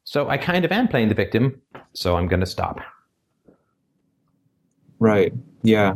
So 0.05 0.29
I 0.29 0.37
kind 0.37 0.65
of 0.65 0.73
am 0.73 0.87
playing 0.89 1.09
the 1.09 1.15
victim, 1.15 1.61
so 1.95 2.17
I'm 2.17 2.29
going 2.29 2.41
to 2.41 2.47
stop. 2.47 2.81
Right. 4.99 5.33
Yeah. 5.63 5.95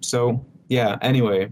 So, 0.00 0.44
yeah, 0.68 0.98
anyway, 1.02 1.50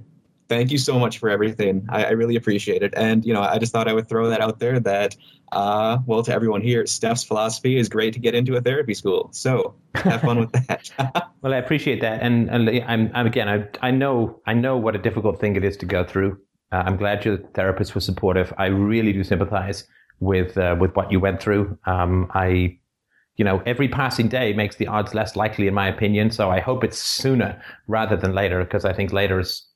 thank 0.48 0.70
you 0.70 0.78
so 0.78 0.98
much 0.98 1.18
for 1.18 1.28
everything. 1.28 1.86
I, 1.88 2.04
I, 2.04 2.10
really 2.10 2.36
appreciate 2.36 2.82
it. 2.82 2.92
And, 2.96 3.24
you 3.24 3.34
know, 3.34 3.42
I 3.42 3.58
just 3.58 3.72
thought 3.72 3.88
I 3.88 3.92
would 3.92 4.08
throw 4.08 4.28
that 4.28 4.40
out 4.40 4.58
there 4.58 4.80
that, 4.80 5.16
uh, 5.52 5.98
well, 6.06 6.22
to 6.22 6.32
everyone 6.32 6.60
here, 6.60 6.86
Steph's 6.86 7.24
philosophy 7.24 7.78
is 7.78 7.88
great 7.88 8.12
to 8.14 8.18
get 8.18 8.34
into 8.34 8.56
a 8.56 8.60
therapy 8.60 8.94
school. 8.94 9.28
So 9.32 9.74
have 9.94 10.20
fun 10.20 10.38
with 10.40 10.52
that. 10.52 10.90
well, 11.42 11.54
I 11.54 11.56
appreciate 11.56 12.00
that. 12.00 12.22
And, 12.22 12.48
and 12.50 12.68
I'm, 12.84 13.10
I'm, 13.14 13.26
again, 13.26 13.48
I, 13.48 13.68
I 13.86 13.90
know, 13.90 14.40
I 14.46 14.54
know 14.54 14.76
what 14.76 14.94
a 14.94 14.98
difficult 14.98 15.40
thing 15.40 15.56
it 15.56 15.64
is 15.64 15.76
to 15.78 15.86
go 15.86 16.04
through. 16.04 16.38
Uh, 16.72 16.82
I'm 16.86 16.96
glad 16.96 17.24
your 17.24 17.38
therapist 17.54 17.94
was 17.94 18.04
supportive. 18.04 18.52
I 18.58 18.66
really 18.66 19.12
do 19.12 19.24
sympathize 19.24 19.86
with, 20.20 20.58
uh, 20.58 20.76
with 20.78 20.94
what 20.94 21.10
you 21.10 21.20
went 21.20 21.40
through. 21.40 21.78
Um, 21.86 22.30
I, 22.34 22.78
you 23.36 23.44
know, 23.44 23.62
every 23.64 23.88
passing 23.88 24.28
day 24.28 24.52
makes 24.52 24.76
the 24.76 24.88
odds 24.88 25.14
less 25.14 25.36
likely, 25.36 25.68
in 25.68 25.74
my 25.74 25.88
opinion. 25.88 26.30
So 26.30 26.50
I 26.50 26.60
hope 26.60 26.84
it's 26.84 26.98
sooner 26.98 27.62
rather 27.86 28.16
than 28.16 28.34
later, 28.34 28.62
because 28.64 28.84
I 28.84 28.92
think 28.92 29.12
later 29.12 29.38
is 29.38 29.67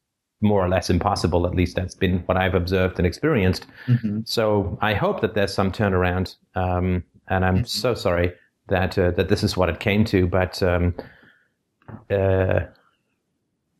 more 0.43 0.64
or 0.64 0.68
less 0.68 0.90
impossible. 0.90 1.47
At 1.47 1.55
least 1.55 1.76
that's 1.76 1.95
been 1.95 2.18
what 2.26 2.36
I've 2.36 2.55
observed 2.55 2.99
and 2.99 3.07
experienced. 3.07 3.66
Mm-hmm. 3.86 4.20
So 4.24 4.78
I 4.80 4.95
hope 4.95 5.20
that 5.20 5.34
there's 5.34 5.55
some 5.55 5.72
turnaround. 5.72 6.36
Um, 6.55 7.05
and 7.28 7.45
I'm 7.45 7.57
mm-hmm. 7.59 7.64
so 7.64 7.95
sorry 7.95 8.32
that 8.68 8.99
uh, 8.99 9.12
that 9.12 9.28
this 9.28 9.43
is 9.43 9.57
what 9.57 9.68
it 9.68 9.80
came 9.80 10.05
to. 10.07 10.26
But 10.26 10.62
um, 10.62 10.95
uh, 12.11 12.61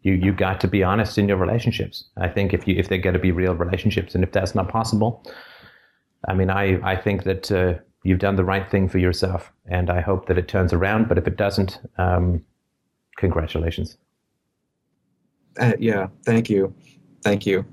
you 0.03 0.15
you 0.15 0.33
got 0.33 0.61
to 0.61 0.69
be 0.69 0.83
honest 0.83 1.19
in 1.19 1.29
your 1.29 1.37
relationships. 1.37 2.05
I 2.17 2.29
think 2.29 2.55
if 2.55 2.67
you 2.67 2.77
if 2.77 2.89
they're 2.89 2.99
going 2.99 3.15
to 3.15 3.21
be 3.21 3.33
real 3.33 3.55
relationships, 3.55 4.15
and 4.15 4.25
if 4.25 4.33
that's 4.33 4.55
not 4.55 4.69
possible, 4.69 5.25
I 6.29 6.35
mean, 6.35 6.51
I 6.51 6.81
I 6.83 6.97
think 6.97 7.25
that. 7.25 7.51
Uh, 7.51 7.75
you've 8.05 8.19
done 8.19 8.37
the 8.37 8.45
right 8.45 8.69
thing 8.69 8.89
for 8.89 8.99
yourself, 8.99 9.53
and 9.67 9.89
I 9.89 10.01
hope 10.01 10.27
that 10.27 10.39
it 10.39 10.49
turns 10.49 10.73
around. 10.73 11.09
But 11.09 11.19
if 11.19 11.27
it 11.27 11.37
doesn't, 11.37 11.79
um, 11.99 12.45
congratulations. 13.17 13.97
Uh, 15.59 15.73
yeah, 15.79 16.07
thank 16.25 16.49
you. 16.49 16.75
Thank 17.23 17.47
you. 17.47 17.65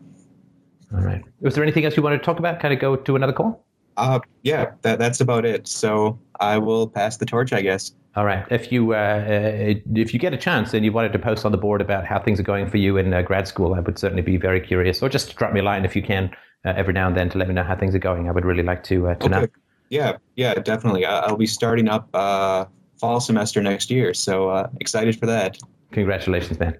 All 0.93 1.01
right. 1.01 1.23
Was 1.41 1.55
there 1.55 1.63
anything 1.63 1.85
else 1.85 1.95
you 1.95 2.03
wanted 2.03 2.19
to 2.19 2.23
talk 2.23 2.39
about? 2.39 2.59
Kind 2.59 2.73
of 2.73 2.79
go 2.79 2.95
to 2.95 3.15
another 3.15 3.33
call? 3.33 3.65
Uh, 3.97 4.19
yeah, 4.43 4.71
that, 4.81 4.97
that's 4.97 5.19
about 5.19 5.45
it. 5.45 5.67
So 5.67 6.19
I 6.39 6.57
will 6.57 6.87
pass 6.87 7.17
the 7.17 7.25
torch, 7.25 7.53
I 7.53 7.61
guess. 7.61 7.93
All 8.15 8.25
right. 8.25 8.45
If 8.49 8.71
you 8.71 8.93
uh, 8.93 8.97
uh, 8.97 9.73
if 9.95 10.13
you 10.13 10.19
get 10.19 10.33
a 10.33 10.37
chance 10.37 10.73
and 10.73 10.83
you 10.83 10.91
wanted 10.91 11.13
to 11.13 11.19
post 11.19 11.45
on 11.45 11.51
the 11.51 11.57
board 11.57 11.79
about 11.79 12.05
how 12.05 12.19
things 12.19 12.39
are 12.39 12.43
going 12.43 12.67
for 12.69 12.77
you 12.77 12.97
in 12.97 13.13
uh, 13.13 13.21
grad 13.21 13.47
school, 13.47 13.75
I 13.75 13.81
would 13.81 13.99
certainly 13.99 14.23
be 14.23 14.37
very 14.37 14.59
curious. 14.59 15.01
Or 15.03 15.09
just 15.09 15.35
drop 15.35 15.53
me 15.53 15.59
a 15.59 15.63
line 15.63 15.85
if 15.85 15.95
you 15.95 16.01
can 16.01 16.31
uh, 16.65 16.73
every 16.75 16.93
now 16.93 17.07
and 17.07 17.15
then 17.15 17.29
to 17.29 17.37
let 17.37 17.47
me 17.47 17.53
know 17.53 17.63
how 17.63 17.75
things 17.75 17.93
are 17.93 17.99
going. 17.99 18.27
I 18.27 18.31
would 18.31 18.45
really 18.45 18.63
like 18.63 18.83
to 18.85 19.09
uh, 19.09 19.15
to 19.15 19.25
okay. 19.25 19.29
know. 19.29 19.47
Yeah, 19.89 20.17
yeah, 20.35 20.53
definitely. 20.55 21.05
I'll 21.05 21.37
be 21.37 21.47
starting 21.47 21.87
up 21.87 22.09
uh, 22.13 22.65
fall 22.99 23.19
semester 23.19 23.61
next 23.61 23.89
year, 23.89 24.13
so 24.13 24.69
excited 24.79 25.19
for 25.19 25.25
that. 25.25 25.57
Congratulations, 25.91 26.59
man. 26.59 26.77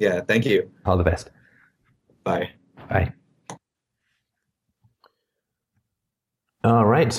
Yeah, 0.00 0.22
thank 0.22 0.46
you. 0.46 0.70
All 0.86 0.96
the 0.96 1.04
best. 1.04 1.30
Bye. 2.24 2.50
Bye. 2.88 3.12
All 6.64 6.86
right. 6.86 7.14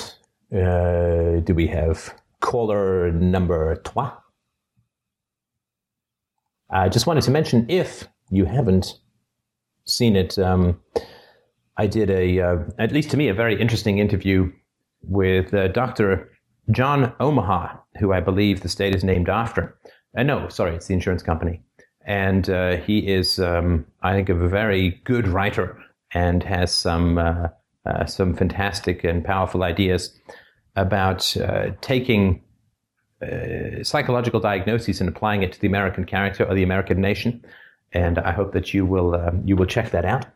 Uh, 0.52 1.40
do 1.40 1.54
we 1.54 1.68
have 1.68 2.14
caller 2.40 3.12
number 3.12 3.76
trois? 3.76 4.12
I 6.70 6.88
just 6.88 7.06
wanted 7.06 7.22
to 7.22 7.30
mention 7.30 7.66
if 7.70 8.08
you 8.30 8.46
haven't 8.46 8.98
seen 9.84 10.16
it, 10.16 10.36
um, 10.38 10.80
I 11.76 11.86
did 11.86 12.10
a, 12.10 12.40
uh, 12.40 12.56
at 12.78 12.90
least 12.90 13.10
to 13.12 13.16
me, 13.16 13.28
a 13.28 13.34
very 13.34 13.60
interesting 13.60 13.98
interview 13.98 14.50
with 15.02 15.54
uh, 15.54 15.68
Dr. 15.68 16.30
John 16.70 17.12
Omaha, 17.20 17.76
who 17.98 18.12
I 18.12 18.20
believe 18.20 18.60
the 18.60 18.68
state 18.68 18.94
is 18.94 19.04
named 19.04 19.28
after. 19.28 19.78
Uh, 20.16 20.24
no, 20.24 20.48
sorry, 20.48 20.74
it's 20.74 20.86
the 20.86 20.94
insurance 20.94 21.22
company. 21.22 21.62
And 22.04 22.50
uh, 22.50 22.76
he 22.78 22.98
is, 22.98 23.38
um, 23.38 23.86
I 24.02 24.12
think, 24.12 24.28
a 24.28 24.34
very 24.34 25.00
good 25.04 25.28
writer 25.28 25.80
and 26.12 26.42
has 26.42 26.74
some 26.74 27.18
uh, 27.18 27.48
uh, 27.84 28.06
some 28.06 28.34
fantastic 28.34 29.02
and 29.02 29.24
powerful 29.24 29.64
ideas 29.64 30.16
about 30.76 31.36
uh, 31.36 31.70
taking 31.80 32.40
uh, 33.20 33.82
psychological 33.82 34.38
diagnoses 34.38 35.00
and 35.00 35.08
applying 35.08 35.42
it 35.42 35.52
to 35.52 35.60
the 35.60 35.66
American 35.66 36.04
character 36.04 36.44
or 36.44 36.54
the 36.54 36.62
American 36.62 37.00
nation. 37.00 37.44
And 37.92 38.18
I 38.18 38.30
hope 38.32 38.52
that 38.52 38.72
you 38.72 38.86
will 38.86 39.14
uh, 39.14 39.32
you 39.44 39.56
will 39.56 39.66
check 39.66 39.90
that 39.90 40.04
out. 40.04 40.26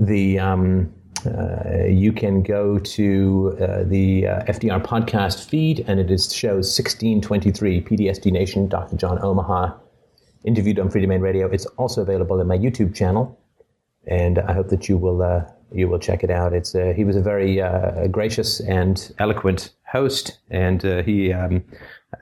The 0.00 0.38
um, 0.38 0.92
uh, 1.26 1.84
you 1.84 2.12
can 2.12 2.42
go 2.42 2.78
to 2.78 3.56
the 3.86 4.22
FDR 4.22 4.82
podcast 4.82 5.48
feed, 5.48 5.84
and 5.86 6.00
it 6.00 6.10
is 6.10 6.28
twenty 7.20 7.50
three 7.50 7.80
PTSD 7.80 8.32
Nation. 8.32 8.68
Dr. 8.68 8.96
John 8.96 9.18
Omaha 9.22 9.74
interviewed 10.44 10.78
on 10.78 10.88
Freedomain 10.90 11.20
Radio. 11.20 11.48
It's 11.48 11.66
also 11.76 12.02
available 12.02 12.40
in 12.40 12.46
my 12.46 12.58
YouTube 12.58 12.94
channel, 12.94 13.38
and 14.06 14.38
I 14.38 14.52
hope 14.52 14.68
that 14.68 14.88
you 14.88 14.96
will 14.96 15.22
you 15.72 15.88
will 15.88 15.98
check 15.98 16.24
it 16.24 16.30
out. 16.30 16.52
It's 16.52 16.74
uh, 16.74 16.92
he 16.96 17.04
was 17.04 17.16
a 17.16 17.20
very 17.20 17.60
uh, 17.60 18.06
gracious 18.08 18.60
and 18.60 19.12
eloquent 19.18 19.70
host, 19.86 20.38
and 20.50 20.84
uh, 20.84 21.02
he 21.02 21.32
um, 21.32 21.64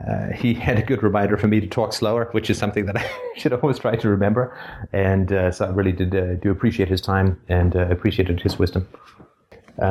uh, 0.06 0.32
he 0.32 0.54
had 0.54 0.78
a 0.78 0.82
good 0.82 1.02
reminder 1.02 1.36
for 1.36 1.46
me 1.46 1.60
to 1.60 1.66
talk 1.66 1.92
slower, 1.92 2.28
which 2.32 2.50
is 2.50 2.58
something 2.58 2.86
that 2.86 2.96
I 2.98 3.08
should 3.36 3.52
always 3.52 3.78
try 3.78 3.96
to 3.96 4.08
remember. 4.08 4.56
And 4.92 5.32
uh, 5.32 5.52
so 5.52 5.66
I 5.66 5.70
really 5.70 5.92
did 5.92 6.14
uh, 6.14 6.34
do 6.34 6.50
appreciate 6.50 6.88
his 6.88 7.00
time 7.00 7.40
and 7.48 7.74
appreciated 7.74 8.40
his 8.40 8.58
wisdom. 8.58 8.88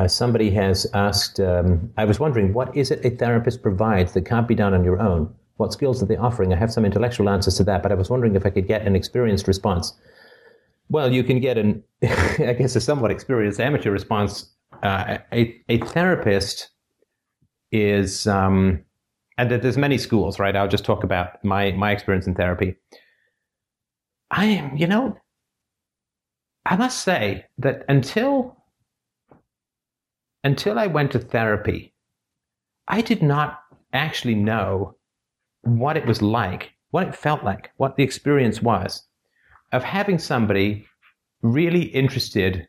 somebody 0.08 0.50
has 0.50 0.86
asked, 0.92 1.40
um, 1.40 1.92
I 1.96 2.04
was 2.04 2.20
wondering, 2.20 2.52
what 2.52 2.76
is 2.76 2.90
it 2.90 3.04
a 3.04 3.10
therapist 3.10 3.62
provides 3.62 4.12
that 4.12 4.26
can't 4.26 4.48
be 4.48 4.54
done 4.54 4.74
on 4.74 4.84
your 4.84 5.00
own? 5.00 5.32
What 5.56 5.72
skills 5.72 6.02
are 6.02 6.06
they 6.06 6.16
offering? 6.16 6.52
I 6.52 6.56
have 6.56 6.72
some 6.72 6.84
intellectual 6.84 7.28
answers 7.28 7.56
to 7.56 7.64
that, 7.64 7.82
but 7.82 7.92
I 7.92 7.94
was 7.94 8.10
wondering 8.10 8.36
if 8.36 8.44
I 8.44 8.50
could 8.50 8.66
get 8.66 8.82
an 8.86 8.94
experienced 8.94 9.48
response. 9.48 9.94
Well, 10.88 11.12
you 11.12 11.24
can 11.24 11.40
get 11.40 11.58
an, 11.58 11.82
I 12.02 12.54
guess, 12.58 12.76
a 12.76 12.80
somewhat 12.80 13.10
experienced 13.10 13.60
amateur 13.60 13.90
response. 13.90 14.50
Uh, 14.82 15.18
a, 15.32 15.60
a 15.68 15.78
therapist 15.78 16.68
is, 17.72 18.26
um, 18.26 18.84
and 19.38 19.50
there's 19.50 19.78
many 19.78 19.98
schools, 19.98 20.38
right? 20.38 20.54
I'll 20.54 20.68
just 20.68 20.84
talk 20.84 21.04
about 21.04 21.42
my 21.44 21.72
my 21.72 21.90
experience 21.90 22.26
in 22.26 22.34
therapy. 22.34 22.76
I, 24.30 24.46
am, 24.46 24.76
you 24.76 24.86
know, 24.86 25.16
I 26.64 26.76
must 26.76 27.02
say 27.02 27.46
that 27.58 27.84
until 27.88 28.56
until 30.44 30.78
I 30.78 30.86
went 30.86 31.12
to 31.12 31.18
therapy, 31.18 31.94
I 32.86 33.00
did 33.00 33.22
not 33.22 33.60
actually 33.92 34.34
know 34.34 34.95
what 35.66 35.96
it 35.96 36.06
was 36.06 36.22
like, 36.22 36.72
what 36.90 37.06
it 37.08 37.14
felt 37.14 37.44
like, 37.44 37.70
what 37.76 37.96
the 37.96 38.02
experience 38.04 38.62
was 38.62 39.06
of 39.72 39.82
having 39.82 40.18
somebody 40.18 40.86
really 41.42 41.82
interested 41.82 42.68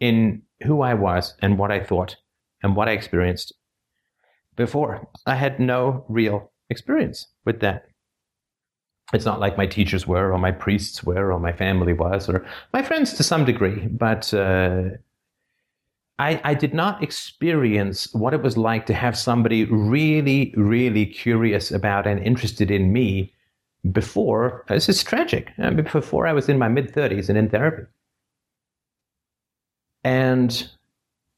in 0.00 0.42
who 0.64 0.82
I 0.82 0.94
was 0.94 1.34
and 1.40 1.58
what 1.58 1.70
I 1.70 1.82
thought 1.82 2.16
and 2.62 2.76
what 2.76 2.88
I 2.88 2.92
experienced 2.92 3.52
before. 4.56 5.06
I 5.26 5.34
had 5.34 5.60
no 5.60 6.04
real 6.08 6.50
experience 6.70 7.28
with 7.44 7.60
that. 7.60 7.86
It's 9.12 9.24
not 9.24 9.38
like 9.38 9.56
my 9.56 9.66
teachers 9.66 10.06
were, 10.06 10.32
or 10.32 10.38
my 10.38 10.50
priests 10.50 11.04
were, 11.04 11.32
or 11.32 11.38
my 11.38 11.52
family 11.52 11.92
was, 11.92 12.28
or 12.28 12.44
my 12.72 12.82
friends 12.82 13.12
to 13.14 13.22
some 13.22 13.44
degree, 13.44 13.86
but 13.86 14.34
uh, 14.34 14.82
I, 16.18 16.40
I 16.44 16.54
did 16.54 16.72
not 16.72 17.02
experience 17.02 18.12
what 18.14 18.32
it 18.32 18.42
was 18.42 18.56
like 18.56 18.86
to 18.86 18.94
have 18.94 19.18
somebody 19.18 19.64
really, 19.66 20.54
really 20.56 21.04
curious 21.04 21.70
about 21.70 22.06
and 22.06 22.22
interested 22.24 22.70
in 22.70 22.92
me 22.92 23.32
before, 23.92 24.64
this 24.68 24.88
is 24.88 25.04
tragic, 25.04 25.52
before 25.92 26.26
I 26.26 26.32
was 26.32 26.48
in 26.48 26.58
my 26.58 26.68
mid 26.68 26.92
30s 26.92 27.28
and 27.28 27.36
in 27.36 27.50
therapy. 27.50 27.84
And 30.04 30.68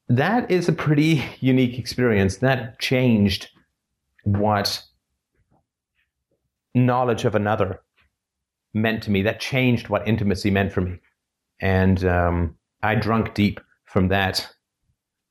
that 0.07 0.49
is 0.49 0.69
a 0.69 0.73
pretty 0.73 1.23
unique 1.39 1.77
experience. 1.77 2.37
That 2.37 2.79
changed 2.79 3.49
what 4.23 4.81
knowledge 6.73 7.25
of 7.25 7.35
another 7.35 7.81
meant 8.73 9.03
to 9.03 9.11
me. 9.11 9.21
That 9.23 9.39
changed 9.39 9.89
what 9.89 10.07
intimacy 10.07 10.51
meant 10.51 10.71
for 10.71 10.81
me. 10.81 10.99
And 11.59 12.05
um, 12.05 12.55
I 12.81 12.95
drunk 12.95 13.33
deep 13.33 13.59
from 13.85 14.07
that 14.07 14.47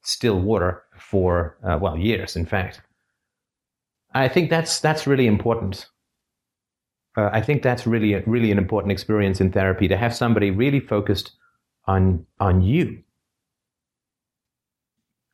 still 0.03 0.41
water 0.41 0.83
for, 0.99 1.57
uh, 1.65 1.79
well, 1.81 1.97
years, 1.97 2.37
in 2.37 2.47
fact. 2.47 2.81
I 4.15 4.29
think 4.29 4.51
that's, 4.51 4.81
that's 4.81 5.07
really 5.07 5.27
important 5.27 5.87
uh, 7.19 7.31
I 7.33 7.41
think 7.41 7.63
that's 7.63 7.85
really, 7.85 8.15
really 8.27 8.53
an 8.53 8.59
important 8.59 8.93
experience 8.93 9.41
in 9.41 9.51
therapy 9.51 9.89
to 9.89 9.97
have 9.97 10.15
somebody 10.15 10.53
really 10.53 10.79
focused 10.79 11.33
on 11.87 12.25
on 12.39 12.63
you. 12.63 13.03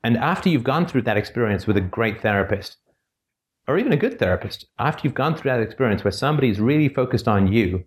And 0.02 0.16
after 0.16 0.48
you've 0.48 0.64
gone 0.64 0.86
through 0.86 1.02
that 1.02 1.18
experience 1.18 1.66
with 1.66 1.76
a 1.76 1.82
great 1.82 2.22
therapist, 2.22 2.78
or 3.68 3.78
even 3.78 3.92
a 3.92 3.98
good 3.98 4.18
therapist, 4.18 4.66
after 4.78 5.02
you've 5.04 5.14
gone 5.14 5.34
through 5.34 5.50
that 5.50 5.60
experience 5.60 6.04
where 6.04 6.10
somebody's 6.10 6.58
really 6.58 6.88
focused 6.88 7.28
on 7.28 7.52
you, 7.52 7.84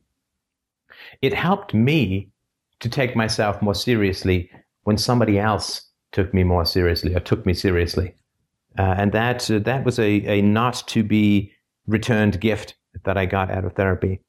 it 1.23 1.33
helped 1.33 1.73
me 1.73 2.29
to 2.79 2.89
take 2.89 3.15
myself 3.15 3.61
more 3.63 3.75
seriously 3.75 4.51
when 4.83 4.97
somebody 4.97 5.39
else 5.39 5.86
took 6.17 6.33
me 6.33 6.43
more 6.43 6.65
seriously 6.65 7.13
or 7.13 7.19
took 7.19 7.45
me 7.45 7.53
seriously. 7.53 8.15
Uh, 8.75 8.95
and 8.97 9.11
that 9.11 9.49
uh, 9.51 9.59
that 9.59 9.85
was 9.85 9.99
a, 9.99 10.11
a 10.37 10.41
not 10.41 10.83
to 10.87 11.03
be 11.03 11.51
returned 11.85 12.41
gift 12.41 12.75
that 13.05 13.17
I 13.17 13.27
got 13.27 13.51
out 13.51 13.65
of 13.65 13.73
therapy. 13.73 14.19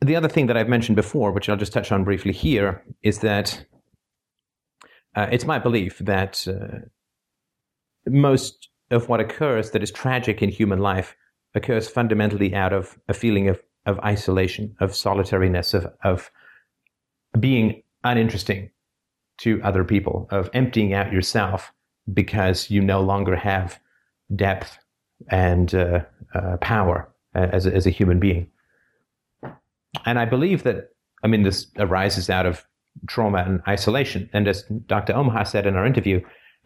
The 0.00 0.14
other 0.14 0.28
thing 0.28 0.46
that 0.46 0.56
I've 0.56 0.68
mentioned 0.68 0.94
before, 0.94 1.32
which 1.32 1.48
I'll 1.48 1.56
just 1.56 1.72
touch 1.72 1.90
on 1.90 2.04
briefly 2.04 2.32
here, 2.32 2.84
is 3.02 3.18
that 3.20 3.66
uh, 5.16 5.26
it's 5.32 5.46
my 5.46 5.58
belief 5.58 5.98
that 5.98 6.46
uh, 6.46 6.86
most 8.06 8.68
of 8.92 9.08
what 9.08 9.18
occurs 9.18 9.72
that 9.72 9.82
is 9.82 9.90
tragic 9.90 10.42
in 10.42 10.48
human 10.48 10.78
life 10.78 11.16
occurs 11.56 11.88
fundamentally 11.88 12.54
out 12.54 12.72
of 12.72 12.96
a 13.08 13.14
feeling 13.14 13.48
of, 13.48 13.60
of 13.86 13.98
isolation, 14.00 14.76
of 14.78 14.94
solitariness, 14.94 15.74
of, 15.74 15.86
of 16.04 16.30
being 17.40 17.82
uninteresting 18.04 18.70
to 19.38 19.60
other 19.62 19.84
people, 19.84 20.28
of 20.30 20.48
emptying 20.54 20.92
out 20.92 21.12
yourself 21.12 21.72
because 22.12 22.70
you 22.70 22.80
no 22.80 23.00
longer 23.00 23.36
have 23.36 23.78
depth 24.34 24.78
and 25.28 25.74
uh, 25.74 26.00
uh, 26.34 26.56
power 26.58 27.08
uh, 27.34 27.48
as 27.52 27.66
a, 27.66 27.74
as 27.74 27.86
a 27.86 27.90
human 27.90 28.20
being. 28.20 28.48
And 30.04 30.18
I 30.18 30.24
believe 30.24 30.62
that, 30.64 30.90
I 31.22 31.28
mean, 31.28 31.42
this 31.42 31.66
arises 31.78 32.28
out 32.28 32.46
of 32.46 32.64
trauma 33.08 33.38
and 33.38 33.60
isolation. 33.66 34.28
And 34.32 34.46
as 34.48 34.64
Dr. 34.86 35.14
Omaha 35.14 35.44
said 35.44 35.66
in 35.66 35.76
our 35.76 35.86
interview, 35.86 36.20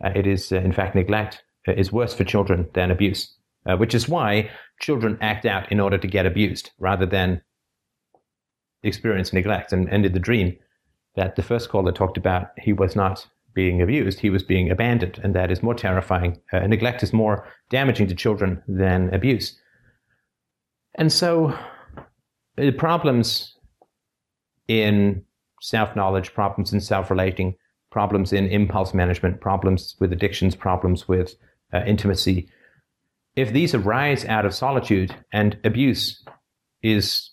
uh, 0.05 0.11
it 0.15 0.27
is, 0.27 0.53
uh, 0.53 0.57
in 0.57 0.73
fact, 0.73 0.95
neglect 0.95 1.43
is 1.67 1.93
worse 1.93 2.15
for 2.15 2.25
children 2.25 2.69
than 2.75 2.91
abuse, 2.91 3.35
uh, 3.67 3.77
which 3.77 3.95
is 3.95 4.09
why 4.09 4.51
children 4.81 5.19
act 5.21 5.45
out 5.45 5.71
in 5.71 5.81
order 5.81 5.99
to 5.99 6.07
get 6.07 6.27
abused 6.27 6.71
rather 6.79 7.07
than 7.07 7.43
experience 8.83 9.33
neglect. 9.33 9.73
And 9.73 9.89
ended 9.91 10.15
the 10.15 10.21
dream 10.21 10.57
that 11.19 11.35
the 11.35 11.43
first 11.43 11.69
caller 11.69 11.91
talked 11.91 12.17
about, 12.17 12.51
he 12.59 12.73
was 12.73 12.95
not 12.95 13.27
being 13.53 13.83
abused, 13.83 14.21
he 14.21 14.31
was 14.31 14.45
being 14.45 14.71
abandoned, 14.71 15.19
and 15.25 15.35
that 15.35 15.51
is 15.51 15.65
more 15.65 15.75
terrifying. 15.75 16.41
Uh, 16.53 16.65
neglect 16.69 17.03
is 17.03 17.13
more 17.13 17.45
damaging 17.71 18.07
to 18.07 18.15
children 18.15 18.63
than 18.69 19.13
abuse. 19.13 19.59
And 20.95 21.13
so, 21.13 21.59
the 22.57 22.71
problems 22.71 23.57
in 24.69 25.25
self 25.61 25.97
knowledge, 25.97 26.35
problems 26.35 26.73
in 26.73 26.81
self 26.81 27.11
relating, 27.11 27.57
problems 27.91 28.33
in 28.33 28.47
impulse 28.47 28.95
management, 28.95 29.41
problems 29.41 29.97
with 29.99 30.13
addictions, 30.13 30.55
problems 30.55 31.09
with 31.09 31.35
uh, 31.75 31.83
intimacy, 31.85 32.49
if 33.35 33.53
these 33.53 33.75
arise 33.75 34.25
out 34.27 34.47
of 34.47 34.55
solitude 34.55 35.13
and 35.33 35.59
abuse 35.65 36.25
is 36.85 37.33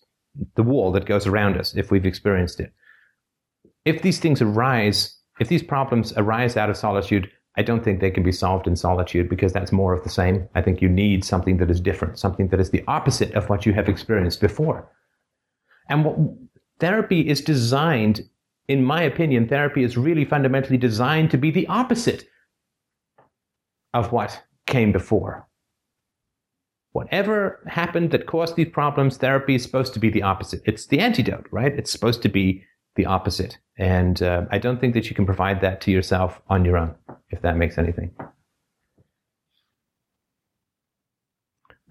the 0.55 0.63
wall 0.63 0.91
that 0.91 1.05
goes 1.05 1.27
around 1.27 1.55
us 1.55 1.75
if 1.75 1.91
we've 1.91 2.07
experienced 2.07 2.59
it. 2.59 2.73
If 3.85 4.01
these 4.01 4.19
things 4.19 4.41
arise 4.41 5.15
if 5.39 5.49
these 5.49 5.63
problems 5.63 6.13
arise 6.15 6.55
out 6.55 6.69
of 6.69 6.77
solitude, 6.77 7.29
I 7.57 7.61
don't 7.61 7.83
think 7.83 7.99
they 7.99 8.11
can 8.11 8.23
be 8.23 8.31
solved 8.31 8.67
in 8.67 8.75
solitude 8.75 9.29
because 9.29 9.53
that's 9.53 9.71
more 9.71 9.93
of 9.93 10.03
the 10.03 10.09
same. 10.09 10.47
I 10.55 10.61
think 10.61 10.81
you 10.81 10.89
need 10.89 11.23
something 11.23 11.57
that 11.57 11.71
is 11.71 11.79
different, 11.79 12.19
something 12.19 12.47
that 12.49 12.59
is 12.59 12.69
the 12.69 12.83
opposite 12.87 13.33
of 13.33 13.49
what 13.49 13.65
you 13.65 13.73
have 13.73 13.89
experienced 13.89 14.41
before. 14.41 14.91
And 15.89 16.05
what, 16.05 16.17
therapy 16.79 17.27
is 17.27 17.41
designed, 17.41 18.27
in 18.67 18.83
my 18.83 19.01
opinion, 19.01 19.47
therapy 19.47 19.83
is 19.83 19.97
really 19.97 20.25
fundamentally 20.25 20.77
designed 20.77 21.31
to 21.31 21.37
be 21.37 21.51
the 21.51 21.67
opposite 21.67 22.25
of 23.93 24.11
what 24.11 24.43
came 24.67 24.91
before. 24.91 25.47
Whatever 26.91 27.61
happened 27.67 28.11
that 28.11 28.25
caused 28.25 28.55
these 28.55 28.69
problems, 28.69 29.17
therapy 29.17 29.55
is 29.55 29.63
supposed 29.63 29.93
to 29.93 29.99
be 29.99 30.09
the 30.09 30.23
opposite. 30.23 30.61
It's 30.65 30.87
the 30.87 30.99
antidote, 30.99 31.47
right? 31.51 31.73
It's 31.77 31.91
supposed 31.91 32.21
to 32.21 32.29
be 32.29 32.63
the 32.95 33.05
opposite. 33.05 33.57
And 33.77 34.21
uh, 34.21 34.45
I 34.51 34.57
don't 34.57 34.79
think 34.79 34.93
that 34.93 35.09
you 35.09 35.15
can 35.15 35.25
provide 35.25 35.61
that 35.61 35.81
to 35.81 35.91
yourself 35.91 36.41
on 36.47 36.63
your 36.63 36.77
own, 36.77 36.95
if 37.29 37.41
that 37.41 37.57
makes 37.57 37.77
anything. 37.77 38.11
Uh, 38.19 38.25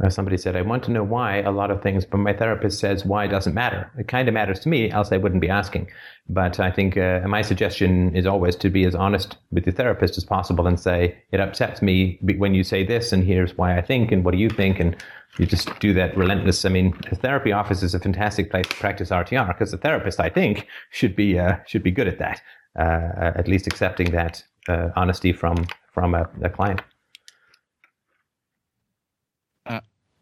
somebody 0.08 0.36
said, 0.36 0.56
I 0.56 0.62
want 0.62 0.82
to 0.84 0.90
know 0.90 1.04
why 1.04 1.40
a 1.42 1.52
lot 1.52 1.70
of 1.70 1.80
things, 1.82 2.04
but 2.04 2.18
my 2.18 2.32
therapist 2.32 2.80
says 2.80 3.04
why 3.04 3.28
doesn't 3.28 3.54
matter. 3.54 3.90
It 3.96 4.08
kind 4.08 4.26
of 4.26 4.34
matters 4.34 4.58
to 4.60 4.68
me, 4.68 4.90
else 4.90 5.12
I 5.12 5.18
wouldn't 5.18 5.40
be 5.40 5.48
asking. 5.48 5.88
But 6.28 6.58
I 6.58 6.70
think 6.70 6.96
uh, 6.96 7.20
my 7.26 7.42
suggestion 7.42 8.14
is 8.16 8.26
always 8.26 8.56
to 8.56 8.70
be 8.70 8.84
as 8.86 8.94
honest 8.94 9.36
with 9.52 9.66
your 9.66 9.74
therapist 9.74 10.18
as 10.18 10.24
possible 10.24 10.66
and 10.66 10.80
say, 10.80 11.16
it 11.30 11.38
upsets 11.38 11.80
me 11.80 12.18
when 12.22 12.54
you 12.54 12.64
say 12.64 12.84
this, 12.84 13.12
and 13.12 13.22
here's 13.22 13.56
why 13.56 13.78
I 13.78 13.82
think, 13.82 14.10
and 14.10 14.24
what 14.24 14.32
do 14.32 14.38
you 14.38 14.50
think? 14.50 14.80
And 14.80 14.96
you 15.38 15.46
just 15.46 15.78
do 15.78 15.92
that 15.94 16.16
relentless. 16.16 16.64
I 16.64 16.70
mean, 16.70 16.94
a 17.10 17.16
therapy 17.16 17.52
office 17.52 17.82
is 17.82 17.94
a 17.94 18.00
fantastic 18.00 18.50
place 18.50 18.66
to 18.68 18.76
practice 18.76 19.10
RTR 19.10 19.48
because 19.48 19.70
the 19.70 19.78
therapist, 19.78 20.18
I 20.18 20.28
think, 20.28 20.66
should 20.90 21.14
be 21.14 21.38
uh, 21.38 21.56
should 21.66 21.82
be 21.82 21.90
good 21.90 22.08
at 22.08 22.18
that, 22.18 22.40
uh, 22.78 23.32
at 23.36 23.48
least 23.48 23.66
accepting 23.66 24.10
that 24.12 24.44
uh, 24.68 24.90
honesty 24.96 25.32
from 25.32 25.66
from 25.92 26.14
a, 26.14 26.28
a 26.42 26.50
client. 26.50 26.82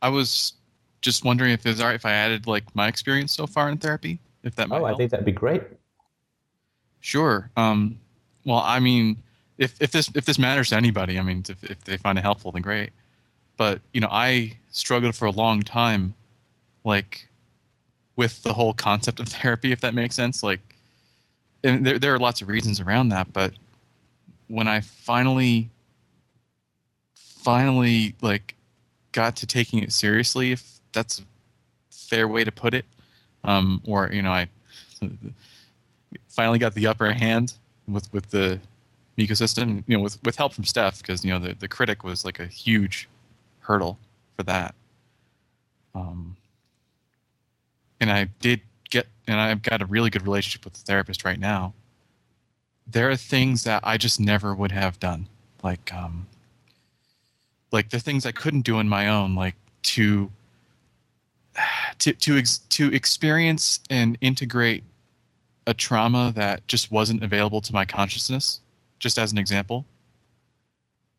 I 0.03 0.09
was 0.09 0.55
just 1.01 1.25
wondering 1.25 1.53
if 1.53 1.65
it's 1.65 1.81
all 1.81 1.87
right 1.87 1.95
if 1.95 2.05
I 2.05 2.13
added 2.13 2.47
like 2.47 2.65
my 2.75 2.89
experience 2.89 3.33
so 3.33 3.47
far 3.47 3.71
in 3.71 3.79
therapy, 3.79 4.19
if 4.43 4.57
that 4.57 4.69
might 4.69 4.81
Oh, 4.81 4.85
I 4.85 4.95
think 4.95 5.11
that'd 5.11 5.25
be 5.25 5.33
great. 5.33 5.63
Sure. 7.01 7.51
Um, 7.57 7.99
well, 8.45 8.63
I 8.65 8.81
mean, 8.81 9.23
if, 9.59 9.81
if 9.81 9.93
this 9.93 10.11
if 10.15 10.25
this 10.25 10.39
matters 10.39 10.71
to 10.71 10.77
anybody, 10.77 11.19
I 11.19 11.23
mean, 11.23 11.45
if, 11.49 11.63
if 11.65 11.85
they 11.85 11.97
find 11.97 12.19
it 12.19 12.23
helpful, 12.23 12.53
then 12.53 12.63
great. 12.63 12.91
But 13.57 13.81
you 13.93 14.01
know, 14.01 14.09
I 14.11 14.57
struggled 14.71 15.15
for 15.15 15.27
a 15.27 15.31
long 15.31 15.63
time, 15.63 16.15
like 16.85 17.29
with 18.17 18.43
the 18.43 18.53
whole 18.53 18.75
concept 18.75 19.21
of 19.21 19.29
therapy, 19.29 19.73
if 19.73 19.81
that 19.81 19.95
makes 19.95 20.15
sense. 20.15 20.43
Like, 20.43 20.61
and 21.63 21.87
there 21.87 21.99
there 21.99 22.15
are 22.15 22.19
lots 22.19 22.43
of 22.43 22.49
reasons 22.49 22.81
around 22.81 23.11
that, 23.11 23.33
but 23.33 23.53
when 24.49 24.69
I 24.69 24.81
finally 24.81 25.71
finally 27.15 28.15
like 28.21 28.55
got 29.13 29.37
to 29.37 29.47
taking 29.47 29.83
it 29.83 29.93
seriously, 29.93 30.53
if 30.53 30.81
that's 30.93 31.21
a 31.21 31.23
fair 31.91 32.27
way 32.27 32.45
to 32.45 32.53
put 32.53 32.75
it, 32.75 32.85
um, 33.45 33.81
or 33.87 34.11
you 34.13 34.23
know, 34.23 34.33
I 34.33 34.49
finally 36.29 36.59
got 36.59 36.75
the 36.75 36.87
upper 36.87 37.13
hand 37.13 37.55
with 37.89 38.13
with 38.13 38.31
the 38.31 38.61
ecosystem. 39.19 39.85
You 39.87 39.97
know, 39.97 40.03
with 40.03 40.23
with 40.25 40.37
help 40.37 40.55
from 40.55 40.65
Steph, 40.65 40.99
because 40.99 41.25
you 41.25 41.31
know 41.31 41.39
the 41.39 41.55
the 41.55 41.69
critic 41.69 42.05
was 42.05 42.25
like 42.25 42.41
a 42.41 42.47
huge 42.47 43.09
hurdle 43.61 43.99
for 44.37 44.43
that. 44.45 44.75
Um, 45.95 46.37
and 48.01 48.11
I 48.11 48.25
did 48.41 48.61
get, 48.91 49.07
and 49.27 49.41
I've 49.41 49.63
got 49.63 49.83
a 49.83 49.87
really 49.87 50.11
good 50.11 50.23
relationship 50.23 50.65
with 50.65 50.75
the 50.75 50.81
therapist 50.81 51.25
right 51.25 51.39
now. 51.39 51.75
There 52.87 53.11
are 53.11 53.17
things 53.17 53.65
that 53.65 53.83
I 53.85 53.97
just 53.97 54.19
never 54.19 54.55
would 54.55 54.73
have 54.73 54.99
done, 54.99 55.29
like 55.63 55.93
um, 55.95 56.27
like 57.73 57.91
the 57.91 57.99
things 57.99 58.27
I 58.27 58.33
couldn't 58.33 58.63
do 58.63 58.77
on 58.77 58.89
my 58.89 59.09
own, 59.09 59.35
like 59.35 59.57
to 59.83 60.31
to 61.99 62.13
to 62.13 62.39
ex- 62.39 62.59
to 62.59 62.93
experience 62.93 63.81
and 63.91 64.17
integrate 64.21 64.85
a 65.67 65.75
trauma 65.75 66.33
that 66.35 66.67
just 66.69 66.91
wasn't 66.91 67.23
available 67.23 67.61
to 67.61 67.73
my 67.73 67.85
consciousness 67.85 68.61
just 68.99 69.19
as 69.19 69.33
an 69.33 69.39
example. 69.39 69.85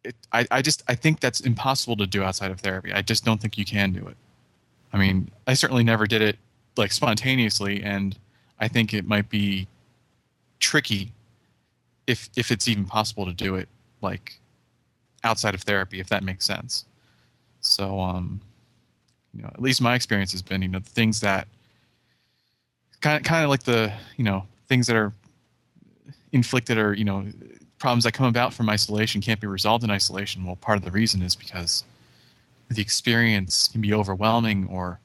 It, 0.04 0.16
I, 0.34 0.46
I 0.52 0.62
just 0.62 0.84
i 0.88 0.96
think 0.96 1.22
that's 1.22 1.40
impossible 1.40 1.96
to 1.98 2.06
do 2.06 2.24
outside 2.24 2.52
of 2.52 2.60
therapy. 2.60 2.92
I 2.94 3.02
just 3.02 3.24
don't 3.24 3.42
think 3.42 3.58
you 3.58 3.66
can 3.66 3.94
do 3.94 4.06
it. 4.08 4.18
I 4.92 4.98
mean 4.98 5.32
i 5.48 5.54
certainly 5.54 5.84
never 5.84 6.06
did 6.06 6.22
it 6.22 6.38
like 6.76 6.92
spontaneously 6.92 7.84
and 7.84 8.18
i 8.60 8.68
think 8.68 8.94
it 8.94 9.06
might 9.06 9.30
be 9.30 9.68
tricky 10.60 11.14
if 12.06 12.30
if 12.36 12.52
it's 12.52 12.68
even 12.68 12.86
possible 12.86 13.26
to 13.26 13.34
do 13.34 13.56
it 13.56 13.70
like 14.02 14.40
outside 15.24 15.54
of 15.54 15.62
therapy 15.62 16.00
if 16.00 16.10
that 16.10 16.24
makes 16.24 16.45
sense. 16.45 16.86
So 17.62 18.00
um 18.00 18.41
you 19.34 19.41
know 19.41 19.50
at 19.54 19.62
least 19.62 19.82
my 19.82 19.95
experience 19.95 20.32
has 20.32 20.41
been 20.41 20.62
you 20.62 20.68
know 20.68 20.80
the 20.80 20.90
things 20.90 21.20
that 21.22 21.48
kind 23.02 23.18
of 23.18 23.24
kind 23.24 23.44
of 23.44 23.50
like 23.50 23.64
the 23.64 23.91
you 24.18 24.24
know 24.24 24.45
things 24.68 24.88
that 24.88 24.95
are 24.95 25.14
inflicted 26.32 26.78
or 26.78 26.94
you 26.94 27.06
know 27.06 27.26
problems 27.80 28.06
that 28.06 28.14
come 28.14 28.28
about 28.28 28.54
from 28.54 28.70
isolation 28.70 29.22
can't 29.22 29.41
be 29.41 29.48
resolved 29.48 29.84
in 29.84 29.91
isolation. 29.91 30.45
Well 30.45 30.56
part 30.56 30.78
of 30.78 30.86
the 30.86 30.91
reason 30.91 31.22
is 31.22 31.36
because 31.36 31.84
the 32.70 32.82
experience 32.82 33.68
can 33.68 33.82
be 33.82 33.94
overwhelming 33.94 34.68
or 34.68 35.00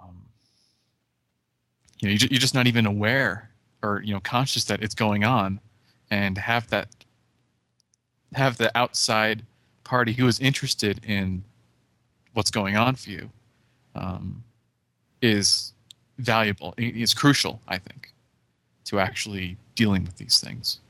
um, 0.00 0.22
you 2.00 2.08
know 2.08 2.16
you're 2.30 2.40
just 2.40 2.54
not 2.54 2.66
even 2.66 2.86
aware 2.86 3.50
or 3.82 4.02
you 4.04 4.14
know 4.14 4.20
conscious 4.20 4.64
that 4.64 4.82
it's 4.82 4.94
going 4.94 5.24
on 5.24 5.60
and 6.10 6.38
have 6.38 6.68
that 6.70 6.88
have 8.34 8.56
the 8.58 8.76
outside 8.76 9.44
party 9.84 10.12
who 10.12 10.26
is 10.26 10.38
interested 10.40 11.00
in 11.04 11.42
what's 12.34 12.50
going 12.50 12.76
on 12.76 12.94
for 12.94 13.10
you 13.10 13.30
um, 13.94 14.44
is 15.22 15.72
valuable. 16.18 16.74
It- 16.76 16.96
It's 16.96 17.14
crucial, 17.14 17.60
I 17.68 17.78
think, 17.78 18.12
to 18.84 19.00
actually 19.00 19.56
dealing 19.74 20.04
with 20.04 20.16
these 20.16 20.38
things. 20.40 20.80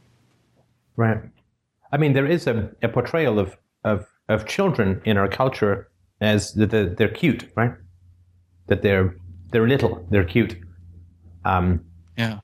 Right. 0.96 1.20
I 1.92 1.96
mean, 1.96 2.12
there 2.12 2.26
is 2.26 2.46
a, 2.46 2.70
a 2.82 2.88
portrayal 2.88 3.38
of, 3.38 3.56
of, 3.84 4.06
of 4.28 4.46
children 4.46 5.00
in 5.04 5.16
our 5.16 5.28
culture 5.28 5.88
as 6.20 6.52
that 6.54 6.70
they're, 6.70 6.88
they're 6.88 7.08
cute, 7.08 7.48
right? 7.56 7.72
That 8.66 8.82
they're 8.82 9.14
they're 9.50 9.66
little, 9.66 10.06
they're 10.10 10.24
cute. 10.24 10.56
Um, 11.46 11.82
Yeah. 12.18 12.40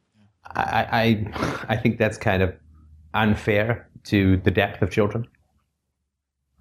I, 0.57 0.87
I 0.93 1.65
I 1.75 1.77
think 1.77 1.99
that's 1.99 2.16
kind 2.16 2.43
of 2.43 2.55
unfair 3.12 3.89
to 4.05 4.36
the 4.39 4.51
depth 4.51 4.82
of 4.82 4.90
children, 4.90 5.26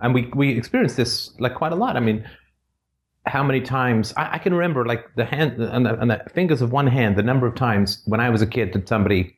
and 0.01 0.13
we 0.13 0.31
we 0.35 0.57
experience 0.57 0.95
this 0.95 1.33
like 1.39 1.55
quite 1.55 1.71
a 1.71 1.75
lot. 1.75 1.95
I 1.97 1.99
mean, 1.99 2.27
how 3.25 3.43
many 3.43 3.61
times 3.61 4.13
I, 4.17 4.33
I 4.33 4.37
can 4.37 4.53
remember 4.53 4.85
like 4.85 5.15
the 5.15 5.25
hand 5.25 5.61
and 5.61 5.85
the, 5.85 5.99
on 5.99 6.07
the 6.09 6.21
fingers 6.33 6.61
of 6.61 6.71
one 6.71 6.87
hand 6.87 7.15
the 7.15 7.23
number 7.23 7.47
of 7.47 7.55
times 7.55 8.01
when 8.05 8.19
I 8.19 8.29
was 8.29 8.41
a 8.41 8.47
kid 8.47 8.73
that 8.73 8.87
somebody 8.87 9.37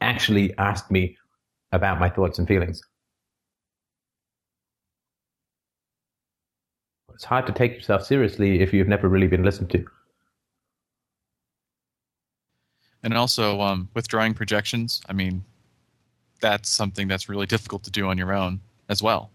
actually 0.00 0.56
asked 0.58 0.90
me 0.90 1.16
about 1.72 1.98
my 1.98 2.08
thoughts 2.08 2.38
and 2.38 2.46
feelings. 2.46 2.80
It's 7.14 7.24
hard 7.24 7.46
to 7.46 7.52
take 7.52 7.74
yourself 7.74 8.04
seriously 8.06 8.60
if 8.60 8.72
you've 8.72 8.86
never 8.86 9.08
really 9.08 9.26
been 9.26 9.42
listened 9.42 9.70
to. 9.70 9.84
And 13.02 13.14
also, 13.14 13.60
um, 13.60 13.88
withdrawing 13.94 14.34
projections, 14.34 15.02
I 15.08 15.12
mean, 15.14 15.44
that's 16.40 16.68
something 16.68 17.08
that's 17.08 17.28
really 17.28 17.46
difficult 17.46 17.82
to 17.84 17.90
do 17.90 18.08
on 18.08 18.18
your 18.18 18.32
own 18.32 18.60
as 18.88 19.02
well. 19.02 19.30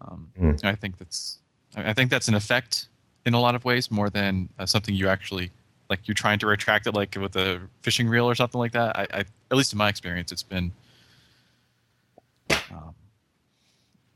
Um, 0.00 0.30
Mm. 0.38 0.64
I 0.64 0.74
think 0.74 0.98
that's 0.98 1.38
I 1.76 1.92
think 1.92 2.10
that's 2.10 2.28
an 2.28 2.34
effect 2.34 2.88
in 3.26 3.34
a 3.34 3.40
lot 3.40 3.54
of 3.54 3.64
ways 3.64 3.90
more 3.90 4.10
than 4.10 4.48
uh, 4.58 4.66
something 4.66 4.94
you 4.94 5.08
actually 5.08 5.50
like. 5.90 6.06
You're 6.06 6.14
trying 6.14 6.38
to 6.40 6.46
retract 6.46 6.86
it 6.86 6.94
like 6.94 7.16
with 7.16 7.36
a 7.36 7.60
fishing 7.82 8.08
reel 8.08 8.26
or 8.26 8.34
something 8.34 8.58
like 8.58 8.72
that. 8.72 8.96
I, 8.96 9.02
I 9.12 9.24
at 9.50 9.56
least 9.56 9.72
in 9.72 9.78
my 9.78 9.88
experience, 9.88 10.32
it's 10.32 10.42
been 10.42 10.72
um, 12.50 12.94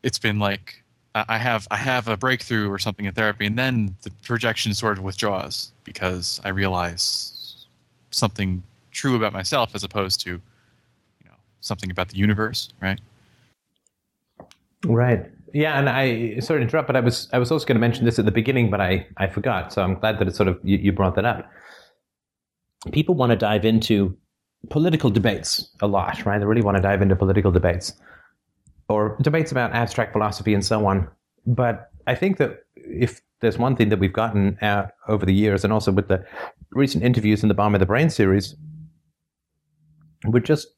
it's 0.02 0.18
been 0.18 0.38
like 0.38 0.82
I 1.14 1.36
have 1.38 1.68
I 1.70 1.76
have 1.76 2.08
a 2.08 2.16
breakthrough 2.16 2.70
or 2.70 2.78
something 2.78 3.04
in 3.04 3.12
therapy, 3.12 3.44
and 3.46 3.58
then 3.58 3.96
the 4.02 4.10
projection 4.22 4.72
sort 4.74 4.98
of 4.98 5.04
withdraws 5.04 5.72
because 5.84 6.40
I 6.44 6.48
realize 6.48 7.66
something 8.10 8.62
true 8.92 9.16
about 9.16 9.32
myself 9.32 9.74
as 9.74 9.84
opposed 9.84 10.20
to 10.20 10.40
something 11.62 11.90
about 11.90 12.08
the 12.08 12.16
universe, 12.16 12.72
right? 12.82 13.00
Right. 14.84 15.24
Yeah, 15.54 15.78
and 15.78 15.88
I 15.88 16.38
sorry 16.40 16.60
to 16.60 16.64
interrupt, 16.64 16.86
but 16.86 16.96
I 16.96 17.00
was 17.00 17.28
I 17.32 17.38
was 17.38 17.50
also 17.50 17.64
going 17.66 17.76
to 17.76 17.80
mention 17.80 18.04
this 18.04 18.18
at 18.18 18.24
the 18.24 18.30
beginning, 18.30 18.70
but 18.70 18.80
I 18.80 19.06
I 19.16 19.26
forgot. 19.26 19.72
So 19.72 19.82
I'm 19.82 19.94
glad 19.94 20.18
that 20.18 20.28
it 20.28 20.34
sort 20.34 20.48
of 20.48 20.58
you, 20.62 20.78
you 20.78 20.92
brought 20.92 21.14
that 21.16 21.24
up. 21.24 21.50
People 22.90 23.14
want 23.14 23.30
to 23.30 23.36
dive 23.36 23.64
into 23.64 24.16
political 24.70 25.10
debates 25.10 25.70
a 25.80 25.86
lot, 25.86 26.24
right? 26.24 26.38
They 26.38 26.44
really 26.44 26.62
want 26.62 26.76
to 26.76 26.82
dive 26.82 27.02
into 27.02 27.16
political 27.16 27.50
debates 27.50 27.94
or 28.88 29.16
debates 29.22 29.52
about 29.52 29.72
abstract 29.72 30.12
philosophy 30.12 30.54
and 30.54 30.64
so 30.64 30.86
on. 30.86 31.08
But 31.46 31.90
I 32.06 32.14
think 32.14 32.38
that 32.38 32.64
if 32.76 33.20
there's 33.40 33.58
one 33.58 33.76
thing 33.76 33.88
that 33.90 33.98
we've 33.98 34.12
gotten 34.12 34.58
out 34.62 34.92
over 35.08 35.26
the 35.26 35.34
years, 35.34 35.64
and 35.64 35.72
also 35.72 35.92
with 35.92 36.08
the 36.08 36.24
recent 36.70 37.04
interviews 37.04 37.42
in 37.42 37.48
the 37.48 37.54
Bomb 37.54 37.74
in 37.74 37.80
the 37.80 37.86
Brain 37.86 38.08
series, 38.08 38.56
we're 40.26 40.40
just 40.40 40.68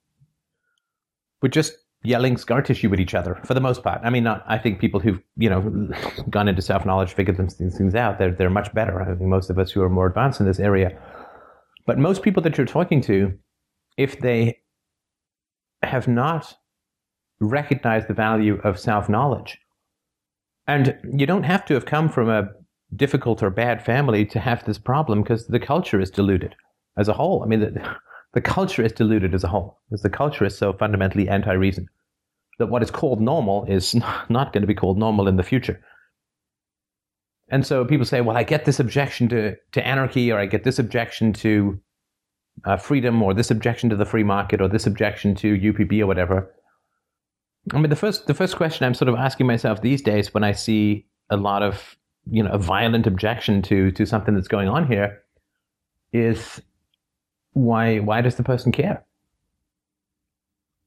we're 1.45 1.49
just 1.49 1.75
yelling 2.05 2.39
scar 2.39 2.63
tissue 2.63 2.91
at 2.95 2.99
each 2.99 3.15
other 3.15 3.39
for 3.45 3.53
the 3.53 3.61
most 3.61 3.83
part. 3.83 4.01
I 4.03 4.09
mean, 4.09 4.25
not, 4.25 4.43
I 4.49 4.57
think 4.57 4.81
people 4.81 4.99
who've 4.99 5.21
you 5.37 5.51
know 5.51 5.91
gone 6.31 6.49
into 6.49 6.63
self 6.63 6.87
knowledge, 6.87 7.13
figured 7.13 7.37
these 7.37 7.77
things 7.77 7.95
out, 7.95 8.19
they're 8.19 8.33
they're 8.33 8.49
much 8.49 8.73
better. 8.73 9.03
I 9.03 9.05
think 9.05 9.21
most 9.21 9.51
of 9.51 9.59
us 9.59 9.71
who 9.71 9.83
are 9.83 9.91
more 9.91 10.07
advanced 10.07 10.41
in 10.41 10.47
this 10.47 10.59
area 10.59 10.99
But 11.87 11.99
most 11.99 12.23
people 12.23 12.43
that 12.45 12.57
you're 12.57 12.67
talking 12.67 13.03
to, 13.03 13.35
if 13.99 14.21
they 14.21 14.61
have 15.83 16.09
not 16.09 16.57
recognized 17.41 18.09
the 18.09 18.15
value 18.15 18.59
of 18.65 18.81
self 18.81 19.11
knowledge, 19.11 19.59
and 20.67 20.97
you 21.13 21.27
don't 21.27 21.43
have 21.43 21.67
to 21.67 21.75
have 21.75 21.85
come 21.85 22.09
from 22.09 22.31
a 22.31 22.49
difficult 22.97 23.43
or 23.43 23.51
bad 23.51 23.85
family 23.85 24.25
to 24.25 24.41
have 24.41 24.65
this 24.65 24.79
problem 24.79 25.23
because 25.23 25.49
the 25.49 25.61
culture 25.61 26.01
is 26.01 26.11
diluted 26.11 26.55
as 26.97 27.09
a 27.09 27.13
whole. 27.13 27.43
I 27.43 27.47
mean, 27.47 27.61
the, 27.61 27.97
the 28.35 28.41
culture 28.41 28.83
is 28.83 28.93
diluted 28.93 29.35
as 29.35 29.45
a 29.45 29.49
whole 29.49 29.79
because 29.89 30.03
the 30.03 30.11
culture 30.11 30.45
is 30.45 30.59
so 30.59 30.73
fundamentally 30.73 31.29
anti 31.29 31.53
reason 31.53 31.89
that 32.59 32.67
what 32.67 32.83
is 32.83 32.91
called 32.91 33.21
normal 33.21 33.65
is 33.67 33.95
not 34.29 34.53
going 34.53 34.63
to 34.63 34.67
be 34.67 34.75
called 34.75 34.99
normal 34.99 35.27
in 35.29 35.37
the 35.37 35.43
future. 35.43 35.81
And 37.49 37.67
so 37.67 37.85
people 37.85 38.07
say, 38.07 38.21
well, 38.21 38.37
I 38.37 38.43
get 38.43 38.65
this 38.65 38.81
objection 38.81 39.29
to, 39.29 39.55
to 39.73 39.87
anarchy, 39.87 40.33
or 40.33 40.39
I 40.39 40.47
get 40.47 40.65
this 40.65 40.79
objection 40.79 41.33
to 41.35 41.79
uh, 42.65 42.77
freedom, 42.77 43.23
or 43.23 43.35
this 43.35 43.51
objection 43.51 43.91
to 43.91 43.97
the 43.97 44.07
free 44.07 44.25
market, 44.25 44.61
or 44.61 44.69
this 44.69 44.87
objection 44.87 45.35
to 45.37 45.57
UPB, 45.57 46.01
or 46.01 46.07
whatever. 46.07 46.51
I 47.73 47.79
mean, 47.79 47.91
the 47.91 47.97
first 47.97 48.27
the 48.27 48.35
first 48.35 48.57
question 48.57 48.87
I'm 48.87 48.95
sort 48.95 49.09
of 49.09 49.15
asking 49.15 49.47
myself 49.47 49.83
these 49.83 50.03
days 50.03 50.33
when 50.35 50.45
I 50.45 50.53
see 50.53 51.07
a 51.31 51.37
lot 51.37 51.63
of 51.63 51.97
you 52.31 52.43
know 52.43 52.51
a 52.51 52.59
violent 52.59 53.07
objection 53.07 53.63
to 53.63 53.91
to 53.93 54.07
something 54.07 54.35
that's 54.35 54.49
going 54.49 54.69
on 54.69 54.87
here 54.87 55.23
is 56.13 56.61
why 57.55 58.01
why 58.01 58.21
does 58.21 58.35
the 58.35 58.43
person 58.43 58.71
care? 58.73 59.05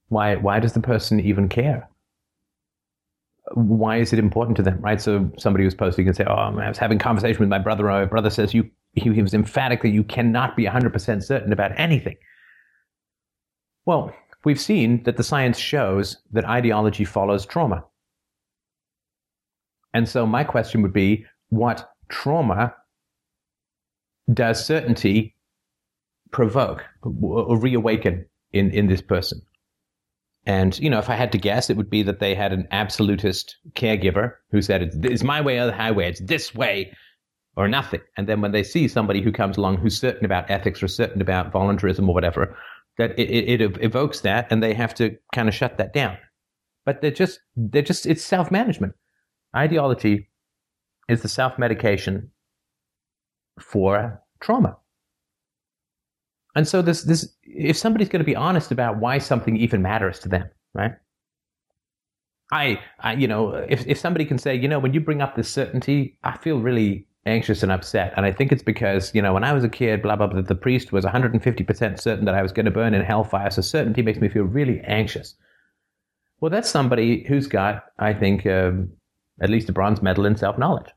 Why 0.08 0.36
why 0.36 0.60
does 0.60 0.74
the 0.74 0.80
person 0.80 1.18
even 1.20 1.48
care? 1.48 1.88
Why 3.54 3.96
is 3.96 4.12
it 4.12 4.18
important 4.18 4.56
to 4.58 4.62
them, 4.62 4.78
right? 4.80 5.00
So 5.00 5.30
somebody 5.38 5.64
was 5.64 5.74
posting 5.74 6.06
and 6.06 6.16
say, 6.16 6.24
"Oh, 6.24 6.34
I 6.34 6.68
was 6.68 6.78
having 6.78 6.98
a 6.98 7.02
conversation 7.02 7.40
with 7.40 7.48
my 7.48 7.58
brother. 7.58 7.84
My 7.84 8.04
brother 8.04 8.30
says 8.30 8.54
you." 8.54 8.70
He, 8.94 9.12
he 9.12 9.22
was 9.22 9.34
emphatic 9.34 9.82
that 9.82 9.90
you 9.90 10.02
cannot 10.02 10.56
be 10.56 10.64
100% 10.64 11.22
certain 11.22 11.52
about 11.52 11.78
anything. 11.78 12.16
Well, 13.84 14.12
we've 14.44 14.60
seen 14.60 15.02
that 15.04 15.16
the 15.16 15.22
science 15.22 15.58
shows 15.58 16.16
that 16.32 16.46
ideology 16.46 17.04
follows 17.04 17.46
trauma. 17.46 17.84
And 19.94 20.08
so 20.08 20.26
my 20.26 20.42
question 20.42 20.82
would 20.82 20.92
be 20.92 21.26
what 21.50 21.90
trauma 22.08 22.74
does 24.32 24.64
certainty 24.64 25.36
provoke 26.30 26.84
or 27.02 27.58
reawaken 27.58 28.26
in, 28.52 28.70
in 28.70 28.86
this 28.86 29.02
person? 29.02 29.42
And, 30.46 30.78
you 30.78 30.88
know, 30.88 30.98
if 30.98 31.10
I 31.10 31.14
had 31.14 31.32
to 31.32 31.38
guess, 31.38 31.68
it 31.68 31.76
would 31.76 31.90
be 31.90 32.02
that 32.04 32.20
they 32.20 32.34
had 32.34 32.52
an 32.52 32.66
absolutist 32.70 33.56
caregiver 33.74 34.32
who 34.50 34.62
said, 34.62 34.90
it's 35.04 35.22
my 35.22 35.40
way 35.40 35.58
or 35.58 35.66
the 35.66 35.72
highway, 35.72 36.08
it's 36.08 36.20
this 36.20 36.54
way 36.54 36.96
or 37.54 37.68
nothing. 37.68 38.00
And 38.16 38.26
then 38.26 38.40
when 38.40 38.52
they 38.52 38.62
see 38.62 38.88
somebody 38.88 39.20
who 39.20 39.32
comes 39.32 39.58
along 39.58 39.76
who's 39.76 40.00
certain 40.00 40.24
about 40.24 40.50
ethics 40.50 40.82
or 40.82 40.88
certain 40.88 41.20
about 41.20 41.52
voluntarism 41.52 42.08
or 42.08 42.14
whatever, 42.14 42.56
that 42.96 43.18
it, 43.18 43.60
it, 43.60 43.84
evokes 43.84 44.20
that 44.20 44.46
and 44.50 44.62
they 44.62 44.74
have 44.74 44.94
to 44.94 45.16
kind 45.34 45.48
of 45.48 45.54
shut 45.54 45.76
that 45.76 45.92
down. 45.92 46.16
But 46.86 47.02
they're 47.02 47.10
just, 47.10 47.40
they're 47.54 47.82
just, 47.82 48.06
it's 48.06 48.24
self 48.24 48.50
management. 48.50 48.94
Ideology 49.54 50.30
is 51.08 51.22
the 51.22 51.28
self 51.28 51.58
medication 51.58 52.30
for 53.60 54.22
trauma. 54.40 54.78
And 56.58 56.66
so 56.66 56.82
this 56.82 57.04
this 57.04 57.36
if 57.44 57.76
somebody's 57.76 58.08
going 58.08 58.18
to 58.18 58.24
be 58.24 58.34
honest 58.34 58.72
about 58.72 58.98
why 58.98 59.18
something 59.18 59.56
even 59.56 59.80
matters 59.80 60.18
to 60.18 60.28
them, 60.28 60.50
right? 60.74 60.94
I, 62.50 62.80
I 62.98 63.12
you 63.12 63.28
know, 63.28 63.52
if 63.68 63.86
if 63.86 63.96
somebody 63.96 64.24
can 64.24 64.38
say, 64.38 64.56
you 64.56 64.66
know, 64.66 64.80
when 64.80 64.92
you 64.92 64.98
bring 64.98 65.22
up 65.22 65.36
this 65.36 65.48
certainty, 65.48 66.18
I 66.24 66.36
feel 66.36 66.58
really 66.58 67.06
anxious 67.26 67.62
and 67.62 67.70
upset. 67.70 68.12
And 68.16 68.26
I 68.26 68.32
think 68.32 68.50
it's 68.50 68.64
because, 68.64 69.14
you 69.14 69.22
know, 69.22 69.32
when 69.34 69.44
I 69.44 69.52
was 69.52 69.62
a 69.62 69.68
kid, 69.68 70.02
blah, 70.02 70.16
blah, 70.16 70.26
blah, 70.26 70.40
the 70.40 70.56
priest 70.56 70.90
was 70.90 71.04
150% 71.04 72.00
certain 72.00 72.24
that 72.24 72.34
I 72.34 72.42
was 72.42 72.50
going 72.50 72.66
to 72.66 72.72
burn 72.72 72.92
in 72.92 73.02
hellfire. 73.02 73.50
So 73.50 73.62
certainty 73.62 74.02
makes 74.02 74.18
me 74.18 74.28
feel 74.28 74.42
really 74.42 74.80
anxious. 74.80 75.36
Well, 76.40 76.50
that's 76.50 76.68
somebody 76.68 77.24
who's 77.28 77.46
got, 77.46 77.84
I 78.00 78.14
think, 78.14 78.46
um, 78.46 78.90
at 79.40 79.48
least 79.48 79.68
a 79.68 79.72
bronze 79.72 80.02
medal 80.02 80.26
in 80.26 80.36
self 80.36 80.58
knowledge. 80.58 80.90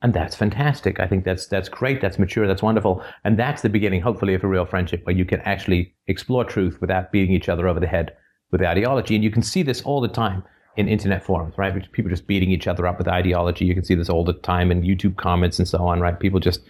And 0.00 0.14
that's 0.14 0.36
fantastic. 0.36 1.00
I 1.00 1.08
think 1.08 1.24
that's 1.24 1.48
that's 1.48 1.68
great. 1.68 2.00
That's 2.00 2.18
mature. 2.18 2.46
That's 2.46 2.62
wonderful. 2.62 3.02
And 3.24 3.38
that's 3.38 3.62
the 3.62 3.68
beginning, 3.68 4.00
hopefully, 4.00 4.34
of 4.34 4.44
a 4.44 4.48
real 4.48 4.64
friendship 4.64 5.04
where 5.04 5.16
you 5.16 5.24
can 5.24 5.40
actually 5.40 5.92
explore 6.06 6.44
truth 6.44 6.80
without 6.80 7.10
beating 7.10 7.34
each 7.34 7.48
other 7.48 7.66
over 7.66 7.80
the 7.80 7.88
head 7.88 8.12
with 8.52 8.62
ideology. 8.62 9.16
And 9.16 9.24
you 9.24 9.30
can 9.30 9.42
see 9.42 9.62
this 9.62 9.82
all 9.82 10.00
the 10.00 10.08
time 10.08 10.44
in 10.76 10.86
internet 10.86 11.24
forums, 11.24 11.58
right? 11.58 11.90
People 11.92 12.10
just 12.10 12.28
beating 12.28 12.52
each 12.52 12.68
other 12.68 12.86
up 12.86 12.98
with 12.98 13.08
ideology. 13.08 13.64
You 13.64 13.74
can 13.74 13.84
see 13.84 13.96
this 13.96 14.08
all 14.08 14.24
the 14.24 14.34
time 14.34 14.70
in 14.70 14.82
YouTube 14.82 15.16
comments 15.16 15.58
and 15.58 15.66
so 15.66 15.84
on, 15.84 15.98
right? 15.98 16.18
People 16.18 16.38
just 16.38 16.60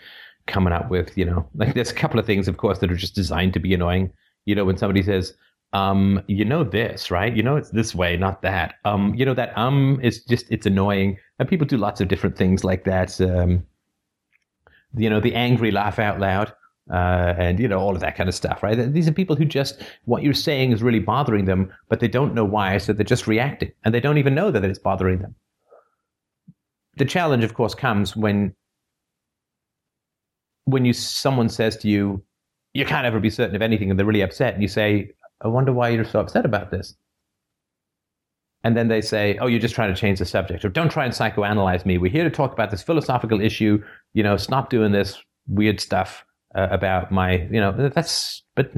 coming 0.47 0.73
up 0.73 0.89
with, 0.91 1.17
you 1.17 1.27
know, 1.27 1.47
like 1.55 1.75
there's 1.75 1.91
a 1.91 1.95
couple 1.95 2.19
of 2.19 2.25
things, 2.25 2.49
of 2.49 2.57
course, 2.57 2.79
that 2.79 2.91
are 2.91 2.97
just 2.97 3.15
designed 3.15 3.53
to 3.53 3.61
be 3.61 3.75
annoying. 3.75 4.11
You 4.47 4.55
know, 4.55 4.65
when 4.65 4.79
somebody 4.79 5.03
says, 5.03 5.35
um, 5.75 6.23
you 6.27 6.47
know 6.47 6.65
this, 6.65 7.11
right? 7.11 7.37
You 7.37 7.43
know 7.43 7.57
it's 7.57 7.71
this 7.71 7.95
way, 7.95 8.17
not 8.17 8.41
that. 8.41 8.77
Um, 8.87 9.15
you 9.15 9.27
know 9.27 9.35
that 9.35 9.57
um 9.59 10.01
is 10.03 10.25
just 10.25 10.47
it's 10.51 10.65
annoying, 10.65 11.19
and 11.39 11.49
people 11.49 11.67
do 11.67 11.77
lots 11.77 12.01
of 12.01 12.09
different 12.09 12.37
things 12.37 12.65
like 12.65 12.85
that. 12.85 13.21
Um, 13.21 13.65
you 14.97 15.11
know, 15.11 15.21
the 15.21 15.35
angry 15.35 15.71
laugh 15.71 15.99
out 15.99 16.19
loud, 16.19 16.53
uh, 16.91 17.35
and 17.39 17.61
you 17.61 17.69
know 17.69 17.79
all 17.79 17.95
of 17.95 18.01
that 18.01 18.17
kind 18.17 18.29
of 18.29 18.35
stuff, 18.35 18.63
right? 18.63 18.93
These 18.93 19.09
are 19.09 19.13
people 19.13 19.37
who 19.37 19.45
just 19.45 19.83
what 20.05 20.23
you're 20.23 20.35
saying 20.35 20.73
is 20.73 20.83
really 20.83 21.01
bothering 21.01 21.45
them, 21.45 21.73
but 21.89 22.01
they 22.01 22.09
don't 22.09 22.35
know 22.35 22.45
why, 22.45 22.79
so 22.79 22.93
they're 22.93 23.05
just 23.05 23.27
reacting, 23.27 23.73
and 23.85 23.95
they 23.95 24.01
don't 24.01 24.19
even 24.19 24.35
know 24.35 24.51
that 24.51 24.65
it's 24.65 24.79
bothering 24.79 25.21
them. 25.21 25.35
The 26.97 27.05
challenge, 27.05 27.45
of 27.45 27.55
course, 27.55 27.75
comes 27.75 28.17
when 28.17 28.55
when 30.65 30.85
you 30.85 30.93
someone 30.93 31.49
says 31.49 31.77
to 31.79 31.89
you, 31.89 32.23
"You 32.75 32.85
can't 32.85 33.07
ever 33.07 33.21
be 33.21 33.31
certain 33.31 33.55
of 33.57 33.63
anything," 33.63 33.91
and 33.91 33.99
they're 33.99 34.07
really 34.07 34.23
upset, 34.23 34.55
and 34.55 34.63
you 34.63 34.69
say, 34.69 35.13
I 35.41 35.49
wonder 35.49 35.73
why 35.73 35.91
you're 35.91 36.05
so 36.05 36.21
upset 36.21 36.45
about 36.45 36.71
this. 36.71 36.95
And 38.65 38.77
then 38.77 38.89
they 38.89 39.01
say, 39.01 39.39
oh, 39.41 39.47
you're 39.47 39.61
just 39.61 39.75
trying 39.75 39.95
to 39.95 40.01
change 40.01 40.19
the 40.19 40.25
subject, 40.25 40.65
or 40.65 40.69
don't 40.69 40.91
try 40.91 41.05
and 41.05 41.15
psychoanalyze 41.15 41.87
me. 41.87 41.97
We're 41.97 42.11
here 42.11 42.25
to 42.25 42.31
talk 42.31 42.53
about 42.53 42.71
this 42.71 42.83
philosophical 42.83 43.41
issue. 43.41 43.83
You 44.15 44.23
know, 44.25 44.37
stop 44.37 44.69
doing 44.69 44.93
this 44.93 45.17
weird 45.47 45.81
stuff 45.81 46.25
uh, 46.57 46.67
about 46.71 47.13
my, 47.13 47.47
you 47.53 47.61
know, 47.61 47.91
that's, 47.95 48.43
but, 48.57 48.73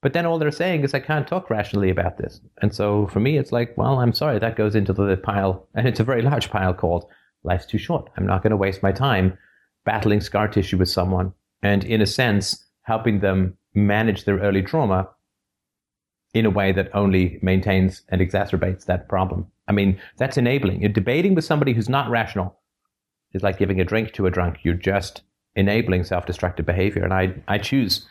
but 0.00 0.14
then 0.14 0.24
all 0.24 0.38
they're 0.38 0.50
saying 0.50 0.82
is 0.82 0.94
I 0.94 1.00
can't 1.00 1.28
talk 1.28 1.50
rationally 1.50 1.90
about 1.90 2.16
this. 2.16 2.40
And 2.62 2.74
so 2.74 3.06
for 3.08 3.20
me, 3.20 3.36
it's 3.36 3.52
like, 3.52 3.76
well, 3.76 4.00
I'm 4.00 4.14
sorry, 4.14 4.38
that 4.38 4.56
goes 4.56 4.74
into 4.74 4.92
the 4.92 5.16
pile, 5.16 5.68
and 5.74 5.86
it's 5.86 6.00
a 6.00 6.04
very 6.04 6.22
large 6.22 6.50
pile 6.50 6.72
called 6.72 7.04
life's 7.44 7.66
too 7.66 7.78
short. 7.78 8.08
I'm 8.16 8.26
not 8.26 8.42
going 8.42 8.52
to 8.52 8.56
waste 8.56 8.82
my 8.82 8.92
time 8.92 9.36
battling 9.84 10.20
scar 10.20 10.48
tissue 10.48 10.78
with 10.78 10.88
someone 10.88 11.34
and, 11.62 11.84
in 11.84 12.00
a 12.00 12.06
sense, 12.06 12.64
helping 12.82 13.20
them 13.20 13.58
manage 13.74 14.24
their 14.24 14.38
early 14.38 14.62
trauma 14.62 15.08
in 16.34 16.46
a 16.46 16.50
way 16.50 16.72
that 16.72 16.94
only 16.94 17.38
maintains 17.42 18.02
and 18.08 18.20
exacerbates 18.20 18.86
that 18.86 19.08
problem. 19.08 19.46
I 19.68 19.72
mean, 19.72 20.00
that's 20.16 20.36
enabling. 20.36 20.80
You're 20.80 20.90
debating 20.90 21.34
with 21.34 21.44
somebody 21.44 21.72
who's 21.72 21.88
not 21.88 22.10
rational 22.10 22.58
is 23.32 23.42
like 23.42 23.58
giving 23.58 23.80
a 23.80 23.84
drink 23.84 24.12
to 24.12 24.26
a 24.26 24.30
drunk. 24.30 24.58
You're 24.62 24.74
just 24.74 25.22
enabling 25.56 26.04
self 26.04 26.26
destructive 26.26 26.66
behavior. 26.66 27.04
And 27.04 27.12
I, 27.12 27.34
I 27.48 27.58
choose 27.58 28.06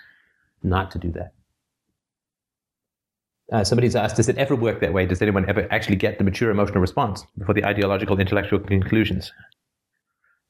not 0.64 0.92
to 0.92 1.00
do 1.00 1.12
that. 1.12 1.34
Uh, 3.52 3.64
somebody's 3.64 3.96
asked, 3.96 4.16
does 4.16 4.30
it 4.30 4.38
ever 4.38 4.56
work 4.56 4.80
that 4.80 4.94
way? 4.94 5.06
Does 5.06 5.22
anyone 5.22 5.48
ever 5.50 5.68
actually 5.72 5.98
get 5.98 6.18
the 6.18 6.24
mature 6.24 6.50
emotional 6.50 6.80
response 6.80 7.26
before 7.38 7.54
the 7.54 7.66
ideological 7.66 8.20
intellectual 8.20 8.60
conclusions? 8.60 9.34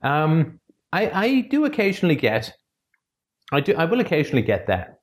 Um, 0.03 0.59
I, 0.93 1.09
I 1.09 1.41
do 1.41 1.65
occasionally 1.65 2.15
get, 2.15 2.53
I 3.51 3.59
do, 3.61 3.73
I 3.75 3.85
will 3.85 4.01
occasionally 4.01 4.43
get 4.43 4.67
that. 4.67 4.99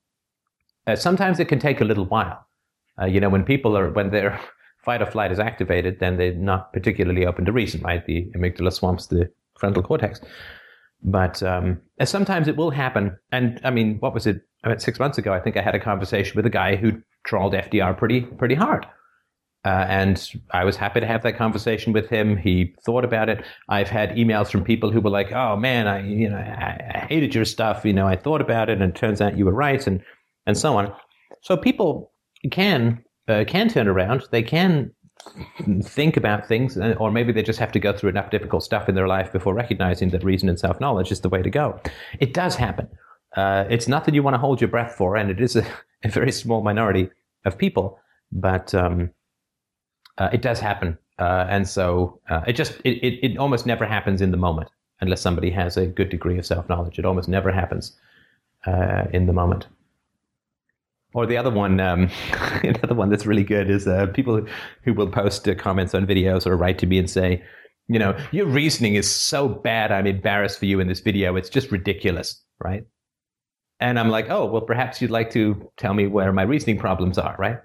Uh, 0.86 0.94
sometimes 0.94 1.40
it 1.40 1.46
can 1.46 1.58
take 1.58 1.80
a 1.80 1.84
little 1.84 2.04
while. 2.04 2.46
Uh, 3.00 3.06
you 3.06 3.20
know, 3.20 3.28
when 3.28 3.44
people 3.44 3.76
are, 3.76 3.90
when 3.90 4.10
their 4.10 4.40
fight 4.84 5.02
or 5.02 5.06
flight 5.06 5.32
is 5.32 5.38
activated, 5.38 6.00
then 6.00 6.16
they're 6.16 6.34
not 6.34 6.72
particularly 6.72 7.26
open 7.26 7.44
to 7.44 7.52
reason, 7.52 7.80
right? 7.82 8.04
The 8.06 8.30
amygdala 8.36 8.72
swamps 8.72 9.06
the 9.06 9.30
frontal 9.58 9.82
cortex. 9.82 10.20
But 11.02 11.42
um, 11.42 11.80
sometimes 12.04 12.48
it 12.48 12.56
will 12.56 12.70
happen. 12.70 13.16
And 13.30 13.60
I 13.64 13.70
mean, 13.70 13.98
what 14.00 14.14
was 14.14 14.26
it? 14.26 14.42
About 14.64 14.82
six 14.82 14.98
months 14.98 15.18
ago, 15.18 15.32
I 15.32 15.38
think 15.38 15.56
I 15.56 15.62
had 15.62 15.76
a 15.76 15.80
conversation 15.80 16.34
with 16.34 16.44
a 16.44 16.50
guy 16.50 16.74
who 16.74 17.00
trolled 17.22 17.52
FDR 17.52 17.96
pretty, 17.96 18.22
pretty 18.22 18.56
hard. 18.56 18.86
Uh, 19.64 19.84
and 19.88 20.32
I 20.52 20.64
was 20.64 20.76
happy 20.76 21.00
to 21.00 21.06
have 21.06 21.22
that 21.22 21.36
conversation 21.36 21.92
with 21.92 22.08
him. 22.08 22.36
He 22.36 22.74
thought 22.84 23.04
about 23.04 23.28
it. 23.28 23.44
I've 23.68 23.88
had 23.88 24.10
emails 24.10 24.50
from 24.50 24.64
people 24.64 24.90
who 24.90 25.00
were 25.00 25.10
like, 25.10 25.32
"Oh 25.32 25.56
man, 25.56 25.86
I 25.86 26.06
you 26.06 26.30
know 26.30 26.36
I, 26.36 26.92
I 26.94 26.98
hated 27.08 27.34
your 27.34 27.44
stuff. 27.44 27.84
You 27.84 27.92
know, 27.92 28.06
I 28.06 28.16
thought 28.16 28.40
about 28.40 28.70
it, 28.70 28.80
and 28.80 28.94
it 28.94 28.98
turns 28.98 29.20
out 29.20 29.36
you 29.36 29.44
were 29.44 29.52
right," 29.52 29.84
and 29.86 30.02
and 30.46 30.56
so 30.56 30.76
on. 30.76 30.92
So 31.42 31.56
people 31.56 32.07
can 32.50 33.04
uh, 33.28 33.44
can 33.46 33.68
turn 33.68 33.88
around. 33.88 34.24
They 34.30 34.42
can 34.42 34.92
think 35.82 36.16
about 36.16 36.46
things, 36.46 36.76
uh, 36.76 36.94
or 36.98 37.10
maybe 37.10 37.32
they 37.32 37.42
just 37.42 37.58
have 37.58 37.72
to 37.72 37.80
go 37.80 37.92
through 37.92 38.10
enough 38.10 38.30
difficult 38.30 38.62
stuff 38.62 38.88
in 38.88 38.94
their 38.94 39.08
life 39.08 39.32
before 39.32 39.54
recognizing 39.54 40.10
that 40.10 40.24
reason 40.24 40.48
and 40.48 40.58
self 40.58 40.80
knowledge 40.80 41.12
is 41.12 41.20
the 41.20 41.28
way 41.28 41.42
to 41.42 41.50
go. 41.50 41.80
It 42.20 42.34
does 42.34 42.56
happen. 42.56 42.88
Uh, 43.36 43.64
it's 43.68 43.88
not 43.88 44.04
that 44.04 44.14
you 44.14 44.22
want 44.22 44.34
to 44.34 44.38
hold 44.38 44.60
your 44.60 44.68
breath 44.68 44.94
for, 44.94 45.16
and 45.16 45.30
it 45.30 45.40
is 45.40 45.56
a, 45.56 45.66
a 46.04 46.08
very 46.08 46.32
small 46.32 46.62
minority 46.62 47.10
of 47.44 47.58
people, 47.58 47.98
but 48.32 48.74
um, 48.74 49.10
uh, 50.18 50.30
it 50.32 50.42
does 50.42 50.60
happen. 50.60 50.96
Uh, 51.18 51.46
and 51.48 51.68
so 51.68 52.20
uh, 52.30 52.42
it 52.46 52.52
just 52.52 52.80
it, 52.84 52.98
it, 53.02 53.32
it 53.32 53.38
almost 53.38 53.66
never 53.66 53.84
happens 53.84 54.20
in 54.20 54.30
the 54.30 54.36
moment 54.36 54.70
unless 55.00 55.20
somebody 55.20 55.50
has 55.50 55.76
a 55.76 55.86
good 55.86 56.08
degree 56.08 56.38
of 56.38 56.46
self 56.46 56.68
knowledge. 56.68 56.98
It 56.98 57.04
almost 57.04 57.28
never 57.28 57.50
happens 57.50 57.98
in 59.12 59.26
the 59.26 59.32
moment. 59.32 59.66
Or 61.14 61.26
the 61.26 61.36
other 61.36 61.50
one, 61.50 61.80
um, 61.80 62.10
another 62.62 62.94
one 62.94 63.08
that's 63.08 63.26
really 63.26 63.44
good 63.44 63.70
is 63.70 63.86
uh, 63.86 64.06
people 64.08 64.46
who 64.82 64.94
will 64.94 65.10
post 65.10 65.48
uh, 65.48 65.54
comments 65.54 65.94
on 65.94 66.06
videos 66.06 66.46
or 66.46 66.56
write 66.56 66.78
to 66.78 66.86
me 66.86 66.98
and 66.98 67.08
say, 67.08 67.42
you 67.88 67.98
know, 67.98 68.16
your 68.32 68.46
reasoning 68.46 68.94
is 68.94 69.10
so 69.10 69.48
bad. 69.48 69.90
I'm 69.90 70.06
embarrassed 70.06 70.58
for 70.58 70.66
you 70.66 70.78
in 70.80 70.88
this 70.88 71.00
video. 71.00 71.36
It's 71.36 71.48
just 71.48 71.72
ridiculous, 71.72 72.42
right? 72.60 72.84
And 73.80 73.98
I'm 73.98 74.10
like, 74.10 74.28
oh, 74.28 74.44
well, 74.44 74.60
perhaps 74.62 75.00
you'd 75.00 75.10
like 75.10 75.30
to 75.30 75.70
tell 75.78 75.94
me 75.94 76.06
where 76.06 76.32
my 76.32 76.42
reasoning 76.42 76.78
problems 76.78 77.16
are, 77.16 77.34
right? 77.38 77.58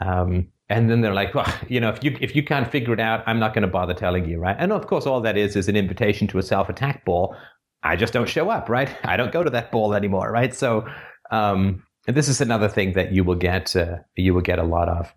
Um, 0.00 0.48
and 0.68 0.90
then 0.90 1.02
they're 1.02 1.14
like, 1.14 1.34
well, 1.34 1.52
you 1.68 1.80
know, 1.80 1.90
if 1.90 2.02
you 2.02 2.16
if 2.20 2.34
you 2.34 2.42
can't 2.42 2.70
figure 2.70 2.92
it 2.92 3.00
out, 3.00 3.22
I'm 3.26 3.38
not 3.38 3.54
going 3.54 3.62
to 3.62 3.68
bother 3.68 3.94
telling 3.94 4.28
you, 4.28 4.38
right? 4.38 4.56
And 4.58 4.72
of 4.72 4.86
course, 4.86 5.06
all 5.06 5.20
that 5.20 5.36
is 5.36 5.56
is 5.56 5.68
an 5.68 5.76
invitation 5.76 6.26
to 6.28 6.38
a 6.38 6.42
self 6.42 6.68
attack 6.68 7.04
ball. 7.04 7.36
I 7.82 7.96
just 7.96 8.12
don't 8.12 8.28
show 8.28 8.50
up, 8.50 8.68
right? 8.68 8.94
I 9.04 9.16
don't 9.16 9.32
go 9.32 9.44
to 9.44 9.50
that 9.50 9.70
ball 9.70 9.94
anymore, 9.94 10.30
right? 10.32 10.54
So, 10.54 10.86
um, 11.30 11.84
this 12.06 12.28
is 12.28 12.40
another 12.40 12.68
thing 12.68 12.92
that 12.92 13.12
you 13.12 13.24
will 13.24 13.36
get 13.36 13.74
uh, 13.76 13.98
you 14.16 14.34
will 14.34 14.42
get 14.42 14.58
a 14.58 14.64
lot 14.64 14.88
of, 14.88 15.14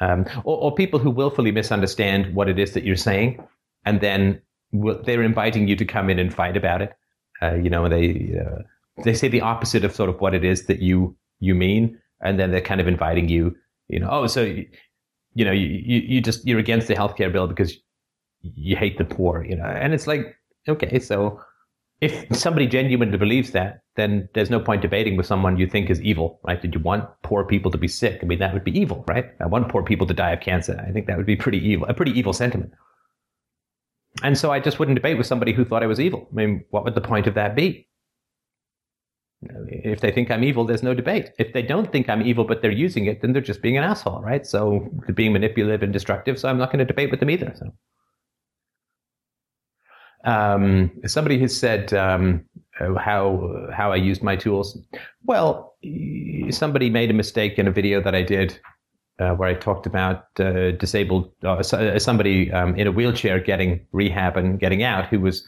um, 0.00 0.26
or, 0.44 0.58
or 0.58 0.74
people 0.74 0.98
who 0.98 1.10
willfully 1.10 1.52
misunderstand 1.52 2.34
what 2.34 2.48
it 2.48 2.58
is 2.58 2.72
that 2.72 2.84
you're 2.84 2.96
saying 2.96 3.42
and 3.86 4.00
then 4.00 4.42
they're 4.72 5.22
inviting 5.22 5.68
you 5.68 5.76
to 5.76 5.84
come 5.84 6.10
in 6.10 6.18
and 6.18 6.34
fight 6.34 6.56
about 6.56 6.82
it. 6.82 6.92
Uh, 7.40 7.54
you 7.54 7.70
know, 7.70 7.88
they 7.88 8.38
uh, 8.38 8.62
they 9.04 9.14
say 9.14 9.28
the 9.28 9.40
opposite 9.40 9.84
of 9.84 9.94
sort 9.94 10.10
of 10.10 10.20
what 10.20 10.34
it 10.34 10.44
is 10.44 10.66
that 10.66 10.80
you 10.80 11.16
you 11.40 11.54
mean, 11.54 11.98
and 12.20 12.38
then 12.38 12.50
they're 12.50 12.60
kind 12.60 12.80
of 12.80 12.88
inviting 12.88 13.28
you. 13.28 13.54
You 13.88 14.00
know, 14.00 14.08
oh, 14.10 14.26
so 14.26 14.42
you 14.42 15.44
know, 15.44 15.52
you, 15.52 15.66
you, 15.66 16.00
you 16.00 16.20
just 16.20 16.46
you're 16.46 16.58
against 16.58 16.88
the 16.88 16.94
healthcare 16.94 17.32
bill 17.32 17.46
because 17.46 17.76
you 18.42 18.76
hate 18.76 18.98
the 18.98 19.04
poor. 19.04 19.44
You 19.44 19.56
know, 19.56 19.64
and 19.64 19.94
it's 19.94 20.06
like, 20.06 20.36
okay, 20.68 20.98
so 20.98 21.40
if 22.00 22.36
somebody 22.36 22.66
genuinely 22.66 23.16
believes 23.16 23.52
that, 23.52 23.82
then 23.96 24.28
there's 24.34 24.50
no 24.50 24.60
point 24.60 24.82
debating 24.82 25.16
with 25.16 25.26
someone 25.26 25.56
you 25.56 25.66
think 25.66 25.88
is 25.88 26.00
evil, 26.02 26.40
right? 26.44 26.60
Did 26.60 26.74
you 26.74 26.80
want 26.80 27.08
poor 27.22 27.44
people 27.44 27.70
to 27.70 27.78
be 27.78 27.88
sick? 27.88 28.20
I 28.22 28.26
mean, 28.26 28.38
that 28.40 28.52
would 28.52 28.64
be 28.64 28.78
evil, 28.78 29.04
right? 29.08 29.26
I 29.40 29.46
want 29.46 29.70
poor 29.70 29.82
people 29.82 30.06
to 30.06 30.14
die 30.14 30.32
of 30.32 30.40
cancer. 30.40 30.84
I 30.86 30.92
think 30.92 31.06
that 31.06 31.16
would 31.16 31.26
be 31.26 31.36
pretty 31.36 31.58
evil, 31.58 31.86
a 31.86 31.94
pretty 31.94 32.12
evil 32.12 32.34
sentiment. 32.34 32.72
And 34.22 34.36
so 34.36 34.50
I 34.50 34.60
just 34.60 34.78
wouldn't 34.78 34.96
debate 34.96 35.16
with 35.16 35.26
somebody 35.26 35.52
who 35.52 35.64
thought 35.64 35.82
I 35.82 35.86
was 35.86 36.00
evil. 36.00 36.28
I 36.30 36.34
mean, 36.34 36.64
what 36.70 36.84
would 36.84 36.94
the 36.94 37.00
point 37.00 37.26
of 37.26 37.34
that 37.34 37.54
be? 37.54 37.88
If 39.68 40.00
they 40.00 40.10
think 40.10 40.30
I'm 40.30 40.44
evil, 40.44 40.64
there's 40.64 40.82
no 40.82 40.94
debate. 40.94 41.30
If 41.38 41.52
they 41.52 41.62
don't 41.62 41.92
think 41.92 42.08
I'm 42.08 42.22
evil, 42.22 42.44
but 42.44 42.62
they're 42.62 42.70
using 42.70 43.06
it, 43.06 43.20
then 43.20 43.32
they're 43.32 43.42
just 43.42 43.62
being 43.62 43.76
an 43.76 43.84
asshole, 43.84 44.22
right? 44.22 44.46
So 44.46 44.88
they're 45.06 45.14
being 45.14 45.32
manipulative 45.32 45.82
and 45.82 45.92
destructive. 45.92 46.38
So 46.38 46.48
I'm 46.48 46.58
not 46.58 46.70
going 46.70 46.78
to 46.78 46.84
debate 46.84 47.10
with 47.10 47.20
them 47.20 47.30
either. 47.30 47.52
So. 47.56 47.72
Um, 50.26 50.90
somebody 51.06 51.38
has 51.38 51.56
said 51.56 51.94
um, 51.94 52.44
how 52.98 53.68
how 53.72 53.92
I 53.92 53.96
used 53.96 54.22
my 54.22 54.36
tools. 54.36 54.78
Well, 55.24 55.74
somebody 56.50 56.90
made 56.90 57.10
a 57.10 57.14
mistake 57.14 57.58
in 57.58 57.66
a 57.66 57.72
video 57.72 58.02
that 58.02 58.14
I 58.14 58.22
did 58.22 58.58
uh, 59.18 59.30
where 59.30 59.48
I 59.48 59.54
talked 59.54 59.86
about 59.86 60.26
uh, 60.38 60.72
disabled 60.72 61.30
uh, 61.42 61.54
uh, 61.54 61.98
somebody 61.98 62.52
um, 62.52 62.74
in 62.76 62.86
a 62.86 62.92
wheelchair 62.92 63.40
getting 63.40 63.86
rehab 63.92 64.36
and 64.36 64.58
getting 64.58 64.82
out, 64.82 65.06
who 65.06 65.20
was 65.20 65.46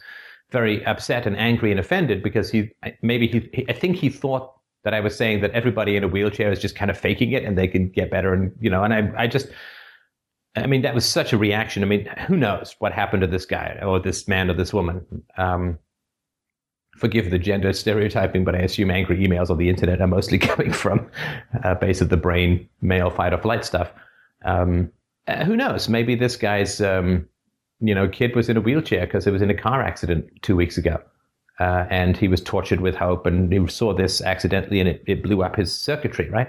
very 0.51 0.83
upset 0.85 1.27
and 1.27 1.37
angry 1.37 1.71
and 1.71 1.79
offended 1.79 2.23
because 2.23 2.49
he 2.49 2.71
maybe 3.01 3.27
he, 3.53 3.65
I 3.69 3.73
think 3.73 3.97
he 3.97 4.09
thought 4.09 4.53
that 4.83 4.93
I 4.93 4.99
was 4.99 5.15
saying 5.15 5.41
that 5.41 5.51
everybody 5.51 5.95
in 5.95 6.03
a 6.03 6.07
wheelchair 6.07 6.51
is 6.51 6.59
just 6.59 6.75
kind 6.75 6.89
of 6.89 6.97
faking 6.97 7.33
it 7.33 7.43
and 7.43 7.57
they 7.57 7.67
can 7.67 7.89
get 7.89 8.09
better 8.09 8.33
and 8.33 8.51
you 8.59 8.69
know 8.69 8.83
and 8.83 8.93
I 8.93 9.11
I 9.15 9.27
just 9.27 9.49
I 10.55 10.67
mean 10.67 10.81
that 10.81 10.95
was 10.95 11.05
such 11.05 11.33
a 11.33 11.37
reaction. 11.37 11.83
I 11.83 11.85
mean 11.85 12.05
who 12.27 12.35
knows 12.35 12.75
what 12.79 12.91
happened 12.91 13.21
to 13.21 13.27
this 13.27 13.45
guy 13.45 13.79
or 13.81 13.99
this 13.99 14.27
man 14.27 14.49
or 14.49 14.53
this 14.53 14.73
woman. 14.73 15.05
Um, 15.37 15.77
forgive 16.97 17.29
the 17.29 17.39
gender 17.39 17.71
stereotyping, 17.71 18.43
but 18.43 18.55
I 18.55 18.59
assume 18.59 18.91
angry 18.91 19.25
emails 19.25 19.49
on 19.49 19.57
the 19.57 19.69
internet 19.69 20.01
are 20.01 20.07
mostly 20.07 20.37
coming 20.49 20.71
from 20.71 21.09
uh, 21.63 21.75
base 21.75 22.01
of 22.01 22.09
the 22.09 22.17
brain 22.17 22.67
male 22.81 23.09
fight 23.09 23.33
or 23.33 23.37
flight 23.37 23.63
stuff. 23.63 23.91
Um, 24.43 24.91
uh, 25.27 25.43
who 25.45 25.55
knows? 25.55 25.87
Maybe 25.89 26.15
this 26.15 26.35
guy's 26.35 26.81
um, 26.81 27.27
you 27.79 27.95
know 27.95 28.07
kid 28.07 28.35
was 28.35 28.49
in 28.49 28.57
a 28.57 28.61
wheelchair 28.61 29.05
because 29.05 29.25
he 29.25 29.31
was 29.31 29.41
in 29.41 29.49
a 29.49 29.55
car 29.55 29.81
accident 29.81 30.29
two 30.41 30.55
weeks 30.55 30.77
ago. 30.77 31.01
Uh, 31.59 31.85
and 31.89 32.15
he 32.15 32.29
was 32.29 32.39
tortured 32.39 32.79
with 32.79 32.95
hope, 32.95 33.25
and 33.25 33.51
he 33.51 33.67
saw 33.67 33.93
this 33.93 34.21
accidentally, 34.21 34.79
and 34.79 34.87
it, 34.87 35.03
it 35.07 35.21
blew 35.21 35.43
up 35.43 35.57
his 35.57 35.75
circuitry. 35.75 36.29
Right? 36.29 36.47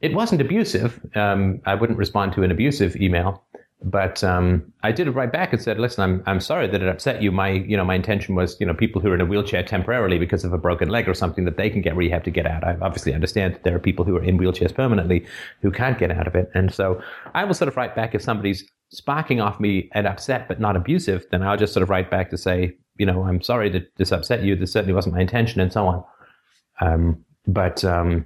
It 0.00 0.14
wasn't 0.14 0.40
abusive. 0.40 1.00
Um, 1.16 1.60
I 1.66 1.74
wouldn't 1.74 1.98
respond 1.98 2.32
to 2.34 2.42
an 2.42 2.52
abusive 2.52 2.94
email, 2.96 3.42
but 3.82 4.22
um, 4.22 4.72
I 4.82 4.92
did 4.92 5.08
write 5.08 5.32
back 5.32 5.52
and 5.52 5.60
said, 5.60 5.78
"Listen, 5.78 6.02
I'm 6.02 6.22
I'm 6.26 6.40
sorry 6.40 6.68
that 6.68 6.82
it 6.82 6.88
upset 6.88 7.20
you. 7.20 7.32
My 7.32 7.50
you 7.50 7.76
know 7.76 7.84
my 7.84 7.94
intention 7.94 8.34
was 8.34 8.56
you 8.60 8.66
know 8.66 8.74
people 8.74 9.00
who 9.00 9.08
are 9.10 9.14
in 9.14 9.20
a 9.20 9.26
wheelchair 9.26 9.62
temporarily 9.62 10.18
because 10.18 10.44
of 10.44 10.52
a 10.52 10.58
broken 10.58 10.88
leg 10.88 11.08
or 11.08 11.14
something 11.14 11.44
that 11.44 11.56
they 11.56 11.68
can 11.68 11.80
get 11.80 11.96
rehab 11.96 12.24
to 12.24 12.30
get 12.30 12.46
out. 12.46 12.64
I 12.64 12.76
obviously 12.80 13.12
understand 13.12 13.54
that 13.54 13.64
there 13.64 13.74
are 13.74 13.80
people 13.80 14.04
who 14.04 14.16
are 14.16 14.22
in 14.22 14.38
wheelchairs 14.38 14.74
permanently 14.74 15.26
who 15.62 15.70
can't 15.70 15.98
get 15.98 16.10
out 16.10 16.26
of 16.26 16.34
it, 16.34 16.50
and 16.54 16.72
so 16.72 17.02
I 17.34 17.44
will 17.44 17.54
sort 17.54 17.68
of 17.68 17.76
write 17.76 17.96
back 17.96 18.14
if 18.14 18.22
somebody's 18.22 18.64
sparking 18.90 19.40
off 19.40 19.60
me 19.60 19.90
and 19.92 20.06
upset 20.06 20.48
but 20.48 20.60
not 20.60 20.76
abusive, 20.76 21.26
then 21.30 21.42
I'll 21.42 21.56
just 21.56 21.72
sort 21.72 21.82
of 21.82 21.90
write 21.90 22.10
back 22.10 22.30
to 22.30 22.38
say, 22.38 22.76
you 22.96 23.06
know, 23.06 23.24
I'm 23.24 23.42
sorry 23.42 23.68
that 23.70 23.94
this 23.96 24.12
upset 24.12 24.42
you. 24.42 24.56
This 24.56 24.72
certainly 24.72 24.94
wasn't 24.94 25.14
my 25.14 25.20
intention, 25.20 25.60
and 25.60 25.72
so 25.72 25.86
on. 25.86 26.04
Um, 26.80 27.24
but 27.46 27.84
um, 27.84 28.24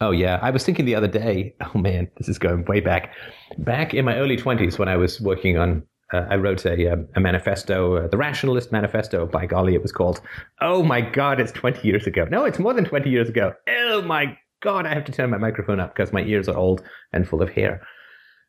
Oh 0.00 0.10
yeah, 0.10 0.38
I 0.42 0.50
was 0.50 0.64
thinking 0.64 0.84
the 0.84 0.94
other 0.94 1.08
day. 1.08 1.54
Oh 1.74 1.78
man, 1.78 2.08
this 2.18 2.28
is 2.28 2.38
going 2.38 2.64
way 2.66 2.80
back. 2.80 3.12
Back 3.58 3.94
in 3.94 4.04
my 4.04 4.16
early 4.16 4.36
twenties, 4.36 4.78
when 4.78 4.88
I 4.88 4.96
was 4.96 5.20
working 5.20 5.58
on, 5.58 5.82
uh, 6.12 6.26
I 6.28 6.36
wrote 6.36 6.64
a, 6.66 6.92
um, 6.92 7.08
a 7.16 7.20
manifesto, 7.20 7.96
uh, 7.96 8.08
the 8.08 8.16
Rationalist 8.16 8.70
Manifesto. 8.70 9.26
By 9.26 9.46
golly, 9.46 9.74
it 9.74 9.82
was 9.82 9.92
called. 9.92 10.20
Oh 10.60 10.82
my 10.82 11.00
God, 11.00 11.40
it's 11.40 11.52
twenty 11.52 11.86
years 11.88 12.06
ago. 12.06 12.26
No, 12.30 12.44
it's 12.44 12.58
more 12.58 12.74
than 12.74 12.84
twenty 12.84 13.10
years 13.10 13.28
ago. 13.28 13.54
Oh 13.68 14.02
my 14.02 14.36
God, 14.62 14.86
I 14.86 14.94
have 14.94 15.04
to 15.04 15.12
turn 15.12 15.30
my 15.30 15.38
microphone 15.38 15.80
up 15.80 15.94
because 15.94 16.12
my 16.12 16.22
ears 16.22 16.48
are 16.48 16.56
old 16.56 16.82
and 17.12 17.28
full 17.28 17.42
of 17.42 17.50
hair. 17.50 17.86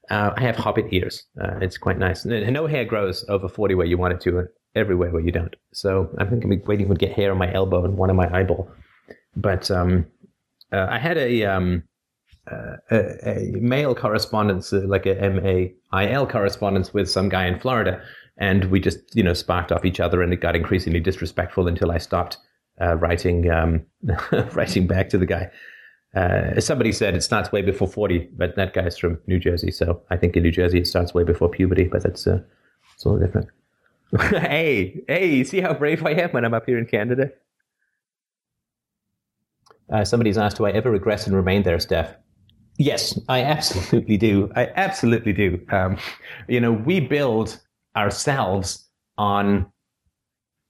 Uh, 0.09 0.31
I 0.37 0.41
have 0.41 0.55
hobbit 0.55 0.85
ears. 0.91 1.23
Uh, 1.41 1.57
it's 1.61 1.77
quite 1.77 1.97
nice. 1.97 2.25
No 2.25 2.67
hair 2.67 2.85
grows 2.85 3.25
over 3.27 3.47
forty 3.47 3.75
where 3.75 3.87
you 3.87 3.97
want 3.97 4.13
it 4.13 4.21
to, 4.21 4.39
and 4.39 4.47
everywhere 4.75 5.11
where 5.11 5.21
you 5.21 5.31
don't. 5.31 5.55
So 5.73 6.09
I'm 6.19 6.39
waiting 6.65 6.89
to 6.89 6.95
get 6.95 7.13
hair 7.13 7.31
on 7.31 7.37
my 7.37 7.51
elbow 7.53 7.83
and 7.85 7.97
one 7.97 8.09
on 8.09 8.15
my 8.15 8.29
eyeball. 8.37 8.69
But 9.35 9.69
um, 9.71 10.05
uh, 10.75 10.87
I 10.89 10.99
had 10.99 11.17
a, 11.17 11.45
um, 11.45 11.83
uh, 12.51 12.77
a, 12.91 13.29
a 13.29 13.51
mail 13.59 13.95
correspondence, 13.95 14.73
uh, 14.73 14.81
like 14.85 15.05
a 15.05 15.19
M 15.21 15.39
A 15.45 15.73
I 15.91 16.09
L 16.09 16.27
correspondence 16.27 16.93
with 16.93 17.09
some 17.09 17.29
guy 17.29 17.45
in 17.45 17.59
Florida, 17.59 18.01
and 18.37 18.65
we 18.65 18.79
just 18.79 18.99
you 19.15 19.23
know 19.23 19.33
sparked 19.33 19.71
off 19.71 19.85
each 19.85 19.99
other, 19.99 20.21
and 20.21 20.33
it 20.33 20.41
got 20.41 20.55
increasingly 20.55 20.99
disrespectful 20.99 21.67
until 21.67 21.91
I 21.91 21.97
stopped 21.97 22.37
uh, 22.81 22.95
writing 22.95 23.49
um, 23.49 23.85
writing 24.53 24.87
back 24.87 25.09
to 25.09 25.17
the 25.17 25.25
guy. 25.25 25.49
Uh, 26.15 26.59
somebody 26.61 26.91
said 26.93 27.13
it 27.13 27.23
starts 27.23 27.51
way 27.51 27.61
before 27.61 27.89
40, 27.89 28.29
but 28.37 28.55
that 28.55 28.73
guy's 28.73 28.97
from 28.97 29.19
New 29.27 29.37
Jersey. 29.37 29.69
So 29.69 30.01
I 30.09 30.15
think 30.15 30.37
in 30.37 30.43
New 30.43 30.51
Jersey 30.51 30.79
it 30.79 30.87
starts 30.87 31.13
way 31.13 31.23
before 31.23 31.49
puberty, 31.49 31.85
but 31.85 32.03
that's 32.03 32.25
uh, 32.25 32.39
it's 32.93 33.03
a 33.03 33.09
little 33.09 33.25
different. 33.25 33.49
hey, 34.47 35.01
hey, 35.07 35.43
see 35.43 35.59
how 35.59 35.73
brave 35.73 36.05
I 36.05 36.11
am 36.11 36.29
when 36.29 36.45
I'm 36.45 36.53
up 36.53 36.65
here 36.65 36.77
in 36.77 36.85
Canada? 36.85 37.31
Uh, 39.91 40.03
somebody's 40.03 40.37
asked, 40.37 40.57
do 40.57 40.65
I 40.65 40.71
ever 40.71 40.91
regress 40.91 41.27
and 41.27 41.35
remain 41.35 41.63
there, 41.63 41.79
Steph? 41.79 42.15
Yes, 42.77 43.19
I 43.29 43.41
absolutely 43.43 44.17
do. 44.17 44.51
I 44.55 44.69
absolutely 44.75 45.33
do. 45.33 45.61
Um, 45.71 45.97
you 46.47 46.59
know, 46.59 46.71
we 46.71 46.99
build 46.99 47.59
ourselves 47.95 48.87
on 49.17 49.65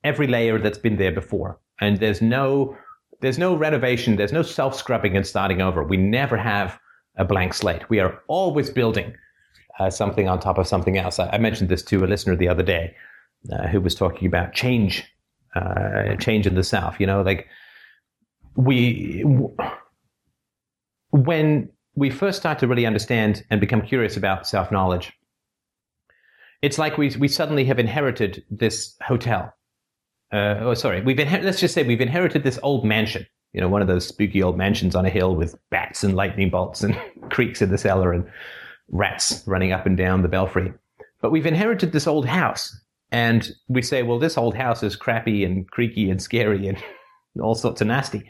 every 0.03 0.27
layer 0.27 0.59
that's 0.59 0.77
been 0.77 0.97
there 0.97 1.11
before, 1.11 1.59
and 1.81 1.99
there's 1.99 2.21
no 2.21 2.77
there's 3.21 3.39
no 3.39 3.55
renovation, 3.55 4.17
there's 4.17 4.33
no 4.33 4.43
self 4.43 4.75
scrubbing 4.75 5.15
and 5.15 5.25
starting 5.25 5.61
over. 5.61 5.83
We 5.83 5.97
never 5.97 6.37
have 6.37 6.77
a 7.17 7.25
blank 7.25 7.53
slate. 7.53 7.89
We 7.89 7.99
are 7.99 8.21
always 8.27 8.69
building 8.69 9.15
uh, 9.79 9.89
something 9.89 10.29
on 10.29 10.39
top 10.39 10.57
of 10.57 10.67
something 10.67 10.97
else. 10.97 11.17
I, 11.17 11.29
I, 11.29 11.37
mentioned 11.37 11.69
this 11.69 11.81
to 11.83 12.03
a 12.03 12.07
listener 12.07 12.35
the 12.35 12.47
other 12.47 12.63
day 12.63 12.95
uh, 13.51 13.67
who 13.67 13.81
was 13.81 13.95
talking 13.95 14.27
about 14.27 14.53
change, 14.53 15.03
uh, 15.55 16.15
change 16.17 16.45
in 16.45 16.55
the 16.55 16.63
South. 16.63 16.99
You 16.99 17.07
know, 17.07 17.21
like 17.21 17.47
we 18.55 19.23
when 21.11 21.69
we 21.95 22.09
first 22.09 22.37
start 22.39 22.59
to 22.59 22.67
really 22.67 22.85
understand 22.85 23.45
and 23.49 23.61
become 23.61 23.81
curious 23.81 24.17
about 24.17 24.47
self 24.47 24.71
knowledge, 24.71 25.13
it's 26.61 26.77
like 26.77 26.97
we 26.97 27.09
we 27.17 27.27
suddenly 27.27 27.65
have 27.65 27.79
inherited 27.79 28.43
this 28.49 28.95
hotel. 29.01 29.53
Uh, 30.33 30.57
oh, 30.59 30.73
sorry, 30.73 31.01
we've 31.01 31.17
inher- 31.17 31.43
let's 31.43 31.59
just 31.59 31.73
say 31.73 31.83
we've 31.83 32.01
inherited 32.01 32.43
this 32.43 32.59
old 32.63 32.85
mansion. 32.85 33.25
You 33.53 33.61
know, 33.61 33.69
one 33.69 33.81
of 33.81 33.87
those 33.87 34.05
spooky 34.05 34.43
old 34.43 34.57
mansions 34.57 34.95
on 34.95 35.05
a 35.05 35.09
hill 35.09 35.35
with 35.35 35.55
bats 35.69 36.03
and 36.03 36.15
lightning 36.15 36.49
bolts 36.49 36.83
and 36.83 36.99
creaks 37.29 37.61
in 37.61 37.71
the 37.71 37.77
cellar 37.77 38.11
and 38.11 38.25
rats 38.89 39.43
running 39.45 39.71
up 39.71 39.85
and 39.85 39.95
down 39.95 40.21
the 40.21 40.27
belfry. 40.27 40.73
But 41.21 41.31
we've 41.31 41.45
inherited 41.45 41.91
this 41.91 42.07
old 42.07 42.25
house, 42.25 42.77
and 43.11 43.49
we 43.69 43.81
say, 43.81 44.03
well, 44.03 44.19
this 44.19 44.37
old 44.37 44.55
house 44.55 44.83
is 44.83 44.95
crappy 44.95 45.45
and 45.45 45.69
creaky 45.71 46.09
and 46.09 46.21
scary 46.21 46.67
and 46.67 46.83
all 47.41 47.55
sorts 47.55 47.81
of 47.81 47.87
nasty. 47.87 48.29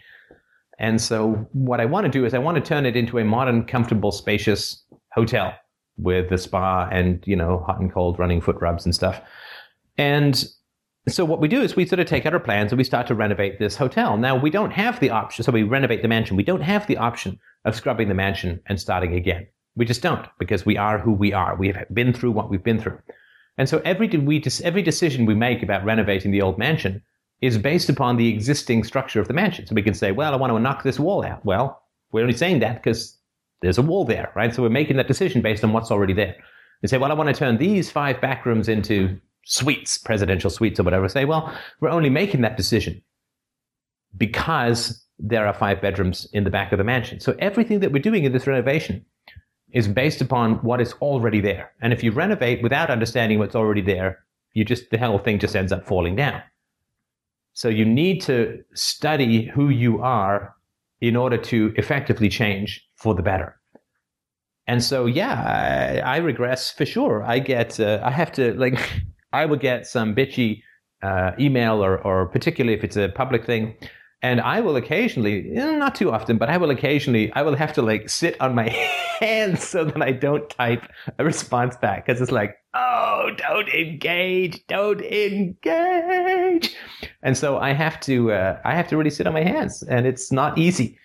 And 0.79 1.01
so 1.01 1.47
what 1.53 1.79
I 1.79 1.85
want 1.85 2.05
to 2.05 2.11
do 2.11 2.25
is 2.25 2.33
I 2.33 2.39
want 2.39 2.55
to 2.55 2.61
turn 2.61 2.85
it 2.85 2.95
into 2.95 3.17
a 3.17 3.23
modern, 3.23 3.65
comfortable, 3.65 4.11
spacious 4.11 4.83
hotel 5.13 5.53
with 5.97 6.29
the 6.29 6.37
spa 6.37 6.89
and, 6.91 7.23
you 7.25 7.35
know, 7.35 7.63
hot 7.65 7.79
and 7.79 7.91
cold 7.91 8.19
running 8.19 8.41
foot 8.41 8.57
rubs 8.59 8.85
and 8.85 8.93
stuff. 8.93 9.21
And 9.97 10.45
so 11.07 11.23
what 11.23 11.39
we 11.39 11.47
do 11.47 11.61
is 11.61 11.75
we 11.75 11.85
sort 11.85 11.99
of 11.99 12.07
take 12.07 12.25
out 12.25 12.33
our 12.33 12.39
plans 12.39 12.71
and 12.71 12.77
we 12.77 12.83
start 12.83 13.07
to 13.07 13.15
renovate 13.15 13.59
this 13.59 13.75
hotel. 13.75 14.17
Now 14.17 14.35
we 14.35 14.49
don't 14.49 14.71
have 14.71 14.99
the 14.99 15.11
option. 15.11 15.43
So 15.43 15.51
we 15.51 15.63
renovate 15.63 16.01
the 16.01 16.07
mansion. 16.07 16.35
We 16.35 16.43
don't 16.43 16.61
have 16.61 16.87
the 16.87 16.97
option 16.97 17.39
of 17.63 17.75
scrubbing 17.75 18.09
the 18.09 18.15
mansion 18.15 18.59
and 18.65 18.79
starting 18.79 19.13
again. 19.13 19.47
We 19.75 19.85
just 19.85 20.01
don't 20.01 20.27
because 20.39 20.65
we 20.65 20.77
are 20.77 20.97
who 20.97 21.11
we 21.13 21.31
are. 21.31 21.55
We 21.55 21.71
have 21.71 21.93
been 21.93 22.13
through 22.13 22.31
what 22.31 22.49
we've 22.49 22.63
been 22.63 22.79
through. 22.79 22.99
And 23.57 23.69
so 23.69 23.81
every 23.85 24.07
we 24.07 24.43
every 24.63 24.81
decision 24.81 25.25
we 25.25 25.35
make 25.35 25.63
about 25.63 25.85
renovating 25.85 26.31
the 26.31 26.41
old 26.41 26.57
mansion 26.57 27.01
is 27.41 27.55
mm-hmm. 27.55 27.63
based 27.63 27.89
upon 27.89 28.17
the 28.17 28.29
existing 28.29 28.83
structure 28.83 29.19
of 29.19 29.27
the 29.27 29.33
mansion. 29.33 29.65
So 29.65 29.75
we 29.75 29.81
can 29.81 29.93
say, 29.93 30.11
well, 30.11 30.33
I 30.33 30.37
want 30.37 30.51
to 30.53 30.59
knock 30.59 30.83
this 30.83 30.99
wall 30.99 31.23
out. 31.23 31.43
Well, 31.45 31.81
we're 32.11 32.21
only 32.21 32.33
saying 32.35 32.59
that 32.59 32.75
because 32.75 33.17
there's 33.61 33.77
a 33.77 33.81
wall 33.81 34.05
there, 34.05 34.31
right? 34.35 34.53
So 34.53 34.61
we're 34.63 34.69
making 34.69 34.97
that 34.97 35.07
decision 35.07 35.41
based 35.41 35.63
on 35.63 35.73
what's 35.73 35.91
already 35.91 36.13
there. 36.13 36.35
We 36.81 36.87
say, 36.87 36.97
well, 36.97 37.11
I 37.11 37.15
want 37.15 37.29
to 37.29 37.35
turn 37.35 37.57
these 37.57 37.91
five 37.91 38.21
back 38.21 38.45
rooms 38.45 38.69
into 38.69 39.19
suites, 39.45 39.97
presidential 39.97 40.49
suites 40.49 40.79
or 40.79 40.83
whatever. 40.83 41.07
Say, 41.07 41.25
well, 41.25 41.53
we're 41.79 41.89
only 41.89 42.09
making 42.09 42.41
that 42.41 42.57
decision 42.57 43.01
because 44.17 45.03
there 45.17 45.47
are 45.47 45.53
five 45.53 45.81
bedrooms 45.81 46.27
in 46.33 46.43
the 46.43 46.49
back 46.49 46.71
of 46.71 46.77
the 46.77 46.83
mansion. 46.83 47.19
So 47.19 47.35
everything 47.39 47.79
that 47.79 47.91
we're 47.91 48.01
doing 48.01 48.25
in 48.25 48.33
this 48.33 48.47
renovation 48.47 49.05
is 49.71 49.87
based 49.87 50.21
upon 50.21 50.55
what 50.55 50.81
is 50.81 50.93
already 51.01 51.41
there. 51.41 51.71
And 51.81 51.93
if 51.93 52.03
you 52.03 52.11
renovate 52.11 52.63
without 52.63 52.89
understanding 52.89 53.39
what's 53.39 53.55
already 53.55 53.81
there, 53.81 54.23
you 54.53 54.63
just 54.63 54.89
the 54.89 54.97
whole 54.97 55.19
thing 55.19 55.39
just 55.39 55.55
ends 55.55 55.71
up 55.71 55.85
falling 55.85 56.15
down. 56.15 56.41
So 57.55 57.69
you 57.69 57.85
need 57.85 58.21
to 58.23 58.61
study 58.73 59.45
who 59.45 59.69
you 59.69 60.01
are 60.01 60.53
in 60.99 61.15
order 61.15 61.37
to 61.37 61.73
effectively 61.77 62.27
change 62.27 62.85
for 62.95 63.15
the 63.15 63.23
better. 63.23 63.57
And 64.67 64.83
so, 64.83 65.05
yeah, 65.05 66.01
I, 66.05 66.15
I 66.15 66.17
regress 66.17 66.69
for 66.69 66.85
sure. 66.85 67.23
I 67.23 67.39
get, 67.39 67.79
uh, 67.79 68.01
I 68.03 68.11
have 68.11 68.31
to 68.33 68.53
like, 68.55 68.77
I 69.33 69.45
will 69.45 69.57
get 69.57 69.87
some 69.87 70.13
bitchy 70.13 70.63
uh, 71.01 71.31
email 71.39 71.83
or, 71.83 71.97
or 71.99 72.25
particularly 72.27 72.77
if 72.77 72.83
it's 72.83 72.97
a 72.97 73.09
public 73.09 73.45
thing. 73.45 73.75
And 74.25 74.41
I 74.41 74.59
will 74.59 74.75
occasionally, 74.75 75.51
eh, 75.55 75.75
not 75.77 75.93
too 75.93 76.11
often, 76.11 76.39
but 76.39 76.49
I 76.49 76.57
will 76.57 76.71
occasionally, 76.71 77.31
I 77.33 77.43
will 77.43 77.55
have 77.55 77.73
to 77.73 77.83
like 77.83 78.09
sit 78.09 78.35
on 78.41 78.55
my 78.55 78.69
hands 79.19 79.63
so 79.63 79.85
that 79.85 80.01
I 80.01 80.13
don't 80.13 80.49
type 80.49 80.83
a 81.19 81.23
response 81.23 81.75
back 81.75 82.07
because 82.07 82.19
it's 82.19 82.31
like, 82.31 82.55
oh, 82.73 83.29
don't 83.37 83.69
engage, 83.69 84.65
don't 84.65 85.01
engage. 85.01 86.75
And 87.21 87.37
so 87.37 87.59
I 87.59 87.73
have 87.73 87.99
to, 87.99 88.31
uh, 88.31 88.59
I 88.65 88.73
have 88.73 88.87
to 88.87 88.97
really 88.97 89.11
sit 89.11 89.27
on 89.27 89.33
my 89.33 89.43
hands, 89.43 89.83
and 89.83 90.07
it's 90.07 90.31
not 90.31 90.57
easy. 90.57 90.97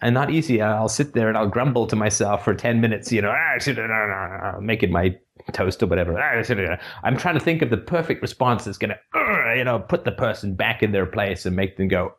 And 0.00 0.12
not 0.12 0.30
easy. 0.30 0.60
I'll 0.60 0.88
sit 0.88 1.14
there 1.14 1.28
and 1.28 1.38
I'll 1.38 1.46
grumble 1.46 1.86
to 1.86 1.94
myself 1.94 2.44
for 2.44 2.54
ten 2.54 2.80
minutes, 2.80 3.12
you 3.12 3.22
know, 3.22 3.30
ah, 3.30 4.58
making 4.60 4.90
my 4.90 5.16
toast 5.52 5.80
or 5.80 5.86
whatever. 5.86 6.18
Ah, 6.18 6.76
I'm 7.04 7.16
trying 7.16 7.34
to 7.34 7.40
think 7.40 7.62
of 7.62 7.70
the 7.70 7.76
perfect 7.76 8.20
response 8.20 8.64
that's 8.64 8.78
going 8.78 8.90
to, 8.90 9.54
you 9.56 9.62
know, 9.62 9.78
put 9.78 10.04
the 10.04 10.12
person 10.12 10.56
back 10.56 10.82
in 10.82 10.90
their 10.90 11.06
place 11.06 11.46
and 11.46 11.54
make 11.54 11.76
them 11.76 11.86
go, 11.86 12.12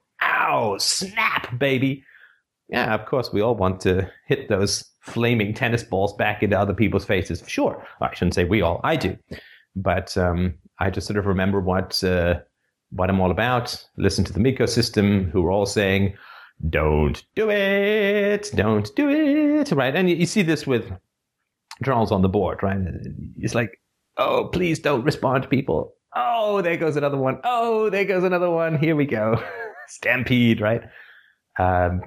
ow, 0.45 0.77
snap, 0.77 1.57
baby. 1.57 2.03
Yeah, 2.69 2.93
of 2.93 3.05
course, 3.05 3.31
we 3.31 3.41
all 3.41 3.55
want 3.55 3.79
to 3.81 4.09
hit 4.27 4.49
those 4.49 4.83
flaming 5.01 5.53
tennis 5.53 5.83
balls 5.83 6.13
back 6.13 6.41
into 6.41 6.59
other 6.59 6.73
people's 6.73 7.05
faces. 7.05 7.43
Sure, 7.47 7.85
I 8.01 8.13
shouldn't 8.13 8.33
say 8.33 8.43
we 8.43 8.61
all. 8.61 8.81
I 8.83 8.95
do, 8.95 9.17
but 9.75 10.17
um, 10.17 10.55
I 10.79 10.89
just 10.89 11.07
sort 11.07 11.17
of 11.17 11.25
remember 11.27 11.61
what 11.61 12.03
uh, 12.03 12.39
what 12.91 13.09
I'm 13.09 13.21
all 13.21 13.31
about. 13.31 13.85
Listen 13.97 14.25
to 14.25 14.33
the 14.33 14.39
Miko 14.39 14.65
system, 14.65 15.29
who 15.29 15.45
are 15.45 15.51
all 15.51 15.67
saying, 15.67 16.15
"Don't 16.69 17.23
do 17.35 17.49
it, 17.51 18.51
don't 18.55 18.89
do 18.95 19.09
it." 19.09 19.71
Right, 19.71 19.95
and 19.95 20.09
you, 20.09 20.15
you 20.15 20.25
see 20.25 20.41
this 20.41 20.65
with 20.65 20.91
Charles 21.83 22.11
on 22.11 22.23
the 22.23 22.29
board, 22.29 22.63
right? 22.63 22.79
It's 23.37 23.55
like, 23.55 23.79
"Oh, 24.17 24.49
please 24.51 24.79
don't 24.79 25.03
respond 25.03 25.43
to 25.43 25.49
people." 25.49 25.93
Oh, 26.15 26.61
there 26.61 26.77
goes 26.77 26.95
another 26.95 27.17
one. 27.17 27.39
Oh, 27.43 27.89
there 27.89 28.05
goes 28.05 28.23
another 28.23 28.49
one. 28.49 28.77
Here 28.77 28.95
we 28.95 29.05
go. 29.05 29.43
Stampede, 29.87 30.61
right? 30.61 30.83
Um, 31.59 32.01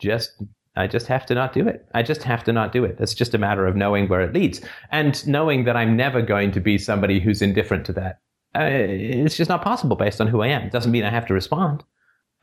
just 0.00 0.42
I 0.76 0.86
just 0.86 1.06
have 1.06 1.24
to 1.26 1.34
not 1.34 1.52
do 1.52 1.68
it. 1.68 1.86
I 1.94 2.02
just 2.02 2.22
have 2.24 2.42
to 2.44 2.52
not 2.52 2.72
do 2.72 2.84
it. 2.84 2.96
It's 2.98 3.14
just 3.14 3.34
a 3.34 3.38
matter 3.38 3.66
of 3.66 3.76
knowing 3.76 4.08
where 4.08 4.20
it 4.20 4.32
leads 4.32 4.60
and 4.90 5.26
knowing 5.26 5.64
that 5.64 5.76
I'm 5.76 5.96
never 5.96 6.20
going 6.20 6.50
to 6.52 6.60
be 6.60 6.78
somebody 6.78 7.20
who's 7.20 7.42
indifferent 7.42 7.86
to 7.86 7.92
that. 7.92 8.18
Uh, 8.56 8.64
it's 8.64 9.36
just 9.36 9.48
not 9.48 9.62
possible 9.62 9.96
based 9.96 10.20
on 10.20 10.26
who 10.26 10.42
I 10.42 10.48
am. 10.48 10.62
It 10.62 10.72
doesn't 10.72 10.92
mean 10.92 11.04
I 11.04 11.10
have 11.10 11.26
to 11.26 11.34
respond. 11.34 11.84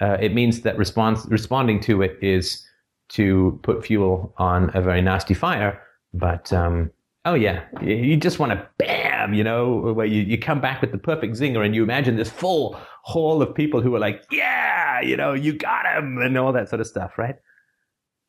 Uh, 0.02 0.18
it 0.20 0.34
means 0.34 0.62
that 0.62 0.78
response, 0.78 1.26
responding 1.28 1.80
to 1.82 2.02
it 2.02 2.18
is 2.22 2.66
to 3.10 3.60
put 3.64 3.86
fuel 3.86 4.34
on 4.38 4.72
a 4.74 4.82
very 4.82 5.02
nasty 5.02 5.34
fire. 5.34 5.82
But 6.14 6.52
um, 6.54 6.92
oh 7.26 7.34
yeah, 7.34 7.64
you 7.82 8.18
just 8.18 8.40
want 8.40 8.54
to 8.54 8.68
bam, 8.78 9.34
you 9.34 9.44
know, 9.44 9.94
where 9.94 10.06
you, 10.06 10.22
you 10.22 10.38
come 10.38 10.62
back 10.62 10.82
with 10.82 10.92
the 10.92 10.98
perfect 10.98 11.36
zinger 11.36 11.66
and 11.66 11.76
you 11.76 11.84
imagine 11.84 12.16
this 12.16 12.30
full 12.30 12.80
hall 13.04 13.42
of 13.42 13.56
people 13.56 13.82
who 13.82 13.96
are 13.96 14.00
like, 14.00 14.24
yeah, 14.32 15.02
you 15.02 15.18
know, 15.18 15.34
you 15.34 15.54
got 15.54 15.86
him 15.86 16.20
and 16.20 16.38
all 16.38 16.54
that 16.54 16.70
sort 16.70 16.82
of 16.82 16.88
stuff, 16.88 17.12
right? 17.18 17.36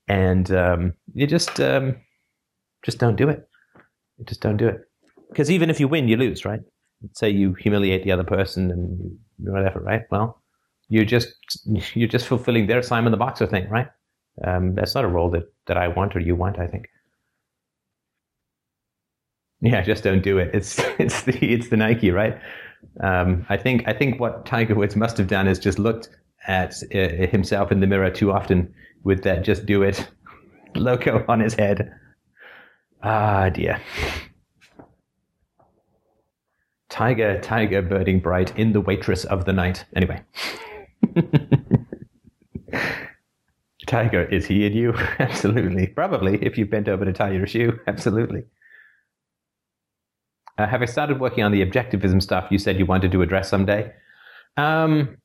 and 0.08 0.50
um, 0.52 0.92
you 1.14 1.26
just 1.26 1.60
um, 1.60 1.96
just 2.84 2.98
don't 2.98 3.16
do 3.16 3.28
it. 3.28 3.48
You 4.18 4.24
just 4.26 4.40
don't 4.40 4.56
do 4.56 4.68
it 4.68 4.80
because 5.30 5.50
even 5.50 5.70
if 5.70 5.80
you 5.80 5.88
win, 5.88 6.08
you 6.08 6.16
lose, 6.16 6.44
right? 6.44 6.60
Say 7.14 7.30
you 7.30 7.54
humiliate 7.54 8.04
the 8.04 8.12
other 8.12 8.24
person 8.24 8.70
and 8.70 9.18
whatever, 9.38 9.80
right? 9.80 10.02
Well, 10.10 10.42
you're 10.88 11.04
just 11.04 11.34
you're 11.94 12.08
just 12.08 12.26
fulfilling 12.26 12.66
their 12.66 12.82
Simon 12.82 13.12
the 13.12 13.16
Boxer 13.18 13.46
thing, 13.46 13.68
right? 13.68 13.88
Um, 14.46 14.74
that's 14.74 14.94
not 14.94 15.04
a 15.04 15.08
role 15.08 15.30
that 15.30 15.44
that 15.66 15.76
I 15.76 15.88
want 15.88 16.16
or 16.16 16.20
you 16.20 16.36
want. 16.36 16.58
I 16.58 16.66
think. 16.66 16.86
Yeah, 19.60 19.82
just 19.82 20.04
don't 20.04 20.22
do 20.22 20.38
it. 20.38 20.50
It's 20.54 20.78
it's 20.98 21.22
the 21.22 21.38
it's 21.52 21.68
the 21.68 21.76
Nike, 21.76 22.10
right? 22.10 22.38
Um, 23.00 23.46
I 23.48 23.56
think 23.56 23.84
I 23.86 23.92
think 23.92 24.20
what 24.20 24.44
Tiger 24.46 24.74
Woods 24.74 24.96
must 24.96 25.16
have 25.18 25.26
done 25.28 25.48
is 25.48 25.58
just 25.58 25.78
looked 25.78 26.08
at 26.46 26.74
uh, 26.94 27.26
himself 27.26 27.72
in 27.72 27.80
the 27.80 27.86
mirror 27.86 28.10
too 28.10 28.32
often 28.32 28.72
with 29.04 29.22
that 29.24 29.44
just 29.44 29.66
do 29.66 29.82
it 29.82 30.08
logo 30.74 31.24
on 31.28 31.40
his 31.40 31.54
head. 31.54 31.92
Ah, 33.02 33.48
dear. 33.48 33.80
Tiger, 36.88 37.40
tiger, 37.40 37.80
birding 37.82 38.20
bright 38.20 38.56
in 38.58 38.72
the 38.72 38.80
waitress 38.80 39.24
of 39.24 39.44
the 39.46 39.52
night. 39.52 39.84
Anyway. 39.96 40.22
tiger, 43.86 44.24
is 44.24 44.46
he 44.46 44.66
in 44.66 44.74
you? 44.74 44.92
Absolutely. 45.18 45.86
Probably, 45.86 46.36
if 46.44 46.58
you 46.58 46.66
bent 46.66 46.88
over 46.88 47.04
to 47.04 47.12
tie 47.12 47.32
your 47.32 47.46
shoe. 47.46 47.80
Absolutely. 47.86 48.44
Uh, 50.58 50.66
have 50.66 50.82
I 50.82 50.84
started 50.84 51.20
working 51.20 51.42
on 51.44 51.52
the 51.52 51.64
objectivism 51.64 52.22
stuff 52.22 52.48
you 52.50 52.58
said 52.58 52.78
you 52.78 52.86
wanted 52.86 53.12
to 53.12 53.22
address 53.22 53.48
someday? 53.48 53.92
Um, 54.56 55.16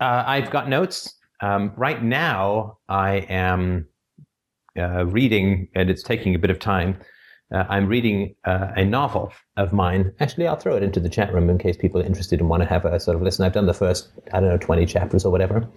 uh, 0.00 0.24
I've 0.26 0.50
got 0.50 0.68
notes. 0.68 1.14
Um, 1.40 1.72
right 1.76 2.02
now, 2.02 2.78
I 2.88 3.26
am 3.28 3.88
uh, 4.78 5.06
reading, 5.06 5.68
and 5.74 5.90
it's 5.90 6.02
taking 6.02 6.34
a 6.34 6.38
bit 6.38 6.50
of 6.50 6.58
time. 6.58 6.98
Uh, 7.52 7.64
I'm 7.68 7.88
reading 7.88 8.34
uh, 8.44 8.68
a 8.76 8.84
novel 8.84 9.32
of 9.56 9.72
mine. 9.72 10.12
Actually, 10.20 10.46
I'll 10.46 10.56
throw 10.56 10.76
it 10.76 10.82
into 10.82 11.00
the 11.00 11.08
chat 11.08 11.34
room 11.34 11.50
in 11.50 11.58
case 11.58 11.76
people 11.76 12.00
are 12.00 12.04
interested 12.04 12.40
and 12.40 12.48
want 12.48 12.62
to 12.62 12.68
have 12.68 12.84
a 12.84 13.00
sort 13.00 13.16
of 13.16 13.22
listen. 13.22 13.44
I've 13.44 13.52
done 13.52 13.66
the 13.66 13.74
first, 13.74 14.08
I 14.32 14.40
don't 14.40 14.48
know, 14.48 14.58
20 14.58 14.86
chapters 14.86 15.24
or 15.24 15.32
whatever. 15.32 15.68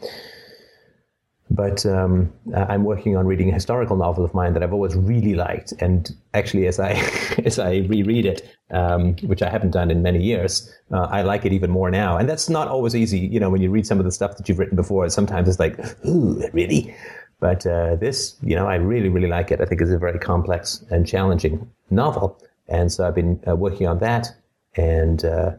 But 1.50 1.86
um, 1.86 2.32
uh, 2.56 2.66
I'm 2.70 2.84
working 2.84 3.16
on 3.16 3.28
reading 3.28 3.50
a 3.50 3.54
historical 3.54 3.96
novel 3.96 4.26
of 4.26 4.34
mine 4.34 4.54
that 4.54 4.64
I've 4.64 4.74
always 4.74 4.96
really 4.96 5.36
liked. 5.36 5.74
And 5.80 6.10
actually, 6.34 6.68
as 6.68 6.80
I 6.80 6.92
as 7.46 7.60
I 7.60 7.86
reread 7.90 8.26
it, 8.26 8.56
um, 8.72 9.16
which 9.18 9.42
I 9.42 9.50
haven't 9.50 9.72
done 9.72 9.92
in 9.92 10.02
many 10.02 10.24
years, 10.24 10.74
uh, 10.92 11.08
I 11.12 11.22
like 11.22 11.46
it 11.46 11.54
even 11.54 11.70
more 11.70 11.92
now. 11.92 12.18
And 12.18 12.28
that's 12.28 12.50
not 12.50 12.68
always 12.68 12.96
easy. 12.96 13.20
You 13.20 13.40
know, 13.40 13.50
when 13.50 13.62
you 13.62 13.70
read 13.70 13.86
some 13.86 14.00
of 14.00 14.06
the 14.06 14.12
stuff 14.12 14.38
that 14.38 14.50
you've 14.50 14.60
written 14.60 14.76
before, 14.76 15.08
sometimes 15.10 15.48
it's 15.48 15.60
like, 15.60 15.78
ooh, 16.06 16.44
really? 16.54 16.96
But 17.40 17.68
uh, 17.68 17.98
this, 17.98 18.38
you 18.42 18.56
know, 18.56 18.68
I 18.68 18.76
really, 18.76 19.10
really 19.10 19.28
like 19.28 19.52
it. 19.52 19.60
I 19.60 19.66
think 19.66 19.82
it's 19.82 19.92
a 19.92 19.98
very 19.98 20.18
complex 20.18 20.84
and 20.90 21.06
challenging 21.06 21.70
novel. 21.90 22.42
And 22.70 22.90
so 22.92 23.06
I've 23.06 23.16
been 23.16 23.42
uh, 23.46 23.56
working 23.56 23.86
on 23.86 24.00
that. 24.00 24.34
And 24.76 25.24
uh, 25.26 25.52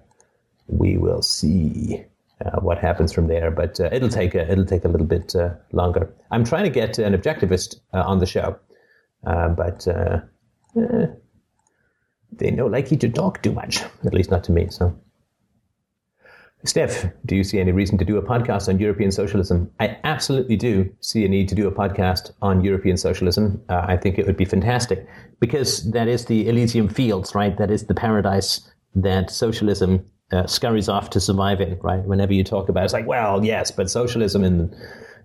we 0.66 0.96
will 0.96 1.22
see 1.22 2.04
uh, 2.44 2.60
what 2.60 2.78
happens 2.78 3.12
from 3.12 3.26
there. 3.26 3.50
But 3.50 3.80
uh, 3.80 3.88
it'll 3.92 4.08
take 4.08 4.34
a, 4.34 4.50
it'll 4.50 4.66
take 4.66 4.84
a 4.84 4.88
little 4.88 5.06
bit 5.06 5.34
uh, 5.34 5.50
longer. 5.72 6.12
I'm 6.30 6.44
trying 6.44 6.64
to 6.64 6.70
get 6.70 6.98
an 6.98 7.14
objectivist 7.14 7.76
uh, 7.92 8.02
on 8.02 8.18
the 8.18 8.26
show, 8.26 8.58
uh, 9.26 9.48
but 9.48 9.86
uh, 9.88 10.20
they 12.32 12.50
know 12.50 12.68
likey 12.68 12.98
to 13.00 13.08
talk 13.08 13.42
too 13.42 13.52
much. 13.52 13.82
At 14.04 14.14
least 14.14 14.30
not 14.30 14.44
to 14.44 14.52
me. 14.52 14.68
So. 14.70 14.98
Steph, 16.66 17.04
do 17.26 17.36
you 17.36 17.44
see 17.44 17.60
any 17.60 17.72
reason 17.72 17.98
to 17.98 18.06
do 18.06 18.16
a 18.16 18.22
podcast 18.22 18.68
on 18.68 18.78
European 18.78 19.10
socialism? 19.10 19.70
I 19.80 19.98
absolutely 20.02 20.56
do 20.56 20.90
see 21.00 21.22
a 21.26 21.28
need 21.28 21.46
to 21.50 21.54
do 21.54 21.68
a 21.68 21.70
podcast 21.70 22.30
on 22.40 22.64
European 22.64 22.96
socialism. 22.96 23.62
I 23.68 23.98
think 23.98 24.18
it 24.18 24.24
would 24.24 24.38
be 24.38 24.46
fantastic 24.46 25.06
because 25.40 25.90
that 25.90 26.08
is 26.08 26.24
the 26.24 26.48
Elysium 26.48 26.88
fields, 26.88 27.34
right? 27.34 27.54
That 27.58 27.70
is 27.70 27.84
the 27.86 27.94
paradise 27.94 28.66
that 28.94 29.30
socialism 29.30 30.06
uh, 30.32 30.46
scurries 30.46 30.88
off 30.88 31.10
to 31.10 31.20
survive 31.20 31.60
it, 31.60 31.78
right? 31.82 32.04
Whenever 32.04 32.32
you 32.32 32.44
talk 32.44 32.68
about 32.68 32.82
it, 32.82 32.84
it's 32.84 32.92
like, 32.92 33.06
well, 33.06 33.44
yes, 33.44 33.70
but 33.70 33.90
socialism 33.90 34.44
in 34.44 34.74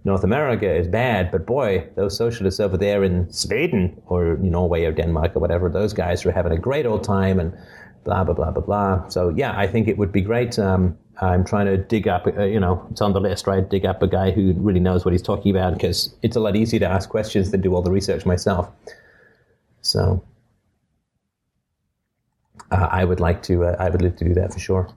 North 0.06 0.24
America 0.24 0.74
is 0.74 0.88
bad, 0.88 1.32
but 1.32 1.46
boy, 1.46 1.86
those 1.96 2.16
socialists 2.16 2.60
over 2.60 2.78
there 2.78 3.04
in 3.04 3.32
Sweden 3.32 4.02
or 4.08 4.38
Norway 4.38 4.86
or 4.86 4.92
Denmark 4.92 5.36
or 5.36 5.40
whatever, 5.40 5.70
those 5.70 5.94
guys 5.94 6.26
are 6.26 6.32
having 6.32 6.52
a 6.54 6.58
great 6.58 6.86
old 6.86 7.04
time 7.04 7.40
and 7.40 7.54
blah 8.06 8.24
blah 8.24 8.34
blah 8.34 8.52
blah 8.52 8.64
blah. 8.64 9.08
So 9.10 9.30
yeah, 9.30 9.58
I 9.58 9.68
think 9.68 9.88
it 9.88 9.98
would 9.98 10.12
be 10.12 10.22
great. 10.22 10.58
Um, 10.58 10.98
I'm 11.22 11.44
trying 11.44 11.66
to 11.66 11.78
dig 11.78 12.08
up, 12.08 12.28
uh, 12.28 12.44
you 12.44 12.60
know, 12.60 12.86
it's 12.92 13.02
on 13.02 13.12
the 13.12 13.20
list, 13.20 13.46
right? 13.46 13.70
Dig 13.70 13.86
up 13.86 14.02
a 14.02 14.08
guy 14.08 14.32
who 14.32 14.54
really 14.54 14.80
knows 14.80 15.04
what 15.04 15.12
he's 15.12 15.22
talking 15.22 15.52
about 15.54 15.74
because 15.74 16.16
it's 16.22 16.38
a 16.38 16.40
lot 16.40 16.56
easier 16.56 16.80
to 16.80 16.88
ask 16.88 17.10
questions 17.10 17.52
than 17.52 17.60
do 17.60 17.76
all 17.76 17.82
the 17.82 17.92
research 17.92 18.26
myself. 18.26 18.70
So 19.82 20.24
uh, 22.72 22.88
I 22.92 23.04
would 23.06 23.20
like 23.20 23.44
to, 23.44 23.66
uh, 23.66 23.76
I 23.80 23.90
would 23.90 24.02
like 24.02 24.18
to 24.18 24.26
do 24.26 24.34
that 24.36 24.54
for 24.54 24.60
sure. 24.60 24.96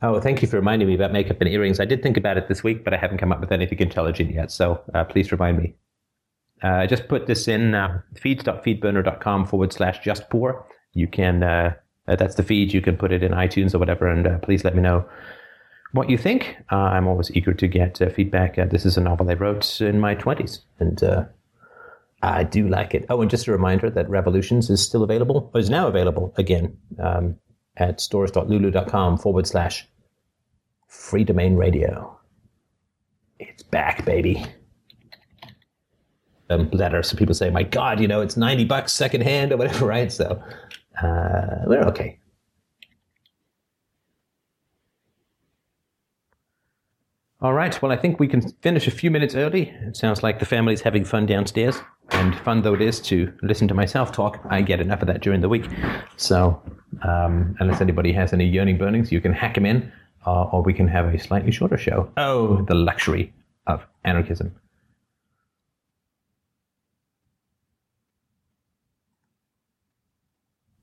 Oh, 0.00 0.20
thank 0.20 0.42
you 0.42 0.48
for 0.48 0.56
reminding 0.56 0.86
me 0.86 0.94
about 0.94 1.12
makeup 1.12 1.40
and 1.40 1.50
earrings. 1.50 1.80
I 1.80 1.84
did 1.84 2.02
think 2.02 2.16
about 2.16 2.38
it 2.38 2.48
this 2.48 2.62
week, 2.62 2.84
but 2.84 2.94
I 2.94 2.96
haven't 2.96 3.18
come 3.18 3.32
up 3.32 3.40
with 3.40 3.50
anything 3.50 3.80
intelligent 3.80 4.32
yet. 4.32 4.52
So 4.52 4.80
uh, 4.94 5.04
please 5.04 5.32
remind 5.32 5.58
me. 5.58 5.74
Uh, 6.62 6.86
just 6.86 7.08
put 7.08 7.26
this 7.26 7.48
in 7.48 7.74
uh, 7.74 8.00
feeds.feedburner.com 8.16 9.46
forward 9.46 9.72
slash 9.72 9.98
just 10.00 10.28
poor. 10.30 10.66
You 10.92 11.08
can, 11.08 11.42
uh, 11.42 11.74
uh, 12.06 12.16
that's 12.16 12.36
the 12.36 12.42
feed. 12.42 12.72
You 12.72 12.80
can 12.80 12.96
put 12.96 13.12
it 13.12 13.22
in 13.22 13.32
iTunes 13.32 13.74
or 13.74 13.78
whatever, 13.78 14.06
and 14.06 14.40
please 14.42 14.64
let 14.64 14.74
me 14.74 14.82
know 14.82 15.08
what 15.92 16.10
you 16.10 16.18
think. 16.18 16.56
I'm 16.70 17.06
always 17.06 17.30
eager 17.32 17.52
to 17.52 17.68
get 17.68 17.98
feedback. 18.14 18.56
This 18.70 18.86
is 18.86 18.96
a 18.96 19.00
novel 19.00 19.30
I 19.30 19.34
wrote 19.34 19.80
in 19.80 20.00
my 20.00 20.14
20s, 20.14 20.60
and 20.80 21.28
I 22.22 22.42
do 22.44 22.68
like 22.68 22.94
it. 22.94 23.06
Oh, 23.08 23.20
and 23.20 23.30
just 23.30 23.46
a 23.46 23.52
reminder 23.52 23.90
that 23.90 24.08
Revolutions 24.10 24.70
is 24.70 24.82
still 24.82 25.02
available, 25.02 25.50
or 25.54 25.60
is 25.60 25.70
now 25.70 25.86
available 25.86 26.34
again 26.36 26.76
um, 27.02 27.36
at 27.76 28.00
stores.lulu.com 28.00 29.18
forward 29.18 29.46
slash 29.46 29.86
free 30.88 31.24
domain 31.24 31.56
radio. 31.56 32.18
It's 33.38 33.62
back, 33.62 34.04
baby 34.04 34.44
um, 36.50 36.68
letter. 36.72 37.02
So 37.02 37.16
people 37.16 37.34
say, 37.34 37.50
"My 37.50 37.62
God, 37.62 38.00
you 38.00 38.08
know, 38.08 38.20
it's 38.20 38.36
ninety 38.36 38.64
bucks 38.64 38.92
secondhand 38.92 39.52
or 39.52 39.56
whatever," 39.56 39.86
right? 39.86 40.10
So 40.12 40.42
uh, 41.02 41.62
we're 41.66 41.82
okay. 41.84 42.18
All 47.40 47.52
right. 47.52 47.80
Well, 47.80 47.92
I 47.92 47.96
think 47.96 48.18
we 48.18 48.26
can 48.26 48.50
finish 48.62 48.88
a 48.88 48.90
few 48.90 49.12
minutes 49.12 49.36
early. 49.36 49.68
It 49.82 49.96
sounds 49.96 50.24
like 50.24 50.40
the 50.40 50.44
family's 50.44 50.80
having 50.80 51.04
fun 51.04 51.24
downstairs, 51.24 51.80
and 52.10 52.38
fun 52.40 52.62
though 52.62 52.74
it 52.74 52.80
is 52.80 53.00
to 53.00 53.32
listen 53.42 53.68
to 53.68 53.74
myself 53.74 54.12
talk, 54.12 54.40
I 54.48 54.62
get 54.62 54.80
enough 54.80 55.02
of 55.02 55.08
that 55.08 55.20
during 55.20 55.40
the 55.40 55.48
week. 55.48 55.66
So, 56.16 56.60
um, 57.02 57.56
unless 57.60 57.80
anybody 57.80 58.12
has 58.12 58.32
any 58.32 58.46
yearning 58.46 58.78
burnings, 58.78 59.12
you 59.12 59.20
can 59.20 59.32
hack 59.32 59.54
them 59.54 59.66
in, 59.66 59.92
uh, 60.26 60.44
or 60.44 60.62
we 60.62 60.72
can 60.72 60.88
have 60.88 61.14
a 61.14 61.18
slightly 61.18 61.52
shorter 61.52 61.78
show. 61.78 62.10
Oh, 62.16 62.62
the 62.62 62.74
luxury 62.74 63.32
of 63.66 63.86
anarchism. 64.04 64.54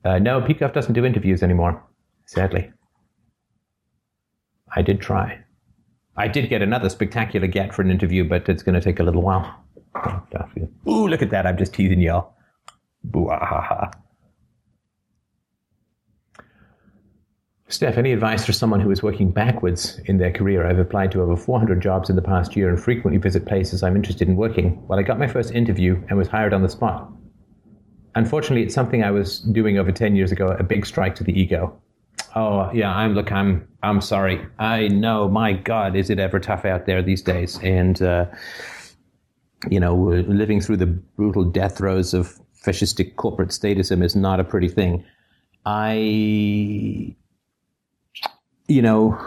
Uh, 0.04 0.20
no, 0.20 0.40
Peacock 0.40 0.74
doesn't 0.74 0.94
do 0.94 1.04
interviews 1.04 1.42
anymore, 1.42 1.82
sadly. 2.28 2.72
I 4.76 4.84
did 4.84 5.02
try. 5.02 5.44
I 6.16 6.28
did 6.28 6.48
get 6.48 6.62
another 6.62 6.90
spectacular 6.90 7.48
get 7.48 7.74
for 7.74 7.82
an 7.82 7.90
interview, 7.90 8.24
but 8.24 8.48
it's 8.48 8.62
going 8.62 8.76
to 8.76 8.82
take 8.82 9.00
a 9.00 9.04
little 9.04 9.24
while. 9.24 9.64
Ooh, 10.96 11.08
look 11.08 11.22
at 11.22 11.30
that. 11.32 11.46
I'm 11.46 11.58
just 11.58 11.74
teasing 11.74 12.00
y'all. 12.00 12.34
Boo, 13.04 13.28
ha, 13.28 13.62
ha. 13.62 13.92
Steph, 17.68 17.98
any 17.98 18.14
advice 18.14 18.46
for 18.46 18.54
someone 18.54 18.80
who 18.80 18.92
is 18.92 19.04
working 19.04 19.32
backwards 19.32 20.00
in 20.06 20.18
their 20.18 20.32
career? 20.32 20.66
I've 20.66 20.80
applied 20.80 21.12
to 21.12 21.22
over 21.22 21.36
400 21.36 21.82
jobs 21.82 22.10
in 22.10 22.16
the 22.16 22.22
past 22.22 22.56
year 22.56 22.70
and 22.70 22.80
frequently 22.80 23.18
visit 23.20 23.46
places 23.46 23.84
I'm 23.84 23.96
interested 23.96 24.28
in 24.28 24.36
working. 24.36 24.86
Well, 24.88 25.00
I 25.00 25.02
got 25.02 25.20
my 25.20 25.28
first 25.28 25.52
interview 25.52 26.02
and 26.08 26.18
was 26.18 26.28
hired 26.28 26.54
on 26.54 26.62
the 26.62 26.70
spot. 26.70 27.12
Unfortunately, 28.14 28.64
it's 28.64 28.76
something 28.76 29.04
I 29.04 29.12
was 29.12 29.40
doing 29.40 29.78
over 29.78 29.92
10 29.92 30.16
years 30.16 30.32
ago, 30.32 30.48
a 30.48 30.64
big 30.64 30.86
strike 30.86 31.16
to 31.16 31.24
the 31.24 31.38
ego. 31.38 31.78
Oh, 32.36 32.72
yeah, 32.72 32.96
I'm, 32.96 33.14
look, 33.14 33.32
I'm, 33.32 33.68
I'm 33.82 34.00
sorry. 34.00 34.46
I 34.60 34.88
know, 34.88 35.28
my 35.28 35.54
God, 35.54 35.96
is 35.96 36.10
it 36.10 36.20
ever 36.20 36.40
tough 36.40 36.66
out 36.66 36.86
there 36.86 37.02
these 37.02 37.22
days? 37.22 37.60
And, 37.64 38.02
uh, 38.02 38.28
you 39.70 39.80
know, 39.80 39.96
living 39.96 40.62
through 40.62 40.78
the 40.78 40.88
brutal 40.88 41.44
death 41.44 41.78
throes 41.78 42.14
of 42.14 42.40
fascistic 42.66 43.16
corporate 43.16 43.50
statism 43.50 44.04
is 44.04 44.16
not 44.16 44.40
a 44.40 44.44
pretty 44.44 44.68
thing. 44.68 45.04
I, 45.66 45.94
you 48.68 48.82
know, 48.82 49.18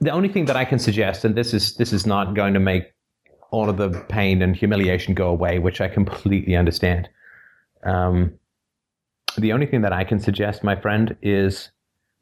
the 0.00 0.10
only 0.10 0.28
thing 0.28 0.44
that 0.46 0.56
I 0.56 0.64
can 0.64 0.78
suggest, 0.78 1.24
and 1.24 1.34
this 1.34 1.54
is 1.54 1.76
this 1.76 1.92
is 1.92 2.06
not 2.06 2.34
going 2.34 2.54
to 2.54 2.60
make 2.60 2.84
all 3.50 3.68
of 3.68 3.76
the 3.76 3.90
pain 4.08 4.42
and 4.42 4.56
humiliation 4.56 5.14
go 5.14 5.28
away, 5.28 5.58
which 5.58 5.80
I 5.80 5.88
completely 5.88 6.56
understand. 6.56 7.08
Um, 7.84 8.38
the 9.38 9.52
only 9.52 9.66
thing 9.66 9.82
that 9.82 9.92
I 9.92 10.04
can 10.04 10.18
suggest, 10.18 10.64
my 10.64 10.76
friend, 10.76 11.16
is 11.22 11.70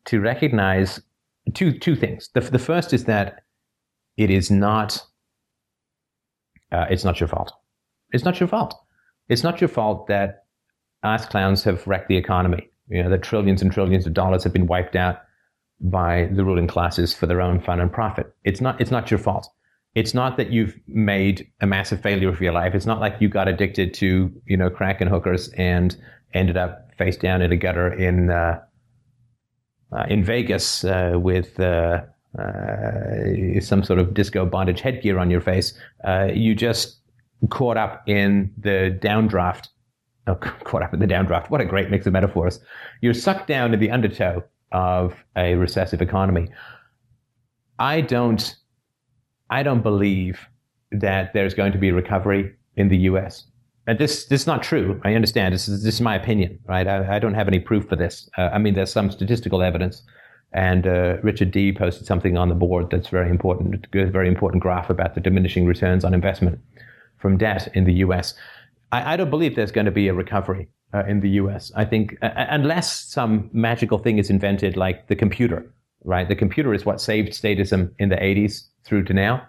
to 0.07 0.21
recognize 0.21 1.01
two 1.55 1.79
two 1.79 1.97
things. 1.97 2.31
The, 2.35 2.41
the 2.41 2.59
first 2.59 2.93
is 2.93 3.05
that 3.05 3.45
it 4.17 4.31
is 4.31 4.51
not 4.51 5.05
uh, 6.75 6.87
it's 6.91 7.05
not 7.05 7.21
your 7.21 7.29
fault. 7.29 7.53
It's 8.13 8.25
not 8.25 8.41
your 8.41 8.49
fault. 8.49 8.75
It's 9.29 9.43
not 9.43 9.61
your 9.61 9.69
fault 9.69 10.07
that 10.09 10.45
ass 11.03 11.27
clowns 11.27 11.65
have 11.65 11.87
wrecked 11.87 12.09
the 12.09 12.17
economy. 12.17 12.71
You 12.89 13.03
know 13.03 13.11
that 13.11 13.23
trillions 13.23 13.63
and 13.63 13.73
trillions 13.73 14.07
of 14.07 14.13
dollars 14.15 14.45
have 14.45 14.53
been 14.53 14.67
wiped 14.67 14.97
out 14.97 15.17
by 15.81 16.29
the 16.33 16.45
ruling 16.45 16.67
classes 16.67 17.15
for 17.15 17.27
their 17.27 17.41
own 17.41 17.61
fun 17.61 17.81
and 17.81 17.93
profit. 17.93 18.35
It's 18.45 18.61
not. 18.61 18.81
It's 18.81 18.91
not 18.91 19.11
your 19.11 19.19
fault 19.19 19.49
it's 19.95 20.15
not 20.15 20.37
that 20.37 20.51
you've 20.51 20.79
made 20.89 21.49
a 21.61 21.67
massive 21.67 22.03
failure 22.03 22.29
of 22.29 22.41
your 22.41 22.53
life. 22.53 22.75
It's 22.75 22.87
not 22.87 23.01
like 23.01 23.17
you 23.21 23.29
got 23.29 23.47
addicted 23.47 23.95
to, 23.95 24.31
you 24.47 24.57
know, 24.57 24.69
crack 24.69 25.01
and 25.01 25.09
hookers 25.09 25.49
and 25.51 25.97
ended 26.33 26.57
up 26.57 26.91
face 26.99 27.17
down 27.17 27.43
in 27.43 27.53
a 27.53 27.57
gutter 27.57 27.93
in 27.93 28.31
uh, 28.31 28.61
uh, 29.93 30.05
in 30.09 30.25
Vegas 30.25 30.85
uh, 30.85 31.13
with 31.15 31.61
uh, 31.61 32.03
uh, 32.39 33.61
some 33.61 33.83
sort 33.83 33.99
of 33.99 34.15
disco 34.15 34.45
bondage 34.47 34.81
headgear 34.81 35.19
on 35.19 35.31
your 35.31 35.41
face. 35.41 35.75
Uh, 36.05 36.29
you 36.33 36.55
just 36.55 36.99
caught 37.51 37.77
up 37.77 38.09
in 38.09 38.53
the 38.59 38.99
downdraft. 39.03 39.69
Oh, 40.27 40.35
caught 40.65 40.83
up 40.83 40.95
in 40.95 41.01
the 41.01 41.07
downdraft. 41.07 41.51
What 41.51 41.61
a 41.61 41.65
great 41.65 41.91
mix 41.91 42.07
of 42.07 42.13
metaphors. 42.13 42.61
You're 43.01 43.15
sucked 43.15 43.47
down 43.47 43.75
in 43.75 43.81
the 43.81 43.91
undertow 43.91 44.43
of 44.73 45.15
a 45.37 45.55
recessive 45.55 46.03
economy. 46.03 46.49
I 47.79 48.01
don't 48.01 48.57
I 49.51 49.63
don't 49.63 49.83
believe 49.83 50.49
that 50.91 51.33
there's 51.33 51.55
going 51.55 51.73
to 51.73 51.79
be 51.79 51.93
recovery 51.93 52.55
in 52.77 52.89
the 52.89 52.97
U.S. 52.99 53.47
And 53.87 53.99
this, 53.99 54.27
this 54.27 54.43
is 54.43 54.47
not 54.47 54.63
true. 54.63 55.01
I 55.05 55.15
understand. 55.15 55.55
This 55.55 55.69
is, 55.69 55.83
this 55.83 55.95
is 55.97 56.01
my 56.01 56.17
opinion, 56.17 56.59
right? 56.67 56.87
I, 56.87 57.17
I 57.17 57.19
don't 57.19 57.35
have 57.35 57.49
any 57.49 57.59
proof 57.59 57.87
for 57.89 57.97
this. 57.97 58.29
Uh, 58.39 58.51
I 58.53 58.59
mean, 58.59 58.75
there's 58.75 58.93
some 58.93 59.11
statistical 59.11 59.63
evidence. 59.63 60.03
And 60.55 60.87
uh, 60.87 61.17
Richard 61.23 61.51
D 61.51 61.73
posted 61.73 62.07
something 62.07 62.39
on 62.39 62.49
the 62.49 62.55
board 62.55 62.89
that's 62.91 63.09
very 63.09 63.29
important, 63.29 63.87
a 63.93 64.07
very 64.07 64.29
important 64.29 64.63
graph 64.63 64.89
about 64.89 65.15
the 65.15 65.21
diminishing 65.21 65.67
returns 65.67 66.05
on 66.05 66.15
investment 66.15 66.61
from 67.19 67.37
debt 67.37 67.69
in 67.75 67.85
the 67.85 67.95
U.S. 67.95 68.35
I, 68.93 69.15
I 69.15 69.17
don't 69.17 69.31
believe 69.31 69.57
there's 69.57 69.73
going 69.73 69.87
to 69.87 69.91
be 69.91 70.07
a 70.07 70.15
recovery 70.15 70.69
uh, 70.95 71.05
in 71.07 71.21
the 71.21 71.31
U.S. 71.31 71.73
I 71.75 71.85
think 71.85 72.17
uh, 72.23 72.31
unless 72.37 72.93
some 72.93 73.51
magical 73.53 73.99
thing 73.99 74.19
is 74.19 74.31
invented, 74.31 74.77
like 74.77 75.09
the 75.09 75.17
computer, 75.17 75.69
right? 76.05 76.29
The 76.29 76.37
computer 76.37 76.73
is 76.73 76.87
what 76.87 77.01
saved 77.01 77.33
statism 77.33 77.93
in 77.99 78.09
the 78.09 78.17
80s 78.17 78.63
through 78.85 79.05
to 79.05 79.13
now. 79.13 79.45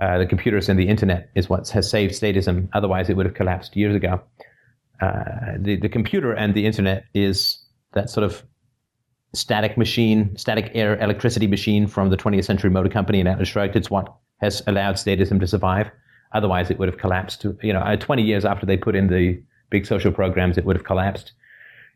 Uh, 0.00 0.18
the 0.18 0.26
computers 0.26 0.68
and 0.68 0.78
the 0.78 0.88
internet 0.88 1.30
is 1.34 1.48
what 1.48 1.66
has 1.70 1.88
saved 1.88 2.12
statism. 2.12 2.68
Otherwise, 2.74 3.08
it 3.08 3.16
would 3.16 3.24
have 3.24 3.34
collapsed 3.34 3.74
years 3.74 3.96
ago. 3.96 4.20
Uh, 5.00 5.52
the, 5.58 5.76
the 5.76 5.88
computer 5.88 6.32
and 6.32 6.54
the 6.54 6.66
internet 6.66 7.04
is 7.14 7.58
that 7.92 8.10
sort 8.10 8.24
of 8.24 8.42
static 9.34 9.78
machine, 9.78 10.36
static 10.36 10.70
air 10.74 10.96
electricity 10.98 11.46
machine 11.46 11.86
from 11.86 12.10
the 12.10 12.16
20th 12.16 12.44
Century 12.44 12.70
Motor 12.70 12.88
Company 12.88 13.20
and 13.20 13.28
Atlas 13.28 13.48
Shrugged. 13.48 13.76
It's 13.76 13.90
what 13.90 14.14
has 14.40 14.62
allowed 14.66 14.96
statism 14.96 15.40
to 15.40 15.46
survive. 15.46 15.90
Otherwise, 16.32 16.70
it 16.70 16.78
would 16.78 16.88
have 16.88 16.98
collapsed. 16.98 17.46
You 17.62 17.72
know, 17.72 17.80
uh, 17.80 17.96
20 17.96 18.22
years 18.22 18.44
after 18.44 18.66
they 18.66 18.76
put 18.76 18.96
in 18.96 19.08
the 19.08 19.42
big 19.70 19.86
social 19.86 20.12
programs, 20.12 20.58
it 20.58 20.64
would 20.64 20.76
have 20.76 20.84
collapsed 20.84 21.32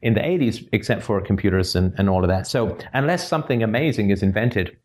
in 0.03 0.15
the 0.15 0.21
80s, 0.21 0.69
except 0.73 1.03
for 1.03 1.21
computers 1.21 1.75
and, 1.75 1.95
and 1.99 2.09
all 2.09 2.23
of 2.23 2.29
that. 2.29 2.47
So, 2.47 2.77
unless 2.93 3.27
something 3.27 3.63
amazing 3.63 4.11
is 4.11 4.23
invented 4.23 4.77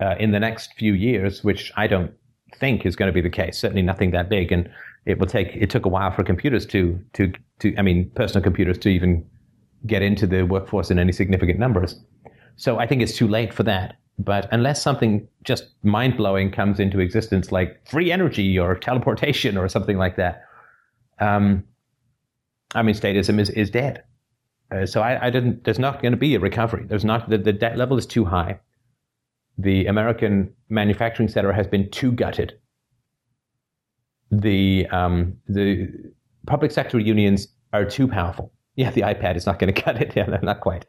uh, 0.00 0.14
in 0.18 0.32
the 0.32 0.40
next 0.40 0.72
few 0.74 0.94
years, 0.94 1.44
which 1.44 1.72
I 1.76 1.86
don't 1.86 2.12
think 2.56 2.86
is 2.86 2.96
going 2.96 3.08
to 3.08 3.12
be 3.12 3.20
the 3.20 3.30
case. 3.30 3.58
Certainly 3.58 3.82
nothing 3.82 4.10
that 4.12 4.28
big, 4.28 4.52
and 4.52 4.70
it 5.06 5.18
will 5.18 5.26
take. 5.26 5.48
It 5.54 5.70
took 5.70 5.86
a 5.86 5.88
while 5.88 6.10
for 6.10 6.24
computers 6.24 6.66
to 6.66 6.98
to 7.14 7.32
to. 7.60 7.76
I 7.76 7.82
mean, 7.82 8.10
personal 8.14 8.42
computers 8.42 8.78
to 8.78 8.88
even 8.88 9.24
get 9.86 10.02
into 10.02 10.26
the 10.26 10.42
workforce 10.42 10.90
in 10.90 10.98
any 10.98 11.12
significant 11.12 11.58
numbers. 11.58 12.00
So 12.56 12.78
I 12.78 12.86
think 12.86 13.02
it's 13.02 13.16
too 13.16 13.28
late 13.28 13.52
for 13.52 13.62
that. 13.64 13.96
But 14.18 14.48
unless 14.52 14.80
something 14.80 15.26
just 15.42 15.68
mind 15.82 16.16
blowing 16.16 16.50
comes 16.52 16.78
into 16.78 17.00
existence, 17.00 17.50
like 17.50 17.86
free 17.88 18.12
energy 18.12 18.58
or 18.58 18.76
teleportation 18.76 19.56
or 19.56 19.68
something 19.68 19.98
like 19.98 20.16
that, 20.16 20.44
um, 21.18 21.64
I 22.74 22.82
mean, 22.82 22.94
statism 22.94 23.40
is 23.40 23.50
is 23.50 23.70
dead. 23.70 24.04
Uh, 24.70 24.86
so 24.86 25.02
I, 25.02 25.26
I, 25.26 25.30
didn't. 25.30 25.64
There's 25.64 25.78
not 25.78 26.00
going 26.00 26.12
to 26.12 26.18
be 26.18 26.34
a 26.34 26.40
recovery. 26.40 26.86
There's 26.86 27.04
not. 27.04 27.28
The, 27.28 27.38
the 27.38 27.52
debt 27.52 27.76
level 27.76 27.98
is 27.98 28.06
too 28.06 28.24
high 28.24 28.60
the 29.58 29.86
American 29.86 30.52
manufacturing 30.68 31.28
sector 31.28 31.52
has 31.52 31.66
been 31.66 31.90
too 31.90 32.12
gutted. 32.12 32.58
The 34.30 34.86
um, 34.88 35.36
the 35.48 35.88
public 36.46 36.72
sector 36.72 36.98
unions 36.98 37.48
are 37.72 37.84
too 37.84 38.08
powerful. 38.08 38.52
Yeah, 38.76 38.90
the 38.90 39.02
iPad 39.02 39.36
is 39.36 39.46
not 39.46 39.58
going 39.58 39.72
to 39.74 39.80
cut 39.80 40.00
it. 40.00 40.14
Yeah, 40.16 40.26
not 40.42 40.60
quite. 40.60 40.86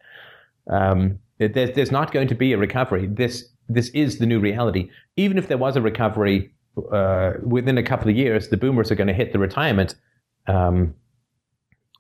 Um, 0.70 1.20
there's, 1.38 1.76
there's 1.76 1.92
not 1.92 2.12
going 2.12 2.28
to 2.28 2.36
be 2.36 2.54
a 2.54 2.58
recovery. 2.58 3.08
This 3.08 3.50
this 3.68 3.90
is 3.90 4.20
the 4.20 4.26
new 4.26 4.40
reality. 4.40 4.90
Even 5.18 5.38
if 5.38 5.48
there 5.48 5.58
was 5.58 5.76
a 5.76 5.82
recovery 5.82 6.52
uh, 6.92 7.34
within 7.44 7.78
a 7.78 7.84
couple 7.84 8.10
of 8.10 8.16
years, 8.16 8.50
the 8.50 8.58
boomers 8.58 8.92
are 8.92 8.96
going 8.96 9.08
to 9.08 9.14
hit 9.14 9.34
the 9.34 9.40
retirement 9.40 9.96
um, 10.48 10.94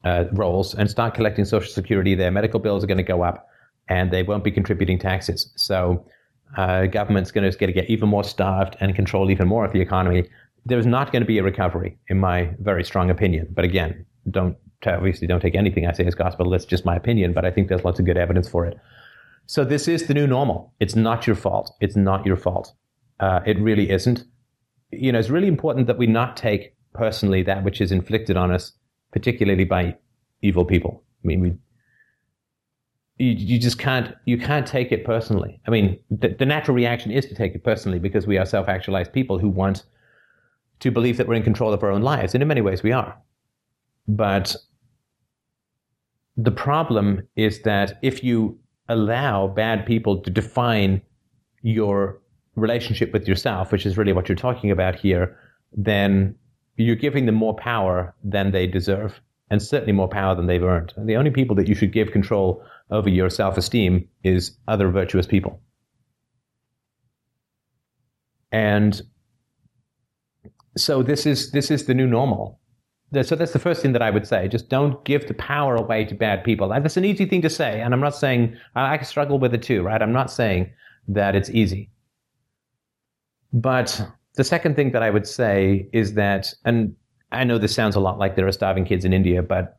uh, 0.03 0.26
roles 0.32 0.76
and 0.76 0.90
start 0.90 1.16
collecting 1.16 1.44
Social 1.44 1.72
Security. 1.72 2.14
Their 2.14 2.32
medical 2.32 2.60
bills 2.60 2.84
are 2.84 2.88
going 2.88 2.98
to 2.98 3.03
go 3.03 3.24
up, 3.24 3.48
and 3.90 4.12
they 4.12 4.22
won't 4.22 4.44
be 4.44 4.52
contributing 4.52 4.99
taxes. 4.99 5.52
So, 5.56 6.06
uh, 6.57 6.86
government's 6.86 7.32
going 7.32 7.52
to 7.52 7.74
get 7.74 7.90
even 7.90 8.10
more 8.10 8.24
starved 8.24 8.78
and 8.80 8.95
control 8.95 9.32
even 9.32 9.48
more 9.48 9.66
of 9.66 9.74
the 9.74 9.82
economy. 9.82 10.30
There's 10.66 10.86
not 10.86 11.12
going 11.12 11.22
to 11.22 11.28
be 11.28 11.40
a 11.40 11.44
recovery, 11.44 11.98
in 12.10 12.20
my 12.20 12.52
very 12.60 12.84
strong 12.84 13.10
opinion. 13.10 13.48
But 13.52 13.66
again, 13.66 14.06
don't 14.30 14.56
obviously 14.85 15.27
don't 15.27 15.41
take 15.41 15.56
anything 15.56 15.88
I 15.88 15.93
say 15.93 16.06
as 16.06 16.15
gospel. 16.15 16.49
That's 16.49 16.65
just 16.65 16.85
my 16.85 16.95
opinion. 16.95 17.34
But 17.34 17.45
I 17.45 17.52
think 17.52 17.68
there's 17.68 17.84
lots 17.84 17.99
of 17.99 18.06
good 18.06 18.18
evidence 18.18 18.47
for 18.47 18.65
it. 18.65 18.77
So 19.47 19.64
this 19.64 19.88
is 19.88 20.07
the 20.07 20.14
new 20.14 20.27
normal. 20.27 20.73
It's 20.80 20.95
not 20.95 21.27
your 21.27 21.35
fault. 21.35 21.72
It's 21.80 21.95
not 21.95 22.26
your 22.26 22.38
fault. 22.38 22.73
Uh, 23.19 23.41
it 23.45 23.60
really 23.60 23.89
isn't. 23.89 24.23
You 24.91 25.11
know, 25.11 25.19
it's 25.19 25.30
really 25.30 25.47
important 25.47 25.88
that 25.88 25.97
we 25.97 26.07
not 26.07 26.38
take 26.38 26.76
personally 26.93 27.43
that 27.43 27.64
which 27.64 27.81
is 27.81 27.91
inflicted 27.91 28.38
on 28.38 28.52
us, 28.52 28.72
particularly 29.11 29.65
by 29.65 29.95
evil 30.41 30.65
people. 30.65 31.03
I 31.23 31.27
mean, 31.27 31.41
we, 31.41 31.53
you, 33.18 33.31
you 33.31 33.60
just 33.60 33.77
can't 33.77 34.15
you 34.26 34.38
can't 34.38 34.68
take 34.68 34.91
it 34.91 35.06
personally. 35.06 35.61
I 35.68 35.72
mean, 35.72 35.99
the, 36.10 36.30
the 36.30 36.45
natural 36.45 36.76
reaction 36.76 37.11
is 37.11 37.26
to 37.27 37.35
take 37.35 37.56
it 37.56 37.64
personally 37.64 37.99
because 37.99 38.27
we 38.27 38.38
are 38.38 38.45
self-actualized 38.45 39.14
people 39.14 39.39
who 39.39 39.49
want 39.49 39.84
to 40.80 40.91
believe 40.91 41.18
that 41.18 41.27
we're 41.27 41.35
in 41.35 41.43
control 41.43 41.73
of 41.73 41.84
our 41.84 41.91
own 41.91 42.02
lives, 42.02 42.34
and 42.34 42.41
in 42.41 42.47
many 42.47 42.61
ways 42.61 42.84
we 42.84 42.91
are. 42.91 43.18
But 44.07 44.56
the 46.38 46.52
problem 46.52 47.27
is 47.36 47.61
that 47.61 47.98
if 48.02 48.23
you 48.23 48.60
allow 48.90 49.48
bad 49.48 49.86
people 49.86 50.22
to 50.22 50.30
define 50.30 51.02
your 51.61 52.22
relationship 52.56 53.11
with 53.11 53.27
yourself, 53.27 53.72
which 53.72 53.86
is 53.86 53.98
really 53.98 54.14
what 54.14 54.30
you're 54.30 54.36
talking 54.36 54.72
about 54.72 54.95
here, 54.95 55.38
then 55.73 56.36
you're 56.77 56.95
giving 56.95 57.26
them 57.26 57.36
more 57.36 57.56
power 57.56 58.14
than 58.23 58.52
they 58.52 58.68
deserve, 58.68 59.19
and 59.49 59.61
certainly 59.61 59.94
more 59.94 60.07
power 60.07 60.36
than 60.36 60.48
they've 60.48 60.64
earned. 60.64 60.94
And 60.95 61.10
the 61.10 61.15
only 61.15 61.32
people 61.32 61.56
that 61.56 61.68
you 61.68 61.76
should 61.76 61.94
give 61.94 62.11
control 62.11 62.64
over 62.91 63.10
your 63.10 63.30
self 63.30 63.57
esteem 63.57 64.07
is 64.23 64.57
other 64.68 64.90
virtuous 64.90 65.26
people. 65.26 65.61
And 68.52 69.02
so 70.77 71.02
this 71.02 71.26
is 71.26 71.52
this 71.52 71.72
is 71.72 71.86
the 71.86 71.94
new 71.94 72.07
normal 72.07 72.60
so 73.22 73.36
that's 73.36 73.53
the 73.53 73.60
first 73.60 73.82
thing 73.82 73.94
that 73.94 74.02
I 74.02 74.10
would 74.10 74.27
say. 74.27 74.48
Just 74.48 74.69
don't 74.69 75.03
give 75.06 75.27
the 75.27 75.34
power 75.36 75.76
away 75.76 76.06
to 76.06 76.15
bad 76.15 76.44
people. 76.44 76.69
That's 76.69 76.98
an 76.98 77.06
easy 77.06 77.26
thing 77.26 77.41
to 77.44 77.49
say, 77.49 77.82
and 77.82 77.94
I'm 77.94 77.99
not 77.99 78.15
saying 78.15 78.57
I 78.76 79.02
struggle 79.03 79.40
with 79.40 79.53
it 79.53 79.61
too, 79.61 79.84
right? 79.84 80.02
I'm 80.02 80.14
not 80.14 80.32
saying 80.32 80.72
that 81.07 81.36
it's 81.36 81.49
easy. 81.49 81.90
But 83.53 84.06
the 84.36 84.44
second 84.44 84.76
thing 84.76 84.91
that 84.91 85.03
I 85.03 85.10
would 85.10 85.27
say 85.27 85.88
is 85.94 86.14
that, 86.15 86.53
and 86.65 86.95
I 87.32 87.44
know 87.44 87.57
this 87.57 87.76
sounds 87.76 87.95
a 87.95 87.99
lot 87.99 88.19
like 88.19 88.36
there 88.36 88.48
are 88.48 88.52
starving 88.52 88.86
kids 88.86 89.06
in 89.06 89.14
India, 89.14 89.41
but 89.41 89.77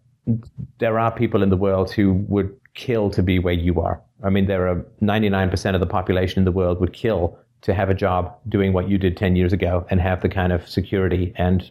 there 0.79 0.99
are 0.99 1.11
people 1.11 1.43
in 1.43 1.51
the 1.51 1.57
world 1.57 1.91
who 1.91 2.25
would 2.29 2.57
kill 2.75 3.11
to 3.11 3.23
be 3.23 3.39
where 3.39 3.55
you 3.55 3.81
are. 3.81 4.01
I 4.25 4.31
mean, 4.31 4.47
there 4.47 4.67
are 4.69 4.85
99% 5.03 5.75
of 5.75 5.81
the 5.81 5.87
population 5.87 6.39
in 6.39 6.45
the 6.45 6.53
world 6.53 6.81
would 6.81 6.93
kill 6.93 7.39
to 7.63 7.75
have 7.75 7.91
a 7.91 7.95
job 7.95 8.35
doing 8.49 8.73
what 8.73 8.89
you 8.89 8.99
did 8.99 9.17
10 9.17 9.37
years 9.37 9.53
ago 9.53 9.87
and 9.91 10.01
have 10.01 10.23
the 10.23 10.29
kind 10.29 10.53
of 10.53 10.69
security 10.69 11.33
and 11.37 11.71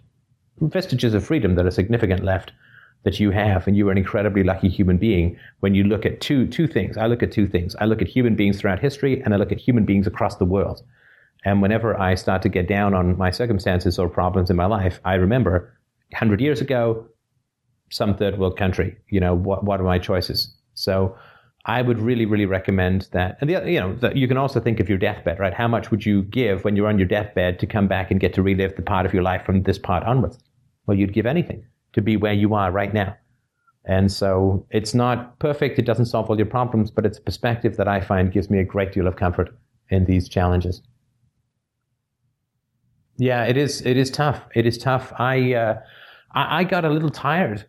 vestiges 0.62 1.14
of 1.14 1.26
freedom 1.26 1.56
that 1.56 1.66
are 1.66 1.72
significant 1.72 2.24
left 2.24 2.52
that 3.04 3.20
you 3.20 3.32
have, 3.32 3.68
and 3.68 3.78
you 3.78 3.88
are 3.88 3.92
an 3.92 3.98
incredibly 3.98 4.44
lucky 4.44 4.68
human 4.68 4.98
being 4.98 5.38
when 5.60 5.76
you 5.76 5.84
look 5.84 6.06
at 6.06 6.22
two 6.22 6.48
two 6.48 6.68
things. 6.68 6.98
I 6.98 7.06
look 7.06 7.22
at 7.22 7.32
two 7.32 7.48
things. 7.48 7.76
I 7.80 7.86
look 7.86 8.02
at 8.02 8.08
human 8.08 8.36
beings 8.36 8.60
throughout 8.60 8.80
history, 8.80 9.22
and 9.22 9.34
I 9.34 9.38
look 9.38 9.52
at 9.52 9.60
human 9.60 9.86
beings 9.86 10.08
across 10.08 10.38
the 10.38 10.46
world. 10.46 10.82
And 11.46 11.62
whenever 11.62 12.00
I 12.00 12.16
start 12.16 12.42
to 12.42 12.50
get 12.50 12.68
down 12.68 12.96
on 12.96 13.18
my 13.18 13.30
circumstances 13.30 14.00
or 14.00 14.10
problems 14.10 14.50
in 14.50 14.56
my 14.56 14.66
life, 14.66 15.00
I 15.06 15.14
remember 15.14 15.72
100 16.12 16.42
years 16.42 16.60
ago, 16.60 17.08
some 17.92 18.18
third 18.18 18.40
world 18.40 18.58
country. 18.58 18.98
You 19.10 19.20
know, 19.20 19.36
what 19.36 19.64
what 19.64 19.80
are 19.80 19.84
my 19.84 20.00
choices? 20.00 20.54
So 20.74 21.16
I 21.68 21.82
would 21.82 22.00
really, 22.00 22.26
really 22.26 22.46
recommend 22.46 23.08
that. 23.12 23.38
And 23.42 23.50
the, 23.50 23.72
you 23.72 23.80
know, 23.80 23.96
the, 23.96 24.16
you 24.16 24.28
can 24.28 24.38
also 24.38 24.60
think 24.60 24.80
of 24.80 24.88
your 24.88 25.00
deathbed, 25.00 25.40
right? 25.40 25.54
How 25.54 25.68
much 25.68 25.90
would 25.90 26.06
you 26.06 26.22
give 26.24 26.64
when 26.64 26.76
you're 26.76 26.88
on 26.88 27.00
your 27.00 27.08
deathbed 27.08 27.58
to 27.60 27.66
come 27.66 27.88
back 27.88 28.12
and 28.12 28.20
get 28.20 28.34
to 28.36 28.44
relive 28.44 28.76
the 28.76 28.84
part 28.84 29.06
of 29.06 29.14
your 29.14 29.24
life 29.24 29.44
from 29.46 29.64
this 29.64 29.80
part 29.80 30.04
onwards? 30.04 30.38
Well, 30.86 30.96
you'd 30.96 31.14
give 31.14 31.26
anything 31.26 31.66
to 31.94 32.02
be 32.02 32.18
where 32.18 32.34
you 32.34 32.54
are 32.54 32.72
right 32.72 32.94
now. 32.94 33.16
And 33.86 34.12
so 34.12 34.66
it's 34.70 34.94
not 34.94 35.40
perfect. 35.40 35.80
It 35.80 35.86
doesn't 35.86 36.06
solve 36.06 36.30
all 36.30 36.38
your 36.38 36.46
problems, 36.46 36.92
but 36.92 37.06
it's 37.06 37.18
a 37.18 37.22
perspective 37.22 37.78
that 37.78 37.88
I 37.88 38.00
find 38.00 38.32
gives 38.32 38.50
me 38.50 38.60
a 38.60 38.64
great 38.64 38.92
deal 38.94 39.08
of 39.08 39.16
comfort 39.16 39.58
in 39.90 40.06
these 40.06 40.30
challenges. 40.30 40.84
Yeah, 43.18 43.46
it 43.46 43.58
is. 43.58 43.82
It 43.82 43.98
is 43.98 44.12
tough. 44.12 44.42
It 44.54 44.66
is 44.66 44.78
tough. 44.78 45.14
I, 45.18 45.54
uh, 45.54 45.80
I, 46.34 46.60
I 46.60 46.64
got 46.64 46.86
a 46.86 46.90
little 46.90 47.10
tired 47.10 47.66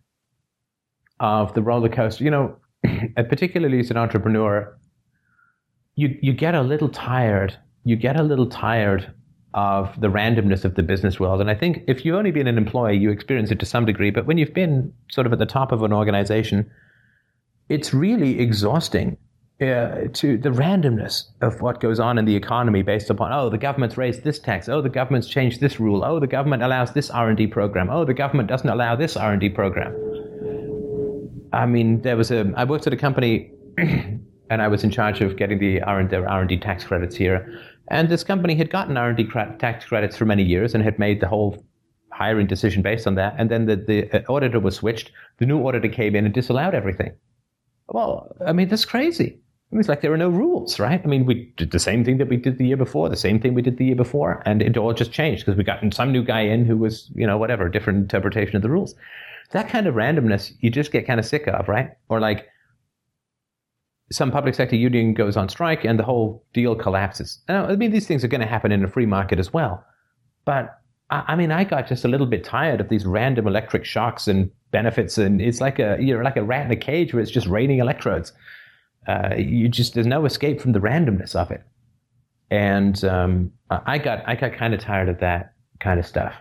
of 1.21 1.55
the 1.55 1.63
roller 1.63 1.89
coaster. 1.89 2.25
You 2.25 2.31
know, 2.31 2.57
particularly 3.17 3.81
as 3.81 3.91
an 3.91 3.97
entrepreneur, 3.97 4.77
you 5.95 6.17
you 6.21 6.33
get 6.33 6.55
a 6.55 6.63
little 6.63 6.89
tired. 6.89 7.57
You 7.85 7.97
get 7.97 8.19
a 8.19 8.23
little 8.23 8.47
tired 8.47 9.13
of 9.55 9.99
the 10.01 10.09
randomness 10.09 10.65
of 10.65 10.75
the 10.75 10.83
business 10.83 11.19
world. 11.19 11.41
And 11.41 11.51
I 11.51 11.55
think 11.55 11.83
if 11.89 12.05
you've 12.05 12.15
only 12.15 12.31
been 12.31 12.47
an 12.47 12.59
employee, 12.59 12.99
you 12.99 13.11
experience 13.11 13.51
it 13.51 13.59
to 13.61 13.67
some 13.67 13.87
degree. 13.87 14.11
But 14.11 14.27
when 14.27 14.37
you've 14.37 14.53
been 14.53 14.93
sort 15.11 15.27
of 15.27 15.33
at 15.33 15.39
the 15.39 15.47
top 15.47 15.73
of 15.73 15.83
an 15.83 15.95
organization, 15.95 16.71
it's 17.71 17.95
really 17.95 18.39
exhausting 18.39 19.17
uh, 19.61 20.09
to 20.13 20.37
the 20.37 20.51
randomness 20.51 21.31
of 21.41 21.63
what 21.63 21.81
goes 21.81 21.99
on 21.99 22.19
in 22.19 22.27
the 22.27 22.37
economy 22.37 22.83
based 22.83 23.09
upon 23.09 23.33
oh 23.33 23.49
the 23.49 23.57
government's 23.57 23.97
raised 23.97 24.23
this 24.23 24.39
tax 24.39 24.69
oh 24.69 24.83
the 24.83 24.91
government's 24.91 25.29
changed 25.29 25.63
this 25.63 25.81
rule 25.81 26.05
oh 26.05 26.21
the 26.21 26.27
government 26.27 26.63
allows 26.63 26.93
this 26.93 27.09
r&d 27.09 27.47
program 27.47 27.89
oh 27.89 28.05
the 28.05 28.13
government 28.13 28.51
doesn't 28.51 28.69
allow 28.69 28.95
this 28.95 29.17
r&d 29.17 29.49
program 29.49 29.95
I 31.57 31.67
mean, 31.67 32.03
there 32.03 32.17
was 32.17 32.31
a. 32.31 32.53
I 32.57 32.65
worked 32.65 32.87
at 32.87 32.93
a 32.93 32.97
company, 32.97 33.51
and 33.79 34.63
I 34.63 34.69
was 34.69 34.85
in 34.85 34.91
charge 34.91 35.21
of 35.21 35.37
getting 35.37 35.59
the 35.59 35.81
R 35.83 35.99
and 36.01 36.13
R 36.13 36.41
and 36.41 36.49
D 36.49 36.59
tax 36.59 36.85
credits 36.85 37.17
here. 37.17 37.61
And 37.89 38.09
this 38.09 38.25
company 38.25 38.55
had 38.55 38.71
gotten 38.71 38.97
R 38.97 39.09
and 39.09 39.17
D 39.17 39.27
tax 39.59 39.85
credits 39.87 40.17
for 40.17 40.27
many 40.27 40.43
years 40.43 40.75
and 40.75 40.85
had 40.85 40.99
made 40.99 41.21
the 41.21 41.29
whole 41.29 41.65
hiring 42.13 42.47
decision 42.47 42.83
based 42.83 43.07
on 43.07 43.15
that. 43.15 43.35
And 43.39 43.51
then 43.51 43.67
the, 43.67 43.77
the 43.77 44.11
uh, 44.13 44.33
auditor 44.33 44.61
was 44.61 44.77
switched. 44.77 45.13
The 45.39 45.47
new 45.47 45.67
auditor 45.67 45.89
came 45.89 46.15
in 46.15 46.25
and 46.25 46.35
disallowed 46.35 46.75
everything. 46.75 47.13
Well, 47.89 48.35
I 48.45 48.53
mean, 48.53 48.69
that's 48.69 48.85
crazy. 48.85 49.39
It 49.73 49.77
was 49.77 49.89
like 49.89 50.01
there 50.01 50.13
are 50.13 50.19
no 50.19 50.29
rules, 50.29 50.79
right? 50.79 51.01
I 51.03 51.07
mean, 51.07 51.27
we 51.27 51.53
did 51.57 51.73
the 51.73 51.79
same 51.79 52.05
thing 52.05 52.19
that 52.19 52.29
we 52.29 52.37
did 52.37 52.59
the 52.59 52.67
year 52.67 52.77
before, 52.77 53.09
the 53.09 53.17
same 53.17 53.41
thing 53.41 53.55
we 53.55 53.63
did 53.63 53.79
the 53.79 53.85
year 53.85 53.97
before, 53.97 54.43
and 54.47 54.63
it 54.63 54.77
all 54.77 54.93
just 54.93 55.13
changed 55.13 55.45
because 55.45 55.59
we 55.59 55.65
got 55.65 55.83
some 55.93 56.13
new 56.13 56.23
guy 56.23 56.43
in 56.43 56.65
who 56.65 56.77
was, 56.77 57.11
you 57.15 57.27
know, 57.27 57.37
whatever, 57.37 57.69
different 57.69 57.99
interpretation 57.99 58.57
of 58.57 58.63
the 58.63 58.71
rules 58.71 58.95
that 59.53 59.69
kind 59.69 59.87
of 59.87 59.95
randomness 59.95 60.53
you 60.61 60.71
just 60.71 60.93
get 60.93 61.07
kind 61.07 61.21
of 61.21 61.27
sick 61.27 61.47
of, 61.47 61.69
right? 61.69 61.91
Or 62.09 62.21
like 62.21 62.47
some 64.11 64.31
public 64.31 64.55
sector 64.55 64.77
union 64.77 65.15
goes 65.15 65.37
on 65.37 65.49
strike 65.49 65.85
and 65.85 65.99
the 65.99 66.05
whole 66.05 66.45
deal 66.53 66.75
collapses. 66.75 67.41
I 67.49 67.75
mean, 67.77 67.91
these 67.91 68.07
things 68.07 68.25
are 68.25 68.29
going 68.29 68.41
to 68.41 68.47
happen 68.47 68.73
in 68.73 68.85
a 68.85 68.89
free 68.89 69.07
market 69.07 69.39
as 69.39 69.53
well. 69.53 69.85
But 70.45 70.79
I, 71.11 71.25
I 71.29 71.37
mean, 71.37 71.51
I 71.51 71.65
got 71.65 71.89
just 71.89 72.05
a 72.05 72.09
little 72.09 72.27
bit 72.27 72.45
tired 72.45 72.81
of 72.81 72.89
these 72.89 73.05
random 73.05 73.47
electric 73.47 73.85
shocks 73.85 74.29
and 74.29 74.51
benefits, 74.71 75.19
and 75.19 75.41
it's 75.41 75.61
like 75.61 75.79
a 75.79 75.97
you're 76.01 76.25
like 76.25 76.37
a 76.37 76.45
rat 76.45 76.67
in 76.67 76.73
a 76.73 76.77
cage 76.77 77.13
where 77.13 77.23
it's 77.23 77.31
just 77.31 77.47
raining 77.47 77.79
electrodes. 77.79 78.33
Uh, 79.09 79.35
you 79.37 79.69
just 79.69 79.95
there's 79.95 80.07
no 80.07 80.25
escape 80.25 80.61
from 80.61 80.73
the 80.73 80.81
randomness 80.81 81.35
of 81.35 81.51
it, 81.51 81.63
and 82.51 83.05
um, 83.05 83.53
I 83.71 83.99
got 83.99 84.23
I 84.29 84.35
got 84.35 84.53
kind 84.53 84.75
of 84.75 84.81
tired 84.81 85.09
of 85.09 85.19
that 85.21 85.55
kind 85.81 86.01
of 86.01 86.07
stuff 86.07 86.35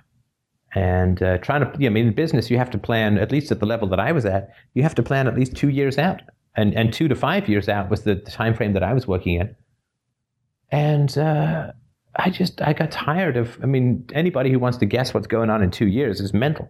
and 0.76 1.24
uh, 1.24 1.38
trying 1.38 1.62
to, 1.62 1.86
I 1.86 1.90
mean, 1.90 2.08
in 2.08 2.14
business, 2.14 2.52
you 2.52 2.58
have 2.58 2.70
to 2.72 2.78
plan, 2.78 3.18
at 3.18 3.32
least 3.32 3.50
at 3.50 3.62
the 3.62 3.66
level 3.66 3.88
that 3.88 4.00
I 4.00 4.12
was 4.12 4.26
at, 4.26 4.50
you 4.74 4.84
have 4.84 4.94
to 4.96 5.04
plan 5.04 5.26
at 5.26 5.34
least 5.34 5.56
two 5.56 5.70
years 5.70 5.98
out. 5.98 6.22
And, 6.58 6.74
and 6.76 6.94
two 6.94 7.08
to 7.08 7.16
five 7.16 7.48
years 7.48 7.70
out 7.70 7.90
was 7.90 8.04
the, 8.04 8.16
the 8.16 8.32
time 8.32 8.54
frame 8.54 8.74
that 8.74 8.84
I 8.84 8.94
was 8.94 9.08
working 9.08 9.40
in. 9.40 9.56
And 10.72 11.18
uh, 11.18 11.72
I 12.18 12.30
just, 12.30 12.62
I 12.62 12.74
got 12.74 12.92
tired 12.92 13.38
of, 13.38 13.58
I 13.64 13.68
mean, 13.68 14.06
anybody 14.14 14.52
who 14.52 14.60
wants 14.60 14.78
to 14.80 14.86
guess 14.86 15.14
what's 15.14 15.28
going 15.28 15.50
on 15.50 15.64
in 15.64 15.72
two 15.72 15.88
years 15.88 16.20
is 16.20 16.34
mental. 16.34 16.70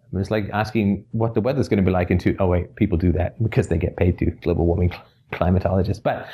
I 0.00 0.06
mean, 0.10 0.20
it's 0.20 0.32
like 0.32 0.50
asking 0.52 1.04
what 1.12 1.34
the 1.34 1.40
weather's 1.40 1.68
going 1.68 1.82
to 1.82 1.84
be 1.84 1.92
like 1.92 2.10
in 2.10 2.18
two. 2.18 2.36
Oh, 2.40 2.48
wait, 2.48 2.74
people 2.74 2.98
do 2.98 3.12
that 3.12 3.40
because 3.40 3.68
they 3.68 3.78
get 3.78 3.96
paid 3.96 4.18
to 4.18 4.26
global 4.26 4.66
warming 4.66 4.92
climatologists. 5.32 6.02
But 6.02 6.26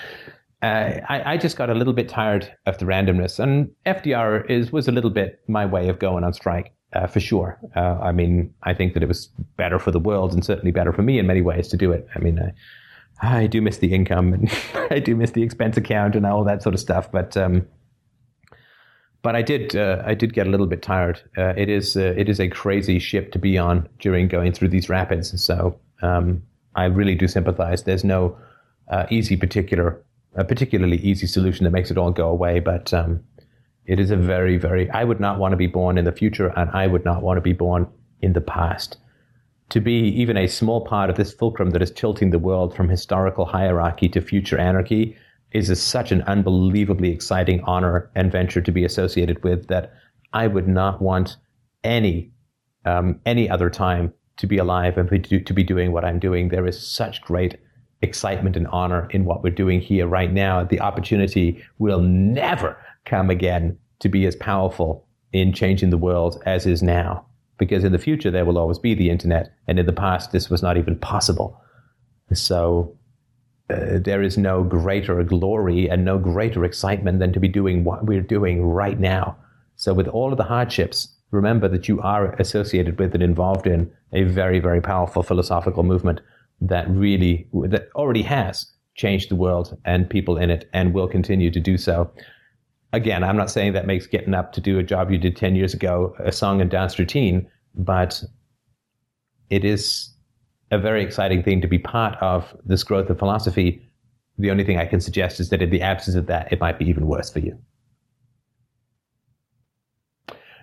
uh, 0.62 1.00
I, 1.08 1.34
I, 1.34 1.36
just 1.38 1.56
got 1.56 1.70
a 1.70 1.74
little 1.74 1.94
bit 1.94 2.08
tired 2.08 2.52
of 2.66 2.76
the 2.76 2.84
randomness, 2.84 3.38
and 3.38 3.70
FDR 3.86 4.48
is 4.50 4.70
was 4.70 4.88
a 4.88 4.92
little 4.92 5.08
bit 5.08 5.40
my 5.48 5.64
way 5.64 5.88
of 5.88 5.98
going 5.98 6.22
on 6.22 6.34
strike 6.34 6.74
uh, 6.92 7.06
for 7.06 7.20
sure. 7.20 7.58
Uh, 7.76 7.98
I 8.00 8.12
mean, 8.12 8.52
I 8.62 8.74
think 8.74 8.94
that 8.94 9.02
it 9.02 9.06
was 9.06 9.26
better 9.56 9.78
for 9.78 9.90
the 9.90 10.00
world 10.00 10.32
and 10.32 10.44
certainly 10.44 10.72
better 10.72 10.92
for 10.92 11.02
me 11.02 11.18
in 11.18 11.26
many 11.26 11.42
ways 11.42 11.68
to 11.68 11.76
do 11.76 11.92
it. 11.92 12.06
I 12.14 12.18
mean, 12.18 12.38
I, 13.20 13.42
I 13.42 13.46
do 13.46 13.62
miss 13.62 13.78
the 13.78 13.94
income 13.94 14.32
and 14.32 14.50
I 14.90 14.98
do 14.98 15.14
miss 15.14 15.32
the 15.32 15.42
expense 15.42 15.76
account 15.76 16.16
and 16.16 16.26
all 16.26 16.44
that 16.44 16.62
sort 16.62 16.74
of 16.74 16.80
stuff. 16.80 17.10
But 17.10 17.36
um, 17.36 17.66
but 19.22 19.36
I 19.36 19.42
did 19.42 19.76
uh, 19.76 20.02
I 20.04 20.14
did 20.14 20.32
get 20.32 20.46
a 20.46 20.50
little 20.50 20.66
bit 20.66 20.82
tired. 20.82 21.20
Uh, 21.36 21.52
it 21.56 21.68
is 21.68 21.96
uh, 21.96 22.14
it 22.16 22.28
is 22.28 22.40
a 22.40 22.48
crazy 22.48 22.98
ship 22.98 23.32
to 23.32 23.38
be 23.38 23.58
on 23.58 23.88
during 23.98 24.28
going 24.28 24.52
through 24.52 24.68
these 24.68 24.88
rapids. 24.88 25.40
So 25.42 25.78
um, 26.02 26.42
I 26.74 26.86
really 26.86 27.14
do 27.14 27.28
sympathize. 27.28 27.84
There's 27.84 28.04
no 28.04 28.36
uh, 28.88 29.06
easy 29.10 29.36
particular 29.36 30.02
a 30.36 30.44
particularly 30.44 30.98
easy 30.98 31.26
solution 31.26 31.64
that 31.64 31.70
makes 31.70 31.90
it 31.90 31.98
all 31.98 32.12
go 32.12 32.28
away, 32.28 32.60
but 32.60 32.94
um, 32.94 33.22
it 33.86 33.98
is 33.98 34.10
a 34.10 34.16
very 34.16 34.56
very. 34.56 34.90
I 34.90 35.04
would 35.04 35.20
not 35.20 35.38
want 35.38 35.52
to 35.52 35.56
be 35.56 35.66
born 35.66 35.98
in 35.98 36.04
the 36.04 36.12
future, 36.12 36.48
and 36.56 36.70
I 36.70 36.86
would 36.86 37.04
not 37.04 37.22
want 37.22 37.38
to 37.38 37.42
be 37.42 37.52
born 37.52 37.86
in 38.22 38.32
the 38.32 38.40
past. 38.40 38.96
To 39.70 39.80
be 39.80 40.08
even 40.20 40.36
a 40.36 40.48
small 40.48 40.84
part 40.84 41.10
of 41.10 41.16
this 41.16 41.32
fulcrum 41.32 41.70
that 41.70 41.82
is 41.82 41.92
tilting 41.92 42.30
the 42.30 42.38
world 42.38 42.74
from 42.74 42.88
historical 42.88 43.44
hierarchy 43.44 44.08
to 44.10 44.20
future 44.20 44.58
anarchy 44.58 45.16
is 45.52 45.70
a, 45.70 45.76
such 45.76 46.12
an 46.12 46.22
unbelievably 46.22 47.10
exciting 47.10 47.60
honor 47.62 48.10
and 48.14 48.32
venture 48.32 48.60
to 48.60 48.72
be 48.72 48.84
associated 48.84 49.42
with 49.42 49.68
that 49.68 49.92
I 50.32 50.46
would 50.46 50.68
not 50.68 51.00
want 51.00 51.36
any 51.84 52.32
um, 52.84 53.20
any 53.26 53.48
other 53.48 53.70
time 53.70 54.12
to 54.38 54.46
be 54.46 54.58
alive 54.58 54.96
and 54.96 55.24
to, 55.24 55.40
to 55.40 55.52
be 55.52 55.62
doing 55.62 55.92
what 55.92 56.04
I'm 56.04 56.18
doing. 56.18 56.48
There 56.48 56.66
is 56.66 56.80
such 56.80 57.20
great 57.20 57.58
excitement 58.02 58.56
and 58.56 58.66
honor 58.68 59.06
in 59.10 59.24
what 59.26 59.42
we're 59.42 59.50
doing 59.50 59.80
here 59.80 60.06
right 60.06 60.32
now. 60.32 60.64
The 60.64 60.80
opportunity 60.80 61.62
will 61.78 62.00
never 62.00 62.78
come 63.04 63.30
again 63.30 63.78
to 64.00 64.08
be 64.08 64.26
as 64.26 64.36
powerful 64.36 65.06
in 65.32 65.52
changing 65.52 65.90
the 65.90 65.98
world 65.98 66.42
as 66.46 66.66
is 66.66 66.82
now. 66.82 67.26
Because 67.58 67.84
in 67.84 67.92
the 67.92 67.98
future, 67.98 68.30
there 68.30 68.44
will 68.44 68.58
always 68.58 68.78
be 68.78 68.94
the 68.94 69.10
internet. 69.10 69.52
And 69.66 69.78
in 69.78 69.86
the 69.86 69.92
past, 69.92 70.32
this 70.32 70.48
was 70.48 70.62
not 70.62 70.76
even 70.76 70.98
possible. 70.98 71.60
So 72.32 72.96
uh, 73.70 73.98
there 73.98 74.22
is 74.22 74.36
no 74.36 74.62
greater 74.64 75.22
glory 75.22 75.88
and 75.88 76.04
no 76.04 76.18
greater 76.18 76.64
excitement 76.64 77.18
than 77.18 77.32
to 77.32 77.40
be 77.40 77.48
doing 77.48 77.84
what 77.84 78.06
we're 78.06 78.22
doing 78.22 78.64
right 78.64 78.98
now. 78.98 79.36
So, 79.76 79.94
with 79.94 80.08
all 80.08 80.32
of 80.32 80.38
the 80.38 80.44
hardships, 80.44 81.14
remember 81.30 81.68
that 81.68 81.88
you 81.88 82.00
are 82.00 82.34
associated 82.34 82.98
with 82.98 83.14
and 83.14 83.22
involved 83.22 83.66
in 83.66 83.90
a 84.12 84.24
very, 84.24 84.58
very 84.58 84.80
powerful 84.80 85.22
philosophical 85.22 85.82
movement 85.82 86.20
that 86.60 86.88
really, 86.90 87.48
that 87.52 87.88
already 87.94 88.22
has 88.22 88.66
changed 88.94 89.30
the 89.30 89.36
world 89.36 89.78
and 89.84 90.10
people 90.10 90.36
in 90.36 90.50
it 90.50 90.68
and 90.72 90.92
will 90.92 91.08
continue 91.08 91.50
to 91.50 91.60
do 91.60 91.78
so. 91.78 92.10
Again, 92.92 93.22
I'm 93.22 93.36
not 93.36 93.50
saying 93.50 93.72
that 93.74 93.86
makes 93.86 94.06
getting 94.06 94.34
up 94.34 94.52
to 94.52 94.60
do 94.60 94.78
a 94.78 94.82
job 94.82 95.10
you 95.10 95.18
did 95.18 95.36
10 95.36 95.54
years 95.54 95.74
ago 95.74 96.14
a 96.18 96.32
song 96.32 96.60
and 96.60 96.70
dance 96.70 96.98
routine, 96.98 97.48
but 97.74 98.22
it 99.48 99.64
is 99.64 100.12
a 100.70 100.78
very 100.78 101.02
exciting 101.02 101.42
thing 101.42 101.60
to 101.60 101.68
be 101.68 101.78
part 101.78 102.16
of 102.20 102.56
this 102.64 102.82
growth 102.82 103.08
of 103.10 103.18
philosophy. 103.18 103.88
The 104.38 104.50
only 104.50 104.64
thing 104.64 104.78
I 104.78 104.86
can 104.86 105.00
suggest 105.00 105.38
is 105.38 105.50
that 105.50 105.62
in 105.62 105.70
the 105.70 105.82
absence 105.82 106.16
of 106.16 106.26
that, 106.26 106.52
it 106.52 106.60
might 106.60 106.78
be 106.78 106.88
even 106.88 107.06
worse 107.06 107.30
for 107.30 107.40
you. 107.40 107.58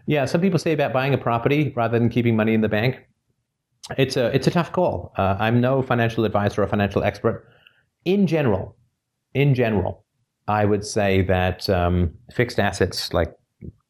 Yeah, 0.05 0.25
some 0.25 0.39
people 0.39 0.57
say 0.57 0.71
about 0.71 0.93
buying 0.93 1.13
a 1.13 1.17
property 1.17 1.73
rather 1.75 1.99
than 1.99 2.09
keeping 2.09 2.35
money 2.35 2.53
in 2.53 2.61
the 2.61 2.69
bank. 2.69 3.05
It's 3.97 4.17
a 4.17 4.33
it's 4.35 4.47
a 4.47 4.51
tough 4.51 4.71
call. 4.71 5.13
Uh, 5.17 5.35
I'm 5.39 5.61
no 5.61 5.81
financial 5.81 6.25
advisor 6.25 6.63
or 6.63 6.67
financial 6.67 7.03
expert. 7.03 7.47
In 8.05 8.25
general, 8.25 8.75
in 9.33 9.53
general, 9.53 10.05
I 10.47 10.65
would 10.65 10.85
say 10.85 11.21
that 11.23 11.69
um, 11.69 12.13
fixed 12.33 12.59
assets 12.59 13.13
like 13.13 13.33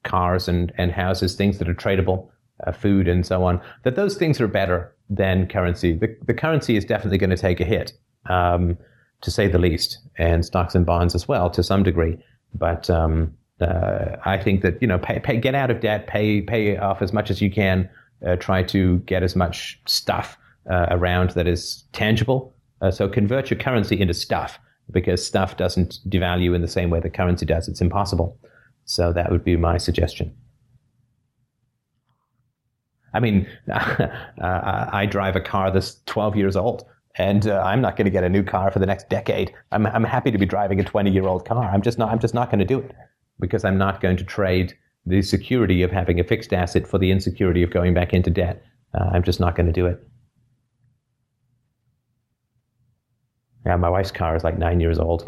cars 0.04 0.48
and, 0.48 0.72
and 0.78 0.92
houses, 0.92 1.36
things 1.36 1.60
that 1.60 1.70
are 1.70 1.74
tradable, 1.74 2.30
uh, 2.66 2.72
food 2.72 3.08
and 3.08 3.26
so 3.26 3.44
on, 3.44 3.62
that 3.84 3.96
those 3.96 4.18
things 4.18 4.42
are 4.42 4.48
better 4.48 4.96
than 5.10 5.48
currency. 5.48 5.94
The, 5.94 6.16
the 6.26 6.34
currency 6.34 6.76
is 6.76 6.86
definitely 6.86 7.20
going 7.20 7.30
to 7.30 7.38
take 7.38 7.60
a 7.60 7.66
hit, 7.66 7.94
um, 8.30 8.78
to 9.22 9.32
say 9.32 9.48
the 9.48 9.60
least, 9.60 10.00
and 10.18 10.44
stocks 10.44 10.74
and 10.74 10.86
bonds 10.86 11.14
as 11.14 11.28
well 11.28 11.50
to 11.52 11.62
some 11.62 11.84
degree. 11.84 12.18
But 12.54 12.90
um, 12.90 13.34
uh, 13.62 14.16
I 14.26 14.38
think 14.38 14.62
that 14.62 14.82
you 14.82 14.88
know, 14.88 14.98
pay, 14.98 15.20
pay, 15.20 15.38
get 15.38 15.54
out 15.56 15.70
of 15.70 15.80
debt, 15.80 16.08
pay 16.08 16.42
pay 16.42 16.78
off 16.78 17.02
as 17.02 17.14
much 17.14 17.30
as 17.30 17.42
you 17.42 17.52
can, 17.52 17.90
uh, 18.26 18.36
try 18.38 18.64
to 18.64 18.98
get 19.00 19.24
as 19.24 19.36
much 19.36 19.80
stuff 19.86 20.38
uh, 20.70 20.88
around 20.90 21.32
that 21.32 21.48
is 21.48 21.84
tangible. 21.94 22.54
Uh, 22.82 22.92
so 22.92 23.08
convert 23.08 23.50
your 23.50 23.60
currency 23.60 24.00
into 24.00 24.14
stuff 24.14 24.60
because 24.92 25.26
stuff 25.26 25.58
doesn't 25.58 26.00
devalue 26.08 26.56
in 26.56 26.62
the 26.62 26.68
same 26.68 26.90
way 26.90 27.00
that 27.00 27.14
currency 27.14 27.46
does. 27.46 27.68
It's 27.68 27.82
impossible. 27.82 28.40
So 28.86 29.12
that 29.14 29.32
would 29.32 29.44
be 29.44 29.58
my 29.58 29.78
suggestion. 29.78 30.36
I 33.14 33.20
mean, 33.20 33.48
I 33.72 35.08
drive 35.10 35.36
a 35.36 35.42
car 35.42 35.72
that's 35.72 36.02
12 36.06 36.36
years 36.36 36.56
old, 36.56 36.86
and 37.16 37.48
uh, 37.48 37.62
I'm 37.66 37.82
not 37.82 37.96
going 37.96 38.06
to 38.06 38.12
get 38.12 38.24
a 38.24 38.30
new 38.30 38.44
car 38.44 38.72
for 38.72 38.80
the 38.80 38.86
next 38.86 39.10
decade. 39.10 39.54
I'm, 39.72 39.88
I'm 39.88 40.04
happy 40.04 40.32
to 40.32 40.38
be 40.38 40.46
driving 40.46 40.80
a 40.80 40.84
20 40.84 41.12
year 41.12 41.28
old 41.28 41.46
car. 41.46 41.64
I'm 41.64 41.82
just 41.82 41.98
not. 41.98 42.12
I'm 42.12 42.20
just 42.20 42.34
not 42.34 42.50
going 42.50 42.60
to 42.60 42.66
do 42.66 42.80
it 42.80 42.92
because 43.40 43.66
I'm 43.66 43.78
not 43.78 44.02
going 44.02 44.18
to 44.18 44.24
trade 44.24 44.78
the 45.06 45.22
security 45.22 45.84
of 45.84 45.92
having 45.92 46.20
a 46.20 46.24
fixed 46.24 46.54
asset 46.54 46.88
for 46.88 46.98
the 46.98 47.12
insecurity 47.12 47.64
of 47.64 47.72
going 47.72 47.94
back 47.94 48.14
into 48.14 48.30
debt. 48.30 48.62
Uh, 48.94 49.10
I'm 49.14 49.24
just 49.24 49.40
not 49.40 49.56
going 49.56 49.68
to 49.68 49.74
do 49.74 49.86
it. 49.86 50.06
Yeah, 53.68 53.76
my 53.76 53.90
wife's 53.90 54.12
car 54.12 54.34
is 54.34 54.46
like 54.46 54.58
nine 54.58 54.80
years 54.80 54.98
old. 54.98 55.28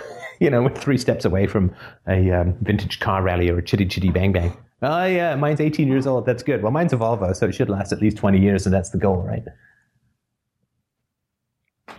you 0.40 0.48
know, 0.48 0.62
we're 0.62 0.74
three 0.76 0.96
steps 0.96 1.24
away 1.24 1.48
from 1.48 1.74
a 2.06 2.30
um, 2.30 2.56
vintage 2.62 3.00
car 3.00 3.20
rally 3.20 3.50
or 3.50 3.58
a 3.58 3.62
chitty 3.64 3.84
chitty 3.84 4.10
bang 4.10 4.30
bang. 4.30 4.56
Oh, 4.80 5.04
yeah, 5.06 5.34
mine's 5.34 5.60
18 5.60 5.88
years 5.88 6.06
old. 6.06 6.24
That's 6.24 6.44
good. 6.44 6.62
Well, 6.62 6.70
mine's 6.70 6.92
a 6.92 6.96
Volvo, 6.96 7.34
so 7.34 7.48
it 7.48 7.52
should 7.52 7.68
last 7.68 7.90
at 7.90 8.00
least 8.00 8.16
20 8.16 8.38
years, 8.38 8.64
and 8.64 8.72
that's 8.72 8.90
the 8.90 8.98
goal, 8.98 9.16
right? 9.22 9.42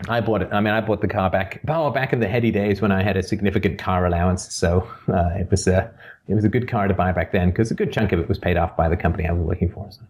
I 0.07 0.22
bought 0.22 0.41
it. 0.41 0.49
I 0.53 0.61
mean, 0.61 0.73
I 0.73 0.80
bought 0.80 1.01
the 1.01 1.09
car 1.09 1.30
back, 1.30 1.59
oh, 1.68 1.89
back 1.89 2.13
in 2.13 2.22
the 2.22 2.27
heady 2.30 2.51
days 2.51 2.81
when 2.81 2.93
I 2.93 3.03
had 3.03 3.18
a 3.18 3.23
significant 3.23 3.77
car 3.77 4.05
allowance. 4.05 4.51
So 4.53 4.88
uh, 5.09 5.31
it 5.35 5.51
was 5.51 5.68
a, 5.68 5.93
it 6.30 6.35
was 6.35 6.45
a 6.45 6.49
good 6.49 6.69
car 6.69 6.88
to 6.88 6.93
buy 6.93 7.11
back 7.11 7.34
then 7.34 7.49
because 7.49 7.69
a 7.69 7.76
good 7.76 7.91
chunk 7.91 8.13
of 8.13 8.19
it 8.19 8.30
was 8.30 8.39
paid 8.39 8.55
off 8.55 8.77
by 8.77 8.88
the 8.88 8.95
company 8.95 9.27
I 9.27 9.34
was 9.34 9.43
working 9.43 9.69
for. 9.69 9.91
So. 9.91 10.01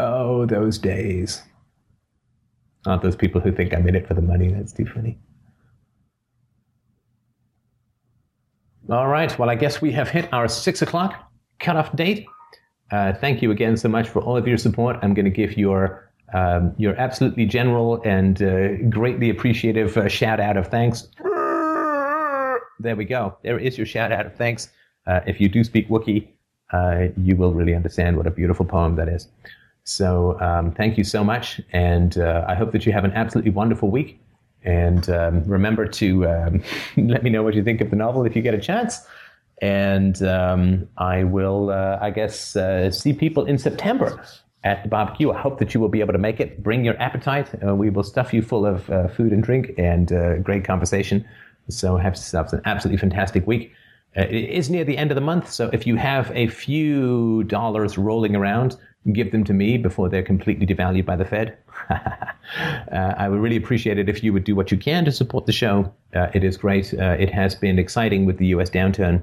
Oh, 0.00 0.46
those 0.46 0.78
days. 0.78 1.42
Aren't 2.86 3.02
those 3.02 3.16
people 3.16 3.40
who 3.40 3.50
think 3.50 3.72
I'm 3.72 3.88
in 3.88 3.94
it 3.94 4.06
for 4.06 4.14
the 4.14 4.22
money? 4.22 4.48
That's 4.48 4.72
too 4.72 4.86
funny. 4.86 5.18
All 8.90 9.08
right. 9.08 9.36
Well, 9.38 9.48
I 9.48 9.54
guess 9.54 9.80
we 9.80 9.92
have 9.92 10.10
hit 10.10 10.30
our 10.32 10.46
six 10.46 10.82
o'clock 10.82 11.30
cutoff 11.58 11.96
date. 11.96 12.26
Uh, 12.90 13.14
thank 13.14 13.40
you 13.40 13.50
again 13.50 13.76
so 13.76 13.88
much 13.88 14.08
for 14.08 14.20
all 14.20 14.36
of 14.36 14.46
your 14.46 14.58
support. 14.58 14.98
I'm 15.02 15.14
going 15.14 15.24
to 15.24 15.30
give 15.30 15.56
your 15.56 16.10
um, 16.34 16.74
your 16.78 16.94
absolutely 16.96 17.46
general 17.46 18.02
and 18.04 18.42
uh, 18.42 18.76
greatly 18.90 19.30
appreciative 19.30 19.96
uh, 19.96 20.08
shout 20.08 20.40
out 20.40 20.56
of 20.56 20.68
thanks. 20.68 21.08
There 22.80 22.96
we 22.96 23.04
go. 23.04 23.36
There 23.42 23.58
is 23.58 23.78
your 23.78 23.86
shout 23.86 24.12
out 24.12 24.26
of 24.26 24.34
thanks. 24.34 24.68
Uh, 25.06 25.20
if 25.26 25.40
you 25.40 25.48
do 25.48 25.64
speak 25.64 25.88
Wookiee, 25.88 26.28
uh, 26.72 27.06
you 27.16 27.36
will 27.36 27.54
really 27.54 27.74
understand 27.74 28.16
what 28.16 28.26
a 28.26 28.30
beautiful 28.30 28.66
poem 28.66 28.96
that 28.96 29.08
is. 29.08 29.28
So 29.84 30.40
um, 30.40 30.72
thank 30.72 30.96
you 30.96 31.04
so 31.04 31.22
much, 31.22 31.60
and 31.72 32.16
uh, 32.16 32.44
I 32.48 32.54
hope 32.54 32.72
that 32.72 32.86
you 32.86 32.92
have 32.92 33.04
an 33.04 33.12
absolutely 33.12 33.50
wonderful 33.50 33.90
week. 33.90 34.18
And 34.62 35.08
um, 35.10 35.44
remember 35.44 35.86
to 35.86 36.26
um, 36.26 36.62
let 36.96 37.22
me 37.22 37.28
know 37.28 37.42
what 37.42 37.54
you 37.54 37.62
think 37.62 37.82
of 37.82 37.90
the 37.90 37.96
novel 37.96 38.24
if 38.24 38.34
you 38.34 38.40
get 38.40 38.54
a 38.54 38.60
chance. 38.60 39.06
And 39.60 40.22
um, 40.22 40.88
I 40.96 41.24
will, 41.24 41.70
uh, 41.70 41.98
I 42.00 42.10
guess, 42.10 42.56
uh, 42.56 42.90
see 42.90 43.12
people 43.12 43.44
in 43.44 43.58
September 43.58 44.24
at 44.64 44.82
the 44.82 44.88
barbecue. 44.88 45.30
I 45.30 45.38
hope 45.38 45.58
that 45.58 45.74
you 45.74 45.80
will 45.80 45.90
be 45.90 46.00
able 46.00 46.14
to 46.14 46.18
make 46.18 46.40
it. 46.40 46.62
Bring 46.62 46.84
your 46.84 47.00
appetite. 47.00 47.50
Uh, 47.64 47.74
we 47.74 47.90
will 47.90 48.02
stuff 48.02 48.32
you 48.32 48.40
full 48.40 48.64
of 48.64 48.88
uh, 48.88 49.08
food 49.08 49.32
and 49.32 49.42
drink 49.42 49.72
and 49.76 50.10
uh, 50.12 50.38
great 50.38 50.64
conversation. 50.64 51.24
So 51.68 51.98
have 51.98 52.14
yourself 52.14 52.52
an 52.54 52.62
absolutely 52.64 52.98
fantastic 52.98 53.46
week. 53.46 53.72
It 54.16 54.32
is 54.32 54.70
near 54.70 54.84
the 54.84 54.96
end 54.96 55.10
of 55.10 55.16
the 55.16 55.20
month, 55.20 55.50
so 55.50 55.70
if 55.72 55.88
you 55.88 55.96
have 55.96 56.30
a 56.36 56.46
few 56.46 57.42
dollars 57.44 57.98
rolling 57.98 58.36
around, 58.36 58.76
give 59.12 59.32
them 59.32 59.44
to 59.44 59.52
me 59.52 59.76
before 59.76 60.08
they're 60.08 60.22
completely 60.22 60.66
devalued 60.66 61.04
by 61.04 61.16
the 61.16 61.24
Fed. 61.24 61.58
uh, 61.90 62.24
I 62.90 63.28
would 63.28 63.40
really 63.40 63.56
appreciate 63.56 63.98
it 63.98 64.08
if 64.08 64.24
you 64.24 64.32
would 64.32 64.44
do 64.44 64.56
what 64.56 64.70
you 64.70 64.78
can 64.78 65.04
to 65.04 65.12
support 65.12 65.46
the 65.46 65.52
show. 65.52 65.92
Uh, 66.14 66.28
it 66.32 66.42
is 66.42 66.56
great. 66.56 66.94
Uh, 66.94 67.16
it 67.18 67.30
has 67.30 67.54
been 67.54 67.78
exciting 67.78 68.24
with 68.24 68.38
the 68.38 68.46
U.S. 68.48 68.70
downturn. 68.70 69.22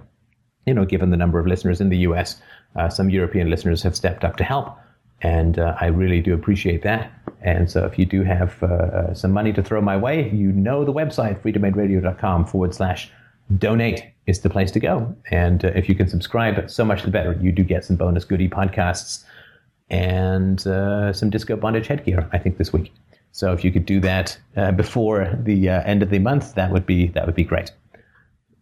You 0.67 0.75
know, 0.75 0.85
given 0.85 1.09
the 1.09 1.17
number 1.17 1.39
of 1.39 1.47
listeners 1.47 1.81
in 1.81 1.89
the 1.89 1.97
U.S., 1.99 2.39
uh, 2.75 2.89
some 2.89 3.09
European 3.09 3.49
listeners 3.49 3.81
have 3.81 3.95
stepped 3.95 4.23
up 4.23 4.37
to 4.37 4.43
help, 4.43 4.77
and 5.21 5.57
uh, 5.57 5.75
I 5.81 5.87
really 5.87 6.21
do 6.21 6.33
appreciate 6.33 6.83
that. 6.83 7.11
And 7.41 7.69
so, 7.69 7.83
if 7.85 7.97
you 7.97 8.05
do 8.05 8.23
have 8.23 8.61
uh, 8.61 9.13
some 9.15 9.31
money 9.31 9.51
to 9.53 9.63
throw 9.63 9.81
my 9.81 9.97
way, 9.97 10.29
you 10.29 10.51
know 10.51 10.85
the 10.85 10.93
website 10.93 11.41
freedomainradio.com 11.41 12.45
forward 12.45 12.75
slash 12.75 13.11
donate 13.57 14.05
is 14.27 14.41
the 14.41 14.49
place 14.49 14.69
to 14.71 14.79
go. 14.79 15.13
And 15.31 15.63
if 15.63 15.89
you 15.89 15.95
can 15.95 16.07
subscribe, 16.07 16.69
so 16.69 16.85
much 16.85 17.01
the 17.03 17.09
better. 17.09 17.33
You 17.41 17.51
do 17.51 17.63
get 17.63 17.83
some 17.83 17.95
bonus 17.95 18.23
goodie 18.23 18.47
podcasts 18.47 19.25
and 19.91 20.65
uh, 20.65 21.13
some 21.13 21.29
disco 21.29 21.55
bondage 21.55 21.87
headgear. 21.87 22.27
I 22.31 22.39
think 22.39 22.57
this 22.57 22.73
week. 22.73 22.91
So 23.33 23.53
if 23.53 23.63
you 23.63 23.71
could 23.71 23.85
do 23.85 23.99
that 23.99 24.37
uh, 24.57 24.71
before 24.71 25.37
the 25.39 25.69
uh, 25.69 25.83
end 25.83 26.01
of 26.01 26.09
the 26.09 26.19
month, 26.19 26.55
that 26.55 26.71
would 26.71 26.85
be 26.85 27.07
that 27.09 27.25
would 27.25 27.35
be 27.35 27.43
great. 27.43 27.71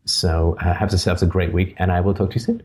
So 0.06 0.58
uh, 0.60 0.74
have 0.74 0.92
yourselves 0.92 1.22
a 1.24 1.28
great 1.28 1.54
week, 1.54 1.76
and 1.78 1.92
I 1.92 2.02
will 2.02 2.14
talk 2.14 2.32
to 2.32 2.36
you 2.36 2.42
soon. 2.42 2.64